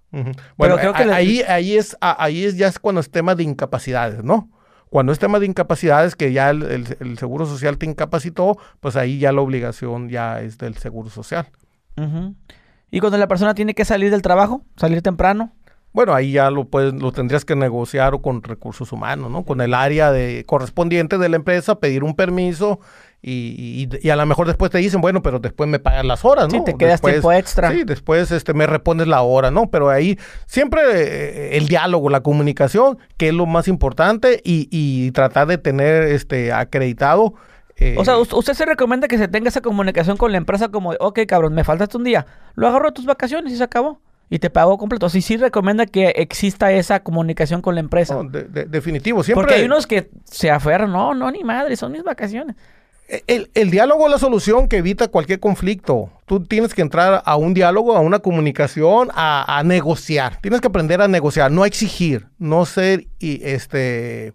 Bueno, 0.57 0.77
creo 0.81 0.93
que 0.95 1.03
ahí, 1.13 1.43
ahí, 1.47 1.77
es, 1.77 1.97
ahí 2.01 2.45
es 2.45 2.57
ya 2.57 2.69
es 2.69 2.79
cuando 2.79 3.01
es 3.01 3.11
tema 3.11 3.35
de 3.35 3.43
incapacidades, 3.43 4.25
¿no? 4.25 4.51
Cuando 4.89 5.13
es 5.13 5.19
tema 5.19 5.39
de 5.41 5.47
incapacidades, 5.47 6.15
que 6.17 6.33
ya 6.33 6.49
el, 6.51 6.63
el- 6.63 6.97
el 7.01 7.19
Seguro 7.19 7.45
Social 7.45 7.77
te 7.77 7.85
incapacitó, 7.87 8.57
pues 8.81 8.97
ahí 8.97 9.19
ya 9.19 9.33
la 9.33 9.41
obligación 9.43 10.09
ya 10.09 10.41
es 10.41 10.57
del 10.59 10.77
Seguro 10.77 11.11
Social. 11.11 11.49
Y 12.91 13.01
cuando 13.01 13.19
la 13.19 13.27
persona 13.29 13.55
tiene 13.55 13.75
que 13.75 13.85
salir 13.85 14.11
del 14.11 14.23
trabajo, 14.23 14.65
salir 14.77 15.03
temprano, 15.03 15.53
Bueno, 15.97 16.13
ahí 16.15 16.33
ya 16.33 16.51
lo 16.51 16.67
puedes, 16.67 16.93
lo 16.93 17.11
tendrías 17.11 17.47
que 17.47 17.57
negociar 17.57 18.13
o 18.13 18.21
con 18.21 18.43
recursos 18.43 18.93
humanos, 18.93 19.31
¿no? 19.31 19.45
Con 19.47 19.63
el 19.63 19.73
área 19.73 20.13
de 20.13 20.45
correspondiente 20.47 21.17
de 21.17 21.31
la 21.31 21.37
empresa, 21.37 21.81
pedir 21.81 22.05
un 22.05 22.15
permiso 22.15 22.81
y, 23.23 23.89
y- 23.91 24.07
y 24.07 24.11
a 24.11 24.17
lo 24.17 24.27
mejor 24.27 24.47
después 24.47 24.71
te 24.71 24.77
dicen, 24.77 25.01
bueno, 25.01 25.23
pero 25.23 25.39
después 25.39 25.71
me 25.71 25.79
pagan 25.79 26.07
las 26.07 26.23
horas, 26.27 26.45
¿no? 26.45 26.51
Sí, 26.51 26.61
te 26.67 26.77
quedas 26.77 27.01
Después- 27.01 27.15
tiempo 27.15 27.33
extra. 27.33 27.71
Sí, 27.73 27.85
después 27.85 28.31
este, 28.31 28.53
me 28.53 28.67
repones 28.67 29.07
la 29.09 29.23
hora, 29.23 29.51
¿no? 29.51 29.71
Pero 29.71 29.89
ahí 29.89 30.19
siempre 30.47 30.83
eh, 30.93 31.57
el 31.57 31.67
diálogo, 31.67 32.11
la 32.11 32.21
comunicación, 32.21 32.99
que 33.17 33.29
es 33.29 33.35
lo 33.35 33.47
más 33.47 33.67
importante 33.67 34.43
y, 34.45 34.69
y 34.71 35.13
tratar 35.13 35.47
de 35.47 35.57
tener 35.57 36.03
este 36.05 36.53
acreditado. 36.53 37.33
eh, 37.79 37.97
O 37.99 38.05
sea, 38.05 38.19
us- 38.19 38.35
usted 38.35 38.53
se 38.53 38.67
recomienda 38.67 39.09
que 39.09 39.17
se 39.19 39.29
tenga 39.29 39.49
esa 39.49 39.63
comunicación 39.63 40.19
con 40.19 40.31
la 40.31 40.37
empresa 40.39 40.69
como, 40.69 40.91
ok, 41.01 41.21
cabrón, 41.27 41.55
me 41.55 41.65
faltaste 41.65 41.97
un 41.97 42.05
día, 42.05 42.27
lo 42.55 42.69
agarro 42.69 42.87
de 42.89 42.93
tus 42.93 43.07
vacaciones 43.07 43.51
y 43.53 43.57
se 43.57 43.65
acabó. 43.65 44.01
Y 44.29 44.39
te 44.41 44.51
pago 44.51 44.77
completo. 44.77 45.09
Sí, 45.09 45.23
sí 45.23 45.37
recomienda 45.37 45.87
que 45.87 46.09
exista 46.17 46.73
esa 46.73 47.01
comunicación 47.01 47.63
con 47.63 47.75
la 47.75 47.81
empresa. 47.81 48.21
de- 48.25 48.43
de- 48.45 48.65
definitivo, 48.65 49.23
siempre. 49.23 49.43
Porque 49.43 49.55
hay 49.61 49.65
unos 49.67 49.87
que 49.87 50.11
se 50.25 50.51
aferran, 50.51 50.91
no, 50.91 51.15
no, 51.15 51.31
ni 51.31 51.45
madre, 51.45 51.77
son 51.77 51.93
mis 51.93 52.03
vacaciones. 52.03 52.57
El, 53.29 53.51
el 53.55 53.71
diálogo 53.71 54.07
es 54.07 54.11
la 54.11 54.19
solución 54.19 54.67
que 54.67 54.79
evita 54.79 55.07
cualquier 55.07 55.39
conflicto. 55.39 56.11
Tú 56.27 56.43
tienes 56.43 56.75
que 56.75 56.83
entrar 56.83 57.23
a 57.25 57.37
un 57.37 57.55
diálogo, 57.55 57.95
a 57.97 58.01
una 58.01 58.19
comunicación, 58.19 59.11
a, 59.15 59.59
a 59.59 59.63
negociar. 59.63 60.41
Tienes 60.41 60.61
que 60.61 60.67
aprender 60.67 61.01
a 61.01 61.07
negociar, 61.07 61.53
no 61.53 61.63
a 61.63 61.69
exigir, 61.69 62.27
no 62.39 62.67
ser 62.67 63.07
y 63.21 63.41
este 63.45 64.35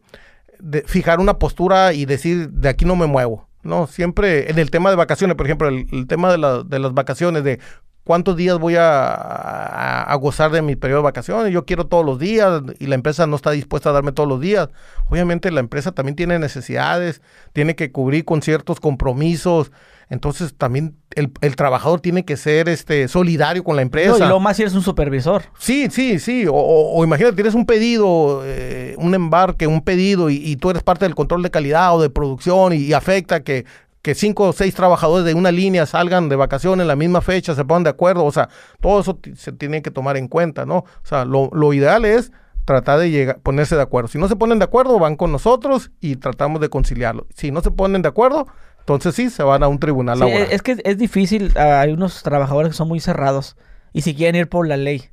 de 0.60 0.84
fijar 0.84 1.20
una 1.20 1.38
postura 1.40 1.92
y 1.92 2.06
decir 2.06 2.50
de 2.52 2.70
aquí 2.70 2.86
no 2.86 2.96
me 2.96 3.08
muevo. 3.08 3.50
No, 3.64 3.88
siempre 3.88 4.50
en 4.50 4.58
el 4.58 4.72
tema 4.72 4.90
de 4.90 4.96
vacaciones, 4.96 5.36
por 5.36 5.48
ejemplo, 5.48 5.68
el, 5.68 5.88
el 5.92 6.08
tema 6.08 6.32
de, 6.32 6.38
la- 6.38 6.64
de 6.64 6.80
las 6.80 6.94
vacaciones, 6.94 7.44
de 7.44 7.60
cuántos 8.04 8.36
días 8.36 8.58
voy 8.58 8.76
a, 8.76 10.02
a, 10.04 10.16
gozar 10.16 10.52
de 10.52 10.62
mi 10.62 10.76
periodo 10.76 11.02
de 11.02 11.04
vacaciones. 11.06 11.54
Yo 11.54 11.66
quiero 11.66 11.86
todos 11.88 12.06
los 12.06 12.20
días 12.20 12.62
y 12.80 12.88
la 12.88 12.96
empresa 12.96 13.28
no 13.28 13.36
está 13.36 13.52
dispuesta 13.52 13.90
a 13.90 13.94
darme 13.94 14.12
todos 14.12 14.28
los 14.28 14.42
días. 14.42 14.70
Obviamente 15.10 15.52
la 15.52 15.60
empresa 15.60 15.92
también 15.92 16.16
tiene 16.16 16.40
necesidades, 16.40 17.22
tiene 17.54 17.76
que 17.76 17.92
cubrir 17.92 18.26
con 18.26 18.42
ciertos 18.42 18.80
compromisos. 18.80 19.72
Entonces 20.10 20.54
también 20.58 20.98
el, 21.16 21.32
el 21.40 21.56
trabajador 21.56 22.02
tiene 22.02 22.26
que 22.26 22.36
ser 22.36 22.68
este 22.68 23.08
solidario 23.08 23.64
con 23.64 23.78
la 23.78 23.82
empresa. 23.82 24.26
y 24.26 24.28
lo 24.28 24.42
más 24.42 24.58
si 24.58 24.64
eres 24.64 24.74
un 24.74 24.82
supervisor. 24.82 25.44
Sí, 25.58 25.88
sí, 25.90 26.20
sí. 26.20 26.48
O, 26.48 26.54
o, 26.54 27.04
imagínate, 27.04 27.36
tienes 27.36 27.54
un 27.54 27.66
pedido, 27.66 28.42
eh, 28.44 28.96
un 28.98 29.16
embarque, 29.16 29.68
un 29.68 29.82
pedido 29.82 30.30
y, 30.30 30.36
y, 30.36 30.58
tú 30.58 30.70
eres 30.70 30.84
parte 30.84 31.06
del 31.06 31.16
control 31.16 31.44
de 31.44 31.52
calidad 31.52 31.96
o 31.96 32.02
de 32.02 32.10
producción 32.10 32.74
y, 32.74 32.78
y 32.78 32.94
afecta 32.94 33.42
que 33.44 33.66
que 34.02 34.16
cinco 34.16 34.50
o 34.50 34.54
seis 34.54 34.74
trabajadores 34.74 35.26
de 35.26 35.34
una 35.34 35.52
línea 35.52 35.86
salgan 35.86 36.30
de 36.30 36.36
vacaciones 36.36 36.84
en 36.84 36.88
la 36.88 36.96
misma 36.96 37.22
fecha, 37.22 37.56
se 37.56 37.66
pongan 37.66 37.84
de 37.84 37.92
acuerdo, 37.92 38.26
o 38.26 38.32
sea, 38.32 38.50
todo 38.80 39.02
eso 39.02 39.20
se 39.36 39.52
tiene 39.52 39.82
que 39.82 39.92
tomar 39.92 40.18
en 40.18 40.28
cuenta, 40.28 40.66
¿no? 40.66 40.78
O 40.78 41.06
sea, 41.06 41.26
lo, 41.26 41.50
lo 41.54 41.74
ideal 41.74 42.06
es 42.06 42.32
tratar 42.66 43.00
de 43.00 43.12
llegar, 43.12 43.40
ponerse 43.40 43.76
de 43.76 43.82
acuerdo. 43.82 44.08
Si 44.08 44.18
no 44.18 44.28
se 44.28 44.36
ponen 44.36 44.60
de 44.60 44.66
acuerdo, 44.66 44.98
van 45.00 45.16
con 45.16 45.32
nosotros 45.32 45.92
y 46.00 46.16
tratamos 46.16 46.62
de 46.62 46.70
conciliarlo. 46.70 47.28
Si 47.36 47.52
no 47.52 47.62
se 47.62 47.72
ponen 47.72 48.02
de 48.02 48.10
acuerdo, 48.10 48.48
entonces 48.80 49.16
sí, 49.16 49.30
se 49.30 49.44
van 49.44 49.64
a 49.64 49.68
un 49.68 49.80
tribunal 49.80 50.18
sí, 50.18 50.24
laboral. 50.24 50.48
Es 50.52 50.62
que 50.62 50.78
es 50.84 50.98
difícil, 50.98 51.52
ah, 51.56 51.82
hay 51.82 51.92
unos 51.92 52.24
trabajadores 52.24 52.72
que 52.72 52.78
son 52.78 52.88
muy 52.88 53.00
cerrados 53.00 53.56
y 53.94 54.02
si 54.02 54.16
quieren 54.16 54.40
ir 54.40 54.50
por 54.50 54.68
la 54.68 54.78
ley. 54.78 55.10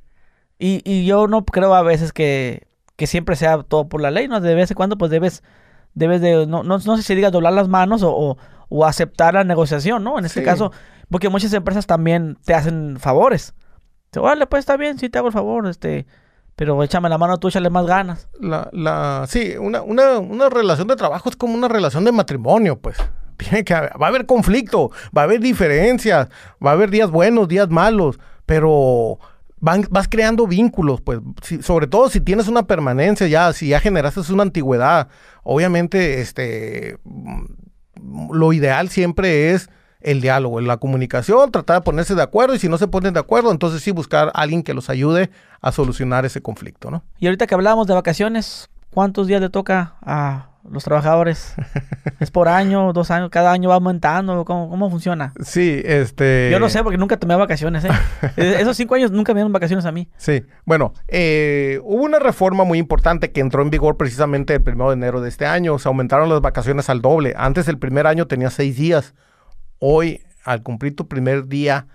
Y, 0.57 0.81
y 0.83 1.05
yo 1.05 1.27
no 1.27 1.45
creo 1.45 1.73
a 1.73 1.83
veces 1.83 2.11
que, 2.11 2.67
que 2.95 3.07
siempre 3.07 3.35
sea 3.35 3.63
todo 3.63 3.87
por 3.87 4.01
la 4.01 4.11
ley, 4.11 4.27
¿no? 4.27 4.41
De 4.41 4.55
vez 4.55 4.71
en 4.71 4.75
cuando 4.75 4.97
pues 4.97 5.11
debes, 5.11 5.43
debes 5.93 6.21
de, 6.21 6.45
no, 6.47 6.63
no, 6.63 6.79
no 6.79 6.97
sé 6.97 7.03
si 7.03 7.15
diga 7.15 7.31
doblar 7.31 7.53
las 7.53 7.67
manos 7.67 8.03
o, 8.03 8.13
o 8.13 8.37
o 8.69 8.85
aceptar 8.85 9.33
la 9.33 9.43
negociación, 9.43 10.03
¿no? 10.03 10.17
En 10.17 10.25
este 10.25 10.43
caso, 10.43 10.71
porque 11.09 11.29
muchas 11.29 11.53
empresas 11.53 11.87
también 11.87 12.37
te 12.45 12.53
hacen 12.53 12.97
favores. 12.99 13.53
Vale, 14.13 14.47
pues 14.47 14.61
está 14.61 14.77
bien, 14.77 14.97
sí 14.97 15.09
te 15.09 15.17
hago 15.17 15.27
el 15.27 15.33
favor, 15.33 15.67
este, 15.67 16.07
pero 16.55 16.81
échame 16.83 17.09
la 17.09 17.17
mano 17.17 17.37
tú, 17.37 17.47
échale 17.47 17.69
más 17.69 17.85
ganas. 17.85 18.27
La, 18.39 18.69
la, 18.71 19.25
sí, 19.27 19.55
una, 19.59 19.81
una, 19.81 20.19
una 20.19 20.49
relación 20.49 20.87
de 20.87 20.95
trabajo 20.95 21.29
es 21.29 21.35
como 21.35 21.53
una 21.53 21.67
relación 21.67 22.03
de 22.05 22.11
matrimonio, 22.11 22.79
pues. 22.79 22.97
Tiene 23.37 23.63
que 23.63 23.73
va 23.73 23.89
a 24.01 24.07
haber 24.07 24.25
conflicto, 24.25 24.91
va 25.17 25.21
a 25.21 25.23
haber 25.23 25.39
diferencias, 25.39 26.27
va 26.65 26.71
a 26.71 26.73
haber 26.73 26.89
días 26.89 27.09
buenos, 27.09 27.47
días 27.47 27.69
malos, 27.69 28.19
pero 28.45 29.19
van, 29.61 29.85
vas 29.89 30.09
creando 30.09 30.47
vínculos, 30.47 30.99
pues, 30.99 31.19
sobre 31.61 31.87
todo 31.87 32.09
si 32.09 32.19
tienes 32.19 32.49
una 32.49 32.63
permanencia 32.63 33.27
ya, 33.27 33.53
si 33.53 33.69
ya 33.69 33.79
generaste 33.79 34.19
una 34.33 34.43
antigüedad, 34.43 35.07
obviamente, 35.43 36.19
este, 36.19 36.97
lo 38.31 38.53
ideal 38.53 38.89
siempre 38.89 39.51
es 39.51 39.69
el 40.01 40.21
diálogo, 40.21 40.61
la 40.61 40.77
comunicación, 40.77 41.51
tratar 41.51 41.77
de 41.77 41.81
ponerse 41.81 42.15
de 42.15 42.21
acuerdo 42.21 42.55
y 42.55 42.59
si 42.59 42.69
no 42.69 42.77
se 42.77 42.87
ponen 42.87 43.13
de 43.13 43.19
acuerdo, 43.19 43.51
entonces 43.51 43.81
sí 43.81 43.91
buscar 43.91 44.29
a 44.29 44.41
alguien 44.41 44.63
que 44.63 44.73
los 44.73 44.89
ayude 44.89 45.29
a 45.61 45.71
solucionar 45.71 46.25
ese 46.25 46.41
conflicto, 46.41 46.89
¿no? 46.89 47.03
Y 47.19 47.27
ahorita 47.27 47.47
que 47.47 47.55
hablábamos 47.55 47.87
de 47.87 47.93
vacaciones, 47.93 48.69
¿cuántos 48.91 49.27
días 49.27 49.41
le 49.41 49.49
toca 49.49 49.95
a 50.01 50.48
los 50.69 50.83
trabajadores? 50.83 51.53
¿Es 52.19 52.31
por 52.31 52.47
año, 52.47 52.91
dos 52.93 53.11
años, 53.11 53.29
cada 53.29 53.51
año 53.51 53.69
va 53.69 53.75
aumentando? 53.75 54.43
¿Cómo, 54.45 54.69
cómo 54.69 54.89
funciona? 54.89 55.33
Sí, 55.43 55.81
este... 55.85 56.49
Yo 56.51 56.59
no 56.59 56.69
sé 56.69 56.83
porque 56.83 56.97
nunca 56.97 57.17
tomé 57.17 57.35
vacaciones, 57.35 57.85
¿eh? 57.85 57.89
Esos 58.37 58.75
cinco 58.75 58.95
años 58.95 59.11
nunca 59.11 59.33
me 59.33 59.39
dieron 59.39 59.53
vacaciones 59.53 59.85
a 59.85 59.91
mí. 59.91 60.09
Sí, 60.17 60.43
bueno, 60.65 60.93
eh, 61.07 61.79
hubo 61.83 62.03
una 62.03 62.19
reforma 62.19 62.63
muy 62.63 62.77
importante 62.77 63.31
que 63.31 63.41
entró 63.41 63.61
en 63.61 63.69
vigor 63.69 63.97
precisamente 63.97 64.55
el 64.55 64.61
primero 64.61 64.89
de 64.89 64.95
enero 64.95 65.21
de 65.21 65.29
este 65.29 65.45
año. 65.45 65.79
Se 65.79 65.87
aumentaron 65.87 66.29
las 66.29 66.41
vacaciones 66.41 66.89
al 66.89 67.01
doble. 67.01 67.33
Antes 67.37 67.67
el 67.67 67.77
primer 67.77 68.07
año 68.07 68.27
tenía 68.27 68.49
seis 68.49 68.75
días. 68.75 69.13
Hoy, 69.79 70.23
al 70.43 70.61
cumplir 70.63 70.95
tu 70.95 71.07
primer 71.07 71.47
día, 71.47 71.87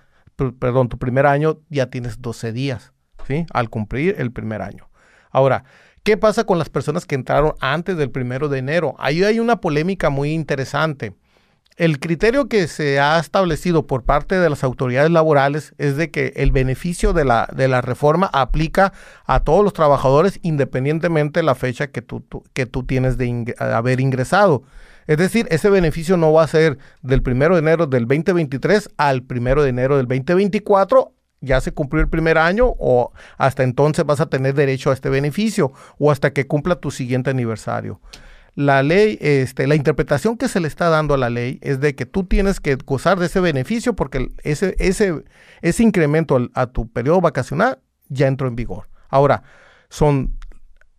perdón, 0.58 0.88
tu 0.88 0.98
primer 0.98 1.26
año, 1.26 1.60
ya 1.68 1.86
tienes 1.86 2.20
12 2.20 2.52
días, 2.52 2.92
¿sí? 3.26 3.46
Al 3.52 3.70
cumplir 3.70 4.16
el 4.18 4.32
primer 4.32 4.62
año. 4.62 4.88
Ahora, 5.30 5.64
¿Qué 6.05 6.18
pasa 6.18 6.44
con 6.44 6.59
las 6.59 6.68
personas 6.68 7.07
que 7.07 7.14
entraron 7.14 7.55
antes 7.61 7.96
del 7.96 8.11
primero 8.11 8.50
de 8.50 8.59
enero? 8.59 8.94
Ahí 8.98 9.24
hay 9.24 9.40
una 9.40 9.62
polémica 9.62 10.11
muy 10.11 10.32
interesante. 10.32 11.14
El 11.78 11.98
criterio 11.98 12.46
que 12.46 12.68
se 12.68 13.00
ha 13.00 13.18
establecido 13.18 13.86
por 13.86 14.05
parte 14.05 14.38
de 14.38 14.50
las 14.50 14.64
autoridades 14.64 15.11
laborales 15.11 15.74
es 15.78 15.96
de 15.96 16.11
que 16.11 16.34
el 16.36 16.52
beneficio 16.52 17.14
de 17.14 17.24
la, 17.24 17.48
de 17.57 17.68
la 17.68 17.80
reforma 17.80 18.28
aplica 18.34 18.92
a 19.24 19.40
todos 19.40 19.64
los 19.64 19.72
trabajadores 19.72 20.40
independientemente 20.42 21.40
de 21.40 21.44
la 21.44 21.55
fecha 21.55 21.86
que 21.86 22.02
tú, 22.02 22.22
que 22.52 22.66
tú 22.66 22.82
tienes 22.82 23.16
de 23.16 23.55
haber 23.59 23.98
ingresado. 23.98 24.62
Es 25.07 25.16
decir, 25.16 25.46
ese 25.50 25.70
beneficio 25.70 26.18
no 26.18 26.34
va 26.34 26.44
a 26.44 26.48
ser 26.48 26.76
del 27.00 27.22
primero 27.22 27.55
de 27.55 27.61
enero 27.61 27.86
del 27.86 28.07
2023 28.07 28.90
al 28.98 29.22
primero 29.22 29.62
de 29.62 29.70
enero 29.70 29.96
del 29.96 30.07
2024 30.07 31.14
ya 31.41 31.61
se 31.61 31.72
cumplió 31.72 32.03
el 32.03 32.09
primer 32.09 32.39
año 32.39 32.74
o 32.78 33.12
hasta 33.37 33.62
entonces 33.62 34.05
vas 34.05 34.20
a 34.20 34.26
tener 34.26 34.55
derecho 34.55 34.91
a 34.91 34.95
este 34.95 35.11
beneficio 35.11 35.72
o 35.99 36.11
hasta 36.11 36.32
que 36.32 36.47
cumpla 36.47 36.76
tu 36.76 36.91
siguiente 36.91 37.30
aniversario. 37.30 38.01
La 38.55 38.85
ley, 38.85 39.18
este, 39.20 39.66
la 39.66 39.74
interpretación 39.74 40.37
que 40.37 40.49
se 40.49 40.61
le 40.61 40.68
está 40.68 40.89
dando 40.89 41.14
a 41.14 41.18
la 41.18 41.28
ley 41.28 41.59
es 41.61 41.80
de 41.80 41.97
que 41.97 42.07
tú 42.07 42.24
tienes 42.24 42.61
que 42.61 42.76
gozar 42.76 43.18
de 43.18 43.26
ese 43.26 43.41
beneficio 43.41 43.97
porque 43.97 44.28
ese, 44.45 44.76
ese, 44.78 45.24
ese 45.61 45.82
incremento 45.82 46.39
a 46.55 46.68
tu 46.68 46.89
periodo 46.89 47.20
vacacional 47.20 47.80
ya 48.09 48.28
entró 48.28 48.47
en 48.47 48.55
vigor. 48.55 48.89
Ahora, 49.09 49.43
son, 49.89 50.37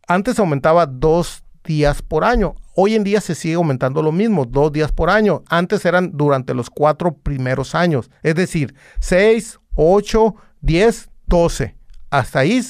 antes 0.07 0.37
aumentaba 0.37 0.85
dos 0.85 1.43
días 1.63 2.01
por 2.01 2.23
año. 2.23 2.55
Hoy 2.75 2.95
en 2.95 3.03
día 3.03 3.21
se 3.21 3.35
sigue 3.35 3.55
aumentando 3.55 4.01
lo 4.01 4.11
mismo, 4.11 4.45
dos 4.45 4.71
días 4.71 4.91
por 4.91 5.09
año. 5.09 5.43
Antes 5.47 5.85
eran 5.85 6.11
durante 6.13 6.53
los 6.53 6.69
cuatro 6.69 7.15
primeros 7.15 7.73
años, 7.73 8.11
es 8.21 8.35
decir, 8.35 8.75
seis, 8.99 9.59
8, 9.75 10.35
10, 10.61 11.09
12. 11.27 11.75
Hasta 12.09 12.39
ahí 12.39 12.61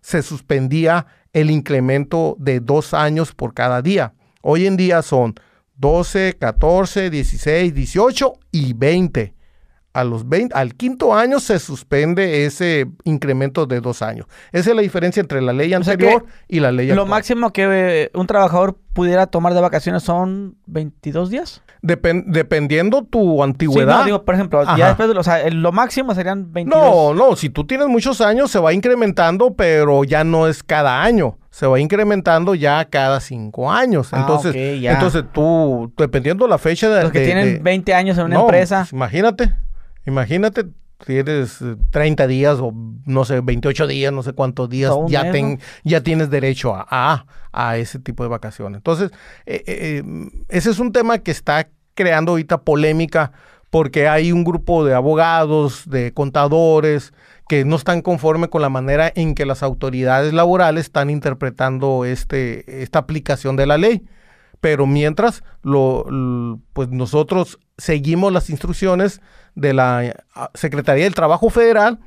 se 0.00 0.22
suspendía 0.22 1.06
el 1.32 1.50
incremento 1.50 2.36
de 2.38 2.60
dos 2.60 2.94
años 2.94 3.32
por 3.34 3.54
cada 3.54 3.82
día. 3.82 4.14
Hoy 4.42 4.66
en 4.66 4.76
día 4.76 5.02
son 5.02 5.34
12, 5.76 6.36
14, 6.38 7.10
16, 7.10 7.74
18 7.74 8.32
y 8.50 8.72
20 8.72 9.34
a 9.92 10.04
los 10.04 10.28
20, 10.28 10.54
al 10.54 10.74
quinto 10.74 11.14
año 11.14 11.38
se 11.38 11.58
suspende 11.58 12.46
ese 12.46 12.86
incremento 13.04 13.66
de 13.66 13.80
dos 13.80 14.02
años. 14.02 14.26
Esa 14.52 14.70
es 14.70 14.76
la 14.76 14.82
diferencia 14.82 15.20
entre 15.20 15.42
la 15.42 15.52
ley 15.52 15.72
anterior 15.74 16.24
y 16.48 16.60
la 16.60 16.72
ley 16.72 16.88
Lo 16.88 17.06
máximo 17.06 17.52
que 17.52 17.68
eh, 17.70 18.10
un 18.14 18.26
trabajador 18.26 18.78
pudiera 18.92 19.26
tomar 19.26 19.54
de 19.54 19.60
vacaciones 19.60 20.02
son 20.02 20.56
22 20.66 21.30
días. 21.30 21.62
dependiendo 21.82 23.02
tu 23.04 23.42
antigüedad. 23.42 23.92
Sí, 23.94 23.98
no, 23.98 24.04
digo, 24.04 24.24
por 24.24 24.34
ejemplo, 24.34 24.64
ya 24.76 24.88
después 24.88 25.08
de, 25.08 25.18
o 25.18 25.22
sea, 25.22 25.48
lo 25.50 25.72
máximo 25.72 26.14
serían 26.14 26.52
22. 26.52 26.82
No, 26.82 27.14
no, 27.14 27.36
si 27.36 27.50
tú 27.50 27.66
tienes 27.66 27.88
muchos 27.88 28.20
años 28.20 28.50
se 28.50 28.58
va 28.58 28.72
incrementando, 28.72 29.54
pero 29.54 30.04
ya 30.04 30.24
no 30.24 30.46
es 30.46 30.62
cada 30.62 31.02
año 31.02 31.38
se 31.50 31.66
va 31.66 31.78
incrementando 31.78 32.54
ya 32.54 32.82
cada 32.86 33.20
cinco 33.20 33.70
años. 33.70 34.08
Ah, 34.12 34.20
entonces, 34.20 34.54
entonces 34.56 35.22
tú, 35.32 35.92
dependiendo 35.98 36.48
la 36.48 36.56
fecha 36.56 36.88
de... 36.88 37.02
Los 37.02 37.12
que 37.12 37.26
tienen 37.26 37.62
20 37.62 37.92
años 37.92 38.16
en 38.16 38.24
una 38.24 38.40
empresa. 38.40 38.88
Imagínate. 38.90 39.52
Imagínate, 40.06 40.66
tienes 41.04 41.58
30 41.90 42.26
días 42.26 42.58
o 42.60 42.72
no 43.06 43.24
sé, 43.24 43.40
28 43.40 43.86
días, 43.86 44.12
no 44.12 44.22
sé 44.22 44.32
cuántos 44.32 44.68
días, 44.68 44.92
ya, 45.08 45.30
ya 45.84 46.00
tienes 46.02 46.30
derecho 46.30 46.74
a, 46.74 47.26
a, 47.52 47.76
ese 47.76 47.98
tipo 47.98 48.22
de 48.22 48.28
vacaciones. 48.28 48.78
Entonces, 48.78 49.10
eh, 49.46 49.62
eh, 49.66 50.02
eh, 50.02 50.02
ese 50.48 50.70
es 50.70 50.78
un 50.78 50.92
tema 50.92 51.18
que 51.18 51.30
está 51.30 51.68
creando 51.94 52.32
ahorita 52.32 52.62
polémica 52.62 53.32
porque 53.70 54.06
hay 54.06 54.32
un 54.32 54.44
grupo 54.44 54.84
de 54.84 54.94
abogados, 54.94 55.88
de 55.88 56.12
contadores, 56.12 57.14
que 57.48 57.64
no 57.64 57.76
están 57.76 58.02
conformes 58.02 58.50
con 58.50 58.62
la 58.62 58.68
manera 58.68 59.10
en 59.14 59.34
que 59.34 59.46
las 59.46 59.62
autoridades 59.62 60.32
laborales 60.32 60.86
están 60.86 61.10
interpretando 61.10 62.04
este, 62.04 62.82
esta 62.82 63.00
aplicación 63.00 63.56
de 63.56 63.66
la 63.66 63.78
ley. 63.78 64.02
Pero 64.62 64.86
mientras, 64.86 65.42
lo, 65.62 66.06
pues 66.72 66.88
nosotros 66.88 67.58
seguimos 67.76 68.32
las 68.32 68.48
instrucciones 68.48 69.20
de 69.56 69.74
la 69.74 70.04
eh, 70.04 70.14
Secretaría 70.54 71.02
del 71.02 71.16
Trabajo 71.16 71.50
Federal 71.50 71.98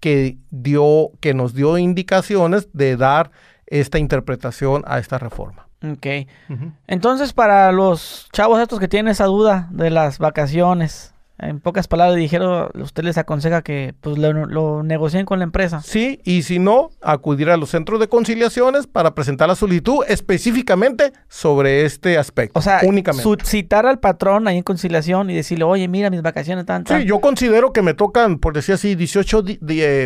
que 0.00 0.36
dio, 0.50 1.12
que 1.20 1.34
nos 1.34 1.54
dio 1.54 1.78
indicaciones 1.78 2.68
de 2.72 2.96
dar 2.96 3.30
esta 3.66 4.00
interpretación 4.00 4.82
a 4.88 4.98
esta 4.98 5.18
reforma. 5.18 5.68
Ok. 5.88 6.26
Entonces, 6.88 7.32
para 7.32 7.70
los 7.70 8.28
chavos 8.32 8.60
estos 8.60 8.80
que 8.80 8.88
tienen 8.88 9.12
esa 9.12 9.26
duda 9.26 9.68
de 9.70 9.90
las 9.90 10.18
vacaciones, 10.18 11.14
en 11.42 11.60
pocas 11.60 11.88
palabras 11.88 12.16
dijeron, 12.16 12.68
usted 12.74 13.04
les 13.04 13.18
aconseja 13.18 13.62
que 13.62 13.94
pues 14.00 14.18
lo, 14.18 14.82
negocien 14.82 15.24
con 15.24 15.38
la 15.38 15.44
empresa. 15.44 15.80
Sí, 15.82 16.20
y 16.24 16.42
si 16.42 16.58
no, 16.58 16.90
acudir 17.00 17.50
a 17.50 17.56
los 17.56 17.70
centros 17.70 18.00
de 18.00 18.08
conciliaciones 18.08 18.86
para 18.86 19.14
presentar 19.14 19.48
la 19.48 19.54
solicitud 19.54 20.04
específicamente 20.08 21.12
sobre 21.28 21.84
este 21.84 22.18
aspecto. 22.18 22.58
O 22.58 22.62
sea, 22.62 22.80
únicamente. 22.82 23.44
citar 23.44 23.86
al 23.86 23.98
patrón 24.00 24.48
ahí 24.48 24.58
en 24.58 24.62
conciliación 24.62 25.30
y 25.30 25.34
decirle, 25.34 25.64
oye, 25.64 25.88
mira, 25.88 26.10
mis 26.10 26.22
vacaciones 26.22 26.62
están... 26.62 26.86
Sí, 26.86 27.04
yo 27.04 27.20
considero 27.20 27.72
que 27.72 27.82
me 27.82 27.94
tocan, 27.94 28.38
por 28.38 28.54
decir 28.54 28.74
así, 28.74 28.94
18, 28.94 29.44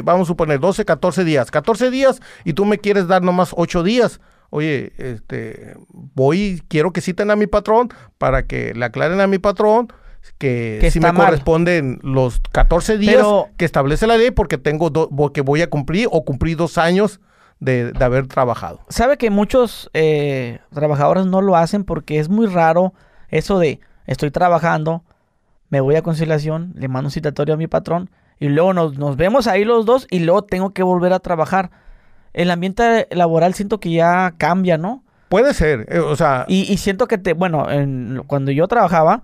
vamos 0.05 0.27
a 0.27 0.29
suponer 0.29 0.61
12, 0.61 0.85
14 0.85 1.25
días. 1.25 1.51
14 1.51 1.91
días 1.91 2.21
y 2.45 2.53
tú 2.53 2.65
me 2.65 2.79
quieres 2.79 3.09
dar 3.09 3.23
nomás 3.23 3.51
8 3.57 3.83
días 3.83 4.21
oye, 4.51 4.93
este, 4.99 5.75
voy, 5.91 6.63
quiero 6.69 6.93
que 6.93 7.01
citen 7.01 7.33
a 7.33 7.37
mi 7.37 7.49
patrón 7.49 7.89
para 8.19 8.47
que 8.47 8.73
le 8.73 8.85
aclaren 8.85 9.21
a 9.21 9.27
mi 9.27 9.39
patrón 9.39 9.89
que, 10.39 10.79
Que 10.81 10.91
sí 10.91 11.01
me 11.01 11.13
mal. 11.13 11.27
corresponden 11.27 11.99
los 12.03 12.41
14 12.53 12.99
días 12.99 13.17
Pero- 13.17 13.49
que 13.57 13.65
establece 13.65 14.07
la 14.07 14.17
ley 14.17 14.31
porque 14.31 14.59
tengo 14.59 14.91
do- 14.91 15.09
porque 15.09 15.41
voy 15.43 15.63
a 15.63 15.71
cumplir 15.71 16.09
o 16.11 16.25
cumplir 16.25 16.57
dos 16.57 16.79
años 16.79 17.21
de, 17.61 17.93
de 17.93 18.05
haber 18.05 18.27
trabajado. 18.27 18.81
Sabe 18.89 19.17
que 19.17 19.31
muchos 19.31 19.91
eh, 19.95 20.59
trabajadores 20.73 21.27
no 21.27 21.41
lo 21.41 21.57
hacen 21.57 21.85
porque 21.85 22.19
es 22.19 22.29
muy 22.29 22.47
raro 22.47 22.93
eso 23.29 23.59
de 23.59 23.81
estoy 24.07 24.31
trabajando, 24.31 25.03
me 25.71 25.81
voy 25.81 25.97
a 25.97 26.03
conciliación, 26.03 26.73
le 26.77 26.89
mando 26.89 27.09
un 27.09 27.11
citatorio 27.13 27.55
a 27.55 27.57
mi 27.57 27.67
patrón 27.67 28.11
y 28.39 28.49
luego 28.49 28.73
nos, 28.75 28.99
nos 28.99 29.17
vemos 29.17 29.47
ahí 29.47 29.65
los 29.65 29.87
dos 29.87 30.07
y 30.11 30.21
luego 30.21 30.43
tengo 30.43 30.71
que 30.73 30.83
volver 30.83 31.13
a 31.13 31.21
trabajar. 31.21 31.71
El 32.33 32.51
ambiente 32.51 33.07
laboral 33.11 33.55
siento 33.55 33.79
que 33.79 33.93
ya 33.93 34.35
cambia, 34.37 34.77
¿no? 34.77 35.03
Puede 35.29 35.55
ser, 35.55 35.87
eh, 35.89 36.01
o 36.01 36.17
sea, 36.17 36.45
Y, 36.49 36.71
y 36.73 36.77
siento 36.77 37.07
que 37.09 37.17
te, 37.19 37.33
bueno, 37.33 37.71
en- 37.71 38.23
cuando 38.27 38.51
yo 38.51 38.67
trabajaba, 38.69 39.23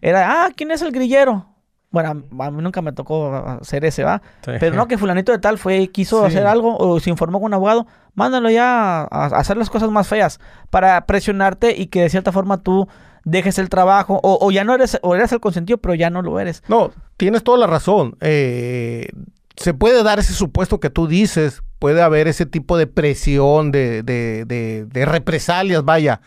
era, 0.00 0.44
ah, 0.44 0.48
¿quién 0.56 0.70
es 0.70 0.82
el 0.82 0.92
grillero? 0.92 1.46
Bueno, 1.90 2.10
a 2.40 2.50
mí 2.50 2.62
nunca 2.62 2.82
me 2.82 2.92
tocó 2.92 3.34
hacer 3.34 3.84
ese, 3.86 4.04
¿va? 4.04 4.20
Sí. 4.44 4.52
Pero 4.60 4.76
no, 4.76 4.86
que 4.88 4.98
fulanito 4.98 5.32
de 5.32 5.38
tal 5.38 5.56
fue, 5.56 5.88
quiso 5.88 6.20
Sí. 6.20 6.26
hacer 6.28 6.46
algo 6.46 6.76
o 6.76 7.00
se 7.00 7.08
informó 7.08 7.38
con 7.40 7.46
un 7.46 7.54
abogado, 7.54 7.86
mándalo 8.14 8.50
ya 8.50 9.00
a, 9.00 9.06
a 9.10 9.26
hacer 9.26 9.56
las 9.56 9.70
cosas 9.70 9.90
más 9.90 10.06
feas 10.06 10.38
para 10.68 11.06
presionarte 11.06 11.74
y 11.76 11.86
que 11.86 12.02
de 12.02 12.10
cierta 12.10 12.30
forma 12.30 12.58
tú 12.62 12.88
dejes 13.24 13.58
el 13.58 13.70
trabajo 13.70 14.20
o, 14.22 14.38
o 14.40 14.50
ya 14.50 14.64
no 14.64 14.74
eres, 14.74 14.98
o 15.02 15.14
eres 15.14 15.32
el 15.32 15.40
consentido, 15.40 15.78
pero 15.78 15.94
ya 15.94 16.10
no 16.10 16.20
lo 16.20 16.38
eres. 16.40 16.62
No, 16.68 16.90
tienes 17.16 17.42
toda 17.42 17.56
la 17.56 17.66
razón. 17.66 18.16
Eh, 18.20 19.08
se 19.56 19.72
puede 19.72 20.02
dar 20.02 20.18
ese 20.18 20.34
supuesto 20.34 20.80
que 20.80 20.90
tú 20.90 21.06
dices, 21.08 21.62
puede 21.78 22.02
haber 22.02 22.28
ese 22.28 22.44
tipo 22.44 22.76
de 22.76 22.86
presión, 22.86 23.72
de, 23.72 24.02
de, 24.02 24.44
de, 24.44 24.84
de 24.84 25.04
represalias, 25.06 25.82
vaya. 25.84 26.20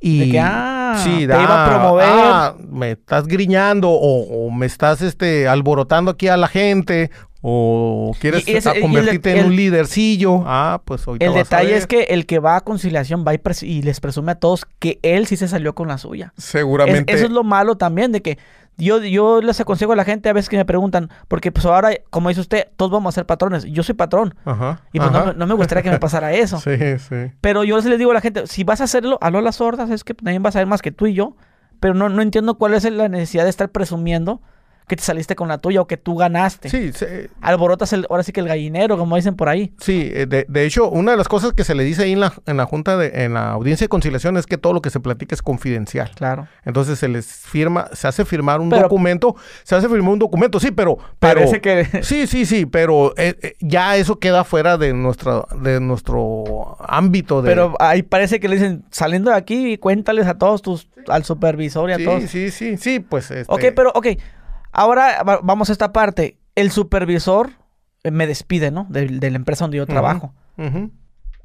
Y 0.00 0.18
De 0.26 0.30
que, 0.30 0.40
ah, 0.40 1.02
te 1.04 1.24
iba 1.24 1.64
a 1.66 1.68
promover. 1.68 2.06
ah, 2.08 2.54
me 2.70 2.92
estás 2.92 3.26
griñando 3.26 3.90
o, 3.90 4.46
o 4.46 4.50
me 4.50 4.66
estás 4.66 5.02
este, 5.02 5.48
alborotando 5.48 6.10
aquí 6.12 6.28
a 6.28 6.36
la 6.36 6.46
gente 6.48 7.10
o 7.40 8.14
quieres 8.20 8.46
Y 8.48 8.56
ese- 8.56 8.68
a 8.68 8.74
y 8.74 8.76
el- 8.76 8.82
convertirte 8.82 9.32
en 9.32 9.38
el- 9.38 9.46
un 9.46 9.56
lidercillo. 9.56 10.42
Ah, 10.46 10.80
pues 10.84 11.06
hoy 11.06 11.18
El 11.20 11.34
detalle 11.34 11.76
es 11.76 11.86
que 11.86 12.02
el 12.04 12.26
que 12.26 12.38
va 12.40 12.56
a 12.56 12.60
conciliación 12.62 13.24
va 13.26 13.32
y, 13.34 13.82
les 13.82 14.00
presume 14.00 14.32
a 14.32 14.34
todos 14.36 14.66
que 14.78 14.98
él 15.02 15.26
sí 15.26 15.36
se 15.36 15.48
salió 15.48 15.74
con 15.74 15.88
la 15.88 15.98
suya. 15.98 16.32
Es- 16.36 16.44
seguramente... 16.44 17.12
eso 17.12 17.24
es 17.26 17.30
lo 17.30 17.44
malo 17.44 17.76
también, 17.76 18.12
de 18.12 18.22
que 18.22 18.38
yo, 18.78 18.98
yo 19.00 19.42
les 19.42 19.60
aconsejo 19.60 19.92
a 19.92 19.96
la 19.96 20.04
gente 20.04 20.28
a 20.28 20.32
veces 20.32 20.48
que 20.48 20.56
me 20.56 20.64
preguntan, 20.64 21.10
porque 21.28 21.52
pues 21.52 21.66
ahora, 21.66 21.90
como 22.10 22.28
dice 22.28 22.40
usted, 22.40 22.68
todos 22.76 22.90
vamos 22.90 23.12
a 23.12 23.16
ser 23.16 23.26
patrones. 23.26 23.64
Yo 23.64 23.82
soy 23.82 23.94
patrón. 23.94 24.34
Ajá, 24.44 24.82
Y 24.92 24.98
pues 25.00 25.10
no, 25.10 25.18
ajá. 25.18 25.32
no 25.34 25.46
me 25.46 25.54
gustaría 25.54 25.82
que 25.82 25.90
me 25.90 25.98
pasara 25.98 26.32
eso. 26.34 26.58
sí, 26.58 26.76
sí. 26.98 27.32
Pero 27.40 27.64
yo 27.64 27.78
les 27.80 27.98
digo 27.98 28.12
a 28.12 28.14
la 28.14 28.20
gente, 28.20 28.46
si 28.46 28.64
vas 28.64 28.80
a 28.80 28.84
hacerlo, 28.84 29.18
a 29.20 29.30
las 29.30 29.56
sordas, 29.56 29.90
es 29.90 30.04
que 30.04 30.14
también 30.14 30.42
vas 30.42 30.56
a 30.56 30.60
ver 30.60 30.66
más 30.66 30.80
que 30.80 30.92
tú 30.92 31.06
y 31.06 31.14
yo. 31.14 31.36
Pero 31.80 31.94
no, 31.94 32.08
no 32.08 32.22
entiendo 32.22 32.56
cuál 32.56 32.74
es 32.74 32.84
la 32.90 33.08
necesidad 33.08 33.44
de 33.44 33.50
estar 33.50 33.68
presumiendo 33.70 34.40
que 34.88 34.96
te 34.96 35.02
saliste 35.02 35.36
con 35.36 35.48
la 35.48 35.58
tuya 35.58 35.80
o 35.82 35.86
que 35.86 35.96
tú 35.96 36.16
ganaste. 36.16 36.68
Sí, 36.68 36.92
sí, 36.92 37.04
Alborotas 37.40 37.92
el, 37.92 38.06
ahora 38.10 38.22
sí 38.22 38.32
que 38.32 38.40
el 38.40 38.48
gallinero, 38.48 38.96
como 38.98 39.16
dicen 39.16 39.36
por 39.36 39.48
ahí. 39.48 39.72
Sí, 39.80 40.10
eh, 40.12 40.26
de, 40.26 40.46
de 40.48 40.64
hecho, 40.64 40.88
una 40.88 41.12
de 41.12 41.16
las 41.18 41.28
cosas 41.28 41.52
que 41.52 41.62
se 41.64 41.74
le 41.74 41.84
dice 41.84 42.02
ahí 42.04 42.12
en 42.12 42.20
la, 42.20 42.32
en 42.46 42.56
la 42.56 42.64
junta 42.64 42.96
de, 42.96 43.24
en 43.24 43.34
la 43.34 43.50
audiencia 43.52 43.84
de 43.84 43.88
conciliación 43.88 44.36
es 44.36 44.46
que 44.46 44.58
todo 44.58 44.72
lo 44.72 44.80
que 44.82 44.90
se 44.90 44.98
platica 45.00 45.34
es 45.34 45.42
confidencial. 45.42 46.10
Claro. 46.14 46.48
Entonces 46.64 46.98
se 46.98 47.08
les 47.08 47.26
firma, 47.26 47.88
se 47.92 48.08
hace 48.08 48.24
firmar 48.24 48.60
un 48.60 48.70
Pero- 48.70 48.82
documento, 48.84 49.36
se 49.62 49.74
hace 49.76 49.88
firmar 49.88 50.12
un 50.12 50.18
documento, 50.18 50.58
sí, 50.58 50.70
pero, 50.70 50.96
pero 51.18 51.34
Parece 51.40 51.60
que... 51.60 51.84
sí, 52.02 52.26
sí, 52.26 52.46
sí, 52.46 52.64
pero 52.66 53.12
eh, 53.18 53.36
eh, 53.42 53.54
ya 53.60 53.96
eso 53.96 54.18
queda 54.18 54.42
fuera 54.44 54.78
de 54.78 54.94
nuestra, 54.94 55.42
de 55.60 55.80
nuestro 55.80 56.76
ámbito 56.80 57.42
de. 57.42 57.50
Pero 57.50 57.74
ahí 57.78 58.02
parece 58.02 58.40
que 58.40 58.48
le 58.48 58.56
dicen, 58.56 58.84
saliendo 58.90 59.30
de 59.30 59.36
aquí, 59.36 59.76
cuéntales 59.78 60.26
a 60.26 60.38
todos 60.38 60.62
tus, 60.62 60.88
al 61.08 61.24
supervisor 61.24 61.90
y 61.90 61.92
a 61.92 62.04
todos. 62.04 62.22
sí, 62.22 62.28
sí, 62.28 62.50
sí, 62.50 62.76
sí, 62.78 63.00
pues. 63.00 63.30
Este, 63.30 63.52
Ok, 63.52 63.64
pero, 63.74 63.90
ok. 63.94 64.06
Ahora 64.72 65.22
va- 65.22 65.40
vamos 65.42 65.68
a 65.70 65.72
esta 65.72 65.92
parte. 65.92 66.38
El 66.54 66.70
supervisor 66.70 67.50
eh, 68.04 68.10
me 68.10 68.26
despide, 68.26 68.70
¿no? 68.70 68.86
De, 68.88 69.06
de 69.06 69.30
la 69.30 69.36
empresa 69.36 69.64
donde 69.64 69.78
yo 69.78 69.86
trabajo. 69.86 70.32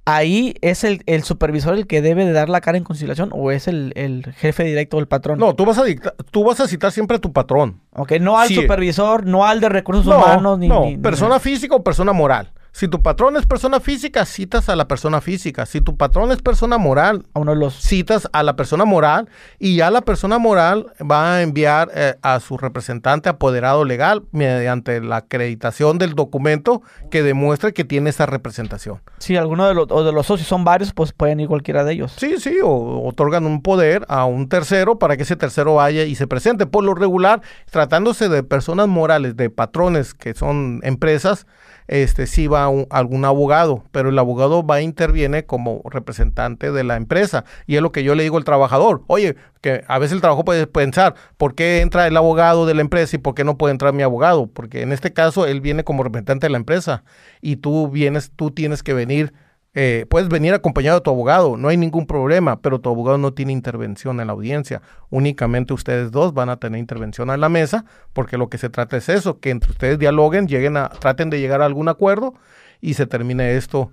Ahí 0.06 0.56
es 0.60 0.84
el, 0.84 1.02
el 1.06 1.24
supervisor 1.24 1.76
el 1.76 1.88
que 1.88 2.02
debe 2.02 2.26
de 2.26 2.34
dar 2.34 2.50
la 2.50 2.60
cara 2.60 2.78
en 2.78 2.84
conciliación 2.84 3.30
o 3.32 3.52
es 3.52 3.70
el, 3.70 3.94
el 3.96 4.34
jefe 4.34 4.66
directo 4.66 4.98
del 4.98 5.08
patrón. 5.08 5.40
No, 5.40 5.56
tú 5.56 5.66
vas 5.66 5.78
a 5.78 5.84
dicta- 5.86 6.14
tú 6.30 6.44
vas 6.44 6.60
a 6.60 6.68
citar 6.68 6.92
siempre 6.92 7.16
a 7.18 7.20
tu 7.22 7.32
patrón. 7.32 7.80
Ok, 7.94 8.14
no 8.20 8.38
al 8.38 8.50
Sí. 8.50 8.56
supervisor, 8.56 9.26
no 9.26 9.46
al 9.46 9.62
de 9.62 9.70
recursos 9.70 10.06
No, 10.06 10.18
humanos, 10.18 10.60
ni, 10.60 10.68
no, 10.68 10.82
ni- 10.82 10.96
ni- 10.96 10.98
persona 10.98 11.40
física 11.40 11.74
o 11.76 11.84
persona 11.84 12.12
moral. 12.12 12.52
Si 12.76 12.88
tu 12.88 13.04
patrón 13.04 13.38
es 13.38 13.46
persona 13.46 13.80
física, 13.80 14.26
citas 14.26 14.68
a 14.68 14.76
la 14.76 14.88
persona 14.88 15.22
física. 15.22 15.68
Si 15.68 15.80
tu 15.80 15.96
patrón 15.96 16.32
es 16.32 16.42
persona 16.42 16.80
moral, 16.80 17.28
a 17.36 17.40
uno 17.40 17.52
de 17.52 17.60
los 17.60 17.76
citas 17.76 18.28
a 18.34 18.42
la 18.42 18.56
persona 18.56 18.84
moral 18.84 19.30
y 19.60 19.76
ya 19.76 19.92
la 19.92 20.02
persona 20.02 20.40
moral 20.40 20.92
va 21.00 21.36
a 21.36 21.42
enviar 21.44 21.92
eh, 21.94 22.16
a 22.24 22.40
su 22.40 22.58
representante 22.58 23.30
apoderado 23.30 23.86
legal 23.86 24.24
mediante 24.32 25.02
la 25.02 25.18
acreditación 25.18 26.00
del 26.00 26.16
documento 26.16 26.82
que 27.12 27.22
demuestre 27.22 27.74
que 27.74 27.84
tiene 27.84 28.10
esa 28.10 28.26
representación. 28.26 29.02
si 29.20 29.38
alguno 29.38 29.68
de 29.68 29.76
los, 29.76 29.92
o 29.92 30.04
de 30.04 30.12
los 30.12 30.26
socios 30.26 30.48
son 30.48 30.64
varios, 30.64 30.94
pues 30.94 31.14
pueden 31.14 31.42
ir 31.42 31.48
cualquiera 31.48 31.84
de 31.84 31.94
ellos. 31.94 32.16
Sí, 32.18 32.38
sí, 32.40 32.58
o 32.64 33.04
otorgan 33.08 33.46
un 33.46 33.62
poder 33.62 34.04
a 34.08 34.26
un 34.26 34.50
tercero 34.50 34.98
para 34.98 35.16
que 35.16 35.24
ese 35.24 35.36
tercero 35.36 35.76
vaya 35.76 36.06
y 36.06 36.16
se 36.16 36.26
presente. 36.26 36.66
Por 36.66 36.84
lo 36.84 36.96
regular, 36.96 37.44
tratándose 37.70 38.30
de 38.30 38.42
personas 38.42 38.88
morales, 38.88 39.38
de 39.38 39.52
patrones 39.52 40.16
que 40.16 40.34
son 40.34 40.80
empresas, 40.82 41.46
este 41.94 42.26
sí 42.26 42.48
va 42.48 42.72
algún 42.90 43.24
abogado, 43.24 43.84
pero 43.92 44.10
el 44.10 44.18
abogado 44.18 44.66
va 44.66 44.80
e 44.80 44.84
interviene 44.84 45.46
como 45.46 45.84
representante 45.86 46.72
de 46.72 46.84
la 46.84 46.96
empresa. 46.96 47.46
Y 47.68 47.76
es 47.76 47.84
lo 47.84 47.92
que 47.92 48.04
yo 48.04 48.16
le 48.16 48.24
digo 48.24 48.38
al 48.38 48.44
trabajador. 48.44 49.04
Oye, 49.06 49.36
que 49.62 49.84
a 49.88 50.00
veces 50.00 50.16
el 50.16 50.22
trabajo 50.22 50.44
puede 50.44 50.66
pensar, 50.66 51.14
¿por 51.38 51.54
qué 51.54 51.82
entra 51.82 52.08
el 52.08 52.18
abogado 52.18 52.66
de 52.66 52.74
la 52.74 52.82
empresa 52.82 53.16
y 53.16 53.20
por 53.20 53.36
qué 53.36 53.44
no 53.44 53.60
puede 53.60 53.74
entrar 53.74 53.94
mi 53.94 54.02
abogado? 54.02 54.48
Porque 54.48 54.82
en 54.82 54.92
este 54.92 55.14
caso 55.14 55.46
él 55.46 55.62
viene 55.62 55.84
como 55.84 56.02
representante 56.02 56.48
de 56.48 56.52
la 56.52 56.58
empresa 56.58 57.04
y 57.42 57.58
tú 57.58 57.88
vienes, 57.90 58.32
tú 58.36 58.50
tienes 58.50 58.82
que 58.82 58.96
venir 58.96 59.32
eh, 59.76 60.06
puedes 60.10 60.30
venir 60.30 60.54
acompañado 60.54 61.00
de 61.00 61.04
tu 61.04 61.10
abogado, 61.10 61.58
no 61.58 61.68
hay 61.68 61.78
ningún 61.78 62.06
problema, 62.06 62.60
pero 62.62 62.80
tu 62.80 62.90
abogado 62.90 63.18
no 63.18 63.34
tiene 63.34 63.52
intervención 63.54 64.20
en 64.20 64.28
la 64.28 64.34
audiencia. 64.34 64.82
Únicamente 65.10 65.74
ustedes 65.74 66.12
dos 66.12 66.34
van 66.34 66.50
a 66.50 66.58
tener 66.58 66.80
intervención 66.80 67.30
en 67.32 67.42
la 67.42 67.50
mesa, 67.50 67.86
porque 68.14 68.38
lo 68.38 68.50
que 68.50 68.58
se 68.58 68.70
trata 68.70 68.98
es 68.98 69.10
eso, 69.10 69.40
que 69.40 69.50
entre 69.50 69.72
ustedes 69.72 69.98
dialoguen, 70.00 70.48
lleguen 70.48 70.78
a, 70.78 70.90
traten 70.90 71.30
de 71.30 71.40
llegar 71.40 71.62
a 71.62 71.66
algún 71.66 71.90
acuerdo 71.90 72.34
y 72.82 72.94
se 72.94 73.08
termine 73.08 73.56
esto 73.56 73.92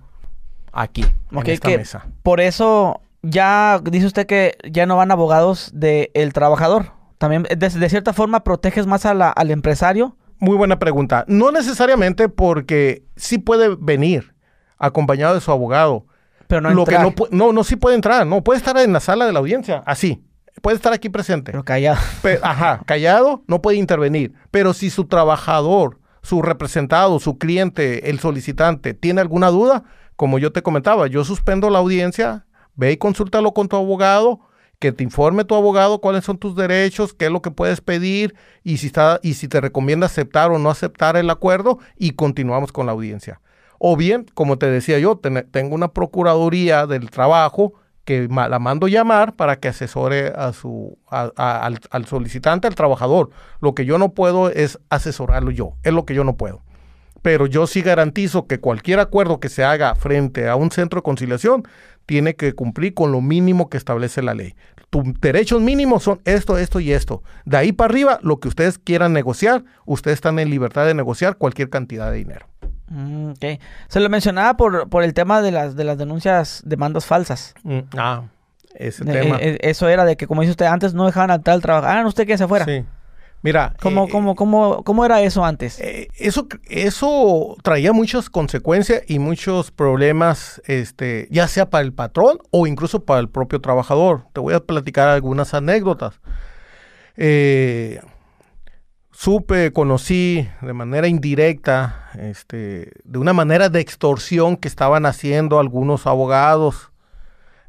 aquí, 0.71 1.03
en 1.31 1.47
esta 1.47 1.69
que 1.69 1.77
mesa. 1.77 2.05
por 2.23 2.39
eso 2.41 3.01
ya 3.23 3.79
dice 3.83 4.05
usted 4.05 4.25
que 4.25 4.57
ya 4.69 4.85
no 4.85 4.97
van 4.97 5.11
abogados 5.11 5.71
del 5.73 6.33
trabajador. 6.33 6.91
También 7.17 7.43
de, 7.43 7.55
de 7.55 7.89
cierta 7.89 8.13
forma 8.13 8.43
proteges 8.43 8.87
más 8.87 9.05
a 9.05 9.13
la- 9.13 9.29
al 9.29 9.51
empresario. 9.51 10.15
Muy 10.39 10.57
buena 10.57 10.79
pregunta. 10.79 11.23
No 11.27 11.51
necesariamente 11.51 12.29
porque 12.29 13.03
sí 13.15 13.37
puede 13.37 13.75
venir 13.79 14.30
acompañado 14.81 15.35
de 15.35 15.41
su 15.41 15.51
abogado. 15.51 16.05
Pero 16.47 16.61
no 16.61 16.71
lo 16.71 16.85
que 16.85 16.99
no, 16.99 17.13
no, 17.31 17.53
no 17.53 17.63
sí 17.63 17.75
puede 17.75 17.95
entrar, 17.95 18.27
no 18.27 18.43
puede 18.43 18.57
estar 18.57 18.77
en 18.77 18.91
la 18.91 18.99
sala 18.99 19.25
de 19.25 19.31
la 19.31 19.39
audiencia, 19.39 19.83
así. 19.85 20.23
Puede 20.61 20.75
estar 20.75 20.91
aquí 20.91 21.07
presente. 21.07 21.51
Pero 21.51 21.63
callado. 21.63 21.99
Ajá, 22.41 22.81
callado, 22.85 23.43
no 23.47 23.61
puede 23.61 23.77
intervenir. 23.77 24.33
Pero 24.51 24.73
si 24.73 24.89
su 24.89 25.05
trabajador, 25.05 25.99
su 26.23 26.41
representado, 26.41 27.19
su 27.19 27.37
cliente, 27.37 28.09
el 28.09 28.19
solicitante, 28.19 28.93
tiene 28.93 29.21
alguna 29.21 29.49
duda, 29.49 29.83
como 30.15 30.39
yo 30.39 30.51
te 30.51 30.61
comentaba, 30.61 31.07
yo 31.07 31.23
suspendo 31.23 31.69
la 31.69 31.79
audiencia, 31.79 32.45
ve 32.75 32.91
y 32.91 32.97
consúltalo 32.97 33.53
con 33.53 33.69
tu 33.69 33.77
abogado, 33.77 34.41
que 34.81 34.91
te 34.91 35.03
informe 35.03 35.45
tu 35.45 35.55
abogado 35.55 36.01
cuáles 36.01 36.25
son 36.25 36.37
tus 36.37 36.55
derechos, 36.55 37.13
qué 37.13 37.25
es 37.25 37.31
lo 37.31 37.41
que 37.41 37.51
puedes 37.51 37.81
pedir 37.81 38.35
y 38.63 38.77
si 38.77 38.87
está 38.87 39.19
y 39.21 39.35
si 39.35 39.47
te 39.47 39.61
recomienda 39.61 40.07
aceptar 40.07 40.51
o 40.51 40.57
no 40.57 40.71
aceptar 40.71 41.17
el 41.17 41.29
acuerdo 41.29 41.77
y 41.97 42.11
continuamos 42.11 42.71
con 42.71 42.87
la 42.87 42.91
audiencia. 42.91 43.41
O 43.83 43.97
bien, 43.97 44.27
como 44.35 44.57
te 44.59 44.67
decía 44.69 44.99
yo, 44.99 45.17
ten- 45.17 45.47
tengo 45.49 45.73
una 45.73 45.87
procuraduría 45.91 46.85
del 46.85 47.09
trabajo 47.09 47.73
que 48.05 48.27
la 48.29 48.59
mando 48.59 48.87
llamar 48.87 49.35
para 49.35 49.59
que 49.59 49.69
asesore 49.69 50.27
a 50.35 50.53
su, 50.53 50.99
al, 51.07 51.33
al 51.89 52.05
solicitante, 52.05 52.67
al 52.67 52.75
trabajador. 52.75 53.31
Lo 53.59 53.73
que 53.73 53.85
yo 53.85 53.97
no 53.97 54.13
puedo 54.13 54.49
es 54.51 54.79
asesorarlo 54.89 55.49
yo, 55.49 55.73
es 55.81 55.93
lo 55.93 56.05
que 56.05 56.13
yo 56.13 56.23
no 56.23 56.37
puedo. 56.37 56.61
Pero 57.23 57.47
yo 57.47 57.65
sí 57.65 57.81
garantizo 57.81 58.45
que 58.45 58.59
cualquier 58.59 58.99
acuerdo 58.99 59.39
que 59.39 59.49
se 59.49 59.63
haga 59.63 59.95
frente 59.95 60.47
a 60.47 60.55
un 60.55 60.69
centro 60.69 60.99
de 60.99 61.03
conciliación 61.03 61.63
tiene 62.05 62.35
que 62.35 62.53
cumplir 62.53 62.93
con 62.93 63.11
lo 63.11 63.21
mínimo 63.21 63.67
que 63.69 63.77
establece 63.77 64.21
la 64.21 64.35
ley. 64.35 64.55
Tus 64.91 65.03
derechos 65.21 65.59
mínimos 65.59 66.03
son 66.03 66.21
esto, 66.25 66.57
esto 66.59 66.79
y 66.79 66.91
esto. 66.91 67.23
De 67.45 67.57
ahí 67.57 67.71
para 67.71 67.91
arriba, 67.91 68.19
lo 68.21 68.39
que 68.39 68.47
ustedes 68.47 68.77
quieran 68.77 69.13
negociar, 69.13 69.63
ustedes 69.85 70.15
están 70.15 70.37
en 70.37 70.49
libertad 70.51 70.85
de 70.85 70.93
negociar 70.93 71.37
cualquier 71.37 71.69
cantidad 71.69 72.11
de 72.11 72.17
dinero. 72.17 72.47
Mm, 72.91 73.31
ok. 73.31 73.45
Se 73.87 73.99
lo 73.99 74.09
mencionaba 74.09 74.57
por, 74.57 74.89
por 74.89 75.03
el 75.03 75.13
tema 75.13 75.41
de 75.41 75.51
las, 75.51 75.75
de 75.75 75.83
las 75.85 75.97
denuncias, 75.97 76.61
demandas 76.65 77.05
falsas. 77.05 77.53
Mm, 77.63 77.79
ah, 77.97 78.23
ese 78.75 79.03
Eh, 79.03 79.07
tema. 79.11 79.37
eh, 79.39 79.57
eso 79.61 79.87
era 79.89 80.03
de 80.05 80.17
que, 80.17 80.27
como 80.27 80.41
dice 80.41 80.51
usted, 80.51 80.65
antes 80.65 80.93
no 80.93 81.05
dejaban 81.05 81.31
entrar 81.31 81.53
al 81.55 81.61
trabajo. 81.61 81.87
Ah, 81.87 82.05
usted 82.05 82.27
que 82.27 82.37
se 82.37 82.47
fuera. 82.47 82.65
Sí. 82.65 82.85
Mira, 83.43 83.73
¿Cómo, 83.81 84.05
eh, 84.05 84.09
cómo, 84.11 84.35
cómo, 84.35 84.83
¿Cómo 84.83 85.03
era 85.03 85.21
eso 85.21 85.43
antes? 85.43 85.79
Eh, 85.79 86.09
eso, 86.19 86.47
eso 86.69 87.55
traía 87.63 87.91
muchas 87.91 88.29
consecuencias 88.29 89.01
y 89.07 89.17
muchos 89.17 89.71
problemas, 89.71 90.61
este, 90.67 91.27
ya 91.31 91.47
sea 91.47 91.67
para 91.69 91.83
el 91.83 91.91
patrón 91.91 92.37
o 92.51 92.67
incluso 92.67 93.03
para 93.03 93.19
el 93.19 93.29
propio 93.29 93.59
trabajador. 93.59 94.25
Te 94.33 94.41
voy 94.41 94.53
a 94.53 94.59
platicar 94.59 95.07
algunas 95.07 95.55
anécdotas. 95.55 96.19
Eh, 97.17 97.99
supe, 99.21 99.71
conocí 99.71 100.49
de 100.61 100.73
manera 100.73 101.07
indirecta, 101.07 102.09
este, 102.17 102.91
de 103.03 103.19
una 103.19 103.33
manera 103.33 103.69
de 103.69 103.79
extorsión 103.79 104.57
que 104.57 104.67
estaban 104.67 105.05
haciendo 105.05 105.59
algunos 105.59 106.07
abogados. 106.07 106.89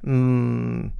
Mm, 0.00 0.92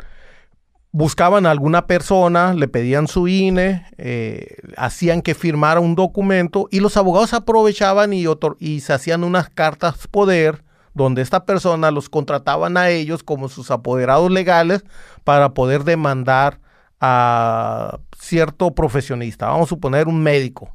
buscaban 0.90 1.46
a 1.46 1.50
alguna 1.52 1.86
persona, 1.86 2.52
le 2.52 2.68
pedían 2.68 3.08
su 3.08 3.28
INE, 3.28 3.86
eh, 3.96 4.58
hacían 4.76 5.22
que 5.22 5.34
firmara 5.34 5.80
un 5.80 5.94
documento 5.94 6.68
y 6.70 6.80
los 6.80 6.98
abogados 6.98 7.32
aprovechaban 7.32 8.12
y, 8.12 8.26
y 8.58 8.80
se 8.80 8.92
hacían 8.92 9.24
unas 9.24 9.48
cartas 9.48 10.06
poder 10.06 10.64
donde 10.92 11.22
esta 11.22 11.46
persona 11.46 11.90
los 11.90 12.10
contrataban 12.10 12.76
a 12.76 12.90
ellos 12.90 13.22
como 13.22 13.48
sus 13.48 13.70
apoderados 13.70 14.30
legales 14.30 14.84
para 15.24 15.54
poder 15.54 15.84
demandar 15.84 16.60
a 17.00 18.00
cierto 18.22 18.74
profesionista, 18.74 19.48
vamos 19.48 19.66
a 19.66 19.70
suponer 19.70 20.06
un 20.08 20.22
médico. 20.22 20.74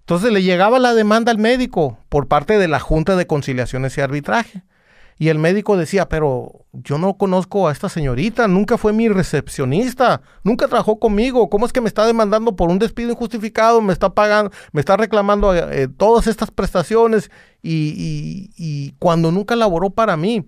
Entonces 0.00 0.32
le 0.32 0.42
llegaba 0.42 0.78
la 0.78 0.94
demanda 0.94 1.32
al 1.32 1.38
médico 1.38 1.98
por 2.08 2.28
parte 2.28 2.58
de 2.58 2.68
la 2.68 2.80
Junta 2.80 3.16
de 3.16 3.26
Conciliaciones 3.26 3.96
y 3.96 4.00
Arbitraje. 4.00 4.62
Y 5.18 5.28
el 5.28 5.38
médico 5.38 5.78
decía, 5.78 6.10
pero 6.10 6.66
yo 6.72 6.98
no 6.98 7.16
conozco 7.16 7.68
a 7.68 7.72
esta 7.72 7.88
señorita, 7.88 8.48
nunca 8.48 8.76
fue 8.76 8.92
mi 8.92 9.08
recepcionista, 9.08 10.20
nunca 10.44 10.68
trabajó 10.68 10.98
conmigo, 10.98 11.48
¿cómo 11.48 11.64
es 11.64 11.72
que 11.72 11.80
me 11.80 11.88
está 11.88 12.04
demandando 12.04 12.54
por 12.54 12.68
un 12.68 12.78
despido 12.78 13.12
injustificado, 13.12 13.80
me 13.80 13.94
está 13.94 14.10
pagando, 14.10 14.50
me 14.72 14.80
está 14.80 14.98
reclamando 14.98 15.54
eh, 15.54 15.88
todas 15.88 16.26
estas 16.26 16.50
prestaciones 16.50 17.30
y, 17.62 18.50
y 18.58 18.94
cuando 18.98 19.32
nunca 19.32 19.56
laboró 19.56 19.88
para 19.88 20.18
mí? 20.18 20.46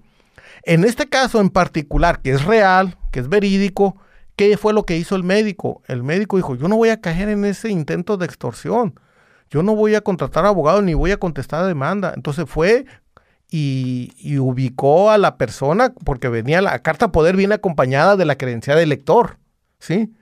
En 0.64 0.84
este 0.84 1.08
caso 1.08 1.40
en 1.40 1.48
particular, 1.48 2.20
que 2.20 2.32
es 2.32 2.44
real, 2.44 2.98
que 3.10 3.20
es 3.20 3.28
verídico, 3.28 3.96
¿qué 4.38 4.56
fue 4.56 4.72
lo 4.72 4.84
que 4.84 4.96
hizo 4.96 5.16
el 5.16 5.24
médico? 5.24 5.82
El 5.86 6.02
médico 6.02 6.38
dijo, 6.38 6.54
yo 6.54 6.66
no 6.68 6.76
voy 6.78 6.88
a 6.88 7.02
caer 7.02 7.28
en 7.28 7.44
ese 7.44 7.68
intento 7.68 8.16
de 8.16 8.24
extorsión 8.24 8.94
yo 9.50 9.62
no 9.62 9.74
voy 9.74 9.94
a 9.94 10.02
contratar 10.02 10.44
abogado 10.44 10.82
ni 10.82 10.94
voy 10.94 11.10
a 11.10 11.18
contestar 11.18 11.66
demanda. 11.66 12.12
Entonces 12.14 12.44
fue, 12.48 12.86
y, 13.50 14.38
ubicó 14.38 15.10
a 15.10 15.18
la 15.18 15.36
persona, 15.36 15.92
porque 16.04 16.28
venía 16.28 16.60
la 16.60 16.78
carta 16.80 17.12
poder 17.12 17.36
viene 17.36 17.54
acompañada 17.54 18.16
de 18.16 18.26
la 18.26 18.36
credencial 18.36 18.78
del 18.78 18.90
lector, 18.90 19.38
¿sí? 19.78 20.12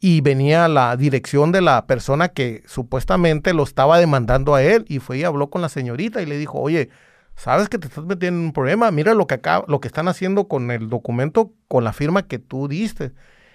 Y 0.00 0.22
venía 0.22 0.66
la 0.68 0.96
dirección 0.96 1.52
de 1.52 1.60
la 1.60 1.86
persona 1.86 2.28
que 2.28 2.62
supuestamente 2.66 3.52
lo 3.52 3.64
estaba 3.64 3.98
demandando 3.98 4.54
a 4.54 4.62
él 4.62 4.86
y 4.88 4.98
fue 4.98 5.18
y 5.18 5.24
habló 5.24 5.50
con 5.50 5.60
la 5.60 5.68
señorita 5.68 6.22
y 6.22 6.26
le 6.26 6.38
dijo, 6.38 6.58
oye, 6.58 6.88
sabes 7.36 7.68
que 7.68 7.78
te 7.78 7.88
estás 7.88 8.06
metiendo 8.06 8.40
en 8.40 8.46
un 8.46 8.52
problema, 8.54 8.90
mira 8.90 9.12
lo 9.12 9.26
que 9.26 9.34
acá, 9.34 9.62
lo 9.68 9.80
que 9.80 9.88
están 9.88 10.08
haciendo 10.08 10.48
con 10.48 10.70
el 10.70 10.88
documento, 10.88 11.52
con 11.68 11.84
la 11.84 11.92
firma 11.92 12.22
que 12.22 12.38
tú 12.38 12.66
diste 12.66 13.12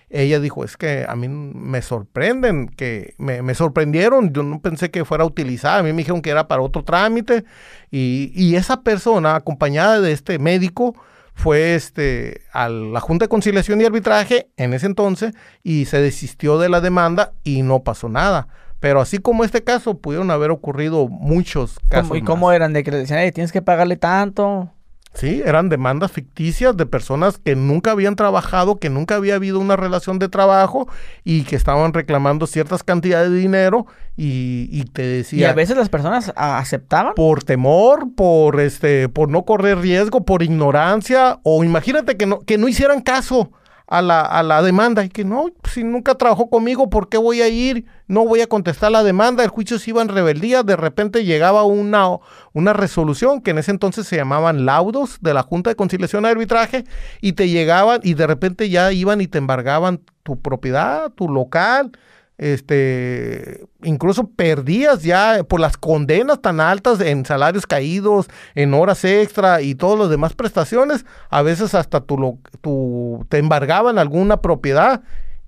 ella 0.10 0.40
dijo, 0.40 0.64
es 0.64 0.78
que 0.78 1.06
a 1.08 1.16
mí 1.16 1.28
me 1.28 1.82
sorprenden, 1.82 2.70
que 2.70 3.16
me, 3.18 3.56
sorprendieron, 3.56 4.34
yo 4.34 4.44
no 4.44 4.60
pensé 4.62 4.92
que 4.92 5.06
fuera 5.06 5.26
utilizada, 5.26 5.80
a 5.80 5.84
mí 5.84 5.92
me 5.92 6.00
dijeron 6.00 6.22
que 6.22 6.30
era 6.30 6.48
para 6.48 6.62
otro 6.62 6.84
trámite 6.84 7.44
y, 7.92 8.56
esa 8.56 8.82
persona 8.82 9.36
acompañada 9.36 10.00
de 10.00 10.12
este 10.12 10.40
médico 10.40 10.96
fue 11.34 11.76
este, 11.76 12.42
a 12.54 12.70
la 12.70 13.02
Junta 13.02 13.26
de 13.26 13.30
Conciliación 13.30 13.82
y 13.82 13.86
Arbitraje 13.86 14.50
en 14.56 14.74
ese 14.74 14.86
entonces 14.86 15.34
y 15.64 15.86
se 15.86 16.00
desistió 16.00 16.58
de 16.60 16.70
la 16.70 16.80
demanda 16.80 17.34
y 17.44 17.64
no 17.64 17.84
pasó 17.84 18.08
nada. 18.08 18.48
Pero 18.80 19.02
así 19.02 19.18
como 19.18 19.44
este 19.44 19.64
caso, 19.64 19.98
pudieron 19.98 20.32
haber 20.32 20.52
ocurrido 20.52 21.08
muchos 21.08 21.80
casos. 21.90 22.16
¿Y 22.16 22.22
cómo 22.22 22.52
eran? 22.52 22.72
¿De 22.72 22.84
que 22.84 22.92
le 22.92 22.98
decían, 22.98 23.32
tienes 23.34 23.52
que 23.52 23.62
pagarle 23.62 23.98
tanto? 23.98 24.72
Sí, 25.16 25.42
eran 25.46 25.70
demandas 25.70 26.12
ficticias 26.12 26.76
de 26.76 26.86
personas 26.86 27.38
que 27.38 27.56
nunca 27.56 27.92
habían 27.92 28.18
trabajado, 28.18 28.80
que 28.80 28.90
nunca 28.90 29.16
había 29.16 29.36
habido 29.36 29.60
una 29.60 29.78
relación 29.78 30.20
de 30.20 30.28
trabajo 30.28 30.90
y 31.24 31.44
que 31.44 31.56
estaban 31.56 31.94
reclamando 31.94 32.48
ciertas 32.48 32.84
cantidades 32.84 33.32
de 33.32 33.38
dinero 33.38 33.88
y, 34.18 34.84
te 34.92 35.04
decía... 35.04 35.40
Y 35.40 35.44
a 35.46 35.54
veces 35.54 35.78
las 35.78 35.88
personas 35.88 36.34
aceptaban. 36.36 37.14
Por 37.16 37.46
temor, 37.46 38.08
por 38.14 38.60
este, 38.60 39.08
por 39.08 39.30
no 39.30 39.44
correr 39.44 39.80
riesgo, 39.80 40.26
por 40.26 40.44
ignorancia 40.44 41.40
o 41.44 41.64
imagínate 41.64 42.18
que 42.18 42.26
no, 42.26 42.40
que 42.42 42.58
no 42.58 42.68
hicieran 42.68 43.02
caso 43.02 43.52
a 43.88 44.02
la, 44.02 44.22
a 44.22 44.44
la 44.44 44.62
demanda. 44.62 45.04
Y 45.04 45.10
que 45.10 45.24
no, 45.24 45.48
si 45.72 45.84
nunca 45.84 46.16
trabajó 46.16 46.50
conmigo, 46.50 46.90
¿por 46.90 47.10
qué 47.10 47.18
voy 47.18 47.42
a 47.42 47.48
ir? 47.48 47.86
No 48.08 48.26
voy 48.26 48.42
a 48.42 48.48
contestar 48.48 48.92
la 48.92 49.04
demanda, 49.04 49.44
el 49.44 49.50
juicio 49.50 49.80
se 49.80 49.90
iba 49.90 50.02
en 50.02 50.10
rebeldía, 50.10 50.62
de 50.62 50.76
repente 50.76 51.26
llegaba 51.26 51.64
una, 51.64 52.08
una 52.54 52.74
resolución 52.74 53.42
que 53.42 53.52
en 53.52 53.58
ese 53.58 53.72
entonces 53.72 54.06
se 54.08 54.16
llamaban 54.16 54.66
laudos 54.66 55.18
de 55.22 55.34
la 55.34 55.42
Junta 55.42 55.72
de 55.72 55.76
Conciliación 55.76 56.24
y 56.24 56.28
Arbitraje 56.28 56.86
y 57.22 57.34
te 57.34 57.50
llegaban 57.50 58.02
y 58.04 58.14
de 58.14 58.28
repente 58.28 58.70
ya 58.70 58.92
iban 58.92 59.22
y 59.22 59.28
te 59.28 59.40
embargaban 59.40 60.02
tu 60.22 60.40
propiedad, 60.40 61.12
tu 61.12 61.30
local, 61.30 61.92
este, 62.38 63.66
incluso 63.84 64.28
perdías 64.28 65.04
ya 65.04 65.44
por 65.48 65.60
las 65.60 65.78
condenas 65.78 66.42
tan 66.42 66.60
altas 66.60 67.00
en 67.00 67.26
salarios 67.26 67.66
caídos, 67.66 68.28
en 68.56 68.74
horas 68.74 69.06
extra 69.06 69.62
y 69.62 69.76
todas 69.76 70.00
las 70.00 70.10
demás 70.10 70.34
prestaciones, 70.34 71.06
a 71.30 71.42
veces 71.42 71.74
hasta 71.76 72.02
tu, 72.02 72.40
tu 72.62 73.26
te 73.30 73.38
embargaban 73.38 73.98
alguna 73.98 74.42
propiedad 74.42 75.02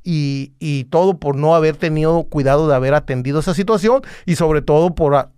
y, 0.03 0.53
y, 0.59 0.85
todo 0.85 1.19
por 1.19 1.35
no 1.35 1.53
haber 1.53 1.75
tenido 1.75 2.23
cuidado 2.23 2.69
de 2.69 2.75
haber 2.75 2.93
atendido 2.93 3.41
esa 3.41 3.53
situación 3.53 4.03
y 4.25 4.35
sobre 4.35 4.61
todo 4.61 4.95
por 4.95 5.31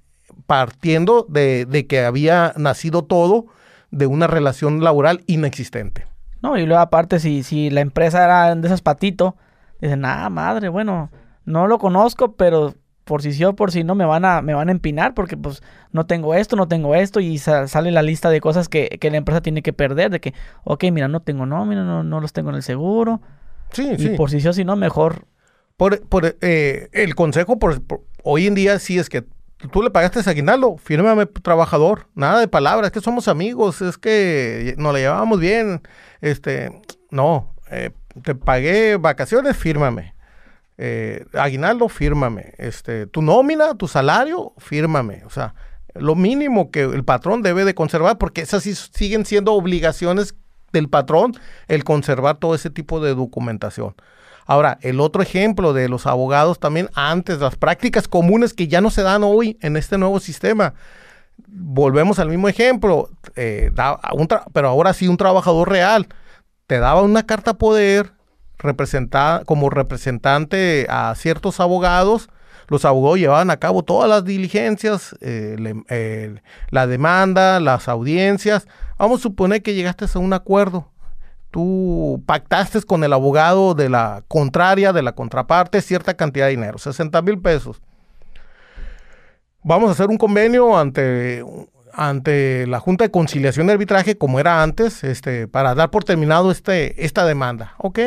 partiendo 0.45 1.25
de, 1.27 1.65
de 1.65 1.87
que 1.87 2.01
había 2.01 2.53
nacido 2.55 3.03
todo 3.03 3.47
de 3.89 4.05
una 4.05 4.27
relación 4.27 4.83
laboral 4.83 5.23
inexistente. 5.25 6.05
No, 6.41 6.57
y 6.57 6.65
luego 6.65 6.81
aparte 6.81 7.19
si, 7.19 7.43
si 7.43 7.69
la 7.69 7.81
empresa 7.81 8.23
era 8.23 8.55
de 8.55 8.67
esas 8.67 8.81
patito, 8.81 9.35
dicen, 9.81 10.05
ah, 10.05 10.29
madre, 10.29 10.69
bueno, 10.69 11.09
no 11.49 11.67
lo 11.67 11.79
conozco, 11.79 12.35
pero 12.35 12.75
por 13.03 13.23
si 13.23 13.33
sí 13.33 13.43
o 13.43 13.55
por 13.55 13.71
si 13.71 13.83
no 13.83 13.95
me 13.95 14.05
van 14.05 14.23
a, 14.23 14.43
me 14.43 14.53
van 14.53 14.69
a 14.69 14.71
empinar 14.71 15.15
porque 15.15 15.35
pues 15.35 15.63
no 15.91 16.05
tengo 16.05 16.35
esto, 16.35 16.55
no 16.55 16.67
tengo 16.67 16.93
esto 16.93 17.19
y 17.19 17.39
sale 17.39 17.89
la 17.89 18.03
lista 18.03 18.29
de 18.29 18.39
cosas 18.39 18.69
que, 18.69 18.99
la 19.01 19.17
empresa 19.17 19.41
tiene 19.41 19.63
que 19.63 19.73
perder, 19.73 20.11
de 20.11 20.19
que, 20.19 20.35
ok, 20.63 20.85
mira, 20.91 21.07
no 21.07 21.21
tengo 21.21 21.47
nómina, 21.47 21.83
no, 21.83 22.03
no 22.03 22.21
los 22.21 22.33
tengo 22.33 22.51
en 22.51 22.57
el 22.57 22.63
seguro. 22.63 23.19
Sí, 23.71 23.89
y 23.97 24.09
por 24.09 24.29
si 24.29 24.39
sí 24.41 24.47
o 24.47 24.53
si 24.53 24.63
no, 24.63 24.75
mejor. 24.75 25.25
Por, 25.75 26.07
por 26.07 26.37
eh, 26.41 26.89
el 26.91 27.15
consejo 27.15 27.57
por, 27.57 27.81
hoy 28.23 28.45
en 28.45 28.53
día 28.53 28.77
sí 28.77 28.99
es 28.99 29.09
que 29.09 29.23
tú 29.71 29.81
le 29.81 29.89
pagaste 29.89 30.19
ese 30.19 30.29
aguinaldo, 30.29 30.77
fírmame 30.77 31.25
trabajador, 31.25 32.07
nada 32.13 32.39
de 32.39 32.47
palabras, 32.47 32.87
es 32.87 32.91
que 32.91 33.01
somos 33.01 33.27
amigos, 33.27 33.81
es 33.81 33.97
que 33.97 34.75
nos 34.77 34.93
la 34.93 34.99
llevábamos 34.99 35.39
bien, 35.39 35.81
este, 36.21 36.79
no, 37.09 37.55
eh, 37.71 37.89
te 38.21 38.35
pagué 38.35 38.97
vacaciones, 38.97 39.57
fírmame 39.57 40.13
eh, 40.81 41.25
aguinaldo, 41.33 41.89
fírmame. 41.89 42.53
Este, 42.57 43.05
tu 43.05 43.21
nómina, 43.21 43.75
tu 43.75 43.89
salario, 43.89 44.53
fírmame. 44.57 45.23
O 45.25 45.29
sea, 45.29 45.53
lo 45.93 46.15
mínimo 46.15 46.71
que 46.71 46.83
el 46.83 47.03
patrón 47.03 47.41
debe 47.41 47.65
de 47.65 47.75
conservar, 47.75 48.17
porque 48.17 48.39
esas 48.39 48.63
sí 48.63 48.73
siguen 48.73 49.25
siendo 49.25 49.53
obligaciones 49.53 50.35
del 50.71 50.87
patrón 50.87 51.33
el 51.67 51.83
conservar 51.83 52.37
todo 52.37 52.55
ese 52.55 52.69
tipo 52.69 53.01
de 53.01 53.13
documentación. 53.13 53.93
Ahora, 54.45 54.79
el 54.81 55.01
otro 55.01 55.21
ejemplo 55.21 55.73
de 55.73 55.89
los 55.89 56.07
abogados 56.07 56.59
también 56.59 56.89
antes, 56.95 57.39
las 57.39 57.57
prácticas 57.57 58.07
comunes 58.07 58.53
que 58.53 58.69
ya 58.69 58.79
no 58.79 58.89
se 58.89 59.01
dan 59.01 59.23
hoy 59.25 59.57
en 59.61 59.75
este 59.75 59.97
nuevo 59.97 60.21
sistema. 60.21 60.75
Volvemos 61.45 62.19
al 62.19 62.29
mismo 62.29 62.47
ejemplo, 62.47 63.09
eh, 63.35 63.71
pero 64.53 64.69
ahora 64.69 64.93
sí 64.93 65.09
un 65.09 65.17
trabajador 65.17 65.69
real. 65.69 66.07
Te 66.67 66.79
daba 66.79 67.01
una 67.01 67.25
carta 67.25 67.55
poder, 67.55 68.13
representar, 68.59 69.45
como 69.45 69.69
representante 69.69 70.85
a 70.89 71.15
ciertos 71.15 71.59
abogados. 71.59 72.29
Los 72.67 72.85
abogados 72.85 73.17
llevaban 73.17 73.49
a 73.49 73.57
cabo 73.57 73.83
todas 73.83 74.07
las 74.07 74.23
diligencias, 74.23 75.15
eh, 75.21 76.35
la 76.69 76.85
demanda, 76.85 77.59
las 77.59 77.87
audiencias. 77.87 78.67
Vamos 78.99 79.21
a 79.21 79.23
suponer 79.23 79.63
que 79.63 79.73
llegaste 79.73 80.05
a 80.13 80.19
un 80.19 80.33
acuerdo. 80.33 80.91
Tú 81.49 82.21
pactaste 82.27 82.79
con 82.83 83.03
el 83.03 83.11
abogado 83.11 83.73
de 83.73 83.89
la 83.89 84.23
contraria, 84.27 84.93
de 84.93 85.01
la 85.01 85.13
contraparte, 85.13 85.81
cierta 85.81 86.13
cantidad 86.13 86.45
de 86.45 86.51
dinero, 86.51 86.77
60 86.77 87.19
mil 87.23 87.39
pesos. 87.39 87.81
Vamos 89.63 89.89
a 89.89 89.93
hacer 89.93 90.07
un 90.07 90.17
convenio 90.17 90.77
ante, 90.77 91.43
ante 91.93 92.67
la 92.67 92.79
Junta 92.79 93.05
de 93.05 93.11
Conciliación 93.11 93.67
y 93.67 93.71
Arbitraje, 93.71 94.15
como 94.15 94.39
era 94.39 94.61
antes, 94.61 95.03
este, 95.03 95.47
para 95.47 95.73
dar 95.73 95.89
por 95.89 96.03
terminado 96.03 96.51
este, 96.51 97.03
esta 97.03 97.25
demanda. 97.25 97.73
¿Ok? 97.79 97.99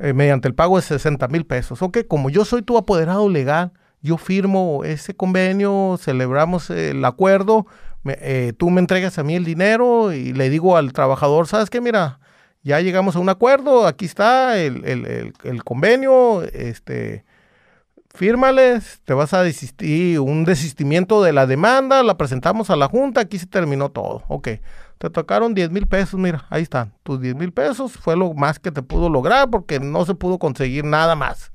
Eh, 0.00 0.12
mediante 0.12 0.46
el 0.46 0.54
pago 0.54 0.76
de 0.76 0.82
60 0.82 1.26
mil 1.28 1.44
pesos. 1.44 1.82
Ok, 1.82 1.98
como 2.06 2.30
yo 2.30 2.44
soy 2.44 2.62
tu 2.62 2.78
apoderado 2.78 3.28
legal, 3.28 3.72
yo 4.00 4.16
firmo 4.16 4.84
ese 4.84 5.14
convenio, 5.14 5.96
celebramos 6.00 6.70
el 6.70 7.04
acuerdo, 7.04 7.66
eh, 8.04 8.52
tú 8.56 8.70
me 8.70 8.80
entregas 8.80 9.18
a 9.18 9.24
mí 9.24 9.34
el 9.34 9.44
dinero 9.44 10.12
y 10.12 10.32
le 10.32 10.50
digo 10.50 10.76
al 10.76 10.92
trabajador, 10.92 11.48
¿sabes 11.48 11.68
qué? 11.68 11.80
Mira, 11.80 12.20
ya 12.62 12.80
llegamos 12.80 13.16
a 13.16 13.18
un 13.18 13.28
acuerdo, 13.28 13.88
aquí 13.88 14.04
está 14.04 14.56
el, 14.58 15.32
convenio, 15.64 16.42
este, 16.44 17.24
fírmales, 18.14 19.00
te 19.04 19.14
vas 19.14 19.32
a 19.34 19.42
desistir, 19.42 20.20
un 20.20 20.44
desistimiento 20.44 21.22
de 21.22 21.32
la 21.32 21.46
demanda, 21.46 22.02
la 22.02 22.16
presentamos 22.16 22.70
a 22.70 22.76
la 22.76 22.88
junta, 22.88 23.20
aquí 23.22 23.38
se 23.38 23.46
terminó 23.46 23.90
todo. 23.90 24.22
Ok, 24.28 24.48
te 24.98 25.10
tocaron 25.10 25.54
10 25.54 25.70
mil 25.70 25.86
pesos, 25.86 26.18
mira, 26.18 26.44
ahí 26.50 26.62
están. 26.62 26.92
Tus 27.02 27.20
10 27.20 27.36
mil 27.36 27.52
pesos 27.52 27.92
fue 27.92 28.16
lo 28.16 28.34
más 28.34 28.58
que 28.58 28.72
te 28.72 28.82
pudo 28.82 29.08
lograr 29.08 29.50
porque 29.50 29.78
no 29.80 30.04
se 30.04 30.14
pudo 30.14 30.38
conseguir 30.38 30.84
nada 30.84 31.14
más. 31.14 31.52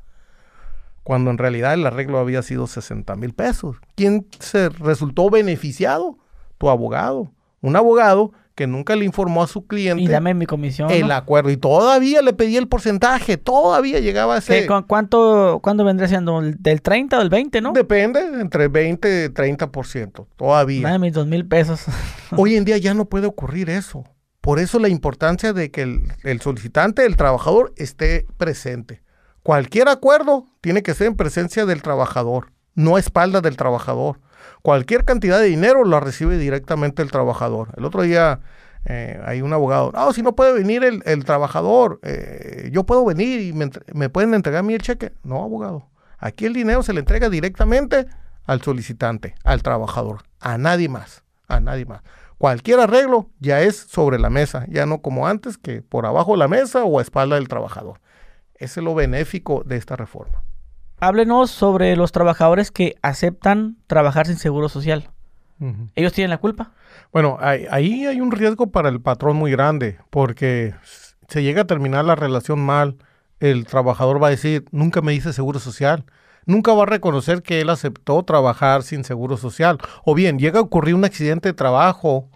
cuando 1.03 1.31
en 1.31 1.37
realidad 1.37 1.73
el 1.73 1.85
arreglo 1.85 2.17
había 2.19 2.41
sido 2.41 2.65
60 2.67 3.15
mil 3.17 3.33
pesos. 3.33 3.77
¿Quién 3.95 4.25
se 4.39 4.69
resultó 4.69 5.29
beneficiado? 5.29 6.17
Tu 6.57 6.69
abogado. 6.69 7.31
Un 7.61 7.75
abogado 7.75 8.31
que 8.55 8.67
nunca 8.67 8.95
le 8.95 9.05
informó 9.05 9.41
a 9.41 9.47
su 9.47 9.65
cliente 9.65 10.03
Y 10.03 10.07
dame 10.07 10.33
mi 10.33 10.45
comisión. 10.45 10.91
el 10.91 11.07
¿no? 11.07 11.13
acuerdo. 11.15 11.49
Y 11.49 11.57
todavía 11.57 12.21
le 12.21 12.33
pedía 12.33 12.59
el 12.59 12.67
porcentaje, 12.67 13.37
todavía 13.37 13.99
llegaba 13.99 14.35
a 14.35 14.37
ese... 14.37 14.61
¿Qué, 14.61 14.67
cu- 14.67 14.85
¿Cuánto, 14.87 15.59
¿Cuánto 15.63 15.83
vendría 15.83 16.07
siendo? 16.07 16.39
¿El 16.39 16.61
¿Del 16.61 16.81
30 16.81 17.17
o 17.17 17.19
del 17.19 17.29
20, 17.29 17.61
no? 17.61 17.71
Depende, 17.73 18.19
entre 18.39 18.67
20 18.67 19.25
y 19.25 19.27
30%, 19.29 20.27
todavía. 20.35 20.87
Dame 20.87 20.99
mis 21.07 21.13
dos 21.13 21.25
mil 21.27 21.47
pesos. 21.47 21.81
Hoy 22.37 22.55
en 22.55 22.65
día 22.65 22.77
ya 22.77 22.93
no 22.93 23.05
puede 23.05 23.25
ocurrir 23.27 23.69
eso. 23.69 24.03
Por 24.41 24.59
eso 24.59 24.77
la 24.77 24.89
importancia 24.89 25.53
de 25.53 25.71
que 25.71 25.81
el, 25.83 26.03
el 26.23 26.41
solicitante, 26.41 27.05
el 27.05 27.15
trabajador, 27.15 27.73
esté 27.77 28.27
presente. 28.37 29.01
Cualquier 29.41 29.87
acuerdo 29.89 30.45
tiene 30.61 30.83
que 30.83 30.93
ser 30.93 31.07
en 31.07 31.15
presencia 31.15 31.65
del 31.65 31.81
trabajador, 31.81 32.51
no 32.75 32.97
a 32.97 32.99
espaldas 32.99 33.41
del 33.41 33.57
trabajador. 33.57 34.19
Cualquier 34.63 35.03
cantidad 35.03 35.39
de 35.39 35.45
dinero 35.47 35.83
la 35.83 35.99
recibe 35.99 36.37
directamente 36.37 37.01
el 37.01 37.11
trabajador. 37.11 37.73
El 37.75 37.83
otro 37.83 38.01
día 38.01 38.39
eh, 38.85 39.21
hay 39.25 39.41
un 39.41 39.51
abogado, 39.51 39.91
no, 39.91 40.13
si 40.13 40.21
no 40.21 40.37
puede 40.37 40.53
venir 40.53 40.83
el, 40.83 41.25
trabajador, 41.25 41.99
eh, 42.01 42.69
yo 42.71 42.85
puedo 42.85 43.03
venir 43.03 43.41
y 43.41 43.51
me, 43.51 43.69
me 43.93 44.07
pueden 44.07 44.33
entregar 44.33 44.61
a 44.61 44.63
mí 44.63 44.73
el 44.73 44.81
cheque. 44.81 45.11
No, 45.21 45.43
abogado. 45.43 45.89
Aquí 46.17 46.45
el 46.45 46.53
dinero 46.53 46.81
se 46.81 46.93
le 46.93 47.01
entrega 47.01 47.29
directamente 47.29 48.07
al 48.45 48.61
solicitante, 48.61 49.35
al 49.43 49.61
trabajador, 49.63 50.21
a 50.39 50.57
nadie 50.57 50.87
más, 50.87 51.25
a 51.49 51.59
nadie 51.59 51.83
más. 51.85 52.01
Cualquier 52.37 52.79
arreglo 52.79 53.29
ya 53.39 53.59
es 53.59 53.75
sobre 53.75 54.17
la 54.17 54.29
mesa, 54.29 54.65
ya 54.69 54.85
no 54.85 55.01
como 55.01 55.27
antes 55.27 55.57
que 55.57 55.81
por 55.81 56.05
abajo 56.05 56.31
de 56.31 56.37
la 56.37 56.47
mesa 56.47 56.85
o 56.85 56.99
a 56.99 57.01
espalda 57.01 57.35
del 57.35 57.49
trabajador. 57.49 57.99
Ese 58.55 58.79
es 58.79 58.83
lo 58.85 58.95
benéfico 58.95 59.63
de 59.65 59.75
esta 59.75 59.97
reforma. 59.97 60.41
Háblenos 61.03 61.51
sobre 61.51 61.97
los 61.97 62.13
trabajadores 62.13 62.71
que 62.71 62.95
aceptan 63.01 63.75
trabajar 63.87 64.25
sin 64.25 64.37
seguro 64.37 64.69
social. 64.69 65.09
¿Ellos 65.95 66.13
tienen 66.13 66.29
la 66.29 66.37
culpa? 66.37 66.71
Bueno, 67.11 67.37
ahí, 67.41 67.65
ahí 67.69 68.05
hay 68.05 68.21
un 68.21 68.31
riesgo 68.31 68.67
para 68.67 68.87
el 68.87 69.01
patrón 69.01 69.35
muy 69.35 69.51
grande, 69.51 69.97
porque 70.09 70.73
se 71.27 71.43
llega 71.43 71.63
a 71.63 71.67
terminar 71.67 72.05
la 72.05 72.15
relación 72.15 72.61
mal, 72.61 72.95
el 73.41 73.65
trabajador 73.65 74.23
va 74.23 74.27
a 74.27 74.29
decir, 74.29 74.63
nunca 74.71 75.01
me 75.01 75.13
hice 75.13 75.33
seguro 75.33 75.59
social, 75.59 76.05
nunca 76.45 76.73
va 76.73 76.83
a 76.83 76.85
reconocer 76.85 77.41
que 77.41 77.59
él 77.59 77.69
aceptó 77.69 78.23
trabajar 78.23 78.81
sin 78.81 79.03
seguro 79.03 79.35
social, 79.35 79.79
o 80.05 80.15
bien 80.15 80.39
llega 80.39 80.59
a 80.59 80.63
ocurrir 80.63 80.95
un 80.95 81.03
accidente 81.03 81.49
de 81.49 81.53
trabajo, 81.53 82.29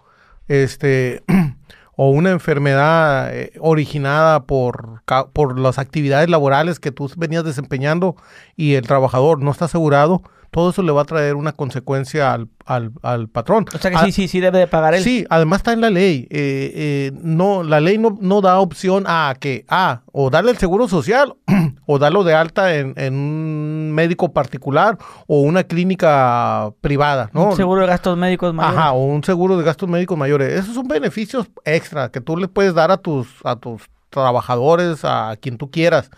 este, 0.46 1.22
o 2.00 2.10
una 2.10 2.30
enfermedad 2.30 3.34
eh, 3.34 3.50
originada 3.58 4.44
por, 4.44 5.02
por 5.32 5.58
las 5.58 5.80
actividades 5.80 6.30
laborales 6.30 6.78
que 6.78 6.92
tú 6.92 7.10
venías 7.16 7.42
desempeñando 7.42 8.14
y 8.54 8.74
el 8.74 8.86
trabajador 8.86 9.42
no 9.42 9.50
está 9.50 9.64
asegurado, 9.64 10.22
todo 10.50 10.70
eso 10.70 10.82
le 10.82 10.92
va 10.92 11.02
a 11.02 11.04
traer 11.04 11.34
una 11.36 11.52
consecuencia 11.52 12.32
al, 12.32 12.48
al- 12.66 12.92
al 13.02 13.28
patrón. 13.28 13.66
O 13.74 13.78
sea 13.78 13.90
que 13.90 13.96
Ah, 13.96 14.04
sí, 14.06 14.12
sí, 14.12 14.28
sí 14.28 14.40
debe 14.40 14.58
de 14.58 14.66
pagar 14.66 14.94
él. 14.94 15.02
Sí, 15.02 15.26
además 15.30 15.58
está 15.58 15.72
en 15.72 15.80
la 15.80 15.90
ley. 15.90 16.26
eh, 16.30 16.72
eh, 16.74 17.12
no, 17.22 17.62
la 17.62 17.80
ley 17.80 17.98
no, 17.98 18.16
no 18.20 18.40
da 18.40 18.58
opción 18.60 19.04
a 19.06 19.34
que, 19.38 19.64
ah, 19.68 20.00
o 20.12 20.30
darle 20.30 20.50
el 20.52 20.58
seguro 20.58 20.88
social 20.88 21.34
o 21.86 21.98
darlo 21.98 22.24
de 22.24 22.34
alta 22.34 22.74
en, 22.74 22.94
en 22.96 23.14
un 23.14 23.92
médico 23.92 24.32
particular 24.32 24.98
o 25.26 25.40
una 25.42 25.64
clínica 25.64 26.70
privada, 26.80 27.30
¿no? 27.32 27.48
Un 27.50 27.56
seguro 27.56 27.80
de 27.82 27.86
gastos 27.88 28.16
médicos 28.16 28.54
mayores. 28.54 28.78
Ajá, 28.78 28.92
o 28.92 29.04
un 29.06 29.24
seguro 29.24 29.56
de 29.56 29.64
gastos 29.64 29.88
médicos 29.88 30.16
mayores. 30.18 30.52
Esos 30.60 30.74
son 30.74 30.88
beneficios 30.88 31.46
extra 31.64 32.10
que 32.10 32.20
tú 32.20 32.36
le 32.36 32.48
puedes 32.48 32.74
dar 32.74 32.90
a 32.90 32.96
tus, 32.98 33.28
a 33.44 33.56
tus 33.56 33.82
trabajadores, 34.10 35.00
a 35.04 35.36
quien 35.40 35.58
tú 35.58 35.70
quieras, 35.70 36.10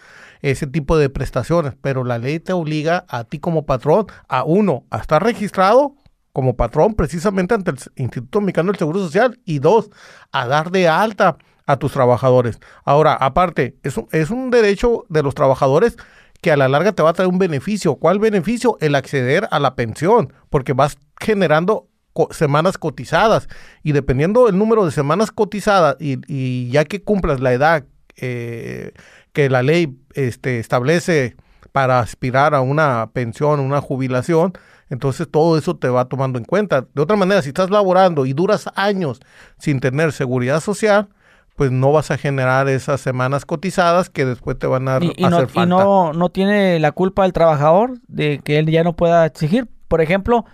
ese 0.43 0.66
tipo 0.66 0.97
de 0.99 1.11
prestaciones. 1.11 1.74
Pero 1.80 2.05
la 2.05 2.18
ley 2.18 2.41
te 2.41 2.53
obliga 2.53 3.05
a 3.09 3.24
ti 3.24 3.38
como 3.38 3.66
patrón, 3.66 4.07
a 4.28 4.45
uno, 4.45 4.84
a 4.91 4.99
estar 4.99 5.22
registrado 5.22 5.95
como 6.32 6.57
patrón 6.57 6.95
precisamente 6.95 7.55
ante 7.55 7.72
el 7.72 7.78
Instituto 7.97 8.41
Mexicano 8.41 8.72
del 8.72 8.78
Seguro 8.78 9.01
Social 9.01 9.41
y 9.45 9.59
dos, 9.59 9.91
a 10.32 10.47
dar 10.47 10.70
de 10.70 10.88
alta 10.88 11.36
a 11.66 11.76
tus 11.76 11.93
trabajadores. 11.93 12.61
Ahora, 12.84 13.14
aparte, 13.14 13.76
es 13.82 13.97
un, 13.97 14.09
es 14.12 14.30
un 14.30 14.51
derecho 14.51 15.05
de 15.09 15.22
los 15.22 15.34
trabajadores 15.34 15.97
que 16.41 16.51
a 16.51 16.57
la 16.57 16.68
larga 16.68 16.93
te 16.93 17.03
va 17.03 17.11
a 17.11 17.12
traer 17.12 17.28
un 17.28 17.38
beneficio. 17.38 17.97
¿Cuál 17.97 18.18
beneficio? 18.18 18.78
El 18.80 18.95
acceder 18.95 19.49
a 19.51 19.59
la 19.59 19.74
pensión, 19.74 20.32
porque 20.49 20.72
vas 20.72 20.99
generando 21.18 21.88
semanas 22.30 22.76
cotizadas 22.78 23.49
y 23.82 23.93
dependiendo 23.93 24.47
del 24.47 24.59
número 24.59 24.84
de 24.84 24.91
semanas 24.91 25.30
cotizadas 25.30 25.97
y, 26.01 26.18
y 26.26 26.70
ya 26.70 26.84
que 26.84 27.03
cumplas 27.03 27.41
la 27.41 27.53
edad 27.53 27.84
eh, 28.16 28.93
que 29.41 29.49
la 29.49 29.62
ley 29.62 29.97
este, 30.14 30.59
establece 30.59 31.34
para 31.72 32.01
aspirar 32.01 32.55
a 32.55 32.61
una 32.61 33.09
pensión, 33.14 33.59
una 33.61 33.80
jubilación, 33.80 34.53
entonces 34.91 35.28
todo 35.30 35.57
eso 35.57 35.76
te 35.76 35.88
va 35.88 36.05
tomando 36.07 36.38
en 36.38 36.45
cuenta. 36.45 36.86
De 36.93 37.01
otra 37.01 37.16
manera, 37.16 37.41
si 37.41 37.49
estás 37.49 37.70
laborando 37.70 38.26
y 38.26 38.34
duras 38.34 38.68
años 38.74 39.20
sin 39.59 39.80
tener 39.80 40.12
seguridad 40.12 40.61
social, 40.61 41.09
pues 41.57 41.70
no 41.70 41.91
vas 41.91 42.11
a 42.11 42.18
generar 42.18 42.68
esas 42.68 43.01
semanas 43.01 43.47
cotizadas 43.47 44.11
que 44.11 44.26
después 44.26 44.59
te 44.59 44.66
van 44.66 44.88
a 44.88 44.99
y, 45.01 45.14
y 45.16 45.24
hacer 45.24 45.49
no, 45.55 45.62
y 45.62 45.66
no, 45.66 46.12
no 46.12 46.28
tiene 46.28 46.78
la 46.78 46.93
culpa 46.93 47.24
el 47.24 47.32
trabajador 47.32 47.95
de 48.09 48.41
que 48.45 48.59
él 48.59 48.66
ya 48.66 48.84
no 48.84 48.95
pueda 48.95 49.24
exigir. 49.24 49.68
Por 49.88 50.03
ejemplo, 50.03 50.45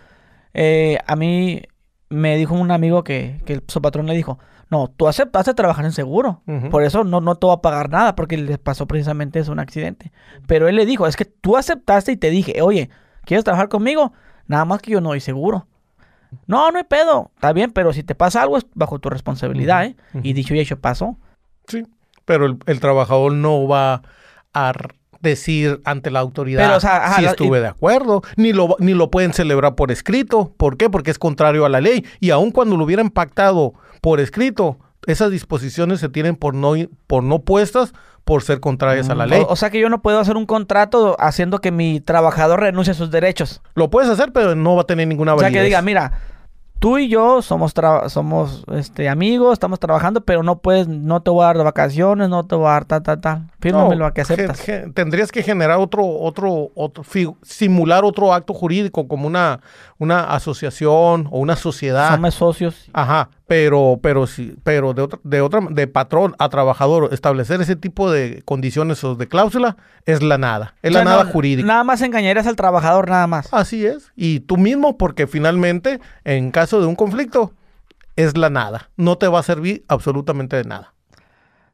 eh, 0.54 0.98
a 1.08 1.16
mí 1.16 1.62
me 2.08 2.36
dijo 2.36 2.54
un 2.54 2.70
amigo 2.70 3.04
que, 3.04 3.40
que 3.44 3.62
su 3.66 3.82
patrón 3.82 4.06
le 4.06 4.14
dijo, 4.14 4.38
no, 4.70 4.88
tú 4.88 5.06
aceptaste 5.08 5.54
trabajar 5.54 5.84
en 5.84 5.92
seguro. 5.92 6.42
Por 6.70 6.82
eso 6.82 7.04
no, 7.04 7.20
no 7.20 7.36
te 7.36 7.46
va 7.46 7.54
a 7.54 7.62
pagar 7.62 7.90
nada 7.90 8.16
porque 8.16 8.36
le 8.36 8.58
pasó 8.58 8.86
precisamente 8.86 9.38
eso, 9.38 9.52
un 9.52 9.60
accidente. 9.60 10.12
Pero 10.46 10.68
él 10.68 10.76
le 10.76 10.86
dijo, 10.86 11.06
es 11.06 11.16
que 11.16 11.24
tú 11.24 11.56
aceptaste 11.56 12.12
y 12.12 12.16
te 12.16 12.30
dije, 12.30 12.60
oye, 12.62 12.90
¿quieres 13.24 13.44
trabajar 13.44 13.68
conmigo? 13.68 14.12
Nada 14.46 14.64
más 14.64 14.80
que 14.80 14.90
yo 14.90 15.00
no 15.00 15.10
doy 15.10 15.20
seguro. 15.20 15.66
No, 16.46 16.70
no 16.70 16.78
hay 16.78 16.84
pedo. 16.84 17.30
Está 17.36 17.52
bien, 17.52 17.72
pero 17.72 17.92
si 17.92 18.02
te 18.02 18.14
pasa 18.14 18.42
algo 18.42 18.58
es 18.58 18.66
bajo 18.74 18.98
tu 18.98 19.08
responsabilidad, 19.08 19.84
¿eh? 19.84 19.96
Y 20.22 20.32
dicho 20.32 20.54
y 20.54 20.60
hecho 20.60 20.80
pasó. 20.80 21.16
Sí, 21.68 21.84
pero 22.24 22.46
el, 22.46 22.58
el 22.66 22.80
trabajador 22.80 23.32
no 23.32 23.66
va 23.68 24.02
a 24.52 24.72
decir 25.20 25.80
ante 25.84 26.10
la 26.10 26.20
autoridad 26.20 26.64
Pero, 26.64 26.76
o 26.76 26.80
sea, 26.80 27.04
ajá, 27.06 27.20
si 27.20 27.24
estuve 27.24 27.60
de 27.60 27.68
acuerdo, 27.68 28.22
ni 28.36 28.52
lo, 28.52 28.76
ni 28.78 28.94
lo 28.94 29.10
pueden 29.10 29.32
celebrar 29.32 29.74
por 29.74 29.90
escrito. 29.90 30.52
¿Por 30.56 30.76
qué? 30.76 30.90
Porque 30.90 31.10
es 31.10 31.18
contrario 31.18 31.64
a 31.64 31.68
la 31.68 31.80
ley. 31.80 32.04
Y 32.20 32.30
aun 32.30 32.50
cuando 32.50 32.76
lo 32.76 32.84
hubieran 32.84 33.10
pactado 33.10 33.74
por 34.00 34.20
escrito, 34.20 34.78
esas 35.06 35.30
disposiciones 35.30 36.00
se 36.00 36.08
tienen 36.08 36.36
por 36.36 36.54
no, 36.54 36.74
por 37.06 37.22
no 37.22 37.40
puestas 37.40 37.92
por 38.24 38.42
ser 38.42 38.58
contrarias 38.58 39.08
a 39.08 39.14
la 39.14 39.24
ley. 39.26 39.42
O, 39.42 39.52
o 39.52 39.56
sea 39.56 39.70
que 39.70 39.78
yo 39.78 39.88
no 39.88 40.02
puedo 40.02 40.18
hacer 40.18 40.36
un 40.36 40.46
contrato 40.46 41.16
haciendo 41.20 41.60
que 41.60 41.70
mi 41.70 42.00
trabajador 42.00 42.60
renuncie 42.60 42.90
a 42.90 42.94
sus 42.94 43.12
derechos. 43.12 43.62
Lo 43.74 43.88
puedes 43.88 44.10
hacer, 44.10 44.32
pero 44.32 44.56
no 44.56 44.74
va 44.74 44.82
a 44.82 44.86
tener 44.86 45.06
ninguna 45.06 45.34
O 45.34 45.38
sea 45.38 45.46
validez. 45.46 45.62
que 45.62 45.66
diga, 45.66 45.80
mira, 45.80 46.12
tú 46.80 46.98
y 46.98 47.08
yo 47.08 47.40
somos 47.42 47.72
somos 48.08 48.64
este 48.72 49.08
amigos, 49.08 49.52
estamos 49.52 49.78
trabajando, 49.78 50.22
pero 50.22 50.42
no 50.42 50.58
puedes, 50.58 50.88
no 50.88 51.22
te 51.22 51.30
voy 51.30 51.44
a 51.44 51.46
dar 51.46 51.58
vacaciones, 51.58 52.28
no 52.28 52.44
te 52.44 52.56
voy 52.56 52.66
a 52.66 52.70
dar 52.70 52.84
tal, 52.84 53.02
tal, 53.02 53.20
tal. 53.20 53.42
Fírmamelo 53.70 54.00
No, 54.00 54.06
a 54.06 54.14
que 54.14 54.20
aceptas. 54.22 54.64
tendrías 54.94 55.30
que 55.32 55.42
generar 55.42 55.78
otro, 55.78 56.04
otro, 56.06 56.70
otro, 56.74 57.04
simular 57.42 58.04
otro 58.04 58.32
acto 58.32 58.54
jurídico 58.54 59.08
como 59.08 59.26
una, 59.26 59.60
una 59.98 60.24
asociación 60.34 61.28
o 61.30 61.38
una 61.38 61.56
sociedad. 61.56 62.10
Somos 62.14 62.34
socios. 62.34 62.88
Ajá, 62.92 63.30
pero, 63.46 63.98
pero 64.02 64.26
sí, 64.26 64.56
pero 64.64 64.94
de 64.94 65.02
otra, 65.02 65.18
de 65.22 65.40
otra, 65.40 65.60
de 65.70 65.86
patrón 65.86 66.34
a 66.38 66.48
trabajador, 66.48 67.08
establecer 67.12 67.60
ese 67.60 67.76
tipo 67.76 68.10
de 68.10 68.42
condiciones 68.44 69.02
o 69.04 69.14
de 69.14 69.28
cláusula 69.28 69.76
es 70.04 70.22
la 70.22 70.38
nada, 70.38 70.74
es 70.82 70.90
O 70.90 70.94
la 70.98 71.04
nada 71.04 71.24
no- 71.24 71.30
jurídica. 71.30 71.66
Nada 71.66 71.84
más 71.84 72.00
engañarías 72.02 72.46
al 72.46 72.56
trabajador, 72.56 73.08
nada 73.10 73.26
más. 73.26 73.52
Así 73.52 73.86
es, 73.86 74.12
y 74.16 74.40
tú 74.40 74.56
mismo, 74.56 74.96
porque 74.98 75.26
finalmente, 75.26 76.00
en 76.24 76.50
caso 76.50 76.80
de 76.80 76.86
un 76.86 76.96
conflicto, 76.96 77.52
es 78.16 78.36
la 78.36 78.48
nada, 78.50 78.88
no 78.96 79.18
te 79.18 79.28
va 79.28 79.40
a 79.40 79.42
servir 79.42 79.84
absolutamente 79.88 80.56
de 80.56 80.64
nada. 80.64 80.94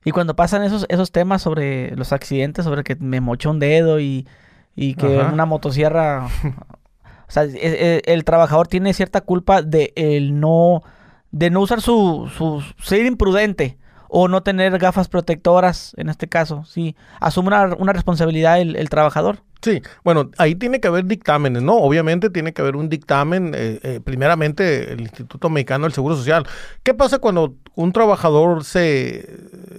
Y 0.04 0.10
cuando 0.10 0.34
pasan 0.34 0.64
esos, 0.64 0.86
esos 0.88 1.12
temas 1.12 1.42
sobre 1.42 1.94
los 1.96 2.12
accidentes, 2.12 2.64
sobre 2.64 2.82
que 2.82 2.96
me 2.96 3.20
mochó 3.20 3.50
un 3.50 3.58
dedo 3.58 4.00
y, 4.00 4.26
y 4.74 4.94
que 4.94 5.20
Ajá. 5.20 5.32
una 5.32 5.46
motosierra... 5.46 6.26
o 6.26 7.30
sea, 7.30 7.44
e- 7.44 7.50
e- 7.54 8.02
el, 8.06 8.24
trabajador 8.24 8.66
tiene 8.68 8.94
cierta 8.94 9.20
culpa 9.20 9.62
de 9.62 9.92
el 9.96 10.40
no... 10.40 10.82
De 11.30 11.50
no 11.50 11.60
usar 11.60 11.80
su, 11.80 12.30
su... 12.36 12.62
Ser 12.82 13.06
imprudente. 13.06 13.78
O 14.08 14.28
no 14.28 14.42
tener 14.42 14.76
gafas 14.78 15.08
protectoras, 15.08 15.94
en 15.96 16.10
este 16.10 16.28
caso. 16.28 16.64
Sí, 16.64 16.96
asume 17.18 17.48
una, 17.48 17.74
una 17.76 17.92
responsabilidad 17.94 18.60
el, 18.60 18.76
el 18.76 18.90
trabajador. 18.90 19.38
Sí, 19.62 19.80
bueno, 20.02 20.30
ahí 20.38 20.54
tiene 20.56 20.80
que 20.80 20.88
haber 20.88 21.04
dictámenes, 21.06 21.62
¿no? 21.62 21.76
Obviamente 21.76 22.30
tiene 22.30 22.52
que 22.52 22.62
haber 22.62 22.74
un 22.76 22.88
dictamen, 22.88 23.52
eh, 23.54 23.78
eh, 23.82 24.00
primeramente 24.04 24.92
el 24.92 25.02
Instituto 25.02 25.48
Mexicano 25.50 25.84
del 25.84 25.92
Seguro 25.92 26.16
Social. 26.16 26.44
¿Qué 26.82 26.94
pasa 26.94 27.18
cuando 27.18 27.54
un 27.76 27.92
trabajador 27.92 28.64
se, 28.64 29.28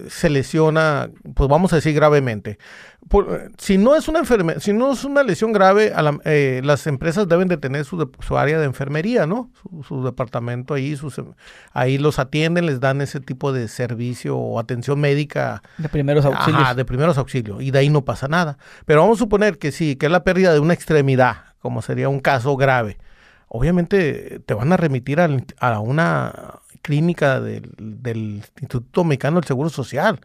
se 0.08 0.30
lesiona, 0.30 1.10
pues 1.34 1.48
vamos 1.48 1.72
a 1.72 1.76
decir 1.76 1.92
gravemente? 1.94 2.58
Por- 3.06 3.52
si 3.58 3.76
no 3.76 3.94
es 3.94 4.08
una 4.08 4.20
enferme, 4.20 4.60
si 4.60 4.72
no 4.72 4.90
es 4.94 5.04
una 5.04 5.22
lesión 5.22 5.52
grave, 5.52 5.92
a 5.94 6.00
la- 6.00 6.18
eh, 6.24 6.62
las 6.64 6.86
empresas 6.86 7.28
deben 7.28 7.48
de 7.48 7.58
tener 7.58 7.84
su, 7.84 7.98
de- 7.98 8.08
su 8.26 8.38
área 8.38 8.58
de 8.58 8.64
enfermería, 8.64 9.26
¿no? 9.26 9.50
Su, 9.60 9.82
su 9.82 10.02
departamento 10.04 10.72
ahí, 10.72 10.96
sus, 10.96 11.20
ahí 11.74 11.98
los 11.98 12.18
atienden, 12.18 12.64
les 12.64 12.80
dan 12.80 13.02
ese 13.02 13.20
tipo 13.20 13.52
de 13.52 13.68
servicio 13.68 14.38
o 14.38 14.58
atención 14.58 14.98
médica 15.00 15.62
De 15.76 15.90
primeros 15.90 16.24
auxilios. 16.24 16.62
Ajá, 16.62 16.74
de 16.74 16.84
primeros 16.86 17.18
auxilios. 17.18 17.62
Y 17.62 17.70
de 17.72 17.78
ahí 17.80 17.90
no 17.90 18.06
pasa 18.06 18.26
nada. 18.26 18.56
Pero 18.86 19.02
vamos 19.02 19.18
a 19.18 19.20
suponer 19.24 19.58
que 19.58 19.70
sí, 19.74 19.96
que 19.96 20.06
es 20.06 20.12
la 20.12 20.24
pérdida 20.24 20.52
de 20.52 20.60
una 20.60 20.74
extremidad, 20.74 21.36
como 21.60 21.82
sería 21.82 22.08
un 22.08 22.20
caso 22.20 22.56
grave, 22.56 22.98
obviamente 23.48 24.40
te 24.46 24.54
van 24.54 24.72
a 24.72 24.76
remitir 24.76 25.20
a 25.20 25.80
una 25.80 26.60
clínica 26.82 27.40
del, 27.40 27.72
del 27.78 28.42
Instituto 28.60 29.04
Mexicano 29.04 29.36
del 29.40 29.46
Seguro 29.46 29.70
Social, 29.70 30.20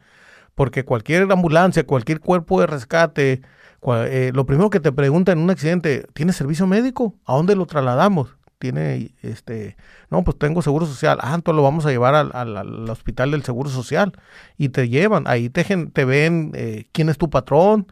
porque 0.55 0.83
cualquier 0.83 1.31
ambulancia, 1.31 1.85
cualquier 1.85 2.19
cuerpo 2.19 2.59
de 2.59 2.67
rescate, 2.67 3.41
eh, 3.81 4.31
lo 4.33 4.45
primero 4.45 4.69
que 4.69 4.79
te 4.79 4.91
pregunta 4.91 5.31
en 5.31 5.39
un 5.39 5.49
accidente, 5.49 6.05
¿tiene 6.13 6.33
servicio 6.33 6.67
médico? 6.67 7.15
¿A 7.25 7.35
dónde 7.35 7.55
lo 7.55 7.65
trasladamos? 7.65 8.35
Tiene, 8.57 9.15
este, 9.21 9.77
no, 10.09 10.23
pues 10.25 10.37
tengo 10.37 10.61
seguro 10.61 10.85
social. 10.85 11.17
Ah, 11.21 11.33
entonces 11.33 11.55
lo 11.55 11.63
vamos 11.63 11.85
a 11.85 11.91
llevar 11.91 12.13
al, 12.13 12.89
hospital 12.89 13.31
del 13.31 13.43
seguro 13.43 13.69
social 13.69 14.11
y 14.57 14.67
te 14.69 14.89
llevan. 14.89 15.27
Ahí 15.27 15.49
te, 15.49 15.63
te 15.63 16.05
ven 16.05 16.51
eh, 16.55 16.87
quién 16.91 17.07
es 17.07 17.17
tu 17.17 17.29
patrón, 17.29 17.87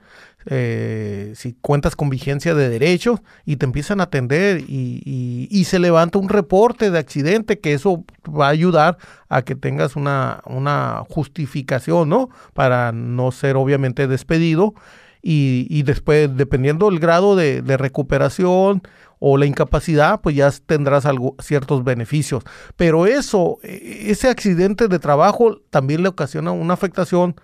eh, 0.49 1.33
si 1.35 1.57
cuentas 1.59 1.97
con 1.97 2.09
vigencia 2.09 2.55
de 2.55 2.69
derechos 2.69 3.19
y 3.45 3.57
te 3.57 3.65
empiezan 3.65 3.99
a 3.99 4.03
atender 4.03 4.61
y, 4.61 5.47
y, 5.51 5.63
se 5.65 5.77
levanta 5.77 6.19
un 6.19 6.29
reporte 6.29 6.89
de 6.89 6.97
accidente 6.97 7.59
que 7.59 7.73
eso 7.73 8.05
va 8.25 8.47
a 8.47 8.51
ayudar 8.51 8.97
a 9.27 9.41
que 9.41 9.55
tengas 9.55 9.97
una, 9.97 11.03
justificación, 11.09 12.07
¿no? 12.07 12.29
Para 12.53 12.93
no 12.93 13.31
ser 13.33 13.57
obviamente 13.57 14.07
despedido 14.07 14.73
y, 15.21 15.83
después, 15.83 16.29
dependiendo 16.37 16.89
del 16.89 16.99
grado 16.99 17.35
de, 17.35 17.61
recuperación 17.75 18.81
o 19.19 19.37
la 19.37 19.45
incapacidad, 19.45 20.21
pues 20.21 20.37
ya 20.37 20.49
tendrás 20.65 21.05
ciertos 21.39 21.83
beneficios. 21.83 22.43
Pero 22.77 23.05
eso, 23.05 23.57
e, 23.63 24.11
ese 24.11 24.29
accidente 24.29 24.87
de 24.87 24.99
trabajo 24.99 25.57
también 25.69 26.03
le 26.03 26.09
ocasiona 26.09 26.51
una 26.51 26.73
afectación 26.73 27.35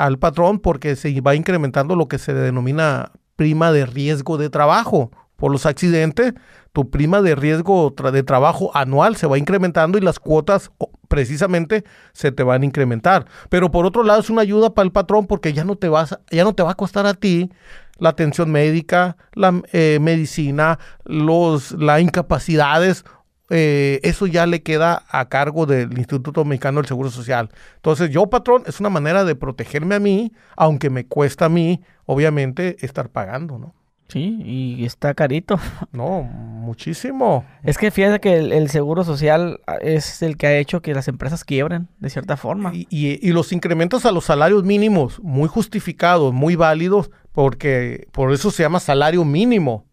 al 0.00 0.18
patrón 0.18 0.58
porque 0.58 0.96
se 0.96 1.20
va 1.20 1.34
incrementando 1.34 1.94
lo 1.96 2.08
que 2.08 2.18
se 2.18 2.32
denomina 2.32 3.12
prima 3.36 3.72
de 3.72 3.86
riesgo 3.86 4.38
de 4.38 4.50
trabajo 4.50 5.10
por 5.36 5.50
los 5.50 5.64
accidentes, 5.66 6.34
tu 6.72 6.90
prima 6.90 7.22
de 7.22 7.34
riesgo 7.34 7.94
de 8.12 8.22
trabajo 8.22 8.70
anual 8.74 9.16
se 9.16 9.26
va 9.26 9.38
incrementando 9.38 9.98
y 9.98 10.02
las 10.02 10.18
cuotas 10.18 10.70
precisamente 11.08 11.84
se 12.12 12.30
te 12.30 12.42
van 12.42 12.62
a 12.62 12.66
incrementar. 12.66 13.26
Pero 13.48 13.70
por 13.70 13.86
otro 13.86 14.02
lado 14.04 14.20
es 14.20 14.30
una 14.30 14.42
ayuda 14.42 14.74
para 14.74 14.84
el 14.84 14.92
patrón 14.92 15.26
porque 15.26 15.52
ya 15.52 15.64
no 15.64 15.76
te 15.76 15.88
vas, 15.88 16.18
ya 16.30 16.44
no 16.44 16.54
te 16.54 16.62
va 16.62 16.72
a 16.72 16.76
costar 16.76 17.06
a 17.06 17.14
ti 17.14 17.50
la 17.98 18.10
atención 18.10 18.50
médica, 18.50 19.16
la 19.34 19.62
eh, 19.72 19.98
medicina, 20.00 20.78
los, 21.04 21.72
las 21.72 22.00
incapacidades. 22.00 23.04
Eh, 23.50 23.98
eso 24.04 24.26
ya 24.26 24.46
le 24.46 24.62
queda 24.62 25.04
a 25.08 25.28
cargo 25.28 25.66
del 25.66 25.98
Instituto 25.98 26.44
Mexicano 26.44 26.80
del 26.80 26.86
Seguro 26.86 27.10
Social. 27.10 27.50
Entonces, 27.76 28.10
yo, 28.10 28.28
patrón, 28.28 28.62
es 28.66 28.80
una 28.80 28.90
manera 28.90 29.24
de 29.24 29.34
protegerme 29.34 29.96
a 29.96 30.00
mí, 30.00 30.32
aunque 30.56 30.88
me 30.88 31.04
cuesta 31.06 31.46
a 31.46 31.48
mí, 31.48 31.82
obviamente, 32.06 32.76
estar 32.80 33.10
pagando, 33.10 33.58
¿no? 33.58 33.74
Sí, 34.10 34.40
y 34.44 34.84
está 34.84 35.14
carito. 35.14 35.58
No, 35.92 36.22
muchísimo. 36.22 37.44
Es 37.64 37.76
que 37.76 37.90
fíjate 37.90 38.20
que 38.20 38.36
el, 38.36 38.70
seguro 38.70 39.02
social 39.02 39.60
ah, 39.66 39.76
es 39.80 40.22
el 40.22 40.36
que 40.36 40.46
ha 40.46 40.56
hecho 40.56 40.82
que 40.82 40.94
las 40.94 41.08
empresas 41.08 41.44
quiebren, 41.44 41.88
de 41.98 42.10
cierta 42.10 42.36
forma. 42.36 42.72
Y, 42.72 42.86
y, 42.90 43.32
los 43.32 43.52
incrementos 43.52 44.06
a 44.06 44.12
los 44.12 44.24
salarios 44.24 44.64
mínimos, 44.64 45.20
muy 45.20 45.48
justificados, 45.48 46.32
muy 46.32 46.54
válidos, 46.54 47.10
porque 47.32 48.06
por 48.12 48.32
eso 48.32 48.50
se 48.50 48.62
llama 48.62 48.78
salario 48.78 49.24
mínimo. 49.24 49.84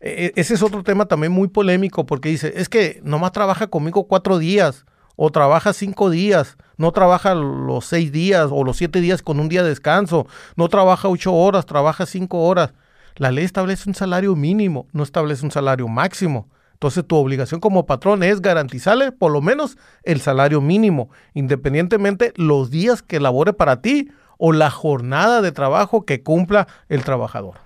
Eh, 0.00 0.26
eh, 0.26 0.32
ese 0.36 0.54
es 0.54 0.62
otro 0.62 0.82
tema 0.82 1.06
también 1.06 1.32
muy 1.32 1.48
polémico, 1.48 2.06
porque 2.06 2.28
dice, 2.28 2.52
es 2.56 2.68
que 2.68 3.00
nomás 3.02 3.32
trabaja 3.32 3.66
conmigo 3.68 4.06
cuatro 4.06 4.38
días, 4.38 4.84
o 5.16 5.30
trabaja 5.30 5.72
cinco 5.72 6.10
días, 6.10 6.58
no 6.76 6.92
trabaja 6.92 7.34
los 7.34 7.86
seis 7.86 8.12
días 8.12 8.48
o 8.50 8.64
los 8.64 8.76
siete 8.76 9.00
días 9.00 9.22
con 9.22 9.40
un 9.40 9.48
día 9.48 9.62
de 9.62 9.70
descanso, 9.70 10.26
no 10.56 10.68
trabaja 10.68 11.08
ocho 11.08 11.32
horas, 11.32 11.64
trabaja 11.64 12.04
cinco 12.04 12.40
horas 12.40 12.74
la 13.16 13.32
ley 13.32 13.44
establece 13.44 13.88
un 13.88 13.94
salario 13.94 14.36
mínimo, 14.36 14.86
no 14.92 15.02
establece 15.02 15.44
un 15.44 15.50
salario 15.50 15.88
máximo. 15.88 16.48
Entonces 16.74 17.06
tu 17.06 17.16
obligación 17.16 17.60
como 17.60 17.86
patrón 17.86 18.22
es 18.22 18.42
garantizarle 18.42 19.10
por 19.10 19.32
lo 19.32 19.40
menos 19.40 19.78
el 20.02 20.20
salario 20.20 20.60
mínimo, 20.60 21.08
independientemente 21.32 22.34
los 22.36 22.70
días 22.70 23.02
que 23.02 23.18
labore 23.18 23.54
para 23.54 23.80
ti 23.80 24.10
o 24.36 24.52
la 24.52 24.70
jornada 24.70 25.40
de 25.40 25.52
trabajo 25.52 26.04
que 26.04 26.22
cumpla 26.22 26.68
el 26.90 27.02
trabajador. 27.02 27.65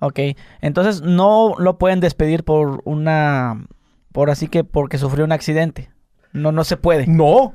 Ok, 0.00 0.20
entonces 0.60 1.02
no 1.02 1.54
lo 1.58 1.78
pueden 1.78 2.00
despedir 2.00 2.44
por 2.44 2.82
una, 2.84 3.66
por 4.12 4.30
así 4.30 4.48
que 4.48 4.64
porque 4.64 4.98
sufrió 4.98 5.24
un 5.24 5.32
accidente. 5.32 5.90
No, 6.32 6.52
no 6.52 6.62
se 6.62 6.76
puede. 6.76 7.06
No, 7.06 7.54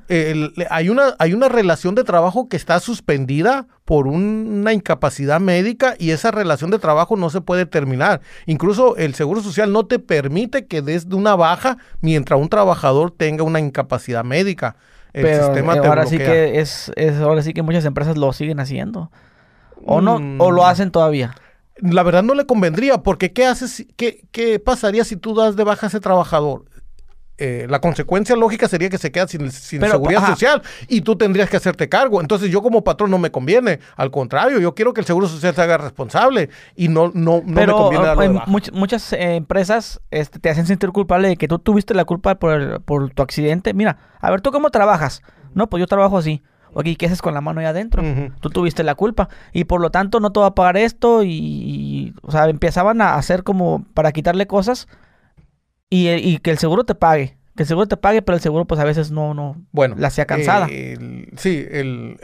hay, 0.69 0.89
una, 0.89 1.15
hay 1.19 1.33
una 1.33 1.47
relación 1.47 1.93
de 1.93 2.03
trabajo 2.03 2.49
que 2.49 2.57
está 2.57 2.79
suspendida 2.79 3.67
por 3.85 4.07
una 4.07 4.73
incapacidad 4.73 5.39
médica 5.39 5.95
y 5.99 6.09
esa 6.09 6.31
relación 6.31 6.71
de 6.71 6.79
trabajo 6.79 7.15
no 7.15 7.29
se 7.29 7.41
puede 7.41 7.65
terminar. 7.65 8.21
Incluso 8.47 8.95
el 8.97 9.13
Seguro 9.13 9.41
Social 9.41 9.71
no 9.71 9.85
te 9.85 9.99
permite 9.99 10.65
que 10.65 10.81
des 10.81 11.07
de 11.07 11.15
una 11.15 11.35
baja 11.35 11.77
mientras 12.01 12.39
un 12.39 12.49
trabajador 12.49 13.11
tenga 13.11 13.43
una 13.43 13.59
incapacidad 13.59 14.23
médica. 14.23 14.75
El 15.13 15.27
sistema 15.39 15.75
eh, 15.75 15.81
ahora 15.85 16.07
sí 16.07 16.17
que 16.17 16.59
es, 16.59 16.91
ahora 17.21 17.43
sí 17.43 17.53
que 17.53 17.61
muchas 17.61 17.85
empresas 17.85 18.17
lo 18.17 18.33
siguen 18.33 18.59
haciendo. 18.59 19.11
¿O 19.85 20.01
no? 20.01 20.15
¿O 20.39 20.51
lo 20.51 20.63
mm. 20.63 20.65
hacen 20.65 20.91
todavía? 20.91 21.35
La 21.77 22.03
verdad 22.03 22.23
no 22.23 22.35
le 22.35 22.45
convendría, 22.45 22.99
porque 23.03 23.33
¿qué 23.33 23.45
haces? 23.45 23.85
¿Qué, 23.95 24.25
qué 24.31 24.59
pasaría 24.59 25.03
si 25.03 25.17
tú 25.17 25.33
das 25.35 25.55
de 25.55 25.63
baja 25.63 25.87
a 25.87 25.89
ese 25.89 25.99
trabajador? 25.99 26.65
Eh, 27.39 27.65
la 27.67 27.81
consecuencia 27.81 28.35
lógica 28.35 28.67
sería 28.67 28.91
que 28.91 28.99
se 28.99 29.11
queda 29.11 29.27
sin, 29.27 29.51
seguridad 29.51 30.23
social 30.27 30.61
y 30.87 31.01
tú 31.01 31.15
tendrías 31.15 31.49
que 31.49 31.57
hacerte 31.57 31.89
cargo. 31.89 32.21
Entonces 32.21 32.51
yo 32.51 32.61
como 32.61 32.83
patrón 32.83 33.09
no 33.09 33.17
me 33.17 33.31
conviene. 33.31 33.79
Al 33.95 34.11
contrario, 34.11 34.59
yo 34.59 34.75
quiero 34.75 34.93
que 34.93 35.01
el 35.01 35.07
Seguro 35.07 35.27
Social 35.27 35.55
se 35.55 35.61
haga 35.61 35.79
responsable 35.79 36.51
y 36.75 36.89
no, 36.89 37.11
no, 37.15 37.41
no 37.43 37.61
me 37.61 37.65
conviene 37.65 38.05
darlo 38.05 38.43
muchas 38.71 39.13
eh, 39.13 39.35
empresas 39.35 39.99
este, 40.11 40.37
te 40.37 40.51
hacen 40.51 40.67
sentir 40.67 40.91
culpable 40.91 41.27
de 41.27 41.35
que 41.35 41.47
tú 41.47 41.57
tuviste 41.57 41.95
la 41.95 42.05
culpa 42.05 42.35
por, 42.35 42.83
por 42.83 43.09
tu 43.09 43.23
accidente. 43.23 43.73
Mira, 43.73 43.97
a 44.21 44.29
ver, 44.29 44.41
¿tú 44.41 44.51
cómo 44.51 44.69
trabajas? 44.69 45.23
No, 45.55 45.67
pues 45.67 45.81
yo 45.81 45.87
trabajo 45.87 46.19
así. 46.19 46.43
Ok, 46.73 46.85
¿qué 46.97 47.05
haces 47.05 47.21
con 47.21 47.33
la 47.33 47.41
mano 47.41 47.59
ahí 47.59 47.65
adentro? 47.65 48.03
Tú 48.39 48.49
tuviste 48.49 48.83
la 48.83 48.95
culpa. 48.95 49.29
Y 49.51 49.65
por 49.65 49.81
lo 49.81 49.89
tanto 49.89 50.19
no 50.19 50.31
te 50.31 50.39
va 50.39 50.47
a 50.47 50.55
pagar 50.55 50.77
esto. 50.77 51.23
Y, 51.23 51.29
y, 51.29 52.13
o 52.21 52.31
sea, 52.31 52.49
empezaban 52.49 53.01
a 53.01 53.15
hacer 53.15 53.43
como 53.43 53.85
para 53.93 54.11
quitarle 54.11 54.47
cosas 54.47 54.87
y, 55.89 56.39
que 56.39 56.51
el 56.51 56.57
seguro 56.57 56.83
te 56.83 56.95
pague. 56.95 57.37
Que 57.55 57.63
el 57.63 57.67
seguro 57.67 57.87
te 57.87 57.97
pague, 57.97 58.23
pero 58.23 58.35
el 58.35 58.41
seguro 58.41 58.65
pues 58.65 58.79
a 58.79 58.83
veces 58.83 59.11
no, 59.11 59.35
no 59.35 59.57
bueno, 59.71 59.95
la 59.97 60.07
hacía 60.07 60.25
cansada. 60.25 60.67
sí, 60.67 61.65
el... 61.69 62.17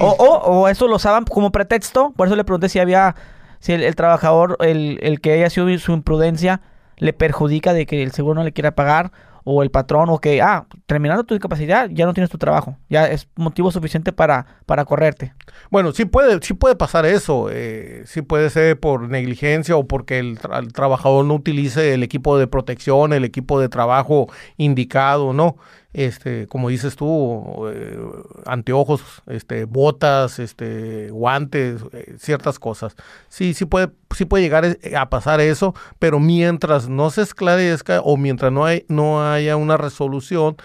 O, 0.00 0.10
o, 0.10 0.68
eso 0.68 0.86
lo 0.86 0.96
usaban 0.96 1.24
como 1.24 1.50
pretexto. 1.50 2.12
Por 2.16 2.28
eso 2.28 2.36
le 2.36 2.44
pregunté 2.44 2.68
si 2.68 2.78
había... 2.78 3.16
Si 3.58 3.72
el, 3.72 3.96
trabajador, 3.96 4.56
el, 4.60 5.00
el 5.02 5.20
que 5.20 5.32
haya 5.32 5.50
sido 5.50 5.76
su 5.78 5.92
imprudencia, 5.92 6.60
le 6.98 7.12
perjudica 7.12 7.72
de 7.72 7.86
que 7.86 8.02
el 8.02 8.12
seguro 8.12 8.36
no 8.36 8.44
le 8.44 8.52
quiera 8.52 8.76
pagar 8.76 9.10
o 9.48 9.62
el 9.62 9.70
patrón 9.70 10.10
o 10.10 10.18
que, 10.18 10.42
ah, 10.42 10.66
terminando 10.86 11.22
tu 11.22 11.32
discapacidad 11.32 11.88
ya 11.88 12.04
no 12.04 12.12
tienes 12.12 12.30
tu 12.30 12.36
trabajo, 12.36 12.76
ya 12.90 13.08
es 13.08 13.28
motivo 13.36 13.70
suficiente 13.70 14.12
para, 14.12 14.44
para 14.66 14.84
correrte. 14.84 15.34
Bueno, 15.70 15.92
sí 15.92 16.04
puede, 16.04 16.40
sí 16.42 16.52
puede 16.52 16.74
pasar 16.74 17.06
eso, 17.06 17.48
eh, 17.52 18.02
sí 18.06 18.22
puede 18.22 18.50
ser 18.50 18.80
por 18.80 19.08
negligencia 19.08 19.76
o 19.76 19.86
porque 19.86 20.18
el, 20.18 20.40
trabajador 20.72 21.24
no 21.24 21.34
utilice 21.34 21.94
el 21.94 22.02
equipo 22.02 22.36
de 22.36 22.48
protección, 22.48 23.12
el 23.12 23.24
equipo 23.24 23.60
de 23.60 23.68
trabajo 23.68 24.26
indicado, 24.56 25.32
¿no? 25.32 25.56
Este, 25.96 26.46
como 26.46 26.68
dices 26.68 26.94
tú, 26.94 27.68
eh, 27.72 27.98
anteojos, 28.44 29.02
este, 29.26 29.64
botas, 29.64 30.38
este, 30.38 31.08
guantes, 31.10 31.80
eh, 31.94 32.16
ciertas 32.18 32.58
cosas. 32.58 32.94
Sí, 33.30 33.54
sí 33.54 33.64
puede, 33.64 33.88
sí 34.14 34.26
puede 34.26 34.44
llegar 34.44 34.66
eh, 34.66 34.94
a 34.94 35.08
pasar 35.08 35.40
eso, 35.40 35.74
pero 35.98 36.20
mientras 36.20 36.90
no 36.90 37.08
se 37.08 37.22
esclarezca 37.22 38.02
o 38.02 38.18
mientras 38.18 38.52
no, 38.52 38.66
hay, 38.66 38.84
no 38.88 39.26
haya 39.26 39.56
una 39.56 39.78
resolución, 39.78 40.56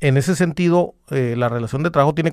en 0.00 0.18
ese 0.18 0.36
sentido, 0.36 0.94
la 1.08 1.48
relación 1.48 1.82
de 1.82 1.90
trabajo 1.90 2.14
tiene 2.14 2.30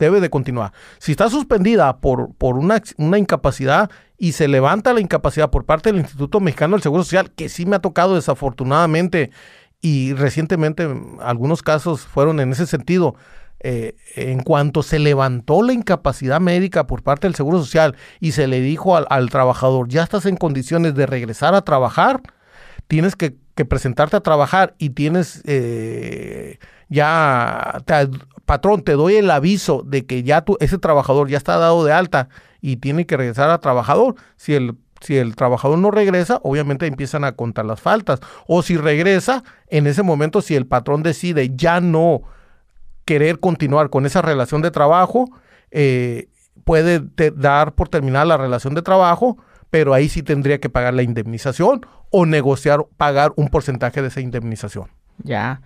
debe 0.00 0.20
de 0.20 0.30
continuar. 0.30 0.72
Si 0.98 1.12
está 1.12 1.30
suspendida 1.30 1.98
por, 1.98 2.34
por 2.34 2.56
una, 2.56 2.82
incapacidad 3.18 3.90
y 4.18 4.32
se 4.32 4.48
levanta 4.48 4.92
la 4.92 5.00
incapacidad 5.00 5.50
por 5.50 5.64
parte 5.64 5.92
del 5.92 6.00
Instituto 6.00 6.40
Mexicano 6.40 6.74
del 6.74 6.82
Seguro 6.82 7.04
Social, 7.04 7.30
que 7.30 7.48
sí 7.48 7.66
me 7.66 7.76
ha 7.76 7.80
tocado 7.80 8.16
desafortunadamente 8.16 9.30
y 9.80 10.12
recientemente 10.14 10.88
algunos 11.20 11.62
casos 11.62 12.02
fueron 12.02 12.40
en 12.40 12.52
ese 12.52 12.66
sentido. 12.66 13.14
Eh, 13.62 13.94
en 14.16 14.40
cuanto 14.40 14.82
se 14.82 14.98
levantó 14.98 15.62
la 15.62 15.74
incapacidad 15.74 16.40
médica 16.40 16.86
por 16.86 17.02
parte 17.02 17.26
del 17.26 17.34
Seguro 17.34 17.58
Social 17.58 17.94
y 18.18 18.32
se 18.32 18.46
le 18.46 18.62
dijo 18.62 18.96
al, 18.96 19.28
trabajador, 19.28 19.86
ya 19.88 20.02
estás 20.02 20.24
en 20.24 20.38
condiciones 20.38 20.94
de 20.94 21.04
regresar 21.04 21.54
a 21.54 21.60
trabajar, 21.60 22.22
tienes 22.88 23.16
que, 23.16 23.36
presentarte 23.68 24.16
a 24.16 24.20
trabajar 24.20 24.74
y 24.78 24.88
tienes 24.88 25.42
eh, 25.44 26.58
ya, 26.88 27.82
patrón, 28.46 28.82
te 28.82 28.92
doy 28.92 29.16
el 29.16 29.30
aviso 29.30 29.82
de 29.86 30.06
que 30.06 30.22
ya 30.22 30.40
tu, 30.40 30.56
ese 30.60 30.78
trabajador 30.78 31.28
ya 31.28 31.36
está 31.36 31.58
dado 31.58 31.84
de 31.84 31.92
alta 31.92 32.30
y 32.62 32.76
tiene 32.76 33.04
que 33.04 33.18
regresar 33.18 33.50
a 33.50 33.60
trabajador. 33.60 34.14
Si 34.36 34.54
el 34.54 34.76
si 35.00 35.16
el 35.16 35.34
trabajador 35.36 35.78
no 35.78 35.90
regresa, 35.90 36.40
obviamente 36.42 36.86
empiezan 36.86 37.24
a 37.24 37.32
contar 37.32 37.64
las 37.64 37.80
faltas. 37.80 38.20
O 38.46 38.62
si 38.62 38.76
regresa, 38.76 39.42
en 39.68 39.86
ese 39.86 40.02
momento, 40.02 40.42
si 40.42 40.54
el 40.54 40.66
patrón 40.66 41.02
decide 41.02 41.50
ya 41.54 41.80
no 41.80 42.22
querer 43.04 43.40
continuar 43.40 43.90
con 43.90 44.06
esa 44.06 44.22
relación 44.22 44.62
de 44.62 44.70
trabajo, 44.70 45.30
eh, 45.70 46.28
puede 46.64 47.02
dar 47.36 47.72
por 47.72 47.88
terminar 47.88 48.26
la 48.26 48.36
relación 48.36 48.74
de 48.74 48.82
trabajo 48.82 49.38
pero 49.70 49.94
ahí 49.94 50.08
sí 50.08 50.22
tendría 50.22 50.58
que 50.58 50.68
pagar 50.68 50.94
la 50.94 51.02
indemnización 51.02 51.86
o 52.10 52.26
negociar, 52.26 52.84
pagar 52.96 53.32
un 53.36 53.48
porcentaje 53.48 54.02
de 54.02 54.08
esa 54.08 54.20
indemnización. 54.20 54.88
Ya. 55.22 55.62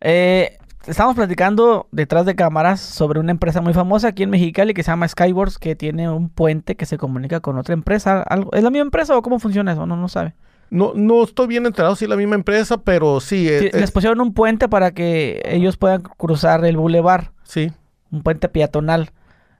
eh, 0.00 0.58
estamos 0.86 1.14
platicando 1.14 1.86
detrás 1.92 2.26
de 2.26 2.34
cámaras 2.34 2.80
sobre 2.80 3.20
una 3.20 3.30
empresa 3.32 3.60
muy 3.60 3.72
famosa 3.74 4.08
aquí 4.08 4.22
en 4.22 4.30
Mexicali 4.30 4.74
que 4.74 4.82
se 4.82 4.90
llama 4.90 5.06
Skyworks, 5.08 5.58
que 5.58 5.76
tiene 5.76 6.08
un 6.10 6.28
puente 6.28 6.76
que 6.76 6.86
se 6.86 6.98
comunica 6.98 7.40
con 7.40 7.58
otra 7.58 7.74
empresa. 7.74 8.22
¿Algo- 8.22 8.52
¿Es 8.52 8.62
la 8.62 8.70
misma 8.70 8.84
empresa 8.86 9.16
o 9.16 9.22
cómo 9.22 9.38
funciona 9.38 9.72
eso? 9.72 9.86
No, 9.86 9.96
no 9.96 10.08
sabe. 10.08 10.34
No, 10.70 10.92
no 10.94 11.24
estoy 11.24 11.48
bien 11.48 11.66
enterado 11.66 11.96
si 11.96 12.04
es 12.04 12.08
la 12.08 12.16
misma 12.16 12.36
empresa, 12.36 12.78
pero 12.78 13.20
sí. 13.20 13.48
eh, 13.48 13.58
Sí, 13.58 13.66
eh, 13.66 13.80
les 13.80 13.90
pusieron 13.90 14.20
un 14.20 14.32
puente 14.32 14.68
para 14.68 14.92
que 14.92 15.42
ellos 15.44 15.76
puedan 15.76 16.02
cruzar 16.02 16.64
el 16.64 16.76
bulevar, 16.76 17.32
sí. 17.42 17.72
un 18.12 18.22
puente 18.22 18.48
peatonal. 18.48 19.10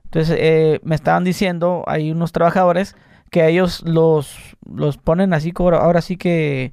Entonces, 0.05 0.37
eh, 0.39 0.79
me 0.83 0.95
estaban 0.95 1.23
diciendo, 1.25 1.83
hay 1.87 2.11
unos 2.11 2.31
trabajadores 2.31 2.95
que 3.29 3.47
ellos 3.47 3.81
los, 3.85 4.37
los 4.73 4.97
ponen 4.97 5.33
así, 5.33 5.53
ahora 5.57 6.01
sí 6.01 6.15
que 6.17 6.71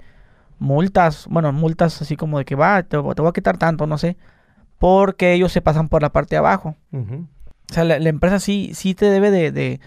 multas, 0.59 1.27
bueno, 1.29 1.53
multas 1.53 2.01
así 2.03 2.17
como 2.17 2.39
de 2.39 2.45
que 2.45 2.55
va, 2.57 2.83
te, 2.83 2.97
te 2.97 2.97
voy 2.99 3.29
a 3.29 3.33
quitar 3.33 3.59
tanto, 3.59 3.87
no 3.87 3.99
sé, 3.99 4.17
porque 4.79 5.33
ellos 5.33 5.53
se 5.53 5.61
pasan 5.61 5.89
por 5.89 6.03
la 6.03 6.13
parte 6.13 6.35
de 6.35 6.39
abajo. 6.39 6.77
O 6.93 7.75
sea, 7.75 7.85
la, 7.85 7.99
la 7.99 8.09
empresa 8.09 8.41
sí, 8.41 8.71
sí 8.75 8.95
te 8.95 9.07
debe 9.07 9.31
de, 9.31 9.53
de, 9.53 9.81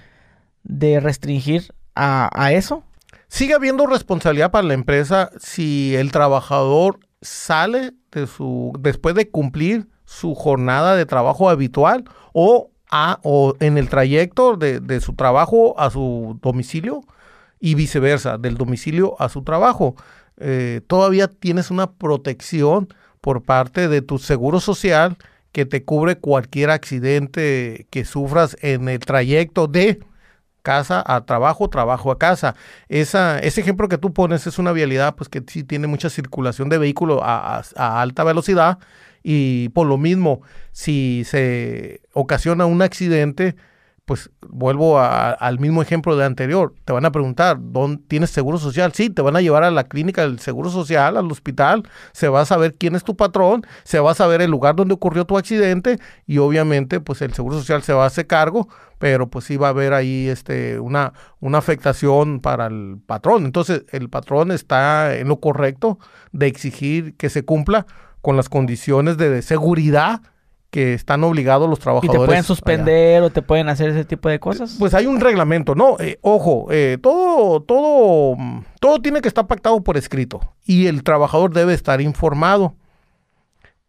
de 0.63 0.99
restringir 0.99 1.73
a, 1.95 2.29
a 2.33 2.51
eso. 2.51 2.83
Sigue 3.27 3.53
habiendo 3.53 3.87
responsabilidad 3.87 4.51
para 4.51 4.67
la 4.67 4.73
empresa 4.73 5.31
si 5.39 5.95
el 5.95 6.11
trabajador 6.11 6.99
sale 7.21 7.93
de 8.11 8.27
su 8.27 8.73
después 8.79 9.15
de 9.15 9.29
cumplir 9.29 9.87
su 10.03 10.35
jornada 10.35 10.95
de 10.95 11.05
trabajo 11.05 11.49
habitual 11.49 12.03
o, 12.33 12.71
a, 12.91 13.19
o 13.23 13.55
en 13.61 13.77
el 13.77 13.87
trayecto 13.87 14.57
de, 14.57 14.81
de 14.81 14.99
su 14.99 15.13
trabajo 15.13 15.79
a 15.79 15.89
su 15.89 16.37
domicilio 16.41 17.01
y 17.59 17.75
viceversa, 17.75 18.37
del 18.37 18.57
domicilio 18.57 19.15
a 19.19 19.29
su 19.29 19.43
trabajo. 19.43 19.95
Eh, 20.37 20.81
todavía 20.87 21.27
tienes 21.27 21.71
una 21.71 21.91
protección 21.93 22.89
por 23.21 23.43
parte 23.43 23.87
de 23.87 24.01
tu 24.01 24.19
seguro 24.19 24.59
social 24.59 25.17
que 25.51 25.65
te 25.65 25.83
cubre 25.83 26.17
cualquier 26.17 26.69
accidente 26.71 27.87
que 27.89 28.05
sufras 28.05 28.57
en 28.61 28.89
el 28.89 28.99
trayecto 28.99 29.67
de 29.67 29.99
casa 30.61 31.03
a 31.05 31.25
trabajo, 31.25 31.69
trabajo 31.69 32.11
a 32.11 32.19
casa. 32.19 32.55
Esa, 32.89 33.39
ese 33.39 33.61
ejemplo 33.61 33.89
que 33.89 33.97
tú 33.97 34.13
pones 34.13 34.47
es 34.47 34.59
una 34.59 34.71
vialidad 34.71 35.15
pues 35.15 35.29
que 35.29 35.43
sí 35.47 35.63
tiene 35.63 35.87
mucha 35.87 36.09
circulación 36.09 36.69
de 36.69 36.77
vehículos 36.77 37.19
a, 37.21 37.63
alta 38.01 38.23
velocidad 38.23 38.79
y 39.23 39.69
por 39.69 39.87
lo 39.87 39.97
mismo, 39.97 40.41
si 40.71 41.23
se 41.25 42.01
ocasiona 42.13 42.65
un 42.65 42.81
accidente, 42.81 43.55
pues 44.11 44.29
vuelvo 44.41 44.99
al 44.99 45.59
mismo 45.59 45.81
ejemplo 45.81 46.17
de 46.17 46.25
anterior. 46.25 46.75
Te 46.83 46.91
van 46.91 47.05
a 47.05 47.13
preguntar, 47.13 47.57
¿dónde 47.61 48.03
tienes 48.09 48.29
seguro 48.29 48.57
social? 48.57 48.91
Sí, 48.91 49.09
te 49.09 49.21
van 49.21 49.37
a 49.37 49.41
llevar 49.41 49.63
a 49.63 49.71
la 49.71 49.85
clínica 49.85 50.23
del 50.23 50.39
seguro 50.39 50.69
social, 50.69 51.15
al 51.15 51.31
hospital, 51.31 51.83
se 52.11 52.27
va 52.27 52.41
a 52.41 52.45
saber 52.45 52.75
quién 52.75 52.95
es 52.95 53.05
tu 53.05 53.15
patrón, 53.15 53.65
se 53.85 54.01
va 54.01 54.11
a 54.11 54.13
saber 54.13 54.41
el 54.41 54.51
lugar 54.51 54.75
donde 54.75 54.95
ocurrió 54.95 55.23
tu 55.23 55.37
accidente 55.37 55.97
y 56.27 56.39
obviamente 56.39 56.99
pues 56.99 57.21
el 57.21 57.33
seguro 57.33 57.57
social 57.57 57.83
se 57.83 57.93
va 57.93 58.03
a 58.03 58.07
hacer 58.07 58.27
cargo, 58.27 58.67
pero 58.99 59.29
pues 59.29 59.45
sí 59.45 59.55
va 59.55 59.67
a 59.67 59.69
haber 59.69 59.93
ahí 59.93 60.27
este 60.27 60.81
una, 60.81 61.13
una 61.39 61.59
afectación 61.59 62.41
para 62.41 62.65
el 62.65 62.97
patrón. 63.05 63.45
Entonces 63.45 63.85
el 63.91 64.09
patrón 64.09 64.51
está 64.51 65.15
en 65.15 65.29
lo 65.29 65.39
correcto 65.39 65.99
de 66.33 66.47
exigir 66.47 67.15
que 67.15 67.29
se 67.29 67.45
cumpla 67.45 67.85
con 68.19 68.35
las 68.35 68.49
condiciones 68.49 69.15
de 69.15 69.41
seguridad 69.41 70.21
que 70.71 70.93
están 70.93 71.23
obligados 71.23 71.69
los 71.69 71.79
Y 71.79 71.81
trabajadores. 71.81 72.19
te 72.21 72.25
pueden 72.25 72.39
allá. 72.39 72.43
suspender 72.47 73.21
o 73.23 73.29
te 73.29 73.41
pueden 73.41 73.69
hacer 73.69 73.89
ese 73.89 74.05
tipo 74.05 74.29
de 74.29 74.39
cosas. 74.39 74.77
Pues 74.79 74.93
hay 74.93 75.05
un 75.05 75.19
reglamento, 75.19 75.75
¿no? 75.75 75.97
Eh, 75.99 76.17
ojo, 76.21 76.67
eh, 76.71 76.97
todo, 77.01 77.61
todo, 77.61 78.35
todo 78.79 78.99
tiene 79.01 79.21
que 79.21 79.27
estar 79.27 79.45
pactado 79.47 79.81
por 79.83 79.97
escrito 79.97 80.39
y 80.65 80.87
el 80.87 81.03
trabajador 81.03 81.53
debe 81.53 81.73
estar 81.73 82.01
informado. 82.01 82.73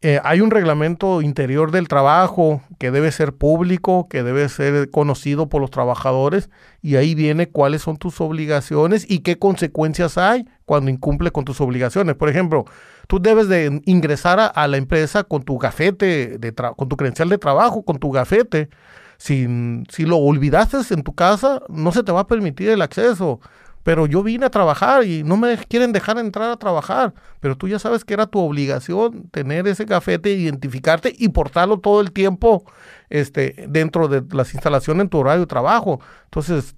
Eh, 0.04 0.18
hay 0.24 0.40
un 0.40 0.50
reglamento 0.50 1.22
interior 1.22 1.70
del 1.70 1.86
trabajo 1.86 2.60
que 2.80 2.90
debe 2.90 3.12
ser 3.12 3.32
público, 3.34 4.08
que 4.08 4.24
debe 4.24 4.48
ser 4.48 4.90
conocido 4.90 5.48
por 5.48 5.60
los 5.60 5.70
trabajadores 5.70 6.50
y 6.80 6.96
ahí 6.96 7.14
viene 7.14 7.48
cuáles 7.48 7.82
son 7.82 7.96
tus 7.98 8.20
obligaciones 8.20 9.08
y 9.08 9.20
qué 9.20 9.38
consecuencias 9.38 10.18
hay 10.18 10.44
cuando 10.64 10.90
incumple 10.90 11.30
con 11.30 11.44
tus 11.44 11.60
obligaciones. 11.60 12.16
Por 12.16 12.28
ejemplo, 12.28 12.64
tú 13.12 13.20
debes 13.20 13.46
de 13.46 13.82
ingresar 13.84 14.52
a, 14.54 14.68
la 14.68 14.78
empresa 14.78 15.22
con 15.22 15.42
tu 15.42 15.58
gafete, 15.58 16.38
de 16.38 16.54
con 16.54 16.88
tu 16.88 16.96
credencial 16.96 17.28
de 17.28 17.36
trabajo, 17.36 17.84
con 17.84 17.98
tu 17.98 18.10
gafete. 18.10 18.70
Si, 19.18 19.46
si 19.90 20.06
lo 20.06 20.16
olvidaste 20.16 20.78
en 20.94 21.02
tu 21.02 21.14
casa, 21.14 21.60
no 21.68 21.92
se 21.92 22.02
te 22.04 22.10
va 22.10 22.20
a 22.20 22.26
permitir 22.26 22.70
el 22.70 22.80
acceso. 22.80 23.38
Pero 23.82 24.06
yo 24.06 24.22
vine 24.22 24.46
a 24.46 24.50
trabajar 24.50 25.04
y 25.04 25.24
no 25.24 25.36
me 25.36 25.58
quieren 25.58 25.92
dejar 25.92 26.16
entrar 26.16 26.52
a 26.52 26.56
trabajar. 26.56 27.12
Pero 27.40 27.54
tú 27.54 27.68
ya 27.68 27.78
sabes 27.78 28.02
que 28.02 28.14
era 28.14 28.26
tu 28.26 28.38
obligación 28.38 29.28
tener 29.28 29.68
ese 29.68 29.84
gafete, 29.84 30.30
identificarte 30.32 31.14
y 31.14 31.28
portarlo 31.28 31.80
todo 31.80 32.00
el 32.00 32.12
tiempo 32.12 32.64
este, 33.10 33.66
dentro 33.68 34.08
de 34.08 34.24
las 34.34 34.54
instalaciones 34.54 35.02
en 35.02 35.10
tu 35.10 35.18
horario 35.18 35.40
de 35.40 35.46
trabajo. 35.48 36.00
Entonces, 36.24 36.74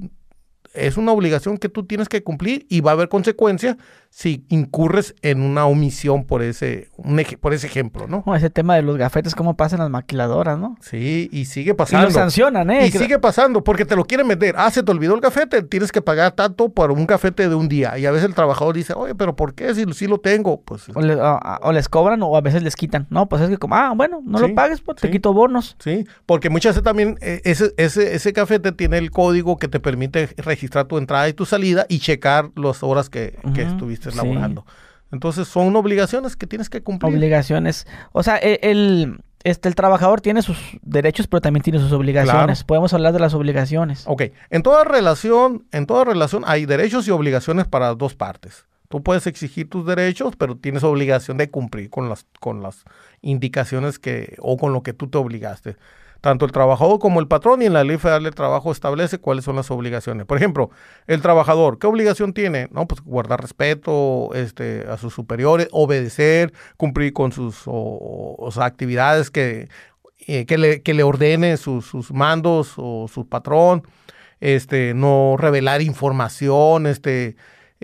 es 0.75 0.97
una 0.97 1.13
obligación 1.13 1.59
que 1.59 1.69
tú 1.69 1.87
tienes 1.87 2.09
que 2.09 2.25
cumplir 2.25 2.67
y 2.69 2.81
va 2.81 2.91
a 2.91 2.95
haber 2.95 3.09
consecuencias 3.09 3.77
si 4.17 4.45
incurres 4.49 5.17
en 5.23 5.43
una 5.43 5.67
omisión 5.67 6.23
por 6.25 6.41
ese, 6.41 6.89
un 6.97 7.19
eje- 7.19 7.37
por 7.37 7.53
ese 7.53 7.67
ejemplo, 7.67 8.07
¿no? 8.07 8.23
Ese 8.37 8.49
tema 8.49 8.77
de 8.77 8.83
los 8.83 8.97
gafetes, 8.97 9.35
cómo 9.35 9.57
pasan 9.57 9.81
las 9.81 9.91
maquiladoras, 9.91 10.57
¿no? 10.57 10.77
Sí, 10.81 11.29
y 11.33 11.47
sigue 11.47 11.73
Y 11.73 11.75
pasando. 11.75 12.07
lo 12.07 12.13
sancionan, 12.13 12.71
¿eh? 12.71 12.87
Y 12.87 12.93
sigue 12.93 13.19
pasando 13.19 13.65
porque 13.65 13.85
te 13.85 13.97
lo 13.97 14.05
quieren 14.05 14.29
meter. 14.29 14.55
Ah, 14.57 14.71
se 14.71 14.85
te 14.85 14.93
olvidó 14.93 15.17
el 15.17 15.21
gafete, 15.21 15.63
tienes 15.65 15.91
que 15.91 16.01
pagar 16.01 16.31
tanto 16.31 16.69
por 16.69 16.93
un 16.93 17.07
gafete 17.09 17.49
de 17.49 17.57
un 17.57 17.69
día. 17.69 17.99
Y 17.99 18.07
a 18.07 18.13
veces 18.13 18.29
el 18.29 18.37
trabajador 18.37 18.77
dice, 18.77 18.93
oye, 18.95 19.17
pero 19.17 19.35
¿por 19.35 19.53
qué? 19.55 19.75
Si, 19.75 19.85
si 19.95 20.07
lo 20.07 20.19
tengo, 20.19 20.61
pues 20.63 20.85
O, 20.95 21.01
le- 21.01 21.17
o- 21.17 21.41
o 21.63 21.73
les 21.73 21.89
cobran 21.89 22.23
o 22.23 22.37
a 22.37 22.41
veces 22.41 22.63
les 22.63 22.77
quitan. 22.77 23.09
No, 23.11 23.29
pues 23.29 23.43
es 23.43 23.49
que 23.51 23.59
como, 23.59 23.75
ah, 23.75 23.95
bueno, 23.97 24.21
no 24.25 24.39
Sí, 24.39 24.47
lo 24.47 24.55
pagues, 24.55 24.81
pues 24.81 24.99
te 25.01 25.11
quito 25.11 25.33
bonos. 25.33 25.75
sí. 25.81 26.07
Porque 26.25 26.51
muchas 26.51 26.75
veces 26.77 26.85
también 26.85 27.19
eh, 27.21 27.41
ese, 27.45 27.75
ese, 27.79 28.15
ese 28.15 28.31
gafete 28.31 28.71
tiene 28.71 28.99
el 28.99 29.11
código 29.11 29.57
que 29.57 29.67
te 29.67 29.81
permite 29.81 30.29
registrar 30.37 30.85
tu 30.87 30.99
entrada 30.99 31.29
y 31.29 31.33
tu 31.33 31.47
salida 31.47 31.85
y 31.89 31.99
checar 31.99 32.51
las 32.55 32.85
horas 32.85 33.11
que, 33.11 33.37
que 33.57 33.65
Ujú, 33.65 33.71
estuviste 34.09 34.29
sí. 34.29 34.35
laborando. 34.35 34.65
Entonces 35.13 35.47
son 35.47 35.75
obligaciones 35.77 36.37
que 36.37 36.47
tienes 36.47 36.69
que 36.69 36.83
cumplir. 36.83 37.15
Obligaciones. 37.15 37.87
O 38.13 38.23
sea, 38.23 38.37
e- 38.39 38.59
el, 38.63 39.21
este, 39.45 39.69
el 39.69 39.75
trabajador 39.75 40.21
tiene 40.21 40.43
sus 40.43 40.59
derechos, 40.83 41.27
pero 41.27 41.41
también 41.41 41.63
tiene 41.63 41.79
sus 41.79 41.93
obligaciones. 41.93 42.65
Podemos 42.65 42.93
hablar 42.95 43.13
de 43.13 43.21
las 43.21 43.35
obligaciones. 43.35 44.05
Ok, 44.07 44.23
en 44.51 44.63
toda 44.63 44.85
relación, 44.85 45.67
en 45.71 45.87
toda 45.87 46.05
relación 46.05 46.43
hay 46.47 46.67
derechos 46.67 47.07
y 47.07 47.11
obligaciones 47.11 47.67
para 47.67 47.95
dos 47.95 48.15
partes. 48.15 48.67
Tú 48.89 49.03
puedes 49.03 49.27
exigir 49.27 49.69
tus 49.69 49.87
derechos, 49.87 50.35
pero 50.37 50.57
tienes 50.57 50.83
obligación 50.85 51.37
de 51.37 51.51
cumplir 51.51 51.91
con 51.91 52.09
las, 52.09 52.27
con 52.41 52.63
las 52.63 52.85
indicaciones 53.23 53.99
que, 53.99 54.37
o 54.39 54.57
con 54.57 54.73
lo 54.73 54.83
que 54.83 54.93
tú 54.93 55.09
te 55.09 55.19
obligaste. 55.19 55.77
Tanto 56.25 56.47
el 56.47 56.53
trabajador 56.53 57.01
como 57.01 57.21
el 57.21 57.29
patrón 57.29 57.61
y 57.61 57.67
en 57.67 57.75
la 57.75 57.85
ley 57.85 57.99
federal 57.99 58.23
del 58.23 58.35
trabajo 58.35 58.73
establece 58.73 59.19
cuáles 59.19 59.45
son 59.45 59.57
las 59.57 59.71
obligaciones. 59.71 60.25
Por 60.25 60.39
ejemplo, 60.39 60.71
el 61.07 61.21
trabajador, 61.21 61.79
¿qué 61.79 61.87
obligación 61.87 62.33
tiene? 62.33 62.67
No, 62.71 62.89
pues 62.89 63.03
guardar 63.03 63.43
respeto 63.43 64.31
este, 64.33 64.87
a 64.89 64.97
sus 64.97 65.13
superiores, 65.13 65.69
obedecer, 65.71 66.55
cumplir 66.79 67.13
con 67.13 67.31
sus 67.31 67.67
actividades 68.57 69.31
que, 69.31 69.69
eh, 70.27 70.47
que, 70.47 70.57
le, 70.57 70.81
que 70.81 70.95
le 70.95 71.03
ordene 71.03 71.59
sus, 71.59 71.85
sus 71.85 72.11
mandos 72.11 72.73
o 72.79 73.07
su 73.07 73.29
patrón, 73.29 73.83
este, 74.41 74.95
no 74.95 75.37
revelar 75.39 75.83
información, 75.83 76.87
este, 76.87 77.37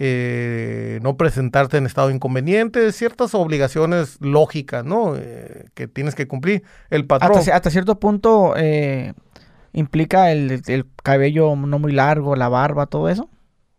eh, 0.02 0.98
no 1.02 1.16
presentarte 1.18 1.76
en 1.76 1.84
estado 1.84 2.10
inconveniente, 2.10 2.90
ciertas 2.92 3.34
obligaciones 3.34 4.16
lógicas, 4.20 4.82
¿no? 4.84 5.14
Eh, 5.16 5.66
que 5.74 5.86
tienes 5.88 6.14
que 6.14 6.26
cumplir. 6.26 6.62
El 6.88 7.04
patrón. 7.04 7.36
Hasta, 7.38 7.52
ci- 7.52 7.54
hasta 7.54 7.68
cierto 7.70 8.00
punto 8.00 8.54
eh, 8.56 9.12
implica 9.74 10.32
el, 10.32 10.62
el 10.66 10.86
cabello 11.02 11.54
no 11.54 11.78
muy 11.78 11.92
largo, 11.92 12.34
la 12.34 12.48
barba, 12.48 12.86
todo 12.86 13.10
eso. 13.10 13.28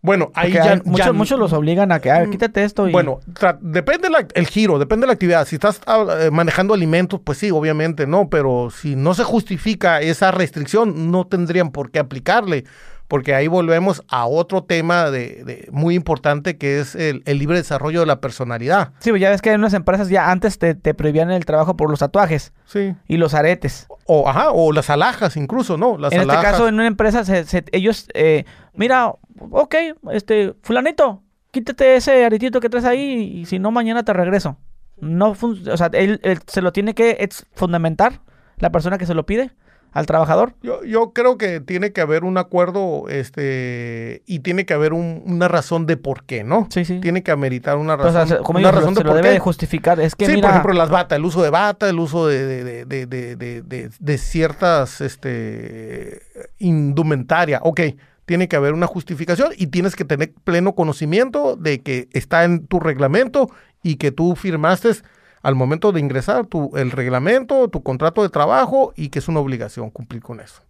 bueno, 0.03 0.31
ahí 0.35 0.52
ya, 0.53 0.64
hay- 0.73 0.81
muchos, 0.85 1.06
ya- 1.07 1.11
muchos 1.11 1.39
los 1.39 1.53
obligan 1.53 1.91
a 1.91 1.99
que, 1.99 2.11
ah, 2.11 2.26
quítate 2.30 2.64
esto 2.64 2.88
y... 2.88 2.91
Bueno, 2.91 3.19
depende 3.61 4.10
la- 4.11 4.27
el 4.35 4.45
giro, 4.48 4.77
depende 4.80 5.03
de 5.03 5.07
la 5.07 5.14
actividad. 5.14 5.45
Si 5.48 5.56
estás 5.56 5.81
ah, 5.88 6.06
eh, 6.19 6.30
manejando 6.31 6.73
alimentos, 6.76 7.19
pues 7.23 7.39
sí, 7.39 7.49
obviamente, 7.52 8.06
¿no? 8.06 8.30
Pero 8.30 8.69
si 8.69 8.95
no 8.95 9.14
se 9.15 9.23
justifica 9.23 10.02
esa 10.02 10.30
restricción, 10.31 11.10
no 11.11 11.26
tendrían 11.26 11.72
por 11.72 11.89
qué 11.91 11.98
aplicarle. 11.99 12.64
Porque 13.11 13.35
ahí 13.35 13.47
volvemos 13.49 14.03
a 14.07 14.25
otro 14.25 14.63
tema 14.63 15.11
de, 15.11 15.43
de- 15.43 15.67
muy 15.73 15.95
importante 15.95 16.57
que 16.57 16.79
es 16.79 16.95
el, 16.95 17.23
el 17.25 17.39
libre 17.39 17.57
desarrollo 17.57 17.99
de 17.99 18.05
la 18.05 18.21
personalidad. 18.21 18.93
Sí, 18.99 19.09
pues 19.09 19.21
ya 19.21 19.29
ves 19.29 19.41
que 19.41 19.51
en 19.51 19.59
unas 19.59 19.73
empresas 19.73 20.07
ya 20.07 20.31
antes 20.31 20.57
te, 20.57 20.75
te 20.75 20.93
prohibían 20.93 21.29
el 21.29 21.43
trabajo 21.43 21.75
por 21.75 21.89
los 21.89 21.99
tatuajes 21.99 22.53
Sí. 22.63 22.95
y 23.09 23.17
los 23.17 23.33
aretes. 23.33 23.88
O, 24.05 24.29
ajá, 24.29 24.51
o 24.51 24.71
las 24.71 24.89
alhajas 24.89 25.35
incluso, 25.35 25.75
¿no? 25.77 25.97
Las 25.97 26.13
en 26.13 26.21
este 26.21 26.33
caso, 26.35 26.69
en 26.69 26.75
una 26.75 26.88
empresa, 26.88 27.25
se- 27.25 27.43
se- 27.43 27.65
ellos, 27.73 28.07
eh, 28.13 28.45
mira, 28.75 29.11
ok, 29.49 29.75
este, 30.13 30.53
fulanito, 30.63 31.21
quítate 31.51 31.97
ese 31.97 32.23
aretito 32.23 32.61
que 32.61 32.69
traes 32.69 32.85
ahí 32.85 33.39
y 33.41 33.45
si 33.45 33.59
no, 33.59 33.71
mañana 33.71 34.03
te 34.05 34.13
regreso. 34.13 34.55
No, 35.01 35.31
o 35.31 35.77
sea, 35.77 35.89
él, 35.91 36.21
él 36.23 36.39
se 36.47 36.61
lo 36.61 36.71
tiene 36.71 36.93
que 36.95 37.27
fundamentar, 37.55 38.21
la 38.57 38.71
persona 38.71 38.97
que 38.97 39.05
se 39.05 39.15
lo 39.15 39.25
pide, 39.25 39.51
al 39.91 40.05
trabajador. 40.05 40.53
Yo, 40.63 40.84
yo 40.85 41.11
creo 41.11 41.38
que 41.38 41.59
tiene 41.59 41.91
que 41.91 41.99
haber 42.01 42.23
un 42.23 42.38
acuerdo 42.38 43.09
este 43.09 44.23
y 44.26 44.39
tiene 44.39 44.65
que 44.65 44.73
haber 44.73 44.93
un- 44.93 45.22
una 45.26 45.47
razón 45.49 45.85
de 45.85 45.97
por 45.97 46.23
qué, 46.23 46.43
¿no? 46.43 46.68
Sí, 46.72 46.85
sí. 46.85 46.99
Tiene 47.01 47.23
que 47.23 47.31
ameritar 47.31 47.77
una 47.77 47.97
Pues, 47.97 48.13
razón, 48.13 48.23
o 48.23 48.27
sea, 48.27 48.38
como 48.39 48.59
una 48.59 48.72
razón 48.72 48.93
se 48.93 48.99
de 48.99 49.03
lo 49.03 49.09
por 49.09 49.15
debe 49.18 49.30
qué. 49.30 49.34
de 49.34 49.39
justificar. 49.39 49.99
Es 49.99 50.15
que 50.15 50.26
sí, 50.27 50.31
mira, 50.34 50.47
por 50.47 50.51
ejemplo, 50.51 50.73
las 50.73 50.89
batas, 50.89 51.18
el 51.18 51.26
uso 51.26 51.43
de 51.43 51.49
bata, 51.49 51.89
el 51.89 51.99
uso 51.99 52.27
de, 52.27 52.45
de- 52.45 52.63
de- 52.63 52.85
de- 52.85 53.05
de- 53.05 53.35
de- 53.35 53.35
de- 53.35 53.61
de- 53.63 53.89
de 53.99 54.18
ciertas 54.18 55.01
este, 55.01 56.22
indumentaria. 56.59 57.59
Ok, 57.63 57.81
tiene 58.26 58.47
que 58.47 58.55
haber 58.55 58.73
una 58.73 58.88
justificación 58.88 59.51
y 59.57 59.68
tienes 59.68 59.95
que 59.95 60.05
tener 60.05 60.31
pleno 60.43 60.73
conocimiento 60.73 61.55
de 61.57 61.81
que 61.81 62.07
está 62.13 62.43
en 62.45 62.65
tu 62.68 62.80
reglamento 62.80 63.49
y 63.84 63.95
que 63.95 64.11
tú 64.11 64.35
firmaste 64.35 64.91
al 65.41 65.55
momento 65.55 65.91
de 65.91 65.99
ingresar 65.99 66.45
tu, 66.45 66.72
el 66.77 66.91
reglamento, 66.91 67.68
tu 67.69 67.81
contrato 67.84 68.22
de 68.23 68.30
trabajo 68.30 68.93
y 68.95 69.09
que 69.09 69.19
es 69.19 69.27
una 69.27 69.39
obligación 69.39 69.89
cumplir 69.89 70.22
con 70.22 70.39
eso. 70.39 70.61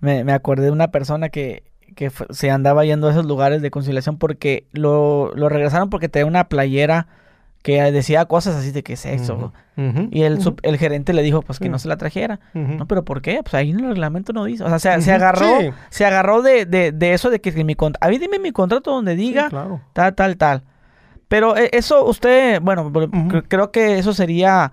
Me, 0.00 0.24
me 0.24 0.32
acordé 0.32 0.64
de 0.66 0.70
una 0.70 0.88
persona 0.88 1.28
que, 1.28 1.62
que 1.96 2.10
fue- 2.10 2.26
se 2.30 2.50
andaba 2.50 2.84
yendo 2.84 3.08
a 3.08 3.10
esos 3.12 3.24
lugares 3.26 3.62
de 3.62 3.70
conciliación 3.70 4.18
porque 4.18 4.66
lo, 4.72 5.32
lo 5.34 5.48
regresaron 5.48 5.90
porque 5.90 6.08
tenía 6.08 6.26
una 6.26 6.48
playera 6.48 7.06
que 7.62 7.80
decía 7.92 8.24
cosas 8.24 8.56
así 8.56 8.72
de 8.72 8.82
que 8.82 8.96
sexo. 8.96 9.52
Ujú. 9.76 10.08
Y 10.10 10.22
el, 10.22 10.42
sub- 10.42 10.58
el 10.64 10.76
gerente 10.78 11.12
le 11.12 11.22
dijo 11.22 11.42
pues 11.42 11.60
que 11.60 11.68
no 11.68 11.78
se 11.78 11.86
la 11.88 11.96
trajera. 11.96 12.40
No, 12.54 12.86
pero 12.88 13.04
¿por 13.04 13.22
qué? 13.22 13.40
Pues 13.42 13.54
ahí 13.54 13.70
en 13.70 13.78
el 13.80 13.86
reglamento 13.90 14.32
no 14.32 14.44
dice. 14.44 14.64
O 14.64 14.68
sea, 14.68 14.78
se, 14.80 15.00
se 15.02 15.12
agarró, 15.12 15.60
sí. 15.60 15.70
se 15.88 16.04
agarró 16.04 16.42
de, 16.42 16.66
de, 16.66 16.90
de 16.90 17.12
eso 17.14 17.30
de 17.30 17.40
que, 17.40 17.52
mi 17.64 17.76
contrato. 17.76 18.04
A 18.04 18.10
mí 18.10 18.18
dime 18.18 18.40
mi 18.40 18.50
contrato 18.50 18.90
donde 18.90 19.12
Sí, 19.12 19.18
diga 19.18 19.48
claro. 19.48 19.80
tal, 19.92 20.14
tal, 20.16 20.36
tal. 20.36 20.62
Pero 21.32 21.56
eh, 21.56 21.70
eso 21.72 22.04
usted, 22.04 22.60
bueno, 22.60 22.92
creo 23.48 23.70
que 23.72 23.96
eso 23.98 24.12
sería 24.12 24.70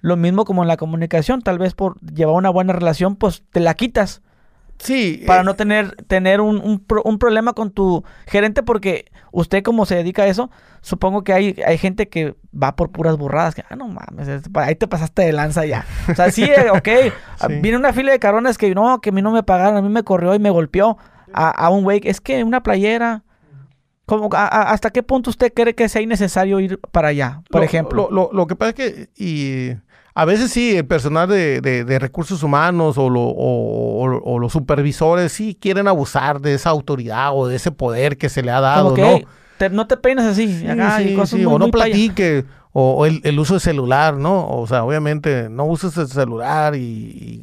lo 0.00 0.16
mismo 0.16 0.46
como 0.46 0.62
en 0.62 0.68
la 0.68 0.78
comunicación. 0.78 1.42
Tal 1.42 1.58
vez 1.58 1.74
por 1.74 2.00
llevar 2.00 2.34
una 2.34 2.48
buena 2.48 2.72
relación, 2.72 3.14
pues 3.14 3.42
te 3.50 3.60
la 3.60 3.74
quitas 3.74 4.22
Sí. 4.78 5.22
para 5.26 5.42
eh, 5.42 5.44
no 5.44 5.54
tener, 5.54 5.96
tener 6.06 6.40
un, 6.40 6.56
un 6.62 6.82
un 7.04 7.18
problema 7.18 7.52
con 7.52 7.72
tu 7.72 8.04
gerente 8.26 8.62
porque 8.62 9.04
usted 9.32 9.62
como 9.62 9.84
se 9.84 9.96
dedica 9.96 10.22
a 10.22 10.28
eso, 10.28 10.50
supongo 10.80 11.24
que 11.24 11.34
hay, 11.34 11.60
hay 11.66 11.76
gente 11.76 12.08
que 12.08 12.36
va 12.54 12.74
por 12.74 12.90
puras 12.90 13.18
burradas, 13.18 13.54
que, 13.54 13.64
ah, 13.68 13.76
no 13.76 13.86
mames, 13.88 14.28
es- 14.28 14.44
ahí 14.54 14.76
te 14.76 14.86
pasaste 14.88 15.22
de 15.22 15.32
lanza 15.34 15.66
ya. 15.66 15.84
O 16.10 16.14
sea, 16.14 16.30
sí, 16.30 16.44
eh, 16.44 16.70
ok, 16.70 16.88
ah, 17.40 17.48
Sí. 17.48 17.60
viene 17.60 17.76
una 17.76 17.92
fila 17.92 18.12
de 18.12 18.18
cabrones 18.18 18.56
que 18.56 18.74
no, 18.74 19.02
que 19.02 19.10
a 19.10 19.12
mí 19.12 19.20
no 19.20 19.30
me 19.32 19.42
pagaron, 19.42 19.76
a 19.76 19.82
mí 19.82 19.90
me 19.90 20.04
corrió 20.04 20.34
y 20.34 20.38
me 20.38 20.48
golpeó 20.48 20.96
a, 21.34 21.50
a 21.50 21.68
un 21.68 21.82
güey, 21.84 22.00
es 22.04 22.22
que 22.22 22.42
una 22.44 22.62
playera... 22.62 23.24
Como, 24.08 24.28
a- 24.34 24.46
a- 24.48 24.70
¿Hasta 24.72 24.90
qué 24.90 25.02
punto 25.04 25.30
usted 25.30 25.52
cree 25.54 25.74
que 25.74 25.88
sea 25.88 26.02
innecesario 26.02 26.58
ir 26.60 26.78
para 26.90 27.08
allá, 27.08 27.42
por 27.50 27.60
lo- 27.60 27.64
ejemplo? 27.66 28.08
Lo, 28.10 28.22
lo- 28.24 28.30
lo 28.32 28.46
que 28.46 28.56
pasa 28.56 28.70
es 28.70 28.74
que 28.74 29.08
y 29.16 29.72
a 30.14 30.24
veces 30.24 30.50
sí, 30.50 30.76
el 30.76 30.86
personal 30.86 31.28
de, 31.28 31.60
de- 31.60 31.84
de 31.84 31.98
recursos 32.00 32.42
humanos 32.42 32.98
o, 32.98 33.04
o- 33.06 34.20
o- 34.24 34.38
los 34.38 34.52
supervisores 34.52 35.32
sí 35.32 35.56
quieren 35.60 35.86
abusar 35.88 36.40
de 36.40 36.54
esa 36.54 36.70
autoridad 36.70 37.30
o 37.34 37.46
de 37.46 37.56
ese 37.56 37.70
poder 37.70 38.16
que 38.18 38.28
se 38.28 38.42
le 38.42 38.50
ha 38.50 38.60
dado, 38.60 38.94
que, 38.94 39.02
¿no? 39.02 39.08
"Ey, 39.08 39.26
te- 39.58 39.70
no 39.70 39.86
te 39.86 39.96
peines 39.96 40.24
así, 40.24 40.60
Sí, 40.60 40.66
acá, 40.66 41.02
y 41.02 41.08
sí, 41.10 41.14
cosas 41.14 41.30
sí, 41.38 41.44
muy- 41.46 41.54
o 41.54 41.58
no 41.58 41.68
platique, 41.70 42.44
o, 42.72 43.06
el, 43.06 43.20
el 43.24 43.38
uso 43.38 43.54
de 43.54 43.60
celular, 43.60 44.16
¿no? 44.16 44.46
O 44.48 44.66
sea, 44.66 44.84
obviamente 44.84 45.48
no 45.48 45.64
uses 45.64 45.96
el 45.96 46.06
celular 46.08 46.74
y, 46.76 46.78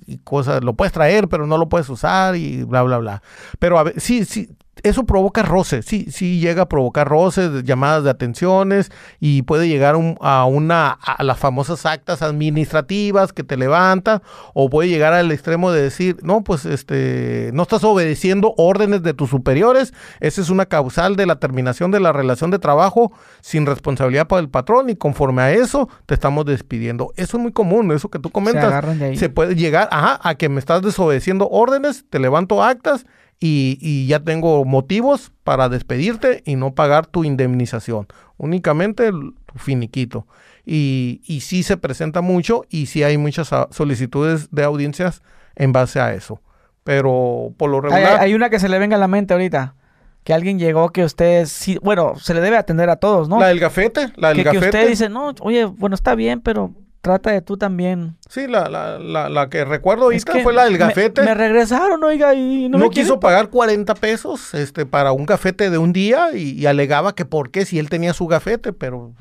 y- 0.08 0.14
y 0.14 0.18
cosas, 0.20 0.64
lo 0.64 0.74
puedes 0.76 0.94
traer, 0.94 1.28
pero 1.28 1.46
no 1.46 1.58
lo 1.58 1.68
puedes 1.68 1.90
usar 1.90 2.36
y 2.36 2.64
bla, 2.64 2.84
bla, 2.84 2.98
bla. 3.00 3.22
Pero 3.60 3.78
a 3.80 3.84
ver, 3.84 4.00
sí, 4.00 4.24
sí, 4.26 4.50
eso 4.84 5.06
provoca 5.06 5.42
roce, 5.42 5.82
sí, 5.82 6.08
sí 6.12 6.40
llega 6.40 6.64
a 6.64 6.70
provocar 6.70 7.08
roces, 7.08 7.64
llamadas 7.64 8.04
de 8.04 8.10
atenciones 8.10 8.92
y 9.20 9.42
puede 9.44 9.68
llegar 9.68 9.96
un- 9.96 10.18
a 10.22 10.46
una, 10.46 10.90
a 10.92 11.24
las 11.24 11.40
famosas 11.40 11.86
actas 11.86 12.22
administrativas 12.22 13.34
que 13.34 13.44
te 13.44 13.58
levantan 13.58 14.22
o 14.54 14.70
puede 14.70 14.90
llegar 14.90 15.14
al 15.14 15.32
extremo 15.32 15.72
de 15.72 15.82
decir, 15.82 16.18
no, 16.24 16.44
pues 16.44 16.66
este, 16.66 17.52
no 17.54 17.64
estás 17.64 17.84
obedeciendo 17.84 18.54
órdenes 18.58 19.02
de 19.04 19.14
tus 19.14 19.30
superiores, 19.30 19.94
esa 20.20 20.42
es 20.42 20.50
una 20.50 20.66
causal 20.66 21.16
de 21.16 21.26
la 21.26 21.38
terminación 21.38 21.92
de 21.92 22.00
la 22.00 22.12
relación 22.12 22.52
de 22.52 22.60
trabajo 22.60 23.12
sin 23.42 23.66
responsabilidad 23.66 24.28
para 24.28 24.42
el 24.42 24.50
patrón 24.50 24.90
y 24.90 24.96
conforme 24.96 25.42
a 25.42 25.52
eso 25.52 25.90
te 26.06 26.14
estamos 26.14 26.46
despidiendo. 26.46 27.14
Eso 27.16 27.38
es 27.38 27.44
muy 27.44 27.52
común, 27.52 27.92
eso 27.92 28.10
que 28.10 28.20
tú 28.20 28.30
se 28.30 28.34
comentas. 28.34 28.84
ahí. 29.02 29.18
Se 29.18 29.30
puede 29.30 29.56
llegar 29.56 29.88
ajá, 29.92 30.20
a 30.22 30.36
que 30.36 30.50
me 30.50 30.60
estás 30.60 30.82
desobedeciendo 30.82 31.48
órdenes, 31.50 32.06
te 32.10 32.20
levanto 32.20 32.64
actas 32.64 33.06
y, 33.46 33.78
y 33.80 34.08
ya 34.08 34.22
tengo 34.22 34.66
motivos 34.66 35.32
para 35.44 35.70
despedirte 35.70 36.42
y 36.46 36.56
no 36.56 36.74
pagar 36.74 37.06
tu 37.06 37.24
indemnización. 37.24 38.08
Únicamente 38.38 39.12
tu 39.12 39.60
finiquito. 39.60 40.26
Y, 40.66 41.22
y 41.26 41.42
sí 41.42 41.62
se 41.62 41.78
presenta 41.78 42.22
mucho 42.22 42.66
y 42.72 42.88
sí 42.88 43.04
hay 43.04 43.20
muchas 43.20 43.54
ah, 43.54 43.68
solicitudes 43.70 44.50
de 44.50 44.64
audiencias 44.64 45.22
en 45.56 45.74
base 45.74 46.00
a 46.00 46.16
eso. 46.16 46.42
Pero 46.84 47.54
por 47.58 47.70
lo 47.70 47.82
regular... 47.82 48.20
hay 48.20 48.34
una 48.34 48.50
que 48.50 48.60
se 48.60 48.68
le 48.68 48.80
venga 48.80 48.96
a 48.96 49.00
la 49.00 49.08
mente 49.08 49.36
ahorita. 49.36 49.76
Que 50.24 50.34
alguien 50.34 50.58
llegó 50.58 50.90
que 50.90 51.04
usted 51.04 51.46
sí, 51.46 51.78
bueno, 51.84 52.14
se 52.16 52.34
le 52.34 52.42
debe 52.42 52.58
atender 52.58 52.90
a 52.90 52.96
todos, 52.96 53.30
¿no? 53.30 53.40
La 53.40 53.50
del 53.50 53.60
gafete, 53.60 54.12
la 54.16 54.30
del 54.30 54.38
que, 54.38 54.44
que 54.44 54.56
gafete. 54.56 54.66
usted 54.66 54.90
dice, 54.90 55.08
no, 55.08 55.36
oye, 55.42 55.66
bueno, 55.66 55.94
está 55.94 56.16
bien, 56.16 56.42
pero 56.42 56.74
trata 57.06 57.32
de 57.32 57.42
tú 57.42 57.56
también. 57.56 58.18
Sí, 58.30 58.48
la, 58.48 58.68
la, 58.68 58.98
la, 58.98 59.30
la 59.30 59.50
que 59.50 59.64
recuerdo 59.64 60.10
Es 60.12 60.24
ahorita 60.26 60.34
que 60.34 60.44
fue 60.44 60.54
la 60.54 60.64
del 60.64 60.74
me- 60.74 60.80
gafete. 60.80 61.22
Me, 61.22 61.36
regresaron, 61.36 62.04
oiga, 62.04 62.34
y 62.34 62.68
no, 62.68 62.80
no 62.80 62.86
me 62.86 62.90
quiso 62.90 63.20
pagar 63.20 63.50
40 63.52 63.94
pesos 63.94 64.54
este, 64.56 64.88
para 64.88 65.12
un 65.12 65.28
gafete 65.28 65.70
de 65.70 65.78
un 65.78 65.94
día 65.94 66.30
y, 66.34 66.54
y 66.60 66.66
alegaba 66.66 67.14
que 67.14 67.24
por 67.26 67.52
qué 67.52 67.64
si 67.66 67.78
él 67.78 67.90
tenía 67.90 68.14
su 68.14 68.26
gafete, 68.26 68.74
pero 68.74 69.14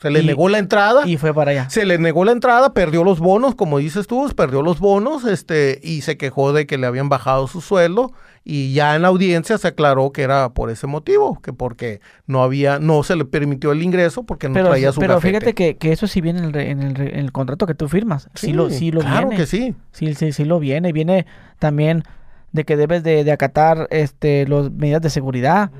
se 0.00 0.10
le 0.10 0.20
Y- 0.20 0.26
negó 0.26 0.48
la 0.48 0.58
entrada. 0.58 1.06
Y 1.06 1.16
fue 1.16 1.34
para 1.34 1.50
allá. 1.50 1.68
Se 1.70 1.84
le 1.84 1.98
negó 1.98 2.24
la 2.24 2.32
entrada, 2.32 2.72
perdió 2.74 3.04
los 3.04 3.18
bonos, 3.20 3.54
como 3.54 3.78
dices 3.78 4.06
tú, 4.06 4.28
perdió 4.34 4.62
los 4.62 4.80
bonos, 4.80 5.24
este, 5.24 5.78
y 5.82 6.00
se 6.02 6.16
quejó 6.16 6.52
de 6.52 6.66
que 6.66 6.78
le 6.78 6.86
habían 6.86 7.08
bajado 7.08 7.46
su 7.48 7.60
sueldo, 7.60 8.12
y 8.44 8.72
ya 8.72 8.96
en 8.96 9.02
la 9.02 9.08
audiencia 9.08 9.58
se 9.58 9.68
aclaró 9.68 10.12
que 10.12 10.22
era 10.22 10.48
por 10.54 10.70
ese 10.70 10.86
motivo, 10.86 11.38
que 11.42 11.52
porque 11.52 12.00
no 12.26 12.42
había, 12.42 12.78
no 12.78 13.02
se 13.02 13.14
le 13.14 13.26
permitió 13.26 13.72
el 13.72 13.82
ingreso 13.82 14.22
porque 14.22 14.48
no 14.48 14.54
Pero, 14.54 14.68
traía 14.70 14.92
su 14.92 15.00
pero 15.00 15.14
gafete. 15.16 15.28
fíjate 15.40 15.54
que, 15.54 15.76
que 15.76 15.92
eso 15.92 16.06
sí 16.06 16.22
viene 16.22 16.38
en 16.40 16.44
el, 16.46 16.56
en 16.56 16.82
el, 16.82 17.00
en 17.02 17.18
el 17.18 17.32
contrato 17.32 17.66
que 17.66 17.74
tú 17.74 17.86
firmas. 17.88 18.28
Sí, 18.34 18.52
lo, 18.54 18.70
sí 18.70 18.90
lo 18.92 19.00
claro 19.00 19.28
viene. 19.28 19.36
que 19.36 19.46
sí. 19.46 19.74
Sí, 19.92 20.14
sí, 20.14 20.32
sí 20.32 20.44
lo 20.46 20.58
viene. 20.58 20.92
Viene 20.92 21.26
también 21.58 22.04
de 22.52 22.64
que 22.64 22.76
debes 22.78 23.02
de, 23.02 23.22
de 23.24 23.32
acatar 23.32 23.86
este 23.90 24.46
las 24.48 24.70
medidas 24.70 25.02
de 25.02 25.10
seguridad. 25.10 25.70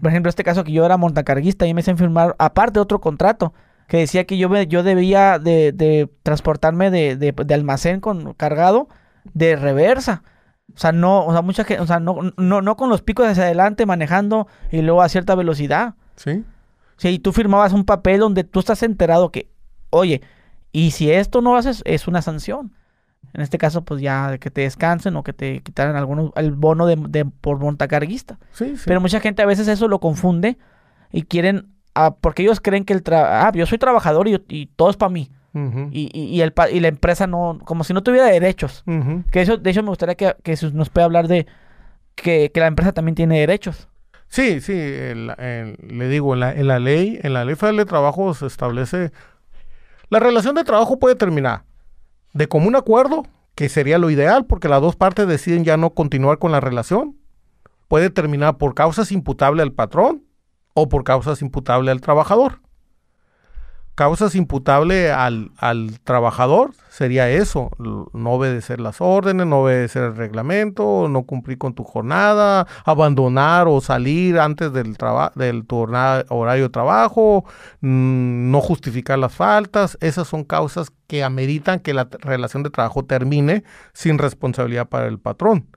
Por 0.00 0.10
ejemplo, 0.10 0.28
este 0.30 0.44
caso 0.44 0.64
que 0.64 0.72
yo 0.72 0.84
era 0.84 0.96
montacarguista 0.96 1.66
y 1.66 1.74
me 1.74 1.80
hacen 1.80 1.96
firmar, 1.98 2.34
aparte 2.38 2.80
otro 2.80 3.00
contrato, 3.00 3.54
que 3.88 3.98
decía 3.98 4.24
que 4.24 4.36
yo, 4.38 4.48
me- 4.48 4.66
yo 4.66 4.82
debía 4.82 5.38
de, 5.38 5.72
de 5.72 6.10
transportarme 6.22 6.90
de, 6.90 7.16
de- 7.16 7.32
de 7.32 7.54
almacén 7.54 8.00
con 8.00 8.32
cargado 8.34 8.88
de 9.34 9.56
reversa. 9.56 10.22
O 10.74 10.78
sea, 10.78 10.92
no, 10.92 11.24
o 11.26 11.32
sea, 11.32 11.42
mucha 11.42 11.64
gente, 11.64 11.82
o 11.82 11.86
sea, 11.86 12.00
no, 12.00 12.18
no, 12.36 12.62
no 12.62 12.76
con 12.76 12.88
los 12.88 13.02
picos 13.02 13.26
hacia 13.28 13.44
adelante 13.44 13.86
manejando 13.86 14.48
y 14.72 14.80
luego 14.82 15.02
a 15.02 15.08
cierta 15.08 15.34
velocidad. 15.34 15.94
Sí. 16.16 16.42
Sí, 16.96 17.08
y 17.08 17.18
tú 17.18 17.32
firmabas 17.32 17.72
un 17.72 17.84
papel 17.84 18.20
donde 18.20 18.44
tú 18.44 18.60
estás 18.60 18.82
enterado 18.82 19.30
que, 19.30 19.48
oye, 19.90 20.22
y 20.72 20.92
si 20.92 21.10
esto 21.10 21.40
no 21.42 21.56
haces, 21.56 21.82
es 21.84 22.08
una 22.08 22.22
sanción. 22.22 22.72
En 23.32 23.40
este 23.40 23.58
caso, 23.58 23.84
pues 23.84 24.00
ya 24.00 24.38
que 24.38 24.50
te 24.50 24.60
descansen 24.62 25.16
o 25.16 25.22
que 25.22 25.32
te 25.32 25.60
quitaran 25.60 25.96
algunos, 25.96 26.30
el 26.36 26.52
bono 26.52 26.86
de, 26.86 26.96
de- 27.08 27.24
por 27.24 27.58
montacarguista. 27.58 28.38
Sí, 28.52 28.76
sí. 28.76 28.82
Pero 28.86 29.00
mucha 29.00 29.20
gente 29.20 29.42
a 29.42 29.46
veces 29.46 29.68
eso 29.68 29.88
lo 29.88 30.00
confunde 30.00 30.58
y 31.12 31.22
quieren, 31.22 31.68
ah, 31.94 32.14
porque 32.20 32.42
ellos 32.42 32.60
creen 32.60 32.84
que 32.84 32.92
el 32.92 33.02
tra- 33.02 33.26
ah, 33.46 33.52
yo 33.54 33.66
soy 33.66 33.78
trabajador 33.78 34.28
y, 34.28 34.42
y 34.48 34.66
todo 34.66 34.90
es 34.90 34.96
para 34.96 35.10
mí. 35.10 35.30
Y, 35.92 36.10
y, 36.12 36.24
y 36.24 36.40
el, 36.40 36.52
pa- 36.52 36.68
y 36.68 36.80
la 36.80 36.88
empresa 36.88 37.28
no, 37.28 37.60
como 37.64 37.84
si 37.84 37.94
no 37.94 38.02
tuviera 38.02 38.26
derechos. 38.26 38.82
Que 39.30 39.40
eso, 39.40 39.56
de 39.56 39.70
hecho, 39.70 39.84
me 39.84 39.88
gustaría 39.90 40.16
que, 40.16 40.34
que 40.42 40.58
nos 40.72 40.90
pueda 40.90 41.04
hablar 41.04 41.28
de 41.28 41.46
que, 42.16 42.50
que 42.52 42.58
la 42.60 42.66
empresa 42.66 42.90
también 42.92 43.14
tiene 43.14 43.38
derechos. 43.38 43.88
Sí, 44.26 44.60
sí, 44.60 44.72
el- 44.72 45.30
el- 45.38 45.78
le 45.96 46.08
digo, 46.08 46.34
en 46.34 46.40
la, 46.40 46.52
en 46.52 46.66
la 46.66 46.80
ley, 46.80 47.20
en 47.22 47.34
la 47.34 47.44
ley 47.44 47.54
federal 47.54 47.76
de 47.76 47.84
trabajo 47.84 48.34
se 48.34 48.46
establece, 48.46 49.12
la 50.10 50.18
relación 50.18 50.56
de 50.56 50.64
trabajo 50.64 50.98
puede 50.98 51.14
terminar 51.14 51.62
de 52.34 52.48
común 52.48 52.76
acuerdo, 52.76 53.24
que 53.54 53.68
sería 53.68 53.98
lo 53.98 54.10
ideal, 54.10 54.44
porque 54.46 54.68
las 54.68 54.82
dos 54.82 54.96
partes 54.96 55.26
deciden 55.26 55.64
ya 55.64 55.76
no 55.76 55.90
continuar 55.90 56.38
con 56.38 56.52
la 56.52 56.60
relación, 56.60 57.16
puede 57.88 58.10
terminar 58.10 58.58
por 58.58 58.74
causas 58.74 59.12
imputables 59.12 59.62
al 59.62 59.72
patrón 59.72 60.24
o 60.74 60.88
por 60.88 61.04
causas 61.04 61.40
imputables 61.40 61.92
al 61.92 62.00
trabajador. 62.00 62.60
Causas 63.94 64.34
imputables 64.34 65.12
al, 65.12 65.52
al 65.56 66.00
trabajador 66.00 66.72
sería 66.88 67.30
eso, 67.30 67.70
no 67.78 68.32
obedecer 68.32 68.80
las 68.80 69.00
órdenes, 69.00 69.46
no 69.46 69.62
obedecer 69.62 70.02
el 70.02 70.16
reglamento, 70.16 71.08
no 71.08 71.22
cumplir 71.24 71.58
con 71.58 71.74
tu 71.74 71.84
jornada, 71.84 72.66
abandonar 72.84 73.68
o 73.68 73.80
salir 73.80 74.40
antes 74.40 74.72
del, 74.72 74.96
del 75.36 75.66
tu 75.66 75.76
horario 75.76 76.64
de 76.64 76.68
trabajo, 76.70 77.44
mm, 77.80 78.50
no 78.50 78.60
justificar 78.60 79.18
las 79.18 79.32
faltas, 79.32 79.96
esas 80.00 80.26
son 80.26 80.42
causas 80.42 80.92
que 81.06 81.22
ameritan 81.22 81.78
que 81.78 81.94
la 81.94 82.08
relación 82.20 82.64
de 82.64 82.70
trabajo 82.70 83.04
termine 83.04 83.64
sin 83.92 84.18
responsabilidad 84.18 84.88
para 84.88 85.06
el 85.06 85.18
patrón. 85.20 85.68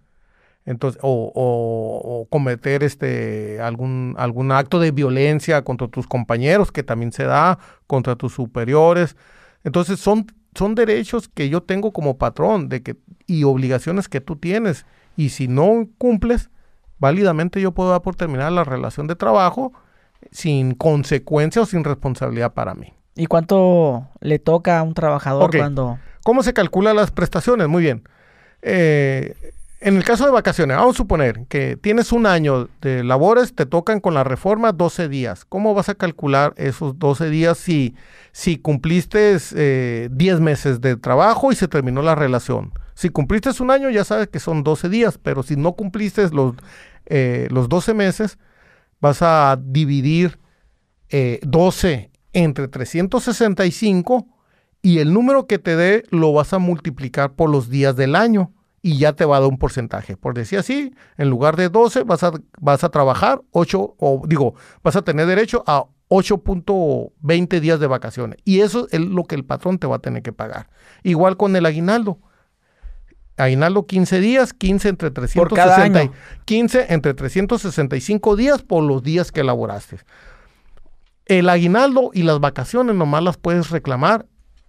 Entonces, 0.67 0.99
o, 1.01 1.31
o- 1.33 2.01
o 2.21 2.25
cometer 2.29 2.83
este 2.83 3.59
algún, 3.61 4.13
algún 4.17 4.51
acto 4.51 4.79
de 4.79 4.91
violencia 4.91 5.63
contra 5.63 5.87
tus 5.87 6.05
compañeros, 6.05 6.71
que 6.71 6.83
también 6.83 7.11
se 7.11 7.23
da, 7.23 7.57
contra 7.87 8.15
tus 8.15 8.33
superiores. 8.33 9.15
Entonces, 9.63 9.99
son, 9.99 10.27
son 10.53 10.75
derechos 10.75 11.29
que 11.29 11.49
yo 11.49 11.63
tengo 11.63 11.91
como 11.91 12.17
patrón 12.19 12.67
de 12.69 12.83
que, 12.83 12.97
y 13.25 13.43
obligaciones 13.45 14.07
que 14.09 14.21
tú 14.21 14.35
tienes. 14.35 14.85
Y 15.15 15.29
si 15.29 15.47
no 15.47 15.87
cumples, 15.97 16.49
válidamente 16.99 17.59
yo 17.61 17.71
puedo 17.71 17.89
dar 17.91 18.01
por 18.01 18.15
terminar 18.15 18.51
la 18.51 18.63
relación 18.63 19.07
de 19.07 19.15
trabajo 19.15 19.71
sin 20.31 20.73
consecuencia 20.75 21.61
o 21.61 21.65
sin 21.65 21.83
responsabilidad 21.83 22.53
para 22.53 22.75
mí. 22.75 22.93
¿Y 23.15 23.25
cuánto 23.27 24.09
le 24.19 24.37
toca 24.37 24.79
a 24.79 24.83
un 24.83 24.93
trabajador 24.93 25.49
cuando... 25.57 25.97
¿Cómo 26.23 26.43
se 26.43 26.53
calculan 26.53 26.97
las 26.97 27.09
prestaciones? 27.11 27.67
Muy 27.69 27.81
bien. 27.83 28.03
Eh, 28.61 29.33
en 29.87 29.95
el 29.95 30.03
caso 30.03 30.25
de 30.25 30.31
vacaciones, 30.31 30.75
vamos 30.75 30.95
a 30.95 30.97
suponer 30.97 31.45
que 31.47 31.77
tienes 31.77 32.11
un 32.11 32.25
año 32.25 32.67
de 32.81 33.05
labores, 33.05 33.55
te 33.55 33.65
tocan 33.65 34.01
con 34.01 34.13
la 34.13 34.25
reforma 34.25 34.73
12 34.73 35.07
días. 35.07 35.45
¿Cómo 35.45 35.73
vas 35.73 35.87
a 35.87 35.95
calcular 35.95 36.53
esos 36.57 36.99
12 36.99 37.29
días 37.29 37.57
si, 37.57 37.95
si 38.33 38.57
cumpliste 38.57 39.31
10 39.31 39.51
eh, 39.55 40.09
meses 40.41 40.81
de 40.81 40.97
trabajo 40.97 41.53
y 41.53 41.55
se 41.55 41.69
terminó 41.69 42.01
la 42.01 42.15
relación? 42.15 42.73
Si 42.95 43.07
cumpliste 43.07 43.49
un 43.63 43.71
año, 43.71 43.89
ya 43.89 44.03
sabes 44.03 44.27
que 44.27 44.41
son 44.41 44.61
12 44.61 44.89
días, 44.89 45.17
pero 45.17 45.41
si 45.41 45.55
no 45.55 45.71
cumpliste 45.71 46.29
los, 46.31 46.55
eh, 47.05 47.47
los 47.49 47.69
12 47.69 47.93
meses, 47.93 48.37
vas 48.99 49.21
a 49.21 49.57
dividir 49.57 50.37
12 51.43 51.93
eh, 51.93 52.11
entre 52.33 52.67
365 52.67 54.27
y 54.81 54.99
el 54.99 55.13
número 55.13 55.47
que 55.47 55.59
te 55.59 55.77
dé 55.77 56.03
lo 56.09 56.33
vas 56.33 56.51
a 56.51 56.59
multiplicar 56.59 57.35
por 57.35 57.49
los 57.49 57.69
días 57.69 57.95
del 57.95 58.17
año 58.17 58.51
y 58.81 58.97
ya 58.97 59.13
te 59.13 59.25
va 59.25 59.37
a 59.37 59.39
dar 59.39 59.49
un 59.49 59.57
porcentaje. 59.57 60.17
Por 60.17 60.33
decir 60.33 60.59
así, 60.59 60.93
en 61.17 61.29
lugar 61.29 61.55
de 61.55 61.69
12 61.69 62.03
vas 62.03 62.23
a, 62.23 62.31
vas 62.59 62.83
a 62.83 62.89
trabajar 62.89 63.41
8, 63.51 63.95
o 63.97 64.21
digo, 64.27 64.55
vas 64.83 64.95
a 64.95 65.01
tener 65.01 65.25
derecho 65.25 65.63
a 65.67 65.85
8.20 66.09 67.59
días 67.59 67.79
de 67.79 67.87
vacaciones. 67.87 68.39
Y 68.45 68.61
eso 68.61 68.87
es 68.91 69.01
lo 69.01 69.23
que 69.25 69.35
el 69.35 69.45
patrón 69.45 69.77
te 69.77 69.87
va 69.87 69.97
a 69.97 69.99
tener 69.99 70.23
que 70.23 70.31
pagar. 70.31 70.69
Igual 71.03 71.37
con 71.37 71.55
el 71.55 71.65
aguinaldo. 71.65 72.19
Aguinaldo 73.35 73.85
15 73.85 74.19
días, 74.19 74.53
15 74.53 74.89
entre 74.89 75.11
360, 75.11 76.11
15 76.45 76.85
entre 76.89 77.13
365 77.13 78.35
días 78.35 78.63
por 78.63 78.83
los 78.83 79.03
días 79.03 79.31
que 79.31 79.41
elaboraste. 79.41 79.99
El 81.25 81.49
aguinaldo 81.49 82.09
y 82.13 82.23
las 82.23 82.39
vacaciones 82.39 82.95
nomás 82.95 83.21
las 83.21 83.37
puedes 83.37 83.69
reclamar 83.69 84.25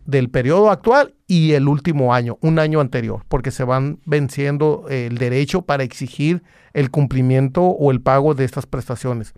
del 0.08 0.30
periodo 0.30 0.70
actual 0.70 1.14
y 1.26 1.52
el 1.52 1.68
último 1.68 2.14
año, 2.14 2.38
un 2.40 2.58
año 2.58 2.80
anterior, 2.80 3.26
porque 3.28 3.50
se 3.50 3.62
van 3.62 4.00
venciendo 4.06 4.86
el 4.88 5.18
derecho 5.18 5.60
para 5.60 5.82
exigir 5.82 6.42
el 6.72 6.90
cumplimiento 6.90 7.62
o 7.62 7.90
el 7.90 8.00
pago 8.00 8.34
de 8.34 8.46
estas 8.46 8.64
prestaciones. 8.64 9.34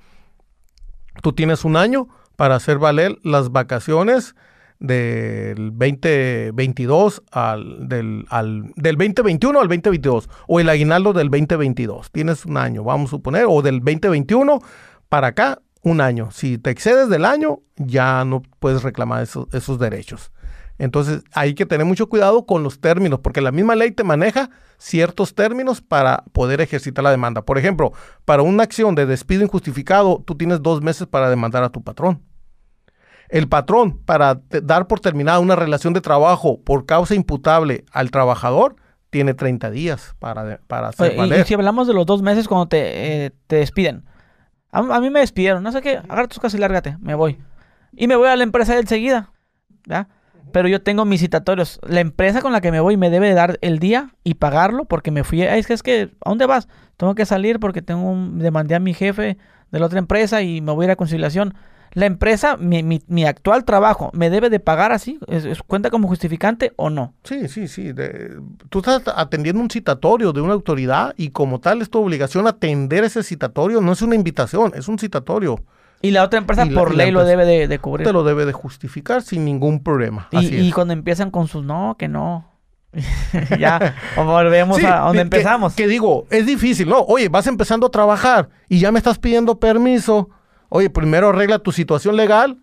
Tú 1.25 1.33
tienes 1.33 1.65
un 1.65 1.77
año 1.77 2.07
para 2.37 2.55
hacer 2.55 2.79
valer 2.79 3.19
las 3.25 3.51
vacaciones 3.51 4.37
del 4.79 5.73
2022 5.77 7.25
al 7.33 7.89
del, 7.89 8.25
al 8.29 8.73
del 8.77 8.97
2021 8.97 9.59
al 9.59 9.67
2022 9.67 10.31
o 10.47 10.61
el 10.61 10.69
aguinaldo 10.69 11.13
del 11.13 11.31
2022. 11.31 12.13
Tienes 12.13 12.47
un 12.47 12.57
año, 12.57 12.85
vamos 12.85 13.09
a 13.09 13.11
suponer, 13.11 13.47
o 13.49 13.61
del 13.61 13.81
2021 13.81 14.61
para 15.09 15.27
acá, 15.27 15.61
un 15.83 16.01
año. 16.01 16.31
Si 16.31 16.59
te 16.59 16.71
excedes 16.71 17.09
del 17.09 17.25
año, 17.25 17.59
ya 17.75 18.25
no 18.25 18.43
puedes 18.61 18.85
reclamar 18.85 19.25
esos 19.25 19.79
derechos. 19.81 20.31
Entonces 20.81 21.23
hay 21.35 21.55
que 21.55 21.67
tener 21.67 21.85
mucho 21.85 22.09
cuidado 22.09 22.47
con 22.47 22.63
los 22.63 22.81
términos, 22.81 23.21
porque 23.21 23.43
la 23.43 23.53
misma 23.53 23.75
ley 23.75 23.91
te 23.91 24.03
maneja 24.03 24.49
ciertos 24.79 25.35
términos 25.35 25.83
para 25.83 26.25
poder 26.33 26.63
ejercitar 26.63 27.05
la 27.05 27.11
demanda. 27.11 27.43
Por 27.43 27.59
ejemplo, 27.59 27.93
para 28.25 28.43
una 28.43 28.63
acción 28.63 28.95
de 28.95 29.05
despido 29.05 29.43
injustificado, 29.43 30.23
tú 30.25 30.37
tienes 30.37 30.63
dos 30.63 30.81
meses 30.81 31.07
para 31.07 31.29
demandar 31.29 31.63
a 31.65 31.69
tu 31.69 31.83
patrón. 31.83 32.23
El 33.29 33.47
patrón, 33.47 33.99
para 34.07 34.41
dar 34.63 34.87
por 34.87 35.01
terminada 35.01 35.39
una 35.39 35.55
relación 35.55 35.93
de 35.93 36.01
trabajo 36.01 36.63
por 36.63 36.87
causa 36.87 37.15
imputable 37.15 37.85
al 37.93 38.11
trabajador, 38.11 38.77
tiene 39.11 39.35
30 39.35 39.71
días 39.71 40.17
para, 40.19 40.61
para 40.67 40.89
hacer 40.89 41.15
valer. 41.15 41.41
Y, 41.41 41.45
si 41.45 41.53
hablamos 41.53 41.89
de 41.89 41.93
los 41.93 42.07
dos 42.07 42.23
meses 42.23 42.49
cuando 42.49 42.69
te, 42.69 43.27
eh, 43.27 43.33
te 43.49 43.57
despiden. 43.57 44.05
A, 44.73 44.99
mí 45.01 45.11
me 45.11 45.21
despidieron, 45.21 45.63
no 45.63 45.73
sé 45.73 45.83
qué, 45.83 45.99
agarra 45.99 46.27
tus 46.27 46.39
casas 46.39 46.57
y 46.57 46.59
lárgate, 46.59 46.97
me 47.01 47.15
voy. 47.15 47.39
Y 47.93 48.07
me 48.07 48.17
voy 48.17 48.29
a 48.29 48.37
la 48.37 48.45
empresa 48.45 48.79
enseguida. 48.79 49.31
¿ya? 49.85 50.09
Pero 50.53 50.69
yo 50.69 50.83
tengo 50.83 51.05
mis 51.05 51.21
citatorios. 51.21 51.81
La 51.87 52.01
empresa 52.01 52.41
con 52.41 52.53
la 52.53 52.61
que 52.61 52.71
me 52.71 52.81
voy 52.81 52.97
me 52.97 53.11
debe 53.11 53.33
dar 53.35 53.59
el 53.63 53.79
día 53.79 54.15
y 54.25 54.35
pagarlo 54.35 54.85
porque 54.85 55.11
me 55.11 55.25
fui. 55.25 55.43
Es 55.43 55.67
que 55.67 55.73
es 55.73 55.83
que, 55.83 56.11
¿a 56.25 56.31
dónde 56.31 56.47
vas? 56.47 56.69
Tengo 56.97 57.15
que 57.15 57.27
salir 57.27 57.61
porque 57.61 57.83
tengo 57.83 58.11
un, 58.11 58.39
demandé 58.39 58.75
a 58.75 58.81
mi 58.81 58.95
jefe 58.95 59.39
de 59.71 59.79
la 59.79 59.87
otra 59.87 59.99
empresa 59.99 60.43
y 60.43 60.61
me 60.61 60.73
voy 60.73 60.85
a 60.85 60.87
ir 60.87 60.91
a 60.93 60.97
conciliación. 60.97 61.55
La 61.93 62.07
empresa, 62.07 62.57
mi, 62.57 62.85
mi, 62.85 63.25
actual 63.25 63.65
trabajo, 63.65 64.11
¿me 64.13 64.31
debe 64.31 64.49
de 64.49 64.61
pagar 64.61 64.93
así? 64.93 65.19
¿Es, 65.27 65.61
cuenta 65.63 65.91
como 65.91 66.07
justificante 66.07 66.73
o 66.77 66.89
no? 66.89 67.15
Sí, 67.25 67.49
sí, 67.49 67.67
sí. 67.67 67.93
tú 68.69 68.79
estás 68.79 69.03
atendiendo 69.17 69.61
un 69.61 69.71
citatorio 69.71 70.33
de 70.33 70.41
una 70.41 70.53
autoridad 70.53 71.15
y 71.17 71.31
como 71.31 71.59
tal 71.59 71.83
es 71.83 71.91
tu 71.91 71.99
obligación 71.99 72.47
atender 72.47 73.03
ese 73.03 73.25
citatorio. 73.25 73.81
No 73.81 73.93
es 73.93 74.03
una 74.03 74.15
invitación, 74.15 74.73
es 74.77 74.87
un 74.87 75.01
citatorio. 75.01 75.65
Y 76.03 76.13
la 76.13 76.25
otra 76.25 76.39
empresa 76.39 76.67
por 76.67 76.95
ley 76.95 77.11
lo 77.11 77.25
debe 77.25 77.45
de, 77.45 77.79
cubrir. 77.79 78.07
Te 78.07 78.13
lo 78.13 78.25
debe 78.25 78.47
de 78.47 78.53
justificar 78.53 79.23
sin 79.23 79.45
ningún 79.45 79.83
problema. 79.83 80.29
Y, 80.33 80.71
cuando 80.73 80.95
empiezan 80.95 81.31
con 81.31 81.47
sus 81.47 81.65
no, 81.65 81.97
que 81.99 82.09
no. 82.09 82.47
ya 83.59 83.95
volvemos 84.17 84.83
a 84.83 85.01
donde 85.01 85.21
empezamos. 85.21 85.75
Que, 85.75 85.87
digo, 85.87 86.27
es 86.31 86.47
difícil, 86.47 86.89
¿no? 86.89 87.01
Oye, 87.01 87.29
vas 87.29 87.47
empezando 87.47 87.87
a 87.87 87.91
trabajar 87.91 88.49
y 88.69 88.79
ya 88.81 88.91
me 88.91 88.99
estás 88.99 89.19
pidiendo 89.19 89.61
permiso. 89.61 90.31
Oye, 90.71 90.89
primero 90.89 91.29
arregla 91.29 91.59
tu 91.59 91.71
situación 91.71 92.17
legal 92.17 92.59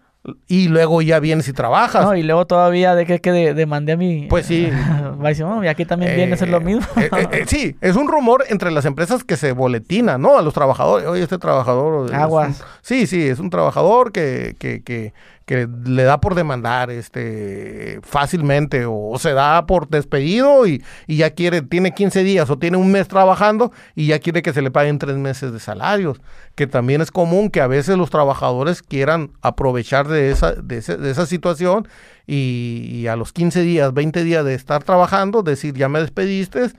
y 0.48 0.68
luego 0.68 1.02
ya 1.02 1.20
vienes 1.20 1.48
y 1.48 1.54
trabajas. 1.54 2.04
No, 2.04 2.16
y 2.16 2.24
luego 2.24 2.46
todavía 2.46 2.96
de 2.96 3.06
que, 3.06 3.20
que 3.20 3.54
demandé 3.54 3.94
a 3.94 3.98
mi... 3.98 4.28
Pues 4.28 4.46
sí. 4.46 4.70
y 5.64 5.68
aquí 5.68 5.86
también 5.86 6.16
viene 6.16 6.34
a 6.34 6.38
ser 6.38 6.50
lo 6.50 6.58
eh, 6.58 6.62
mismo. 6.62 6.86
Eh, 6.98 7.10
eh, 7.32 7.44
sí, 7.48 7.76
es 7.82 7.96
un 7.96 8.08
rumor 8.08 8.44
entre 8.50 8.72
las 8.72 8.86
empresas 8.86 9.24
que 9.24 9.38
se 9.38 9.54
boletina, 9.54 10.18
¿no? 10.18 10.38
A 10.38 10.42
los 10.42 10.54
trabajadores. 10.54 11.08
Oye, 11.08 11.24
este 11.24 11.38
trabajador... 11.38 12.14
Aguas. 12.14 12.64
sí, 12.82 13.08
sí, 13.08 13.28
es 13.28 13.40
un 13.40 13.50
trabajador 13.50 14.12
que, 14.12 14.56
que, 14.60 14.84
que 14.84 15.14
que 15.48 15.66
le 15.86 16.04
da 16.04 16.20
por 16.20 16.36
demandar 16.36 16.92
este 16.92 18.02
fácilmente 18.04 18.84
o, 18.86 19.18
se 19.18 19.32
da 19.32 19.66
por 19.66 19.88
despedido 19.88 20.68
y, 20.68 20.84
ya 21.08 21.30
quiere, 21.30 21.62
tiene 21.62 21.94
15 21.94 22.22
días 22.26 22.50
o 22.50 22.60
tiene 22.60 22.76
un 22.76 22.92
mes 22.92 23.08
trabajando 23.08 23.72
y 23.96 24.08
ya 24.08 24.20
quiere 24.20 24.42
que 24.42 24.52
se 24.52 24.62
le 24.62 24.72
paguen 24.72 25.00
tres 25.00 25.16
meses 25.16 25.54
de 25.54 25.62
salarios, 25.62 26.20
que 26.56 26.68
también 26.68 27.00
es 27.00 27.12
común 27.12 27.50
que 27.50 27.62
a 27.62 27.68
veces 27.68 27.98
los 27.98 28.10
trabajadores 28.10 28.82
quieran 28.82 29.32
aprovechar 29.42 30.10
de 30.10 30.32
esa, 30.32 30.52
de, 30.52 30.80
esa 30.80 31.26
situación 31.26 31.88
y, 32.28 33.08
a 33.08 33.16
los 33.16 33.32
15 33.32 33.62
días, 33.62 33.94
20 33.94 34.26
días 34.26 34.44
de 34.44 34.54
estar 34.54 34.84
trabajando, 34.84 35.44
decir 35.44 35.76
ya 35.76 35.88
me 35.88 36.02
despediste, 36.02 36.72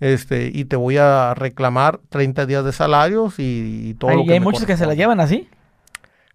este, 0.00 0.50
y 0.50 0.64
te 0.64 0.76
voy 0.76 0.96
a 0.96 1.34
reclamar 1.34 2.00
30 2.08 2.46
días 2.46 2.64
de 2.64 2.72
salarios 2.72 3.34
y, 3.36 3.92
todo 3.98 4.12
lo 4.16 4.24
que 4.24 4.32
hay 4.32 4.40
muchos 4.40 4.64
que 4.64 4.78
se 4.78 4.86
la 4.86 4.94
llevan 4.94 5.20
así. 5.20 5.46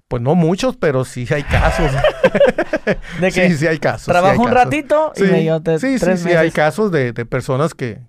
Pues 0.09 0.23
no 0.23 0.33
muchos, 0.33 0.75
pero 0.75 1.05
sí 1.05 1.27
hay 1.29 1.43
casos. 1.43 1.91
¿De 3.21 3.31
que 3.31 3.51
sí, 3.51 3.57
sí 3.57 3.67
hay 3.67 3.77
casos. 3.77 4.07
Trabajo 4.07 4.41
un 4.41 4.49
ratito 4.49 5.13
y 5.15 5.21
me 5.21 5.41
dio 5.41 5.61
Sí, 5.77 5.99
sí, 5.99 6.17
sí, 6.17 6.31
hay 6.31 6.49
casos 6.49 6.91
de, 6.91 7.13
personas 7.13 7.75
que, 7.75 7.99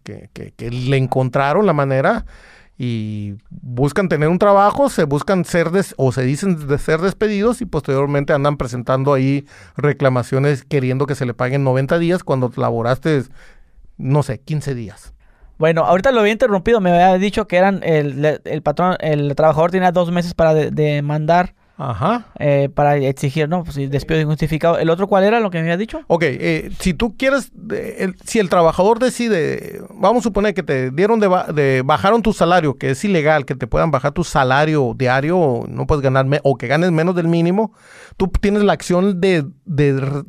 le 0.58 0.96
encontraron 0.96 1.66
la 1.66 1.74
manera 1.74 2.24
y 2.78 3.34
buscan 3.50 4.08
tener 4.08 4.30
un 4.30 4.38
trabajo, 4.38 4.88
se 4.88 5.04
buscan 5.04 5.44
ser 5.44 5.72
des, 5.72 5.92
o 5.98 6.10
se 6.10 6.22
dicen 6.22 6.66
de 6.66 6.78
ser 6.78 7.02
despedidos 7.02 7.60
y 7.60 7.66
posteriormente 7.66 8.32
andan 8.32 8.56
presentando 8.56 9.12
ahí 9.12 9.44
reclamaciones 9.76 10.64
queriendo 10.64 11.04
que 11.04 11.14
se 11.14 11.26
le 11.26 11.34
paguen 11.34 11.64
90 11.64 11.98
días 11.98 12.24
cuando 12.24 12.50
laboraste, 12.56 13.24
no 13.98 14.22
sé, 14.22 14.40
15 14.40 14.74
días. 14.74 15.12
Bueno, 15.58 15.84
ahorita 15.84 16.12
lo 16.12 16.20
había 16.20 16.32
interrumpido, 16.32 16.80
me 16.80 16.92
había 16.92 17.18
dicho 17.18 17.46
que 17.46 17.58
eran 17.58 17.82
el, 17.82 18.40
el 18.42 18.62
patrón, 18.62 18.96
el 19.00 19.34
trabajador 19.34 19.70
tenía 19.70 19.92
dos 19.92 20.10
meses 20.10 20.32
para 20.32 20.54
demandar 20.54 21.59
Ajá. 21.80 22.26
Eh, 22.38 22.68
para 22.74 22.98
exigir, 22.98 23.48
¿no? 23.48 23.64
Pues 23.64 23.76
despido 23.90 24.20
injustificado. 24.20 24.76
¿El 24.76 24.90
otro 24.90 25.06
cuál 25.06 25.24
era 25.24 25.40
lo 25.40 25.50
que 25.50 25.56
me 25.56 25.62
había 25.62 25.78
dicho? 25.78 26.02
Ok, 26.08 26.24
eh, 26.24 26.70
si 26.78 26.92
tú 26.92 27.16
quieres, 27.16 27.52
si 28.26 28.38
el 28.38 28.50
trabajador 28.50 28.98
decide, 28.98 29.80
vamos 29.94 30.20
a 30.20 30.24
suponer 30.24 30.52
que 30.52 30.62
te 30.62 30.90
dieron 30.90 31.20
de, 31.20 31.82
bajaron 31.82 32.20
tu 32.20 32.34
salario, 32.34 32.76
que 32.76 32.90
es 32.90 33.02
ilegal, 33.02 33.46
que 33.46 33.54
te 33.54 33.66
puedan 33.66 33.90
bajar 33.90 34.12
tu 34.12 34.24
salario 34.24 34.94
diario, 34.94 35.64
no 35.68 35.86
puedes 35.86 36.02
ganar, 36.02 36.26
o 36.42 36.58
que 36.58 36.66
ganes 36.66 36.90
menos 36.90 37.16
del 37.16 37.28
mínimo, 37.28 37.72
tú 38.18 38.28
tienes 38.28 38.62
la 38.62 38.74
acción 38.74 39.18
de, 39.18 39.46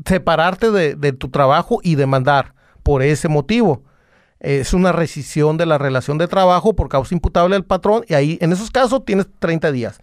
separarte 0.06 0.72
de, 0.72 0.96
de 0.96 1.12
tu 1.12 1.30
trabajo 1.30 1.80
y 1.84 1.96
demandar 1.96 2.54
por 2.82 3.04
ese 3.04 3.28
motivo 3.28 3.84
es 4.42 4.74
una 4.74 4.92
rescisión 4.92 5.58
de 5.58 5.68
la 5.68 5.78
relación 5.78 6.18
de 6.18 6.28
trabajo 6.28 6.76
por 6.76 6.90
causa 6.90 7.14
imputable 7.14 7.56
al 7.56 7.64
patrón 7.64 8.04
y 8.08 8.16
ahí 8.16 8.38
en 8.42 8.52
esos 8.52 8.72
casos 8.72 9.06
tienes 9.06 9.28
30 9.40 9.72
días. 9.72 10.00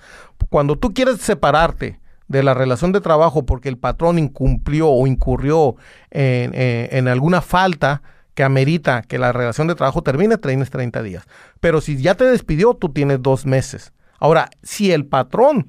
Cuando 0.48 0.76
tú 0.76 0.94
quieres 0.94 1.20
separarte 1.20 2.00
de 2.28 2.42
la 2.42 2.54
relación 2.54 2.92
de 2.92 3.00
trabajo 3.00 3.44
porque 3.44 3.68
el 3.68 3.78
patrón 3.78 4.18
incumplió 4.18 4.88
o 4.88 5.06
incurrió 5.06 5.76
en, 6.10 7.08
alguna 7.08 7.40
falta 7.40 8.02
que 8.34 8.44
amerita 8.44 9.02
que 9.02 9.18
la 9.18 9.32
relación 9.32 9.66
de 9.66 9.74
trabajo 9.74 10.02
termine, 10.02 10.38
tienes 10.38 10.70
30 10.70 11.02
días. 11.02 11.26
Pero 11.58 11.80
si 11.80 12.00
ya 12.00 12.14
te 12.14 12.24
despidió, 12.24 12.74
tú 12.74 12.90
tienes 12.90 13.20
dos 13.20 13.44
meses. 13.44 13.92
Ahora, 14.20 14.50
si 14.62 14.92
el 14.92 15.06
patrón 15.06 15.68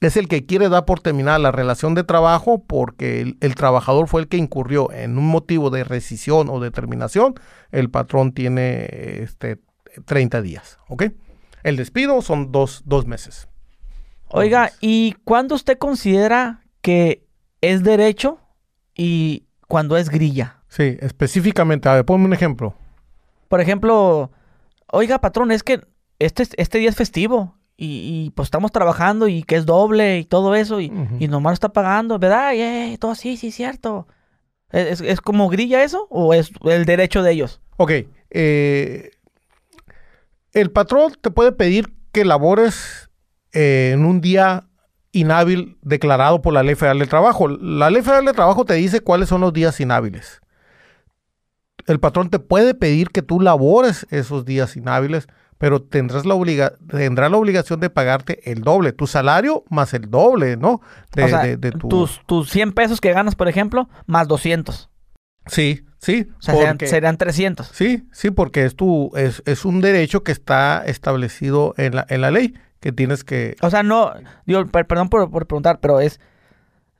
es 0.00 0.16
el 0.16 0.28
que 0.28 0.44
quiere 0.44 0.68
dar 0.68 0.84
por 0.84 1.00
terminada 1.00 1.38
la 1.38 1.52
relación 1.52 1.94
de 1.94 2.04
trabajo 2.04 2.62
porque 2.64 3.20
el, 3.20 3.38
el, 3.40 3.54
trabajador 3.54 4.08
fue 4.08 4.20
el 4.20 4.28
que 4.28 4.36
incurrió 4.36 4.92
en 4.92 5.18
un 5.18 5.26
motivo 5.26 5.70
de 5.70 5.84
rescisión 5.84 6.48
o 6.48 6.60
de 6.60 6.70
terminación, 6.70 7.34
el 7.70 7.90
patrón 7.90 8.32
tiene 8.32 8.88
este, 9.22 9.58
30 10.04 10.42
días, 10.42 10.78
¿ok? 10.88 11.04
El 11.62 11.76
despido 11.76 12.20
son 12.22 12.52
dos, 12.52 12.82
dos 12.84 13.06
meses. 13.06 13.48
Oiga, 14.28 14.72
¿y 14.80 15.12
cuándo 15.24 15.54
usted 15.54 15.78
considera 15.78 16.62
que 16.82 17.26
es 17.60 17.82
derecho 17.82 18.38
y 18.94 19.46
cuando 19.66 19.96
es 19.96 20.10
grilla? 20.10 20.62
Sí, 20.68 20.96
específicamente, 21.00 21.88
a 21.88 21.94
ver, 21.94 22.04
ponme 22.04 22.26
un 22.26 22.32
ejemplo. 22.32 22.74
Por 23.48 23.60
ejemplo, 23.60 24.30
oiga, 24.92 25.20
patrón, 25.20 25.50
es 25.52 25.62
que 25.62 25.80
este, 26.18 26.44
este 26.56 26.78
día 26.78 26.90
es 26.90 26.96
festivo 26.96 27.55
y, 27.76 28.30
pues 28.30 28.46
estamos 28.46 28.72
trabajando 28.72 29.28
y 29.28 29.42
que 29.42 29.56
es 29.56 29.66
doble 29.66 30.18
y 30.18 30.24
todo 30.24 30.54
eso 30.54 30.80
y, 30.80 30.90
y 31.18 31.28
nomás 31.28 31.54
está 31.54 31.68
pagando, 31.68 32.18
¿verdad? 32.18 32.52
Y 32.54 32.96
todo 32.96 33.10
así, 33.10 33.36
sí, 33.36 33.50
cierto. 33.50 34.06
¿Es, 34.70 35.00
¿Es, 35.00 35.20
como 35.20 35.48
grilla 35.48 35.82
eso 35.82 36.06
o 36.10 36.34
es 36.34 36.50
el 36.64 36.84
derecho 36.86 37.22
de 37.22 37.32
ellos? 37.32 37.60
Ok, 37.76 37.92
eh, 38.30 39.10
el 40.52 40.70
patrón 40.70 41.12
te 41.20 41.30
puede 41.30 41.52
pedir 41.52 41.94
que 42.12 42.24
labores 42.24 43.10
eh, 43.52 43.90
en 43.92 44.04
un 44.04 44.20
día 44.20 44.68
inhábil 45.12 45.78
declarado 45.82 46.42
por 46.42 46.52
la 46.52 46.62
Ley 46.62 46.74
Federal 46.74 46.98
del 46.98 47.08
Trabajo. 47.08 47.48
La 47.48 47.90
Ley 47.90 48.02
Federal 48.02 48.24
del 48.24 48.34
Trabajo 48.34 48.64
te 48.64 48.74
dice 48.74 49.00
cuáles 49.00 49.28
son 49.28 49.40
los 49.40 49.52
días 49.52 49.78
inhábiles. 49.80 50.40
El 51.86 52.00
patrón 52.00 52.30
te 52.30 52.38
puede 52.38 52.74
pedir 52.74 53.10
que 53.10 53.22
tú 53.22 53.40
labores 53.40 54.06
esos 54.10 54.44
días 54.44 54.76
inhábiles, 54.76 55.28
pero 55.58 55.82
tendrás 55.82 56.26
la 56.26 56.34
obliga 56.34 56.74
tendrá 56.88 57.28
la 57.28 57.36
obligación 57.36 57.80
de 57.80 57.90
pagarte 57.90 58.50
el 58.50 58.62
doble, 58.62 58.92
tu 58.92 59.06
salario 59.06 59.64
más 59.70 59.94
el 59.94 60.10
doble, 60.10 60.56
¿no? 60.56 60.80
De, 61.14 61.24
o 61.24 61.28
sea, 61.28 61.42
de, 61.42 61.56
de 61.56 61.72
tu... 61.72 61.88
tus, 61.88 62.20
tus 62.26 62.50
100 62.50 62.72
pesos 62.72 63.00
que 63.00 63.12
ganas, 63.12 63.34
por 63.34 63.48
ejemplo, 63.48 63.88
más 64.06 64.28
200. 64.28 64.90
Sí, 65.46 65.84
sí. 65.98 66.28
O 66.38 66.42
sea, 66.42 66.54
serían, 66.54 66.78
serían, 66.78 67.16
300. 67.16 67.68
Sí, 67.72 68.06
sí, 68.12 68.30
porque 68.30 68.64
es, 68.64 68.76
tu, 68.76 69.12
es, 69.16 69.42
es 69.46 69.64
un 69.64 69.80
derecho 69.80 70.22
que 70.22 70.32
está 70.32 70.84
establecido 70.84 71.74
en 71.76 71.96
la, 71.96 72.06
en 72.08 72.20
la 72.20 72.30
ley, 72.30 72.54
que 72.80 72.92
tienes 72.92 73.24
que... 73.24 73.56
O 73.62 73.70
sea, 73.70 73.82
no, 73.82 74.12
digo, 74.44 74.66
perdón 74.66 75.08
por, 75.08 75.30
por 75.30 75.46
preguntar, 75.46 75.78
pero 75.80 76.00
es 76.00 76.20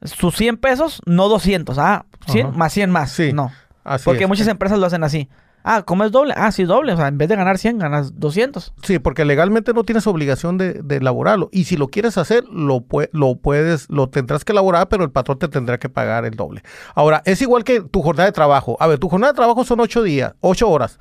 sus 0.02 0.34
100 0.36 0.58
pesos, 0.58 1.02
no 1.06 1.28
200, 1.28 1.76
ah, 1.78 2.06
100 2.28 2.46
Ajá. 2.46 2.56
más 2.56 2.72
100 2.72 2.90
más. 2.90 3.12
Sí, 3.12 3.32
no. 3.32 3.52
Así 3.84 4.04
porque 4.04 4.24
es. 4.24 4.28
muchas 4.28 4.48
empresas 4.48 4.78
lo 4.78 4.86
hacen 4.86 5.04
así. 5.04 5.28
Ah, 5.68 5.82
¿cómo 5.82 6.04
es 6.04 6.12
doble? 6.12 6.32
Ah, 6.36 6.52
sí, 6.52 6.62
doble. 6.62 6.92
O 6.92 6.96
sea, 6.96 7.08
en 7.08 7.18
vez 7.18 7.28
de 7.28 7.34
ganar 7.34 7.58
100, 7.58 7.80
ganas 7.80 8.20
200. 8.20 8.72
Sí, 8.84 9.00
porque 9.00 9.24
legalmente 9.24 9.74
no 9.74 9.82
tienes 9.82 10.06
obligación 10.06 10.58
de, 10.58 10.80
elaborarlo. 10.90 11.48
Y 11.50 11.64
si 11.64 11.76
lo 11.76 11.88
quieres 11.88 12.16
hacer, 12.18 12.44
lo 12.44 12.82
puedes, 12.82 13.90
lo 13.90 14.08
tendrás 14.08 14.44
que 14.44 14.52
elaborar, 14.52 14.88
pero 14.88 15.02
el 15.02 15.10
patrón 15.10 15.40
te 15.40 15.48
tendrá 15.48 15.76
que 15.76 15.88
pagar 15.88 16.24
el 16.24 16.36
doble. 16.36 16.62
Ahora, 16.94 17.20
es 17.24 17.42
igual 17.42 17.64
que 17.64 17.80
tu 17.80 18.00
jornada 18.00 18.26
de 18.26 18.32
trabajo. 18.32 18.76
A 18.78 18.86
ver, 18.86 19.00
tu 19.00 19.08
jornada 19.08 19.32
de 19.32 19.36
trabajo 19.38 19.64
son 19.64 19.80
8 19.80 20.04
días, 20.04 20.34
8 20.38 20.70
horas. 20.70 21.00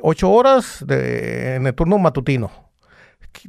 8 0.00 0.30
horas 0.30 0.82
de, 0.86 1.56
en 1.56 1.66
el 1.66 1.74
turno 1.74 1.98
matutino. 1.98 2.50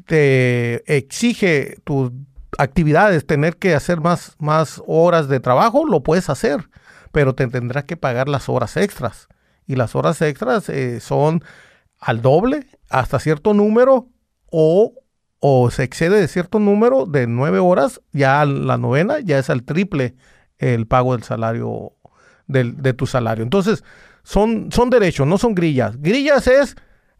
Te 0.05 0.83
exige 0.93 1.77
tus 1.85 2.11
actividades 2.57 3.25
tener 3.25 3.55
que 3.55 3.75
hacer 3.75 4.01
más, 4.01 4.35
más 4.39 4.83
horas 4.87 5.29
de 5.29 5.39
trabajo, 5.39 5.85
lo 5.85 6.03
puedes 6.03 6.29
hacer, 6.29 6.69
pero 7.13 7.33
te 7.33 7.47
tendrás 7.47 7.85
que 7.85 7.95
pagar 7.95 8.27
las 8.27 8.49
horas 8.49 8.75
extras 8.75 9.29
y 9.68 9.76
las 9.76 9.95
horas 9.95 10.22
extras 10.22 10.69
eh, 10.69 10.99
son 10.99 11.44
al 11.99 12.22
doble 12.22 12.68
hasta 12.90 13.19
cierto 13.19 13.53
número 13.53 14.10
o, 14.52 14.94
o, 15.40 15.72
se 15.72 15.84
excede 15.84 16.19
de 16.19 16.27
cierto 16.27 16.60
número 16.60 17.06
de 17.06 17.27
nueve 17.27 17.60
horas, 17.60 18.02
ya 18.11 18.45
la 18.45 18.77
novena 18.77 19.19
ya 19.19 19.40
es 19.40 19.49
al 19.49 19.64
triple 19.64 20.15
el 20.57 20.85
pago 20.85 21.14
del 21.14 21.23
salario, 21.23 21.94
del, 22.48 22.81
de 22.81 22.94
tu 22.94 23.07
salario. 23.07 23.44
Entonces, 23.44 23.84
son, 24.23 24.72
son 24.72 24.90
derechos, 24.90 25.27
no 25.27 25.38
son 25.38 25.56
grillas. 25.56 25.99
Grillas 25.99 26.48
es 26.48 26.76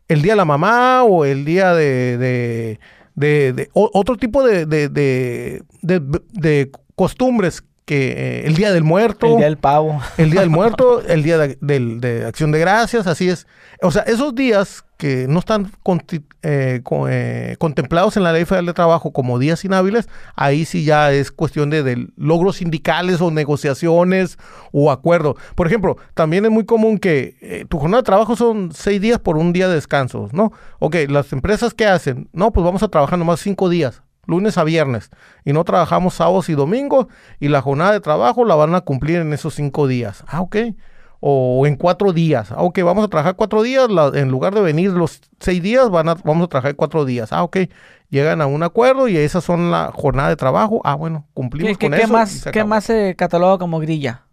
el 0.08 0.22
día 0.22 0.34
de 0.34 0.38
la 0.38 0.46
mamá 0.46 1.04
o 1.04 1.26
el 1.26 1.44
día 1.44 1.74
de, 1.74 2.80
de, 3.16 3.54
de, 3.54 3.70
otro 3.74 4.16
tipo 4.16 4.44
de, 4.44 4.66
de 4.66 6.72
costumbres 6.96 7.64
que 7.86 8.12
eh, 8.12 8.48
el 8.48 8.56
Día 8.56 8.72
del 8.72 8.84
Muerto. 8.84 9.28
El 9.28 9.38
Día 9.38 9.46
del 9.46 9.58
Pavo. 9.58 10.02
El 10.18 10.32
Día 10.32 10.42
del 10.42 10.50
Muerto, 10.50 11.02
el 11.02 11.24
Día 11.24 11.38
de, 11.38 11.58
de, 11.60 11.80
de, 11.98 12.26
Acción 12.26 12.52
de 12.52 12.60
Gracias, 12.60 13.08
así 13.08 13.30
es. 13.30 13.48
O 13.82 13.92
sea, 13.92 14.04
esos 14.04 14.34
días 14.36 14.86
que 14.98 15.28
no 15.28 15.40
están 15.40 15.70
eh, 16.44 16.80
con, 16.84 17.08
eh, 17.10 17.56
contemplados 17.60 18.16
en 18.16 18.24
la 18.24 18.32
Ley 18.32 18.46
Federal 18.46 18.68
de 18.68 18.74
Trabajo 18.74 19.12
como 19.12 19.38
días 19.38 19.66
inhábiles, 19.66 20.08
ahí 20.36 20.64
sí 20.64 20.86
ya 20.86 21.12
es 21.12 21.32
cuestión 21.32 21.70
de, 21.70 21.84
de, 21.84 22.08
logros 22.16 22.58
sindicales 22.58 23.20
o 23.20 23.30
negociaciones 23.30 24.38
o 24.72 24.92
acuerdos. 24.92 25.36
Por 25.56 25.68
ejemplo, 25.68 25.98
también 26.14 26.46
es 26.46 26.52
muy 26.52 26.66
común 26.66 27.00
que 27.00 27.36
eh, 27.42 27.66
tu 27.68 27.80
jornada 27.80 28.02
de 28.02 28.06
trabajo 28.06 28.38
son 28.38 28.72
seis 28.74 29.02
días 29.02 29.20
por 29.20 29.38
un 29.38 29.52
día 29.52 29.68
de 29.68 29.76
descanso, 29.76 30.30
¿no? 30.32 30.54
Ok, 30.80 30.96
las 31.10 31.34
empresas 31.34 31.74
que 31.74 31.86
hacen, 31.86 32.30
no, 32.32 32.54
pues 32.54 32.64
vamos 32.64 32.84
a 32.84 32.88
trabajar 32.88 33.20
nomás 33.20 33.42
cinco 33.42 33.68
días 33.68 34.03
lunes 34.26 34.58
a 34.58 34.64
viernes 34.64 35.10
y 35.44 35.54
no 35.54 35.64
trabajamos 35.64 36.14
sábados 36.16 36.50
y 36.50 36.54
domingos 36.54 37.08
y 37.40 37.50
la 37.50 37.62
jornada 37.62 37.92
de 37.92 38.00
trabajo 38.00 38.46
la 38.46 38.56
van 38.56 38.76
a 38.76 38.82
cumplir 38.82 39.20
en 39.20 39.34
esos 39.34 39.56
cinco 39.56 39.88
días. 39.88 40.24
Ah, 40.28 40.42
ok. 40.42 40.58
O 41.20 41.66
en 41.66 41.78
cuatro 41.78 42.12
días. 42.12 42.52
Ah, 42.52 42.64
ok, 42.64 42.80
vamos 42.84 43.06
a 43.06 43.08
trabajar 43.08 43.36
cuatro 43.36 43.64
días. 43.64 43.90
La, 43.90 44.12
en 44.14 44.30
lugar 44.30 44.54
de 44.54 44.62
venir 44.62 44.92
los 44.92 45.22
seis 45.40 45.62
días, 45.64 45.90
van 45.90 46.10
a, 46.10 46.16
vamos 46.16 46.46
a 46.46 46.50
trabajar 46.50 46.76
cuatro 46.76 47.06
días. 47.06 47.32
Ah, 47.32 47.44
ok. 47.44 47.58
Llegan 48.10 48.42
a 48.42 48.46
un 48.46 48.62
acuerdo 48.62 49.08
y 49.08 49.18
esas 49.18 49.44
son 49.44 49.72
la 49.72 49.92
jornada 49.94 50.30
de 50.30 50.36
trabajo. 50.36 50.82
Ah, 50.84 50.96
bueno, 50.96 51.26
cumplimos 51.34 51.78
¿Qué, 51.78 51.88
con 51.88 51.98
¿qué 51.98 52.04
eso. 52.04 52.14
Más, 52.14 52.46
¿Qué 52.52 52.64
más 52.66 52.84
se 52.84 53.16
cataloga 53.16 53.58
como 53.58 53.80
grilla? 53.80 54.24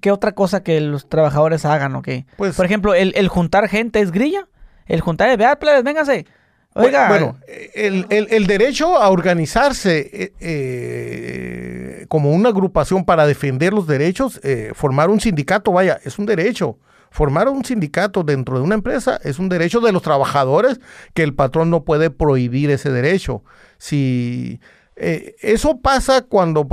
¿Qué 0.00 0.12
otra 0.12 0.32
cosa 0.32 0.62
que 0.62 0.80
los 0.80 1.08
trabajadores 1.08 1.64
hagan? 1.64 1.96
Okay? 1.96 2.26
Pues, 2.36 2.54
Por 2.54 2.64
ejemplo, 2.64 2.94
el, 2.94 3.12
el 3.16 3.26
juntar 3.28 3.68
gente 3.68 4.00
es 4.00 4.12
grilla. 4.12 4.46
El 4.86 5.00
juntar, 5.00 5.36
vea, 5.36 5.56
plebes, 5.58 5.82
vénganse. 5.82 6.26
Oiga. 6.74 7.08
Bueno, 7.08 7.38
el, 7.74 8.06
el, 8.10 8.46
derecho 8.48 8.96
a 8.96 9.08
organizarse 9.08 10.10
eh, 10.12 10.32
eh, 10.40 12.06
como 12.08 12.32
una 12.32 12.48
agrupación 12.48 13.04
para 13.04 13.28
defender 13.28 13.72
los 13.72 13.86
derechos, 13.86 14.40
eh, 14.42 14.72
formar 14.74 15.08
un 15.08 15.20
sindicato, 15.20 15.70
vaya, 15.72 16.00
es 16.04 16.18
un 16.18 16.26
derecho. 16.26 16.78
Formar 17.10 17.48
un 17.48 17.64
sindicato 17.64 18.24
dentro 18.24 18.56
de 18.56 18.64
una 18.64 18.74
empresa 18.74 19.20
es 19.22 19.38
un 19.38 19.48
derecho 19.48 19.80
de 19.80 19.92
los 19.92 20.02
trabajadores 20.02 20.80
que 21.14 21.22
el 21.22 21.32
patrón 21.32 21.70
no 21.70 21.84
puede 21.84 22.10
prohibir 22.10 22.70
ese 22.70 22.90
derecho. 22.90 23.44
Si 23.78 24.58
eso 24.96 25.78
pasa 25.80 26.22
cuando 26.22 26.66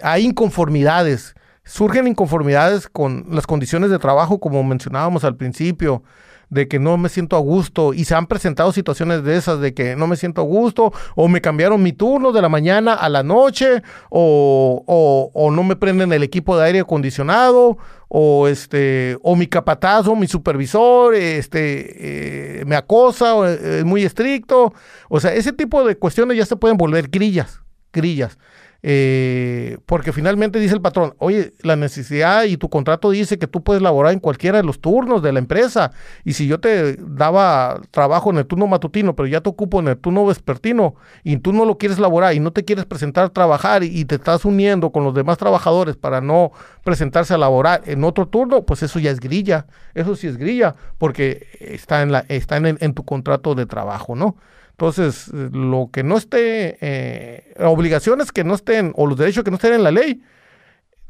hay 0.00 0.24
inconformidades, 0.24 1.34
surgen 1.64 2.06
inconformidades 2.06 2.88
con 2.88 3.26
las 3.30 3.48
condiciones 3.48 3.90
de 3.90 3.98
trabajo, 3.98 4.38
como 4.38 4.62
mencionábamos 4.62 5.24
al 5.24 5.34
principio 5.34 6.04
de 6.52 6.68
que 6.68 6.78
no 6.78 6.98
me 6.98 7.08
siento 7.08 7.34
a 7.34 7.38
gusto 7.38 7.94
y 7.94 8.04
se 8.04 8.14
han 8.14 8.26
presentado 8.26 8.72
situaciones 8.72 9.24
de 9.24 9.38
esas 9.38 9.58
de 9.58 9.72
que 9.72 9.96
no 9.96 10.06
me 10.06 10.16
siento 10.16 10.42
a 10.42 10.44
gusto 10.44 10.92
o 11.16 11.26
me 11.26 11.40
cambiaron 11.40 11.82
mi 11.82 11.94
turno 11.94 12.30
de 12.30 12.42
la 12.42 12.50
mañana 12.50 12.92
a 12.92 13.08
la 13.08 13.22
noche 13.22 13.82
o, 14.10 14.84
o, 14.86 15.30
o 15.32 15.50
no 15.50 15.64
me 15.64 15.76
prenden 15.76 16.12
el 16.12 16.22
equipo 16.22 16.54
de 16.54 16.66
aire 16.66 16.80
acondicionado 16.80 17.78
o 18.08 18.48
este 18.48 19.16
o 19.22 19.34
mi 19.34 19.46
capataz 19.46 20.06
o 20.06 20.14
mi 20.14 20.26
supervisor 20.26 21.14
este 21.14 22.60
eh, 22.60 22.64
me 22.66 22.76
acosa 22.76 23.34
o 23.34 23.46
eh, 23.46 23.78
es 23.78 23.84
muy 23.86 24.04
estricto. 24.04 24.74
O 25.08 25.20
sea 25.20 25.32
ese 25.32 25.54
tipo 25.54 25.82
de 25.86 25.96
cuestiones 25.96 26.36
ya 26.36 26.44
se 26.44 26.56
pueden 26.56 26.76
volver 26.76 27.08
grillas 27.08 27.62
grillas 27.94 28.36
eh, 28.84 29.78
porque 29.86 30.12
finalmente 30.12 30.58
dice 30.58 30.74
el 30.74 30.80
patrón, 30.80 31.14
oye, 31.18 31.52
la 31.62 31.76
necesidad 31.76 32.44
y 32.44 32.56
tu 32.56 32.68
contrato 32.68 33.10
dice 33.10 33.38
que 33.38 33.46
tú 33.46 33.62
puedes 33.62 33.80
laborar 33.80 34.12
en 34.12 34.18
cualquiera 34.18 34.58
de 34.58 34.64
los 34.64 34.80
turnos 34.80 35.22
de 35.22 35.32
la 35.32 35.38
empresa. 35.38 35.92
Y 36.24 36.32
si 36.32 36.48
yo 36.48 36.58
te 36.58 36.96
daba 36.96 37.80
trabajo 37.92 38.30
en 38.30 38.38
el 38.38 38.46
turno 38.46 38.66
matutino, 38.66 39.14
pero 39.14 39.28
ya 39.28 39.40
te 39.40 39.48
ocupo 39.48 39.78
en 39.78 39.88
el 39.88 39.96
turno 39.96 40.26
vespertino 40.26 40.96
y 41.22 41.36
tú 41.36 41.52
no 41.52 41.64
lo 41.64 41.78
quieres 41.78 42.00
laborar 42.00 42.34
y 42.34 42.40
no 42.40 42.52
te 42.52 42.64
quieres 42.64 42.84
presentar 42.84 43.26
a 43.26 43.28
trabajar 43.28 43.84
y, 43.84 44.02
te 44.02 44.16
estás 44.16 44.44
uniendo 44.44 44.90
con 44.90 45.04
los 45.04 45.14
demás 45.14 45.38
trabajadores 45.38 45.96
para 45.96 46.20
no 46.20 46.50
presentarse 46.82 47.32
a 47.34 47.38
laborar 47.38 47.82
en 47.86 48.02
otro 48.02 48.26
turno, 48.26 48.64
pues 48.64 48.82
eso 48.82 48.98
ya 48.98 49.12
es 49.12 49.20
grilla. 49.20 49.66
Eso 49.94 50.16
sí 50.16 50.26
es 50.26 50.36
grilla, 50.36 50.74
porque 50.98 51.46
está 51.60 52.02
en, 52.02 52.10
la, 52.10 52.24
está 52.28 52.56
en, 52.56 52.78
en 52.80 52.94
tu 52.94 53.04
contrato 53.04 53.54
de 53.54 53.66
trabajo, 53.66 54.16
¿no? 54.16 54.36
Entonces, 54.72 55.28
lo 55.32 55.90
que 55.92 56.02
no 56.02 56.16
esté, 56.16 56.76
eh, 56.80 57.54
obligaciones 57.60 58.32
que 58.32 58.42
no 58.44 58.54
estén, 58.54 58.92
o 58.96 59.06
los 59.06 59.16
derechos 59.16 59.44
que 59.44 59.50
no 59.50 59.56
estén 59.56 59.74
en 59.74 59.82
la 59.84 59.90
ley, 59.92 60.20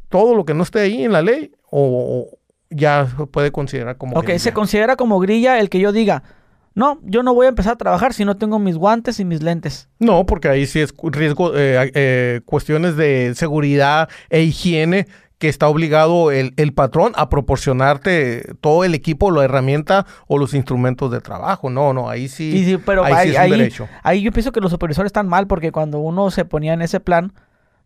todo 0.09 0.35
lo 0.35 0.45
que 0.45 0.53
no 0.55 0.63
esté 0.63 0.81
ahí 0.81 1.05
en 1.05 1.13
la 1.13 1.23
ley, 1.23 1.53
o, 1.71 2.29
o 2.33 2.39
ya 2.71 3.07
se 3.17 3.27
puede 3.27 3.51
considerar 3.51 3.97
como 3.97 4.17
Ok, 4.19 4.25
grilla. 4.25 4.39
se 4.39 4.53
considera 4.53 4.97
como 4.97 5.19
grilla 5.21 5.59
el 5.59 5.71
que 5.71 5.79
yo 5.79 5.93
diga, 5.93 6.23
no, 6.75 7.01
yo 7.03 7.23
no 7.23 7.35
voy 7.35 7.47
a 7.47 7.51
empezar 7.51 7.75
a 7.75 7.77
trabajar 7.77 8.15
si 8.15 8.25
no 8.25 8.37
tengo 8.37 8.59
mis 8.59 8.77
guantes 8.77 9.21
y 9.21 9.25
mis 9.25 9.43
lentes. 9.43 9.89
No, 9.99 10.25
porque 10.27 10.49
ahí 10.49 10.67
sí 10.67 10.81
es 10.81 10.93
riesgo, 11.03 11.53
eh, 11.57 11.91
eh, 11.95 12.41
cuestiones 12.47 12.97
de 12.97 13.33
seguridad 13.37 14.09
e 14.31 14.43
higiene 14.43 15.07
que 15.43 15.49
está 15.49 15.67
obligado 15.67 16.31
el, 16.31 16.55
el 16.57 16.73
patrón 16.73 17.11
a 17.17 17.29
proporcionarte 17.29 18.55
todo 18.61 18.85
el 18.85 18.95
equipo, 18.95 19.33
la 19.33 19.43
herramienta 19.45 20.07
o 20.29 20.39
los 20.39 20.55
instrumentos 20.55 21.11
de 21.11 21.21
trabajo. 21.21 21.69
No, 21.69 21.93
no, 21.93 22.09
ahí 22.09 22.29
sí, 22.29 22.65
sí, 22.65 22.79
pero 22.79 23.05
ahí, 23.05 23.13
ahí, 23.13 23.25
sí 23.25 23.31
es 23.31 23.37
un 23.37 23.43
ahí- 23.43 23.51
derecho. 23.51 23.89
ahí 24.05 24.23
yo 24.23 24.31
pienso 24.31 24.53
que 24.53 24.61
los 24.61 24.71
supervisores 24.71 25.09
están 25.09 25.27
mal 25.27 25.49
porque 25.49 25.73
cuando 25.73 25.99
uno 25.99 26.31
se 26.31 26.45
ponía 26.45 26.75
en 26.75 26.83
ese 26.83 27.01
plan, 27.01 27.33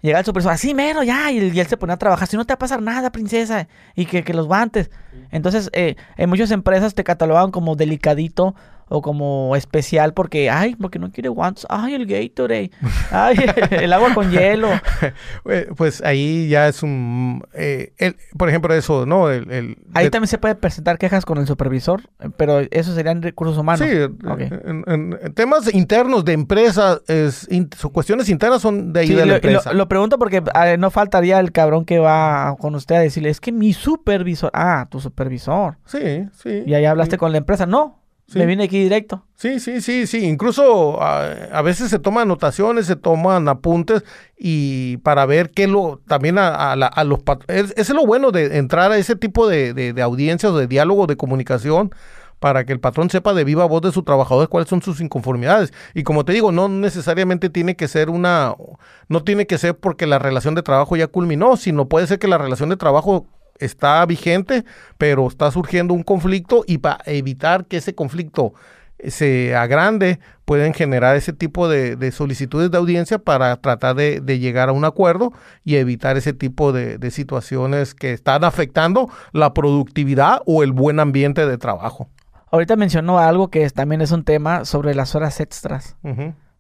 llegaba 0.03 0.21
el 0.21 0.27
supervisor, 0.27 0.53
así 0.53 0.75
mero, 0.75 1.03
ya, 1.03 1.31
y, 1.33 1.39
él- 1.39 1.55
y 1.55 1.61
él 1.61 1.67
se 1.67 1.79
ponía 1.79 1.95
a 1.95 1.99
trabajar, 1.99 2.29
si 2.29 2.37
no 2.37 2.45
te 2.45 2.53
va 2.53 2.57
a 2.57 2.59
pasar 2.59 2.83
nada, 2.83 3.11
princesa, 3.11 3.69
y 3.95 4.05
que, 4.05 4.23
que 4.23 4.35
los 4.35 4.47
guantes. 4.47 4.91
Entonces, 5.31 5.71
eh, 5.73 5.97
en 6.19 6.29
muchas 6.29 6.51
empresas 6.51 6.95
te 6.95 7.05
catalogan 7.05 7.51
como 7.51 7.75
delicadito 7.75 8.55
o 8.89 9.03
como 9.03 9.57
especial 9.57 10.15
porque, 10.15 10.49
ay, 10.51 10.77
porque 10.77 10.99
no 10.99 11.11
quiere 11.11 11.29
guantes, 11.29 11.67
ay, 11.69 11.95
el 11.95 12.07
Gatorade, 12.07 12.71
ay, 13.11 13.37
el 13.71 13.93
agua 13.93 14.15
con 14.15 14.31
hielo. 14.31 14.69
Eh, 15.49 15.69
Pues 15.77 16.03
ahí 16.03 16.49
ya 16.49 16.69
es 16.69 16.83
un, 16.83 17.43
eh, 17.53 17.93
el- 17.99 18.17
por 18.37 18.49
ejemplo, 18.49 18.73
eso, 18.75 19.07
¿no? 19.07 19.31
El, 19.31 19.51
el- 19.51 19.79
Ahí 19.95 20.05
de- 20.05 20.11
también 20.11 20.29
se 20.29 20.39
puede 20.39 20.55
presentar 20.55 20.99
quejas 20.99 21.25
con 21.25 21.39
el 21.39 21.47
supervisor, 21.47 22.03
pero 22.37 22.61
eso 22.71 22.95
serían 22.95 23.23
recursos 23.23 23.57
humanos. 23.59 23.87
Sí, 23.89 23.97
Ok. 24.29 24.41
en, 24.41 24.85
en- 24.87 25.19
en 25.21 25.35
temas 25.35 25.73
internos 25.73 26.25
de 26.25 26.33
empresa, 26.33 27.01
es, 27.09 27.47
in- 27.51 27.69
cuestiones 27.93 28.29
internas 28.29 28.63
son 28.63 28.93
de 28.93 29.01
ahí 29.01 29.07
Sí, 29.09 29.15
de 29.15 29.21
la 29.21 29.27
lo, 29.27 29.35
empresa. 29.37 29.73
lo- 29.73 29.79
lo 29.79 29.89
pregunto 29.89 30.19
porque 30.19 30.43
ah, 30.55 30.77
no 30.79 30.91
faltaría 30.91 31.39
el 31.41 31.53
cabrón 31.53 31.85
que 31.85 31.99
va 31.99 32.57
con 32.59 32.75
usted 32.75 32.97
a 32.97 33.01
decirle, 33.01 33.31
es 33.31 33.41
que 33.41 33.53
mi 33.53 33.73
supervisor, 33.73 34.51
ah, 34.55 34.87
tu 34.91 35.01
supervisor. 35.01 35.77
Sí, 35.87 36.27
sí. 36.33 36.63
Y 36.67 36.75
ahí 36.75 36.85
hablaste 36.85 37.17
sí. 37.17 37.19
con 37.19 37.33
la 37.33 37.39
empresa. 37.39 37.67
No, 37.67 38.01
Sí. 38.29 38.39
me 38.41 38.47
vine 38.47 38.65
aquí 38.65 38.83
directo. 38.83 39.25
Sí, 39.37 39.61
sí, 39.61 39.81
sí, 39.81 40.07
sí. 40.07 40.25
Incluso 40.27 41.01
a, 41.01 41.27
a 41.53 41.63
veces 41.63 41.91
se 41.91 41.99
toman 42.01 42.23
anotaciones, 42.23 42.87
se 42.87 42.97
toman 42.97 43.49
apuntes 43.49 44.03
y 44.37 44.97
para 44.99 45.27
ver 45.27 45.51
qué 45.51 45.69
lo 45.69 46.01
también 46.09 46.39
a, 46.39 46.73
a 46.73 46.77
la- 46.77 46.87
a 46.89 47.05
los 47.05 47.21
es, 47.47 47.73
es 47.77 47.89
lo 47.91 48.05
bueno 48.05 48.33
de 48.33 48.57
entrar 48.59 48.91
a 48.91 48.99
ese 48.99 49.15
tipo 49.15 49.47
de, 49.49 49.75
de, 49.75 49.93
de 49.93 50.03
audiencias 50.03 50.53
de 50.55 50.67
diálogo, 50.67 51.07
de 51.07 51.17
comunicación 51.17 51.91
para 52.41 52.67
que 52.67 52.73
el 52.73 52.81
patrón 52.81 53.09
sepa 53.11 53.33
de 53.33 53.45
viva 53.45 53.65
voz 53.65 53.81
de 53.81 53.93
sus 53.93 54.05
trabajadores 54.05 54.49
cuáles 54.49 54.69
son 54.69 54.83
sus 54.83 55.01
inconformidades. 55.01 55.73
Y 55.95 56.03
como 56.03 56.25
te 56.25 56.33
digo, 56.33 56.53
no 56.53 56.69
necesariamente 56.69 57.49
tiene 57.49 57.77
que 57.77 57.89
ser 57.89 58.11
una, 58.11 58.55
no 59.09 59.23
tiene 59.23 59.47
que 59.47 59.57
ser 59.57 59.77
porque 59.79 60.07
la 60.07 60.19
relación 60.19 60.55
de 60.55 60.63
trabajo 60.63 60.97
ya 60.97 61.07
culminó, 61.07 61.57
sino 61.57 61.89
puede 61.89 62.07
ser 62.07 62.19
que 62.19 62.29
la 62.29 62.39
relación 62.39 62.69
de 62.69 62.77
trabajo 62.77 63.27
está 63.59 64.05
vigente, 64.07 64.65
pero 64.99 65.27
está 65.29 65.51
surgiendo 65.51 65.95
un 65.95 66.03
conflicto 66.03 66.65
y 66.67 66.79
para 66.79 66.99
evitar 67.07 67.67
que 67.67 67.79
ese 67.79 67.95
conflicto 67.95 68.55
se 69.05 69.55
agrande, 69.55 70.21
pueden 70.45 70.73
generar 70.73 71.17
ese 71.17 71.33
tipo 71.33 71.69
de, 71.69 71.97
de 71.97 72.13
solicitudes 72.13 72.71
de 72.71 72.79
audiencia 72.79 73.19
para 73.19 73.55
tratar 73.57 73.95
de, 73.95 74.21
de 74.21 74.39
llegar 74.39 74.69
a 74.69 74.73
un 74.73 74.85
acuerdo 74.85 75.33
y 75.65 75.77
evitar 75.77 76.17
ese 76.17 76.33
tipo 76.33 76.73
de, 76.73 76.99
de 76.99 77.11
situaciones 77.11 77.95
que 77.95 78.13
están 78.13 78.45
afectando 78.45 79.11
la 79.33 79.53
productividad 79.53 80.41
o 80.47 80.63
el 80.63 80.73
buen 80.73 81.01
ambiente 81.01 81.47
de 81.47 81.59
trabajo. 81.59 82.09
Ahorita 82.51 82.77
mencionó 82.77 83.19
algo 83.19 83.49
que 83.49 83.69
también 83.71 84.01
es 84.01 84.13
un 84.13 84.25
tema 84.25 84.65
sobre 84.65 84.95
las 84.95 85.15
horas 85.15 85.41
extras. 85.41 85.97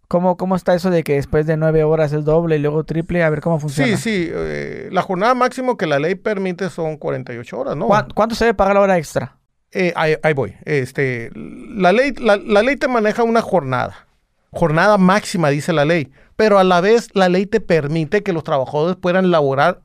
¿Cómo, 0.08 0.36
¿Cómo 0.36 0.54
está 0.54 0.74
eso 0.74 0.90
de 0.90 1.02
que 1.02 1.14
después 1.14 1.46
de 1.46 1.56
nueve 1.56 1.82
horas 1.82 2.12
es 2.12 2.24
doble 2.24 2.56
y 2.56 2.58
luego 2.60 2.84
triple? 2.84 3.24
A 3.24 3.30
ver 3.30 3.40
cómo 3.40 3.58
funciona. 3.58 3.96
Sí, 3.96 4.02
sí, 4.26 4.30
eh, 4.32 4.88
la 4.92 5.02
jornada 5.02 5.34
máxima 5.34 5.76
que 5.76 5.86
la 5.86 5.98
ley 5.98 6.14
permite 6.14 6.70
son 6.70 6.96
48 6.96 7.58
horas, 7.58 7.76
¿no? 7.76 7.86
¿Cuán- 7.88 8.08
¿Cuánto 8.14 8.34
se 8.36 8.44
debe 8.44 8.54
pagar 8.54 8.74
la 8.74 8.80
hora 8.82 8.98
extra? 8.98 9.38
Eh, 9.72 9.92
ahí, 9.96 10.14
ahí 10.22 10.32
voy. 10.32 10.54
Este, 10.64 11.30
la, 11.34 11.92
ley, 11.92 12.12
la, 12.18 12.36
la 12.36 12.62
ley 12.62 12.76
te 12.76 12.86
maneja 12.88 13.24
una 13.24 13.42
jornada. 13.42 14.06
Jornada 14.52 14.96
máxima, 14.96 15.50
dice 15.50 15.72
la 15.72 15.84
ley. 15.84 16.12
Pero 16.36 16.58
a 16.58 16.64
la 16.64 16.80
vez 16.80 17.08
la 17.14 17.28
ley 17.28 17.46
te 17.46 17.60
permite 17.60 18.22
que 18.22 18.32
los 18.32 18.44
trabajadores 18.44 18.96
puedan 18.96 19.30
laborar 19.32 19.80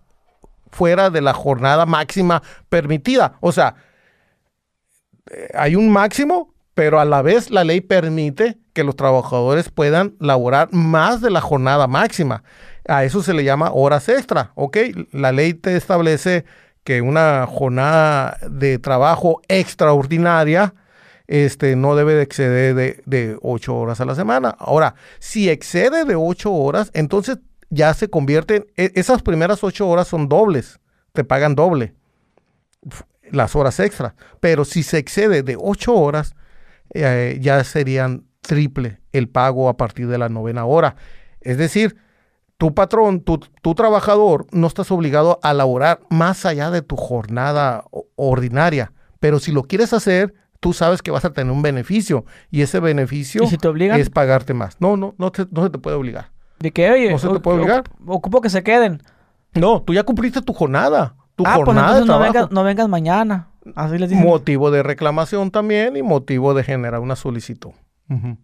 fuera 0.70 1.10
de 1.10 1.22
la 1.22 1.34
jornada 1.34 1.86
máxima 1.88 2.44
permitida. 2.70 3.34
O 3.42 3.52
sea, 3.52 3.76
eh, 5.32 5.50
hay 5.56 5.76
un 5.76 5.90
máximo, 5.90 6.51
pero 6.74 7.00
a 7.00 7.06
la 7.06 7.22
vez 7.22 7.52
la 7.52 7.64
ley 7.64 7.82
permite 7.82 8.58
que 8.74 8.84
los 8.84 8.96
trabajadores 8.96 9.70
puedan 9.70 10.16
laborar 10.20 10.70
más 10.72 11.22
de 11.22 11.30
la 11.30 11.42
jornada 11.42 11.88
máxima. 11.88 12.44
A 12.88 13.04
eso 13.04 13.22
se 13.22 13.34
le 13.34 13.44
llama 13.44 13.72
horas 13.74 14.10
extra, 14.10 14.52
¿ok? 14.56 14.78
La 15.12 15.32
ley 15.32 15.54
te 15.54 15.76
establece 15.76 16.46
que 16.84 17.02
una 17.02 17.46
jornada 17.48 18.38
de 18.50 18.80
trabajo 18.80 19.42
extraordinaria 19.48 20.74
este, 21.28 21.76
no 21.76 21.96
debe 21.96 22.16
de 22.16 22.24
exceder 22.24 22.76
de, 22.76 23.04
de 23.06 23.38
8 23.42 23.76
horas 23.76 24.02
a 24.02 24.06
la 24.06 24.16
semana. 24.16 24.56
Ahora, 24.58 24.96
si 25.20 25.50
excede 25.50 26.06
de 26.06 26.16
8 26.16 26.52
horas, 26.52 26.92
entonces 26.94 27.38
ya 27.70 27.94
se 27.94 28.10
convierten, 28.10 28.66
e- 28.76 28.92
esas 28.96 29.22
primeras 29.22 29.64
8 29.64 29.88
horas 29.88 30.08
son 30.08 30.28
dobles, 30.28 30.80
te 31.14 31.24
pagan 31.24 31.56
doble 31.56 31.94
las 33.32 33.56
horas 33.56 33.80
extras. 33.80 34.14
Pero 34.40 34.66
si 34.66 34.84
se 34.84 34.98
excede 34.98 35.44
de 35.44 35.56
8 35.58 35.94
horas, 35.94 36.36
eh, 36.94 37.38
ya 37.42 37.64
serían 37.64 38.26
triple 38.42 39.02
el 39.12 39.30
pago 39.30 39.70
a 39.70 39.78
partir 39.78 40.08
de 40.08 40.18
la 40.18 40.30
novena 40.30 40.66
hora. 40.66 40.96
Es 41.42 41.58
decir, 41.58 41.98
tu 42.58 42.74
patrón, 42.74 43.22
tu, 43.22 43.40
tu 43.62 43.74
trabajador, 43.76 44.46
no 44.52 44.68
estás 44.68 44.92
obligado 44.92 45.40
a 45.44 45.54
laborar 45.54 46.02
más 46.10 46.46
allá 46.46 46.70
de 46.72 46.82
tu 46.82 46.96
jornada 46.96 47.84
ordinaria. 48.16 48.94
Pero 49.20 49.40
si 49.40 49.52
lo 49.52 49.64
quieres 49.64 49.94
hacer, 49.94 50.34
tú 50.60 50.74
sabes 50.74 51.02
que 51.02 51.12
vas 51.12 51.26
a 51.26 51.32
tener 51.34 51.52
un 51.52 51.62
beneficio 51.62 52.26
y 52.52 52.62
ese 52.62 52.80
beneficio 52.80 53.44
¿Y 53.44 53.48
si 53.48 53.58
te 53.58 53.68
obligan? 53.68 54.00
es 54.00 54.10
pagarte 54.10 54.54
más. 54.54 54.78
No, 54.80 54.98
no, 54.98 55.16
no, 55.18 55.32
te- 55.32 55.48
no 55.52 55.64
se 55.64 55.70
te 55.70 55.78
puede 55.80 55.96
obligar. 55.96 56.32
De 56.60 56.72
que, 56.72 56.90
oye, 56.92 57.12
No 57.12 57.18
se 57.18 57.28
te 57.30 57.40
puede 57.40 57.58
obligar. 57.58 57.84
ocupo 58.06 58.42
que 58.42 58.50
se 58.50 58.62
queden. 58.64 59.02
No, 59.54 59.82
tú 59.82 59.94
ya 59.94 60.04
cumpliste 60.04 60.42
tu 60.42 60.54
jornada. 60.54 61.16
Tu 61.36 61.44
ah, 61.46 61.54
pues 61.56 61.66
jornada 61.66 61.94
de 61.96 62.02
entonces 62.02 62.08
no 62.08 62.20
vengas, 62.20 62.52
no 62.52 62.64
vengas 62.64 62.88
mañana. 62.88 63.48
Así 63.76 63.98
les 63.98 64.10
dicen. 64.10 64.26
motivo 64.26 64.72
de 64.72 64.84
reclamación 64.84 65.52
también 65.52 65.96
y 65.98 66.02
motivo 66.02 66.54
de 66.54 66.64
generar 66.64 67.00
una 67.02 67.16
solicitud. 67.16 67.72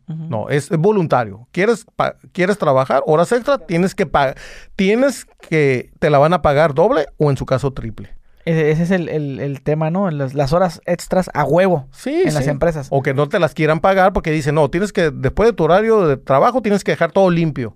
No, 0.07 0.47
es, 0.49 0.71
es 0.71 0.77
voluntario. 0.77 1.45
¿Quieres, 1.51 1.85
pa- 1.97 2.15
¿Quieres 2.31 2.57
trabajar 2.57 3.03
horas 3.05 3.31
extra? 3.33 3.57
Tienes 3.57 3.95
que 3.95 4.05
pagar. 4.05 4.37
Tienes 4.77 5.25
que, 5.25 5.91
te 5.99 6.09
la 6.09 6.19
van 6.19 6.31
a 6.33 6.41
pagar 6.41 6.73
doble 6.73 7.05
o 7.17 7.29
en 7.31 7.35
su 7.37 7.45
caso 7.45 7.73
triple. 7.73 8.15
Ese, 8.45 8.71
ese 8.71 8.83
es 8.83 8.91
el, 8.91 9.09
el- 9.09 9.41
el 9.41 9.61
tema, 9.61 9.89
¿no? 9.89 10.09
Las, 10.09 10.33
las 10.33 10.53
horas 10.53 10.79
extras 10.85 11.29
a 11.33 11.43
huevo 11.43 11.87
Sí, 11.91 12.21
en 12.25 12.33
las 12.33 12.47
empresas. 12.47 12.87
O 12.91 13.01
que 13.03 13.13
no 13.13 13.27
te 13.27 13.39
las 13.39 13.53
quieran 13.53 13.81
pagar 13.81 14.13
porque 14.13 14.31
dicen, 14.31 14.55
no, 14.55 14.69
tienes 14.69 14.93
que, 14.93 15.11
después 15.11 15.49
de 15.49 15.53
tu 15.53 15.65
horario 15.65 16.07
de 16.07 16.15
trabajo, 16.15 16.61
tienes 16.61 16.85
que 16.85 16.91
dejar 16.91 17.11
todo 17.11 17.29
limpio. 17.29 17.75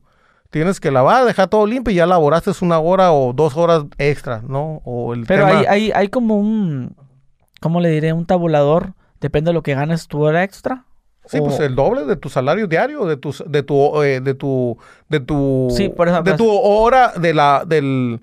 Tienes 0.50 0.80
que 0.80 0.92
lavar, 0.92 1.26
dejar 1.26 1.50
todo 1.50 1.66
limpio 1.66 1.92
y 1.92 1.96
ya 1.98 2.06
laboraste 2.06 2.52
una 2.62 2.80
hora 2.80 3.12
o 3.12 3.34
dos 3.34 3.58
horas 3.58 3.84
extra, 3.98 4.42
¿no? 4.48 4.82
O 4.86 5.14
el 5.14 5.26
Pero 5.26 5.46
tema- 5.46 5.60
hay, 5.60 5.66
hay, 5.66 5.92
hay 5.94 6.08
como 6.08 6.38
un, 6.38 6.96
¿cómo 7.62 7.80
le 7.80 7.90
diré? 7.90 8.12
Un 8.12 8.26
tabulador. 8.26 8.94
Depende 9.22 9.50
de 9.50 9.54
lo 9.54 9.64
que 9.64 9.74
ganes 9.76 10.08
tu 10.10 10.22
hora 10.22 10.44
extra. 10.44 10.84
Sí, 11.28 11.40
pues 11.40 11.60
el 11.60 11.76
doble 11.76 12.04
de 12.06 12.16
tu 12.18 12.28
salario 12.30 12.68
diario, 12.68 13.06
de 13.06 13.16
tu, 13.16 13.34
de 13.46 13.64
tu, 13.64 14.02
eh, 14.04 14.20
de 14.20 14.34
tu, 14.34 14.78
de 15.08 15.20
tu, 15.22 15.68
Sí, 15.72 15.88
por 15.88 16.08
eso, 16.10 16.18
de 16.18 16.32
pues- 16.32 16.38
tu 16.38 16.50
hora, 16.52 17.14
de 17.16 17.34
la, 17.34 17.64
del, 17.66 18.20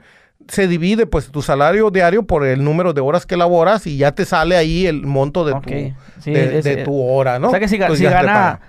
se 0.48 0.66
divide 0.66 1.06
pues 1.06 1.30
tu 1.30 1.40
salario 1.40 1.90
diario 1.90 2.24
por 2.24 2.44
el 2.44 2.62
número 2.64 2.92
de 2.92 3.00
horas 3.00 3.24
que 3.24 3.36
laboras 3.36 3.86
y 3.86 3.96
ya 3.96 4.12
te 4.12 4.24
sale 4.24 4.56
ahí 4.56 4.86
el 4.86 5.06
monto 5.06 5.44
de 5.46 5.52
tu, 5.54 5.68
sí, 6.20 6.32
de, 6.32 6.58
es- 6.58 6.64
de 6.64 6.72
es- 6.80 6.84
tu 6.84 7.00
hora, 7.00 7.38
¿no? 7.38 7.48
O 7.48 7.50
sea 7.50 7.60
que 7.60 7.68
si, 7.68 7.76
Entonces 7.76 8.10
gana... 8.10 8.60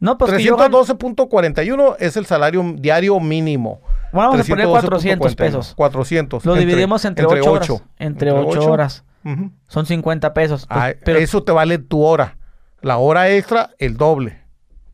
No, 0.00 0.18
pues 0.18 0.32
que 0.32 0.42
yo 0.42 0.56
gano... 0.56 0.80
312.41 0.84 1.96
es 1.98 2.16
el 2.16 2.26
salario 2.26 2.64
diario 2.76 3.18
mínimo. 3.20 3.80
Bueno, 4.12 4.30
vamos 4.30 4.46
a 4.46 4.48
poner 4.48 4.66
400 4.66 5.32
312.41. 5.32 5.36
pesos. 5.36 5.74
400. 5.76 6.44
Lo 6.44 6.54
dividimos 6.54 7.04
entre 7.04 7.26
8 7.26 7.52
horas. 7.52 7.70
ocho. 7.70 7.82
Entre 7.98 8.32
8 8.32 8.70
horas. 8.70 9.04
Ujú. 9.24 9.50
Son 9.68 9.86
50 9.86 10.32
pesos. 10.34 10.66
Pues, 10.66 10.80
Ah, 10.80 10.92
pero, 11.04 11.18
Eso 11.18 11.42
te 11.42 11.52
vale 11.52 11.78
tu 11.78 12.02
hora. 12.02 12.36
La 12.80 12.98
hora 12.98 13.28
extra, 13.30 13.70
el 13.78 13.96
doble. 13.96 14.40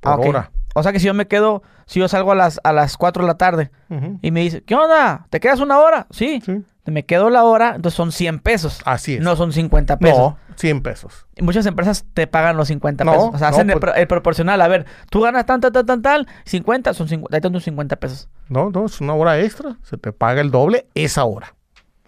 Por 0.01 0.13
Ah, 0.13 0.17
ok. 0.17 0.27
hora. 0.27 0.51
O 0.75 0.83
sea 0.83 0.93
que 0.93 0.99
si 0.99 1.07
yo 1.07 1.15
me 1.15 1.27
quedo, 1.29 1.63
si 1.87 2.01
yo 2.01 2.09
salgo 2.09 2.33
a 2.33 2.35
las, 2.35 2.61
a 2.65 2.73
las 2.73 2.97
4 2.97 3.23
de 3.23 3.27
la 3.29 3.37
tarde 3.39 3.71
Ujú. 3.91 4.19
y 4.23 4.31
me 4.31 4.41
dice, 4.41 4.63
¿qué 4.65 4.75
onda? 4.75 5.27
¿Te 5.31 5.39
quedas 5.39 5.61
una 5.61 5.79
hora? 5.79 6.07
Sí. 6.11 6.41
Sí. 6.45 6.65
Me 6.87 7.07
quedo 7.07 7.31
la 7.31 7.45
hora, 7.45 7.77
entonces 7.77 7.97
son 7.97 8.13
100 8.13 8.41
pesos. 8.41 8.83
Así 8.85 9.15
es. 9.15 9.21
No 9.23 9.37
son 9.37 9.53
50 9.53 9.99
pesos. 9.99 10.19
No, 10.19 10.39
100 10.57 10.83
pesos. 10.83 11.27
Y 11.37 11.43
muchas 11.43 11.65
empresas 11.65 12.05
te 12.13 12.27
pagan 12.27 12.57
los 12.59 12.69
50 12.69 13.05
No, 13.05 13.13
pesos. 13.13 13.31
O 13.35 13.39
sea, 13.39 13.51
no, 13.51 13.57
hacen 13.57 13.71
el, 13.71 13.79
pues- 13.79 13.93
pro- 13.93 13.95
el 13.95 14.07
proporcional. 14.07 14.61
A 14.61 14.69
ver, 14.69 14.85
tú 15.11 15.21
ganas 15.23 15.47
tan, 15.47 15.61
tan, 15.63 15.73
tan, 15.73 15.87
tan, 15.87 16.03
tal, 16.03 16.27
50, 16.45 16.93
son 16.93 17.09
50, 17.09 17.35
ahí 17.35 17.39
están 17.39 17.53
tus 17.53 17.65
50 17.65 17.97
pesos. 17.97 18.29
No, 18.49 18.69
no, 18.71 18.85
es 18.85 19.01
una 19.01 19.15
hora 19.15 19.39
extra. 19.41 19.77
Se 19.83 19.97
te 19.97 20.13
paga 20.13 20.41
el 20.43 20.51
doble 20.51 20.87
esa 20.95 21.25
hora. 21.25 21.55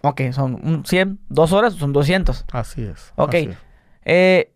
Ok, 0.01 0.21
son 0.31 0.55
un 0.63 0.85
100, 0.85 1.19
dos 1.29 1.51
horas, 1.53 1.73
son 1.73 1.91
200. 1.93 2.45
Así 2.51 2.83
es. 2.83 3.11
Ok. 3.15 3.29
así 3.35 3.49
es. 3.51 3.57
Eh, 4.05 4.51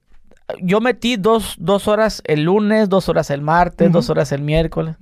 yo 0.62 0.82
metí 0.82 1.18
dos, 1.18 1.56
dos 1.58 1.88
horas 1.88 2.22
el 2.26 2.44
lunes, 2.44 2.90
dos 2.90 3.10
horas 3.10 3.30
el 3.32 3.42
martes, 3.42 3.88
Ujú. 3.88 3.94
dos 3.98 4.10
horas 4.10 4.32
el 4.32 4.42
miércoles. 4.42 4.96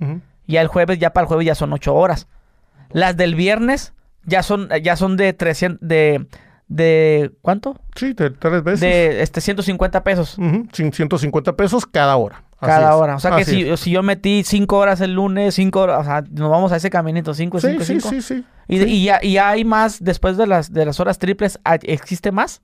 Y 0.46 0.56
el 0.56 0.66
jueves, 0.68 0.98
ya 0.98 1.10
para 1.12 1.24
el 1.24 1.28
jueves 1.28 1.46
ya 1.46 1.54
son 1.54 1.72
8 1.72 1.94
horas. 1.94 2.26
Las 2.92 3.16
del 3.16 3.34
viernes 3.34 3.92
ya 4.24 4.42
son, 4.42 4.68
ya 4.82 4.96
son 4.96 5.16
de 5.16 5.32
300, 5.32 5.78
de, 5.86 6.26
de, 6.68 7.32
¿cuánto? 7.42 7.78
Sí, 7.94 8.14
te- 8.14 8.30
tres 8.30 8.62
veces. 8.64 8.80
De 8.80 9.22
este 9.22 9.40
150 9.40 10.02
pesos. 10.04 10.38
Ujú, 10.38 10.66
cin- 10.72 10.92
150 10.92 11.54
pesos 11.56 11.86
cada 11.86 12.16
hora. 12.16 12.42
Cada 12.60 12.96
hora. 12.96 13.16
O 13.16 13.20
sea 13.20 13.36
que 13.36 13.44
si, 13.44 13.76
si 13.76 13.90
yo 13.90 14.02
metí 14.02 14.42
cinco 14.44 14.78
horas 14.78 15.00
el 15.00 15.14
lunes, 15.14 15.54
cinco 15.54 15.80
horas, 15.80 16.00
o 16.00 16.04
sea, 16.04 16.22
nos 16.30 16.50
vamos 16.50 16.72
a 16.72 16.76
ese 16.76 16.90
caminito, 16.90 17.34
cinco, 17.34 17.60
Sí, 17.60 17.68
cinco, 17.70 17.84
sí, 17.84 17.92
cinco. 18.00 18.08
sí, 18.10 18.22
sí. 18.22 18.44
Y, 18.68 18.78
sí. 18.78 18.84
y 18.88 19.04
ya, 19.04 19.18
y 19.22 19.32
ya 19.32 19.48
hay 19.50 19.64
más, 19.64 20.02
después 20.02 20.36
de 20.36 20.46
las, 20.46 20.72
de 20.72 20.84
las 20.84 21.00
horas 21.00 21.18
triples, 21.18 21.58
¿hay- 21.64 21.78
¿existe 21.82 22.30
más? 22.32 22.62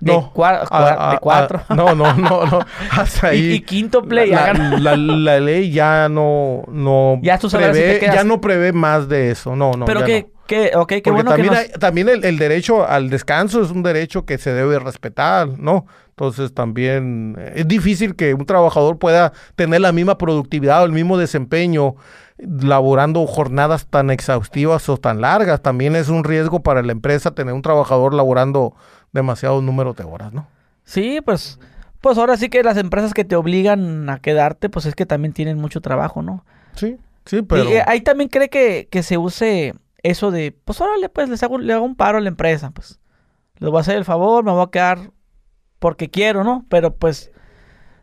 De, 0.00 0.12
No. 0.12 0.30
cua- 0.34 0.60
cua- 0.64 0.68
Ah, 0.70 0.84
de 1.10 1.16
ah, 1.16 1.18
cuatro. 1.22 1.62
ah, 1.68 1.74
no, 1.74 1.94
no, 1.94 2.12
no, 2.14 2.44
no. 2.44 2.58
Hasta 2.90 3.28
ahí. 3.28 3.52
y 3.52 3.60
quinto 3.62 4.02
play, 4.02 4.28
La, 4.30 4.44
hagan- 4.52 4.82
la- 4.84 4.96
la 4.96 5.40
ley 5.40 5.70
ya 5.70 6.10
no, 6.10 6.64
no 6.68 7.18
Ya 7.22 7.38
tú 7.38 7.48
te 7.48 7.56
prevé, 7.56 8.00
ya 8.02 8.22
no 8.22 8.38
prevé 8.40 8.72
más 8.74 9.08
de 9.08 9.30
eso. 9.30 9.56
No, 9.56 9.72
no. 9.72 9.86
Pero 9.86 10.00
ya 10.00 10.06
que, 10.06 10.22
no. 10.22 10.28
que, 10.46 10.70
ok, 10.76 10.88
qué 10.88 11.00
Porque 11.02 11.10
bueno 11.12 11.30
que 11.30 11.36
también, 11.42 11.52
nos... 11.54 11.58
hay- 11.62 11.68
también 11.80 12.08
el, 12.10 12.24
el 12.26 12.36
derecho 12.36 12.86
al 12.86 13.08
descanso 13.08 13.62
es 13.62 13.70
un 13.70 13.82
derecho 13.82 14.26
que 14.26 14.36
se 14.36 14.52
debe 14.52 14.78
respetar, 14.78 15.48
¿no? 15.58 15.86
Entonces 16.18 16.54
también 16.54 17.36
eh, 17.38 17.52
es 17.56 17.68
difícil 17.68 18.16
que 18.16 18.32
un 18.32 18.46
trabajador 18.46 18.98
pueda 18.98 19.34
tener 19.54 19.82
la 19.82 19.92
misma 19.92 20.16
productividad 20.16 20.82
o 20.82 20.86
el 20.86 20.92
mismo 20.92 21.18
desempeño 21.18 21.96
laborando 22.38 23.26
jornadas 23.26 23.86
tan 23.86 24.10
exhaustivas 24.10 24.88
o 24.88 24.96
tan 24.96 25.20
largas. 25.20 25.60
También 25.60 25.94
es 25.94 26.08
un 26.08 26.24
riesgo 26.24 26.60
para 26.60 26.82
la 26.82 26.92
empresa 26.92 27.34
tener 27.34 27.52
un 27.52 27.60
trabajador 27.60 28.14
laborando 28.14 28.74
demasiado 29.12 29.60
número 29.60 29.92
de 29.92 30.04
horas, 30.04 30.32
¿no? 30.32 30.48
Sí, 30.84 31.20
pues, 31.22 31.58
pues 32.00 32.16
ahora 32.16 32.38
sí 32.38 32.48
que 32.48 32.62
las 32.62 32.78
empresas 32.78 33.12
que 33.12 33.26
te 33.26 33.36
obligan 33.36 34.08
a 34.08 34.18
quedarte, 34.18 34.70
pues 34.70 34.86
es 34.86 34.94
que 34.94 35.04
también 35.04 35.34
tienen 35.34 35.58
mucho 35.58 35.82
trabajo, 35.82 36.22
¿no? 36.22 36.46
Sí, 36.76 36.96
sí, 37.26 37.42
pero... 37.42 37.68
Y 37.68 37.74
eh, 37.74 37.84
ahí 37.86 38.00
también 38.00 38.30
cree 38.30 38.48
que, 38.48 38.88
que 38.90 39.02
se 39.02 39.18
use 39.18 39.74
eso 40.02 40.30
de, 40.30 40.56
pues 40.64 40.80
órale, 40.80 41.10
pues 41.10 41.28
les 41.28 41.42
hago, 41.42 41.58
le 41.58 41.74
hago 41.74 41.84
un 41.84 41.94
paro 41.94 42.16
a 42.16 42.20
la 42.22 42.28
empresa, 42.28 42.70
pues. 42.70 43.00
Les 43.58 43.70
voy 43.70 43.78
a 43.78 43.80
hacer 43.82 43.96
el 43.96 44.06
favor, 44.06 44.44
me 44.44 44.52
voy 44.52 44.62
a 44.62 44.70
quedar 44.70 45.10
porque 45.78 46.08
quiero, 46.10 46.44
¿no? 46.44 46.64
Pero 46.68 46.94
pues 46.94 47.30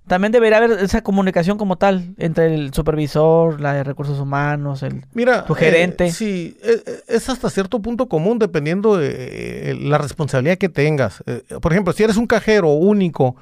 también 0.08 0.32
debería 0.34 0.58
haber 0.58 0.72
esa 0.72 1.02
comunicación 1.02 1.58
como 1.58 1.78
tal 1.78 2.14
entre 2.18 2.54
el 2.54 2.74
supervisor, 2.74 3.62
la 3.62 3.74
de 3.74 3.84
recursos 3.86 4.20
humanos, 4.20 4.84
el... 4.84 5.06
Mira, 5.14 5.46
tu 5.46 5.54
gerente. 5.54 6.08
eh, 6.08 6.12
sí, 6.12 6.58
eh, 6.62 6.82
eh, 6.86 7.00
es 7.08 7.30
hasta 7.30 7.50
cierto 7.50 7.82
punto 7.82 8.08
común 8.10 8.38
dependiendo 8.38 8.98
de 8.98 9.72
eh, 9.72 9.76
la 9.76 9.98
responsabilidad 9.98 10.58
que 10.58 10.68
tengas. 10.70 11.24
Eh, 11.26 11.44
por 11.62 11.72
ejemplo, 11.72 11.94
si 11.94 12.04
eres 12.04 12.18
un 12.18 12.28
cajero 12.28 12.70
único 12.74 13.38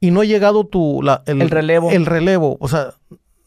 y 0.00 0.10
no 0.10 0.22
ha 0.22 0.24
llegado 0.24 0.64
tu 0.64 1.02
la- 1.02 1.22
El 1.26 1.50
relevo. 1.50 1.90
el 1.90 2.06
relevo, 2.06 2.56
o 2.60 2.68
sea, 2.68 2.94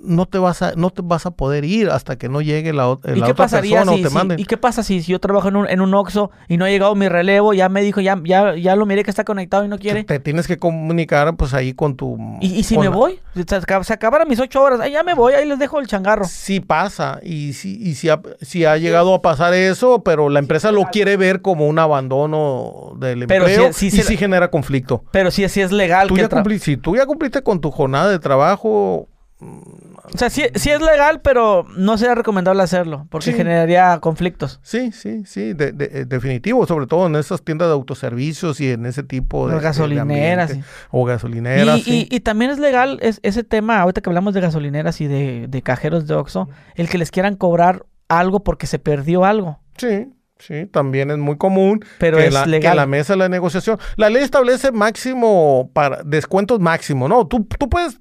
no 0.03 0.25
te 0.25 0.37
vas 0.37 0.61
a 0.61 0.73
no 0.75 0.89
te 0.89 1.01
vas 1.03 1.25
a 1.25 1.31
poder 1.31 1.63
ir 1.65 1.89
hasta 1.89 2.17
que 2.17 2.27
no 2.29 2.41
llegue 2.41 2.73
la, 2.73 2.87
ot- 2.89 2.99
¿Y 3.15 3.19
la 3.19 3.25
qué 3.27 3.31
otra 3.31 3.45
pasaría 3.45 3.77
persona 3.77 3.95
si, 3.97 4.01
o 4.01 4.03
te 4.03 4.09
si- 4.09 4.15
manden. 4.15 4.39
¿Y 4.39 4.45
qué 4.45 4.57
pasa 4.57 4.83
si, 4.83 5.01
si 5.01 5.11
yo 5.11 5.19
trabajo 5.19 5.47
en 5.47 5.55
un, 5.55 5.69
en 5.69 5.81
un 5.81 5.93
Oxxo 5.93 6.29
y 6.47 6.57
no 6.57 6.65
ha 6.65 6.69
llegado 6.69 6.93
mi 6.95 7.07
relevo? 7.07 7.53
Ya 7.53 7.69
me 7.69 7.81
dijo, 7.81 8.01
ya, 8.01 8.19
ya, 8.23 8.55
ya 8.55 8.75
lo 8.75 8.85
miré 8.85 9.03
que 9.03 9.09
está 9.09 9.23
conectado 9.23 9.63
y 9.65 9.67
no 9.67 9.77
quiere. 9.79 10.03
Te 10.03 10.19
tienes 10.19 10.47
que 10.47 10.57
comunicar 10.57 11.35
pues 11.37 11.53
ahí 11.53 11.73
con 11.73 11.95
tu 11.95 12.17
¿Y, 12.41 12.53
y 12.55 12.63
si 12.63 12.77
me 12.77 12.85
la- 12.85 12.89
voy? 12.91 13.19
Se, 13.35 13.45
se 13.83 13.93
acabaron 13.93 14.27
mis 14.27 14.39
ocho 14.39 14.61
horas. 14.61 14.79
Ay, 14.81 14.91
ya 14.91 15.03
me 15.03 15.13
voy, 15.13 15.33
ahí 15.33 15.47
les 15.47 15.57
dejo 15.59 15.79
el 15.79 15.87
changarro. 15.87 16.25
Sí 16.25 16.59
pasa 16.59 17.19
y 17.23 17.53
si, 17.53 17.75
y 17.81 17.95
si, 17.95 18.09
ha, 18.09 18.19
si 18.41 18.65
ha 18.65 18.77
llegado 18.77 19.13
a 19.15 19.21
pasar 19.21 19.53
eso, 19.53 20.03
pero 20.03 20.29
la 20.29 20.39
empresa 20.39 20.71
lo 20.71 20.83
quiere 20.91 21.17
ver 21.17 21.41
como 21.41 21.67
un 21.67 21.79
abandono 21.79 22.93
del 22.99 23.25
Pero 23.27 23.47
empleo 23.47 23.73
si- 23.73 23.87
y 23.87 23.91
si 23.91 23.97
se- 23.97 24.03
sí 24.03 24.17
genera 24.17 24.49
conflicto. 24.51 25.03
Pero 25.11 25.31
si, 25.31 25.47
si 25.49 25.61
es 25.61 25.71
legal 25.71 26.07
Tú 26.07 26.15
que 26.15 26.21
ya 26.21 26.25
el 26.25 26.31
tra- 26.31 26.43
cumpli- 26.43 26.59
si 26.59 26.77
tú 26.77 26.95
ya 26.95 27.05
cumpliste 27.05 27.41
con 27.43 27.59
tu 27.61 27.71
jornada 27.71 28.09
de 28.09 28.19
trabajo, 28.19 29.07
O 30.13 30.17
sea, 30.17 30.29
sí, 30.29 30.43
sí 30.55 30.69
es 30.69 30.81
legal, 30.81 31.21
pero 31.21 31.65
no 31.77 31.97
sería 31.97 32.13
recomendable 32.13 32.61
hacerlo, 32.61 33.07
porque 33.09 33.31
Sí. 33.31 33.37
generaría 33.37 33.97
conflictos. 33.99 34.59
sí, 34.61 34.91
sí, 34.91 35.23
sí, 35.25 35.53
de- 35.53 35.71
de- 35.71 35.85
eh, 36.01 36.05
definitivo, 36.05 36.67
sobre 36.67 36.85
todo 36.87 37.07
en 37.07 37.15
esas 37.15 37.41
tiendas 37.41 37.69
de 37.69 37.73
autoservicios 37.73 38.59
y 38.61 38.69
en 38.71 38.85
ese 38.85 39.01
tipo 39.03 39.47
de... 39.47 39.53
Las 39.53 39.61
de 39.63 39.67
gasolineras, 39.69 40.49
ambiente. 40.51 40.67
sí. 40.69 40.87
O 40.91 41.05
gasolineras, 41.05 41.87
y, 41.87 42.01
y- 42.11 42.15
y 42.15 42.19
también 42.19 42.51
es 42.51 42.59
legal 42.59 42.99
es, 43.01 43.19
ese 43.23 43.43
tema, 43.43 43.79
ahorita 43.79 44.01
que 44.01 44.09
hablamos 44.09 44.33
de 44.33 44.41
gasolineras 44.41 44.99
y 45.01 45.07
de, 45.07 45.45
de 45.47 45.61
cajeros 45.61 46.05
de 46.05 46.13
Oxxo, 46.15 46.49
el 46.75 46.89
que 46.89 46.97
les 46.97 47.09
quieran 47.09 47.35
cobrar 47.35 47.85
algo 48.09 48.43
porque 48.43 48.67
se 48.67 48.77
perdió 48.79 49.23
algo. 49.25 49.59
Sí, 49.77 50.07
sí, 50.37 50.65
también 50.67 51.09
es 51.09 51.17
muy 51.17 51.37
común 51.37 51.79
Pero 51.97 52.17
que, 52.17 52.27
es 52.27 52.33
la, 52.33 52.43
que 52.43 52.49
legal. 52.49 52.75
la 52.75 52.85
mesa 52.85 53.13
de 53.13 53.17
la 53.19 53.29
negociación. 53.29 53.79
La 53.95 54.09
ley 54.09 54.21
establece 54.23 54.71
máximo 54.71 55.71
para 55.73 56.03
descuentos 56.03 56.59
máximo, 56.59 57.07
¿no? 57.07 57.25
Tú, 57.25 57.45
tú 57.57 57.69
puedes, 57.69 57.99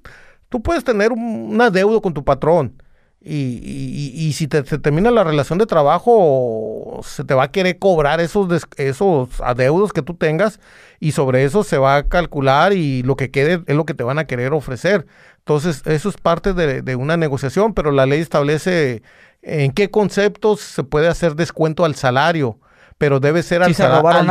tú 0.53 0.61
puedes 0.61 0.83
tener 0.83 1.11
un, 1.11 1.59
adeudo 1.59 1.99
con 1.99 2.13
tu 2.13 2.23
patrón. 2.23 2.79
Y, 3.19 3.33
y- 3.63 4.11
y- 4.27 4.33
si 4.33 4.47
te, 4.47 4.63
se 4.65 4.77
termina 4.77 5.09
la 5.09 5.23
relación 5.23 5.57
de 5.57 5.65
trabajo, 5.65 6.99
se 7.03 7.23
te 7.23 7.33
va 7.33 7.45
a 7.45 7.51
querer 7.51 7.79
cobrar 7.79 8.19
esos, 8.21 8.47
des- 8.47 8.67
esos 8.77 9.41
adeudos 9.41 9.93
que 9.93 10.03
tú 10.03 10.13
tengas 10.13 10.59
y 10.99 11.13
sobre 11.13 11.43
eso 11.43 11.63
se 11.63 11.79
va 11.79 11.95
a 11.95 12.03
calcular 12.07 12.71
y 12.73 13.01
lo 13.01 13.15
que 13.15 13.31
quede 13.31 13.63
es 13.65 13.75
lo 13.75 13.85
que 13.85 13.95
te 13.95 14.03
van 14.03 14.19
a 14.19 14.25
querer 14.27 14.53
ofrecer. 14.53 15.07
Entonces, 15.39 15.81
eso 15.87 16.09
es 16.09 16.17
parte 16.17 16.53
de, 16.53 16.83
de 16.83 16.95
una 16.95 17.17
negociación, 17.17 17.73
pero 17.73 17.91
la 17.91 18.05
ley 18.05 18.19
establece 18.19 19.01
en 19.41 19.71
qué 19.71 19.89
conceptos 19.89 20.59
se 20.59 20.83
puede 20.83 21.07
hacer 21.07 21.35
descuento 21.35 21.83
al 21.83 21.95
salario, 21.95 22.59
pero 22.99 23.19
debe 23.19 23.41
ser 23.41 23.61
Si 23.63 23.69
al, 23.69 23.75
se 23.75 23.83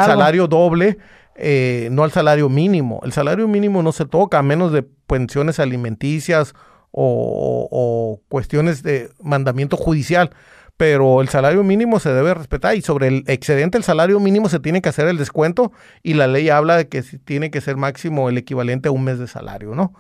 salario 0.07 0.47
doble, 0.47 0.99
eh, 1.35 1.89
no 1.91 2.05
al 2.05 2.13
salario 2.13 2.49
mínimo. 2.49 3.01
El 3.05 3.13
salario 3.13 3.49
mínimo 3.49 3.83
no 3.83 3.93
se 3.93 4.05
toca 4.07 4.39
a 4.39 4.43
menos 4.43 4.73
de 4.73 4.83
pensiones 4.83 5.59
alimenticias 5.59 6.55
o, 6.91 7.69
o 7.71 8.21
cuestiones 8.29 8.83
de 8.83 9.11
mandamiento 9.23 9.77
judicial. 9.77 10.31
Pero 10.77 11.21
el 11.21 11.29
salario 11.29 11.63
mínimo 11.63 12.01
se 12.01 12.13
debe 12.13 12.35
respetar 12.35 12.75
y 12.75 12.83
sobre 12.83 13.07
el 13.07 13.25
excedente 13.27 13.77
del 13.79 13.85
salario 13.85 14.19
mínimo 14.21 14.49
se 14.49 14.59
tiene 14.59 14.83
que 14.83 14.89
hacer 14.89 15.07
el 15.07 15.19
descuento 15.19 15.71
y 16.03 16.15
la 16.15 16.27
ley 16.27 16.49
habla 16.49 16.77
de 16.77 16.89
que 16.89 17.03
tiene 17.03 17.51
que 17.51 17.61
ser 17.61 17.77
máximo 17.77 18.29
el 18.29 18.39
equivalente 18.39 18.89
a 18.89 18.93
un 18.93 19.05
mes 19.05 19.19
de 19.19 19.29
salario, 19.29 19.75
¿no? 19.75 19.93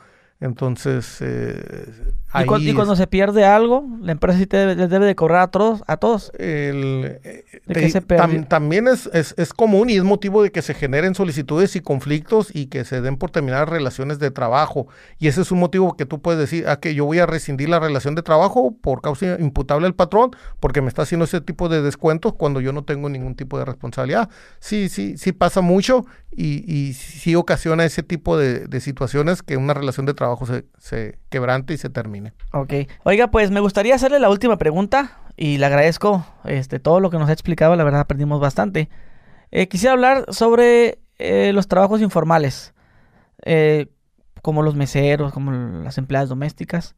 Entonces, 0.46 1.18
eh, 1.20 1.86
Y, 2.34 2.46
cu- 2.46 2.54
ahí 2.56 2.70
y 2.70 2.74
cuando 2.74 2.94
es- 2.94 2.98
se 2.98 3.06
pierde 3.06 3.44
algo, 3.44 3.84
la 4.00 4.12
empresa 4.12 4.38
sí 4.38 4.46
te 4.46 4.56
debe, 4.56 4.74
les 4.74 4.90
debe 4.90 5.06
de 5.06 5.14
cobrar 5.14 5.42
a 5.42 5.46
todos. 5.48 5.82
A 5.86 5.96
todos. 5.98 6.32
el, 6.38 7.18
eh, 7.22 7.44
¿De 7.66 7.74
te- 7.74 7.80
qué 7.80 7.90
se 7.90 8.00
tam- 8.02 8.06
perdió? 8.06 8.44
también 8.46 8.88
es, 8.88 9.08
es, 9.12 9.34
es 9.38 9.52
común 9.52 9.88
y 9.90 9.96
es 9.96 10.02
motivo 10.04 10.42
de 10.42 10.50
que 10.50 10.60
se 10.62 10.74
generen 10.74 11.14
solicitudes 11.14 11.76
y 11.76 11.80
conflictos 11.80 12.48
y 12.54 12.66
que 12.66 12.84
se 12.84 13.00
den 13.00 13.16
por 13.18 13.30
terminar 13.30 13.70
relaciones 13.70 14.18
de 14.18 14.30
trabajo. 14.30 14.88
Y 15.18 15.28
ese 15.28 15.42
es 15.42 15.52
un 15.52 15.60
motivo 15.60 15.96
que 15.96 16.06
tú 16.06 16.20
puedes 16.20 16.40
decir, 16.40 16.66
ah, 16.66 16.80
que 16.80 16.94
yo 16.94 17.04
voy 17.04 17.18
a 17.20 17.26
rescindir 17.26 17.68
la 17.68 17.78
relación 17.78 18.14
de 18.14 18.22
trabajo 18.22 18.74
por 18.80 19.00
causa 19.00 19.36
imputable 19.38 19.86
al 19.86 19.94
patrón 19.94 20.30
porque 20.58 20.82
me 20.82 20.88
está 20.88 21.02
haciendo 21.02 21.24
ese 21.26 21.40
tipo 21.40 21.68
de 21.68 21.82
descuentos 21.82 22.32
cuando 22.34 22.60
yo 22.60 22.72
no 22.72 22.82
tengo 22.84 23.08
ningún 23.08 23.36
tipo 23.36 23.58
de 23.58 23.64
responsabilidad. 23.64 24.28
Sí, 24.58 24.88
sí, 24.88 25.16
sí 25.18 25.32
pasa 25.32 25.60
mucho 25.60 26.04
y, 26.34 26.64
y 26.66 26.94
sí 26.94 27.34
ocasiona 27.36 27.84
ese 27.84 28.02
tipo 28.02 28.38
de, 28.38 28.66
de 28.66 28.80
situaciones 28.80 29.42
que 29.42 29.56
una 29.58 29.74
relación 29.74 30.06
de 30.06 30.14
trabajo 30.14 30.31
se, 30.46 30.66
se 30.78 31.18
quebrante 31.28 31.74
y 31.74 31.78
se 31.78 31.88
termine. 31.90 32.32
Ok. 32.52 32.72
Oiga, 33.04 33.30
pues 33.30 33.50
me 33.50 33.60
gustaría 33.60 33.94
hacerle 33.94 34.18
la 34.18 34.30
última 34.30 34.58
pregunta 34.58 35.18
y 35.36 35.58
le 35.58 35.66
agradezco 35.66 36.26
este, 36.44 36.78
todo 36.78 37.00
lo 37.00 37.10
que 37.10 37.18
nos 37.18 37.28
ha 37.28 37.32
explicado. 37.32 37.76
La 37.76 37.84
verdad, 37.84 38.00
aprendimos 38.00 38.40
bastante. 38.40 38.88
Eh, 39.50 39.68
quisiera 39.68 39.92
hablar 39.92 40.26
sobre 40.28 40.98
eh, 41.18 41.52
los 41.52 41.68
trabajos 41.68 42.00
informales, 42.00 42.74
eh, 43.44 43.86
como 44.40 44.62
los 44.62 44.74
meseros, 44.74 45.32
como 45.32 45.52
las 45.52 45.98
empleadas 45.98 46.28
domésticas. 46.28 46.94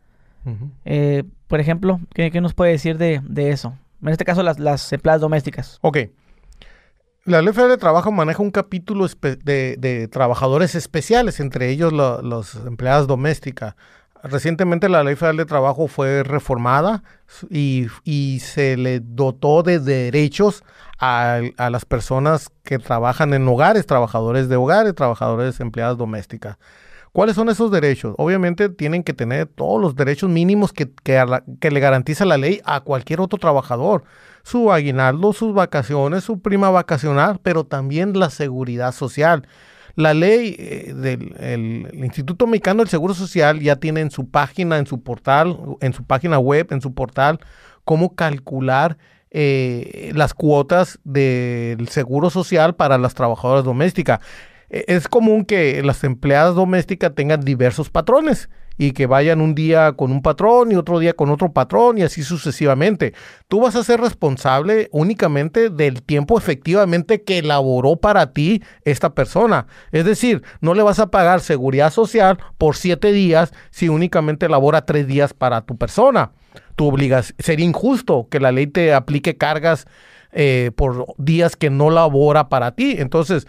Por 1.47 1.61
ejemplo, 1.61 2.01
¿qué, 2.15 2.31
qué 2.31 2.40
nos 2.40 2.55
puede 2.55 2.73
decir 2.73 2.98
de, 2.98 3.20
de 3.24 3.51
eso? 3.51 3.74
En 4.02 4.09
este 4.09 4.24
caso, 4.24 4.43
las, 4.43 4.59
las 4.59 4.93
empleadas 4.93 5.20
domésticas. 5.20 5.78
Ok. 5.81 5.98
La 7.26 7.40
Ley 7.40 7.55
Federal 7.55 7.70
de 7.70 7.78
Trabajo 7.78 8.12
maneja 8.12 8.42
un 8.42 8.51
capítulo 8.51 9.06
de, 9.09 10.09
trabajadores 10.12 10.74
especiales, 10.74 11.40
entre 11.40 11.70
ellos 11.70 11.90
la- 11.90 12.20
los 12.22 12.55
empleadas 12.66 13.06
domésticas. 13.06 13.76
Recientemente 14.22 14.90
la 14.90 15.02
Ley 15.02 15.16
Federal 15.16 15.38
de 15.38 15.46
Trabajo 15.46 15.88
fue 15.88 16.22
reformada 16.22 17.02
y, 17.48 17.88
se 18.40 18.76
le 18.76 19.01
dotó 19.01 19.62
de 19.62 19.78
derechos 19.78 20.64
a, 20.98 21.40
las 21.70 21.86
personas 21.86 22.51
que 22.62 22.78
trabajan 22.78 23.32
en 23.32 23.48
hogares, 23.48 23.86
trabajadores 23.86 24.51
de 24.51 24.56
hogares, 24.56 24.94
trabajadores 24.94 25.60
empleadas 25.60 25.96
domésticas. 25.96 26.59
¿Cuáles 27.12 27.36
son 27.36 27.48
esos 27.48 27.70
derechos? 27.70 28.14
Obviamente 28.18 28.68
tienen 28.68 29.02
que 29.02 29.14
tener 29.14 29.46
todos 29.46 29.80
los 29.80 29.94
derechos 29.94 30.28
mínimos 30.28 30.74
que 30.74 30.90
le 31.70 31.80
garantiza 31.80 32.26
la 32.26 32.36
ley 32.36 32.60
a 32.66 32.80
cualquier 32.80 33.22
otro 33.22 33.38
trabajador. 33.38 34.05
Su 34.44 34.70
aguinaldo, 34.70 35.32
sus 35.32 35.52
vacaciones, 35.54 36.22
su 36.22 36.38
prima 36.40 36.70
vacacional, 36.70 37.40
pero 37.42 37.64
también 37.64 38.16
la 38.18 38.30
seguridad 38.30 38.92
social. 38.92 39.48
La 39.96 40.12
ley 40.12 40.54
eh, 40.58 40.92
del 40.94 41.34
el- 41.38 41.88
el 41.92 42.04
Instituto 42.04 42.46
Mexicano 42.46 42.80
del 42.80 42.88
Seguro 42.88 43.14
Social 43.14 43.60
ya 43.60 43.76
tiene 43.76 44.00
en 44.00 44.10
su 44.10 44.28
página, 44.28 44.78
en 44.78 44.86
su 44.86 45.02
portal, 45.02 45.58
en 45.80 45.92
su 45.94 46.04
página 46.04 46.38
web, 46.38 46.66
en 46.70 46.80
su 46.80 46.92
portal, 46.94 47.40
cómo 47.84 48.14
calcular 48.14 48.98
eh, 49.36 50.12
las 50.14 50.32
cuotas 50.34 51.00
del 51.04 51.88
seguro 51.88 52.30
social 52.30 52.76
para 52.76 52.98
las 52.98 53.14
trabajadoras 53.14 53.64
domésticas. 53.64 54.20
Eh, 54.70 54.84
Es 54.88 55.08
común 55.08 55.44
que 55.44 55.82
las 55.82 56.04
empleadas 56.04 56.54
domésticas 56.54 57.14
tengan 57.14 57.40
diversos 57.40 57.90
patrones 57.90 58.48
y 58.76 58.92
que 58.92 59.06
vayan 59.06 59.40
un 59.40 59.55
día 59.55 59.92
con 59.92 60.10
un 60.10 60.22
patrón 60.22 60.72
y 60.72 60.76
otro 60.76 60.98
día 60.98 61.14
con 61.14 61.30
otro 61.30 61.52
patrón 61.52 61.98
y 61.98 62.02
así 62.02 62.22
sucesivamente. 62.22 63.14
Tú 63.48 63.60
vas 63.60 63.76
a 63.76 63.84
ser 63.84 64.01
responsable 64.01 64.88
únicamente 64.92 65.70
del 65.70 66.02
tiempo 66.02 66.38
efectivamente 66.38 67.22
que 67.22 67.38
elaboró 67.38 67.96
para 67.96 68.32
ti 68.32 68.62
esta 68.84 69.14
persona. 69.14 69.66
Es 69.92 70.05
decir, 70.05 70.42
no 70.60 70.74
le 70.74 70.82
vas 70.82 70.98
a 70.98 71.10
pagar 71.10 71.40
seguridad 71.40 71.92
social 71.92 72.38
por 72.59 72.76
siete 72.76 73.12
días 73.12 73.52
si 73.70 73.88
únicamente 73.88 74.48
labora 74.48 74.84
tres 74.84 75.06
días 75.06 75.34
para 75.34 75.62
tu 75.62 75.76
persona. 75.76 76.32
Tu 76.76 76.86
obligación 76.86 77.36
sería 77.38 77.66
injusto 77.66 78.28
que 78.30 78.40
la 78.40 78.52
ley 78.52 78.66
te 78.66 78.94
aplique 78.94 79.36
cargas 79.36 79.86
eh, 80.32 80.72
por 80.74 81.06
días 81.16 81.55
que 81.55 81.70
no 81.70 81.90
labora 81.90 82.48
para 82.48 82.74
ti. 82.74 82.96
Entonces, 82.98 83.46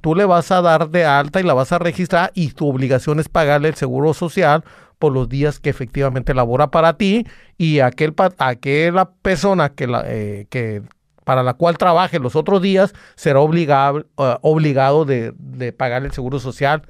tú 0.00 0.14
le 0.14 0.24
vas 0.24 0.50
a 0.50 0.62
dar 0.62 0.90
de 0.90 1.04
alta 1.04 1.40
y 1.40 1.42
la 1.44 1.54
vas 1.54 1.72
a 1.72 1.78
registrar 1.78 2.30
y 2.34 2.50
tu 2.50 2.68
obligación 2.68 3.20
es 3.20 3.28
pagarle 3.28 3.68
el 3.68 3.74
seguro 3.74 4.14
social 4.14 4.64
por 4.98 5.12
los 5.12 5.28
días 5.28 5.58
que 5.58 5.70
efectivamente 5.70 6.34
labora 6.34 6.70
para 6.70 6.96
ti 6.96 7.26
y 7.58 7.80
aquel 7.80 8.14
aquella 8.38 9.10
persona 9.22 9.70
que, 9.70 9.86
la, 9.86 10.04
eh, 10.06 10.46
que 10.48 10.82
para 11.24 11.42
la 11.42 11.54
cual 11.54 11.78
trabaje 11.78 12.18
los 12.18 12.36
otros 12.36 12.62
días 12.62 12.94
será 13.16 13.40
obligado, 13.40 14.06
uh, 14.16 14.36
obligado 14.42 15.04
de, 15.04 15.32
de, 15.36 15.72
pagar 15.72 16.04
el 16.04 16.12
seguro 16.12 16.38
social 16.38 16.82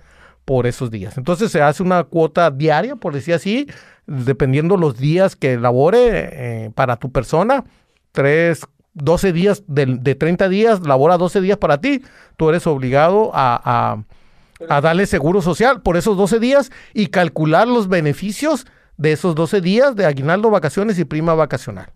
por 0.44 0.66
esos 0.66 0.90
días. 0.90 1.16
Entonces 1.18 1.50
se 1.50 1.62
hace 1.62 1.82
una 1.82 2.04
cuota 2.04 2.50
diaria, 2.50 2.96
por 2.96 3.14
decir 3.14 3.34
así, 3.34 3.66
dependiendo 4.06 4.76
los 4.76 4.98
días 4.98 5.36
que 5.36 5.56
labore 5.56 6.28
eh, 6.64 6.70
para 6.74 6.96
tu 6.96 7.12
persona, 7.12 7.64
tres, 8.10 8.66
12 8.94 9.32
días, 9.32 9.64
de, 9.66 9.86
de, 9.86 10.14
30 10.14 10.48
días, 10.48 10.80
labora 10.86 11.16
12 11.16 11.40
días 11.40 11.58
para 11.58 11.80
ti, 11.80 12.02
tú 12.36 12.48
eres 12.48 12.66
obligado 12.66 13.30
a, 13.34 13.60
a, 13.64 14.74
a, 14.74 14.80
darle 14.80 15.06
seguro 15.06 15.40
social 15.42 15.82
por 15.82 15.96
esos 15.96 16.16
12 16.16 16.38
días 16.40 16.70
y 16.92 17.06
calcular 17.06 17.66
los 17.66 17.88
beneficios 17.88 18.66
de 18.96 19.12
esos 19.12 19.34
12 19.34 19.60
días 19.60 19.96
de 19.96 20.06
aguinaldo, 20.06 20.50
vacaciones 20.50 20.98
y 20.98 21.04
prima 21.04 21.34
vacacional. 21.34 21.90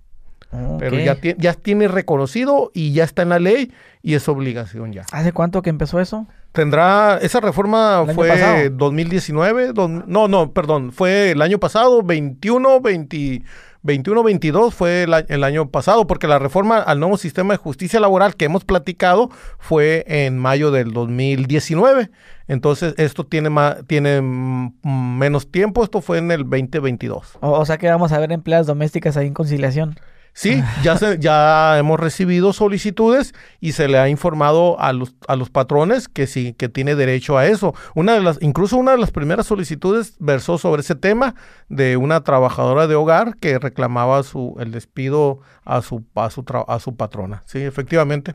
Okay. 0.51 0.77
Pero 0.79 0.99
ya, 0.99 1.19
ya 1.37 1.55
tiene 1.55 1.89
reconocido 1.89 2.71
y 2.73 2.93
ya 2.93 3.05
está 3.05 3.23
en 3.23 3.31
la 3.31 3.39
ley 3.39 3.73
y 4.03 4.15
es 4.15 4.29
obligación 4.29 4.93
ya. 4.93 5.05
¿Hace 5.13 5.33
cuánto 5.33 5.61
que 5.61 5.71
empezó 5.71 6.01
eso? 6.01 6.27
Tendrá, 6.53 7.19
esa 7.21 7.41
reforma 7.41 8.07
fue 8.15 8.29
pasado? 8.29 8.71
2019, 8.71 9.73
don, 9.73 10.05
no, 10.07 10.29
no, 10.29 10.53
perdón, 10.53 10.93
fue 10.93 11.33
el 11.33 11.43
año 11.43 11.59
pasado, 11.59 12.03
21, 12.03 12.81
20, 12.81 13.43
21-22 13.87 14.73
fue 14.73 15.05
el, 15.05 15.45
año 15.45 15.71
pasado, 15.71 16.07
porque 16.07 16.27
la 16.27 16.39
reforma 16.39 16.79
al 16.79 17.01
nuevo 17.01 17.17
sistema 17.17 17.55
de 17.55 17.59
justicia 17.59 18.01
laboral 18.01 18.37
que 18.37 18.45
hemos 18.45 18.65
platicado 18.65 19.31
fue 19.59 20.05
en 20.07 20.39
mayo 20.39 20.71
del 20.71 20.93
2019. 20.93 22.11
Entonces, 22.49 22.95
esto 22.99 23.25
tiene, 23.25 23.51
más, 23.51 23.79
tiene 23.87 24.21
menos 24.23 25.51
tiempo, 25.51 25.83
esto 25.83 26.01
fue 26.01 26.19
en 26.19 26.31
el 26.31 26.43
2022. 26.43 27.39
O, 27.41 27.53
o 27.53 27.65
sea 27.65 27.79
que 27.79 27.89
vamos 27.89 28.13
a 28.13 28.19
ver 28.19 28.33
empleadas 28.33 28.67
domésticas 28.67 29.17
ahí 29.17 29.29
en 29.29 29.35
conciliación. 29.35 29.97
Sí, 30.37 30.63
ya, 30.83 30.99
se, 30.99 31.19
ya 31.19 31.79
hemos 31.79 31.99
recibido 31.99 32.53
solicitudes 32.53 33.33
y 33.59 33.73
se 33.73 33.89
le 33.89 33.99
ha 33.99 34.11
informado 34.11 34.79
a 34.79 34.93
los, 34.93 35.15
a 35.29 35.35
los 35.35 35.49
patrones 35.49 36.09
que 36.09 36.27
sí, 36.27 36.53
que 36.53 36.69
tiene 36.69 36.95
derecho 36.95 37.39
a 37.39 37.47
eso. 37.47 37.75
Una 37.95 38.13
de 38.13 38.21
las, 38.21 38.37
incluso 38.43 38.77
una 38.77 38.91
de 38.91 38.99
las 38.99 39.13
primeras 39.13 39.47
solicitudes 39.47 40.15
versó 40.19 40.59
sobre 40.59 40.83
ese 40.83 40.95
tema 40.95 41.37
de 41.71 41.97
una 41.97 42.23
trabajadora 42.23 42.87
de 42.87 42.97
hogar 42.97 43.37
que 43.39 43.59
reclamaba 43.59 44.23
su, 44.25 44.55
el 44.61 44.73
despido 44.73 45.41
a 45.65 45.81
su, 45.81 46.05
a 46.15 46.29
su, 46.29 46.45
a 46.69 46.81
su 46.81 46.97
patrona. 46.97 47.43
Sí, 47.47 47.63
efectivamente. 47.63 48.35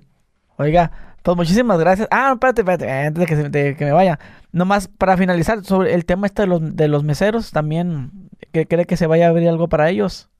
Oiga, 0.57 0.91
pues 1.21 1.37
muchísimas 1.37 1.79
gracias. 1.79 2.07
Ah, 2.09 2.31
espérate, 2.33 2.61
espérate, 2.61 2.91
antes 2.91 3.19
de 3.19 3.25
que, 3.27 3.35
se, 3.35 3.49
de 3.49 3.75
que 3.75 3.85
me 3.85 3.91
vaya. 3.91 4.17
Nomás 4.51 4.87
para 4.87 5.17
finalizar, 5.17 5.63
sobre 5.63 5.93
el 5.93 6.05
tema 6.05 6.25
este 6.25 6.41
de 6.41 6.47
los, 6.47 6.75
de 6.75 6.87
los 6.87 7.03
meseros, 7.03 7.51
también, 7.51 8.09
¿cree 8.51 8.85
que, 8.87 8.97
se 8.97 9.05
vaya 9.05 9.27
a 9.27 9.29
abrir 9.29 9.47
algo 9.49 9.69
para 9.69 9.91
ellos? 9.91 10.30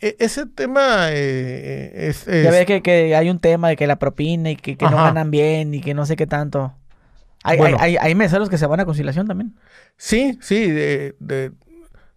Ese 0.00 0.46
tema 0.46 1.08
eh, 1.10 2.08
es, 2.08 2.26
es, 2.28 2.44
Ya 2.44 2.50
ves 2.50 2.66
que, 2.66 2.82
que, 2.82 3.14
hay 3.14 3.30
un 3.30 3.38
tema 3.38 3.68
de 3.68 3.76
que 3.76 3.86
la 3.86 3.98
propina 3.98 4.50
y 4.50 4.56
que, 4.56 4.76
que 4.76 4.84
no 4.86 4.96
ganan 4.96 5.30
bien 5.30 5.74
y 5.74 5.80
que 5.80 5.94
no 5.94 6.06
sé 6.06 6.16
qué 6.16 6.26
tanto. 6.26 6.74
Hay, 7.42 7.58
bueno. 7.58 7.76
hay, 7.80 7.96
hay, 7.96 8.08
hay, 8.08 8.14
meseros 8.14 8.48
que 8.48 8.58
se 8.58 8.66
van 8.66 8.80
a 8.80 8.84
conciliación 8.84 9.26
también. 9.26 9.54
Sí, 9.96 10.38
sí. 10.40 10.70
De, 10.70 11.14
de, 11.20 11.52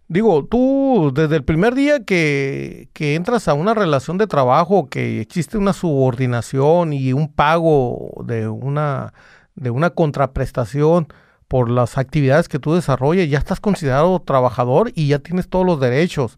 digo, 0.08 0.44
tú 0.46 1.12
desde 1.14 1.36
el 1.36 1.44
primer 1.44 1.74
día 1.74 2.04
que, 2.04 2.88
que, 2.94 3.14
entras 3.14 3.46
a 3.46 3.54
una 3.54 3.74
relación 3.74 4.18
de 4.18 4.26
trabajo, 4.26 4.88
que 4.88 5.20
existe 5.20 5.58
una 5.58 5.72
subordinación 5.72 6.92
y 6.92 7.12
un 7.12 7.32
pago 7.32 8.22
de 8.24 8.48
una, 8.48 9.12
de 9.54 9.70
una 9.70 9.90
contraprestación 9.90 11.08
por 11.46 11.70
las 11.70 11.96
actividades 11.96 12.48
que 12.48 12.58
tú 12.58 12.74
desarrolles, 12.74 13.30
ya 13.30 13.38
estás 13.38 13.60
considerado 13.60 14.20
trabajador 14.20 14.92
y 14.94 15.08
ya 15.08 15.18
tienes 15.18 15.48
todos 15.48 15.64
los 15.64 15.80
derechos 15.80 16.36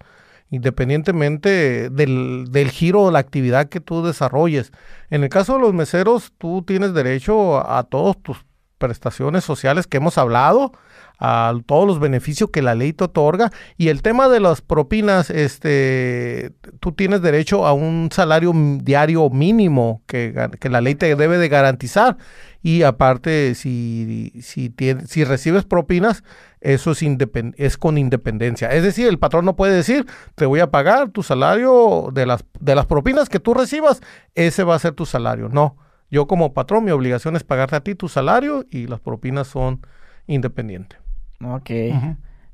independientemente 0.51 1.90
del, 1.90 2.47
del, 2.51 2.70
giro 2.70 3.06
de 3.06 3.12
la 3.12 3.20
actividad 3.20 3.68
que 3.68 3.81
tú 3.81 4.05
desarrolles. 4.05 4.72
En 5.10 5.22
el 5.22 5.28
caso 5.28 5.55
de 5.55 5.60
los 5.60 5.74
meseros, 5.74 6.32
tú 6.39 6.62
tienes 6.66 6.93
derecho 6.93 7.59
a, 7.59 7.78
a 7.78 7.82
todas 7.85 8.16
tus 8.18 8.44
prestaciones 8.78 9.44
sociales 9.44 9.86
que 9.86 9.98
hemos 9.98 10.18
hablado, 10.18 10.72
a 11.20 11.52
todos 11.66 11.86
los 11.86 12.01
beneficios 12.01 12.51
que 12.51 12.62
la 12.62 12.74
ley 12.74 12.94
te 12.94 13.05
otorga 13.05 13.52
y 13.76 13.88
el 13.88 14.01
tema 14.02 14.28
de 14.28 14.40
las 14.40 14.62
propinas, 14.62 15.28
este, 15.28 16.52
tú 16.80 16.92
tienes 16.92 17.20
derecho 17.20 17.66
a 17.66 17.74
un 17.74 18.09
salario 18.10 18.52
diario 18.55 19.28
mínimo 19.28 20.02
que, 20.06 20.34
que 20.59 20.70
la 20.70 20.80
ley 20.80 20.94
te 20.94 21.14
debe 21.14 21.36
de 21.36 21.48
garantizar 21.48 22.16
y 22.62 22.82
aparte 22.82 23.55
si, 23.55 24.32
si, 24.42 24.70
tienes, 24.70 25.10
si 25.10 25.24
recibes 25.24 25.64
propinas, 25.64 26.24
eso 26.60 26.92
es, 26.92 27.02
es 27.56 27.76
con 27.76 27.98
independencia. 27.98 28.68
Es 28.68 28.82
decir, 28.82 29.06
el 29.06 29.18
patrón 29.18 29.44
no 29.44 29.56
puede 29.56 29.74
decir, 29.74 30.06
te 30.34 30.47
voy 30.47 30.60
a 30.60 30.70
pagar 30.70 31.10
tu 31.10 31.22
salario 31.22 32.10
de 32.12 32.26
las, 32.26 32.44
de 32.60 32.74
las 32.74 32.86
propinas 32.86 33.28
que 33.28 33.40
tú 33.40 33.55
recibas, 33.55 34.01
ese 34.34 34.64
va 34.64 34.74
a 34.74 34.78
ser 34.78 34.92
tu 34.92 35.06
salario. 35.06 35.48
No, 35.48 35.76
yo 36.10 36.26
como 36.26 36.52
patrón 36.52 36.84
mi 36.84 36.90
obligación 36.90 37.36
es 37.36 37.44
pagarte 37.44 37.76
a 37.76 37.80
ti 37.80 37.94
tu 37.94 38.09
salario 38.09 38.64
y 38.70 38.86
las 38.86 39.01
propinas 39.01 39.47
son 39.47 39.80
independientes. 40.26 40.99
Ok. 41.45 41.71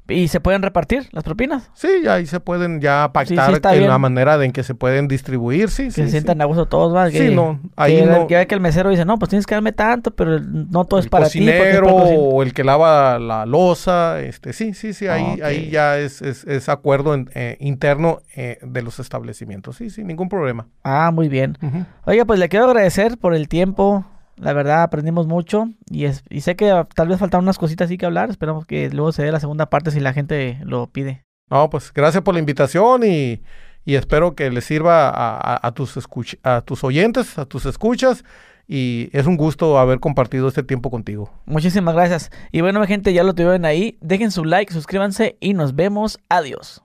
¿Y 0.09 0.29
se 0.29 0.39
pueden 0.39 0.63
repartir 0.63 1.09
las 1.11 1.25
propinas? 1.25 1.69
Sí, 1.75 1.89
ahí 2.09 2.27
se 2.27 2.39
pueden 2.39 2.81
ya 2.81 3.11
pactar 3.13 3.55
sí, 3.55 3.61
sí 3.61 3.79
en 3.79 3.89
la 3.89 3.99
manera 3.99 4.43
en 4.45 4.53
que 4.53 4.63
se 4.63 4.75
pueden 4.75 5.09
distribuir, 5.09 5.69
sí. 5.69 5.85
Que 5.85 5.91
sí, 5.91 6.03
se 6.03 6.11
sientan 6.11 6.41
a 6.41 6.45
gusto 6.45 6.67
todos, 6.67 6.95
¿va? 6.95 7.11
Sí, 7.11 7.35
no. 7.35 7.61
Ahí 7.75 7.97
que, 7.97 8.07
no. 8.07 8.27
que, 8.29 8.47
que 8.47 8.55
el 8.55 8.61
mesero 8.61 8.91
dice, 8.91 9.05
no, 9.05 9.19
pues 9.19 9.31
tienes 9.31 9.47
que 9.47 9.57
darme 9.57 9.73
tanto, 9.73 10.13
pero 10.13 10.39
no 10.39 10.85
todo 10.85 11.01
el 11.01 11.07
es 11.07 11.11
para 11.11 11.25
cocinero, 11.25 11.89
ti. 11.89 12.15
o 12.17 12.43
el 12.45 12.53
que 12.53 12.63
lava 12.63 13.19
la 13.19 13.47
losa, 13.47 14.21
este, 14.21 14.53
sí, 14.53 14.75
sí, 14.75 14.93
sí, 14.93 15.09
ahí, 15.09 15.25
okay. 15.33 15.43
ahí 15.43 15.71
ya 15.71 15.99
es, 15.99 16.23
es, 16.23 16.45
es 16.45 16.69
acuerdo 16.69 17.13
en, 17.15 17.29
eh, 17.35 17.57
interno 17.59 18.21
eh, 18.37 18.59
de 18.63 18.83
los 18.83 19.01
establecimientos, 19.01 19.77
sí, 19.77 19.91
sin 19.91 20.07
ningún 20.07 20.29
problema. 20.29 20.69
Ah, 20.85 21.11
muy 21.13 21.29
bien. 21.29 21.59
Uh 21.61 21.67
-huh. 21.67 21.87
Oiga, 22.05 22.25
pues 22.25 22.39
le 22.39 22.49
quiero 22.49 22.67
agradecer 22.67 23.19
por 23.19 23.35
el 23.35 23.49
tiempo, 23.49 24.05
la 24.37 24.53
verdad 24.53 24.83
aprendimos 24.83 25.27
mucho 25.27 25.69
y, 25.91 26.05
es, 26.05 26.23
y 26.29 26.43
sé 26.43 26.57
que 26.57 26.73
tal 26.95 27.09
vez 27.09 27.19
faltan 27.19 27.43
unas 27.43 27.59
cositas 27.59 27.87
así 27.87 27.99
que 27.99 28.07
hablar. 28.07 28.31
Esperamos 28.31 28.67
que 28.67 28.91
luego 28.91 29.13
se 29.13 29.23
dé 29.23 29.33
la 29.33 29.41
segunda 29.41 29.67
parte 29.67 29.91
si 29.91 30.01
la 30.01 30.13
gente 30.13 30.59
lo 30.63 30.87
pide. 30.89 31.25
No, 31.51 31.71
pues 31.71 31.93
gracias 31.93 32.23
por 32.23 32.35
la 32.35 32.41
invitación 32.41 33.05
y, 33.05 33.43
y 33.85 33.95
espero 33.95 34.35
que 34.35 34.51
les 34.51 34.65
sirva 34.65 35.09
a, 35.09 35.37
a, 35.37 35.67
a, 35.67 35.73
tus 35.73 35.97
escuch 35.97 36.35
a 36.43 36.61
tus 36.61 36.85
oyentes, 36.85 37.39
a 37.39 37.47
tus 37.47 37.67
escuchas. 37.67 38.25
Y 38.69 39.11
es 39.13 39.27
un 39.27 39.37
gusto 39.37 39.79
haber 39.79 40.01
compartido 40.01 40.49
este 40.49 40.65
tiempo 40.65 40.91
contigo. 40.91 41.31
Muchísimas 41.45 41.95
gracias. 41.95 42.33
Y 42.51 42.63
bueno, 42.63 42.85
gente, 42.85 43.13
ya 43.13 43.23
lo 43.23 43.33
tuvieron 43.33 43.65
ahí. 43.65 43.97
Dejen 44.01 44.33
su 44.33 44.45
like, 44.45 44.73
suscríbanse 44.73 45.37
y 45.39 45.55
nos 45.55 45.77
vemos. 45.77 46.19
Adiós. 46.29 46.83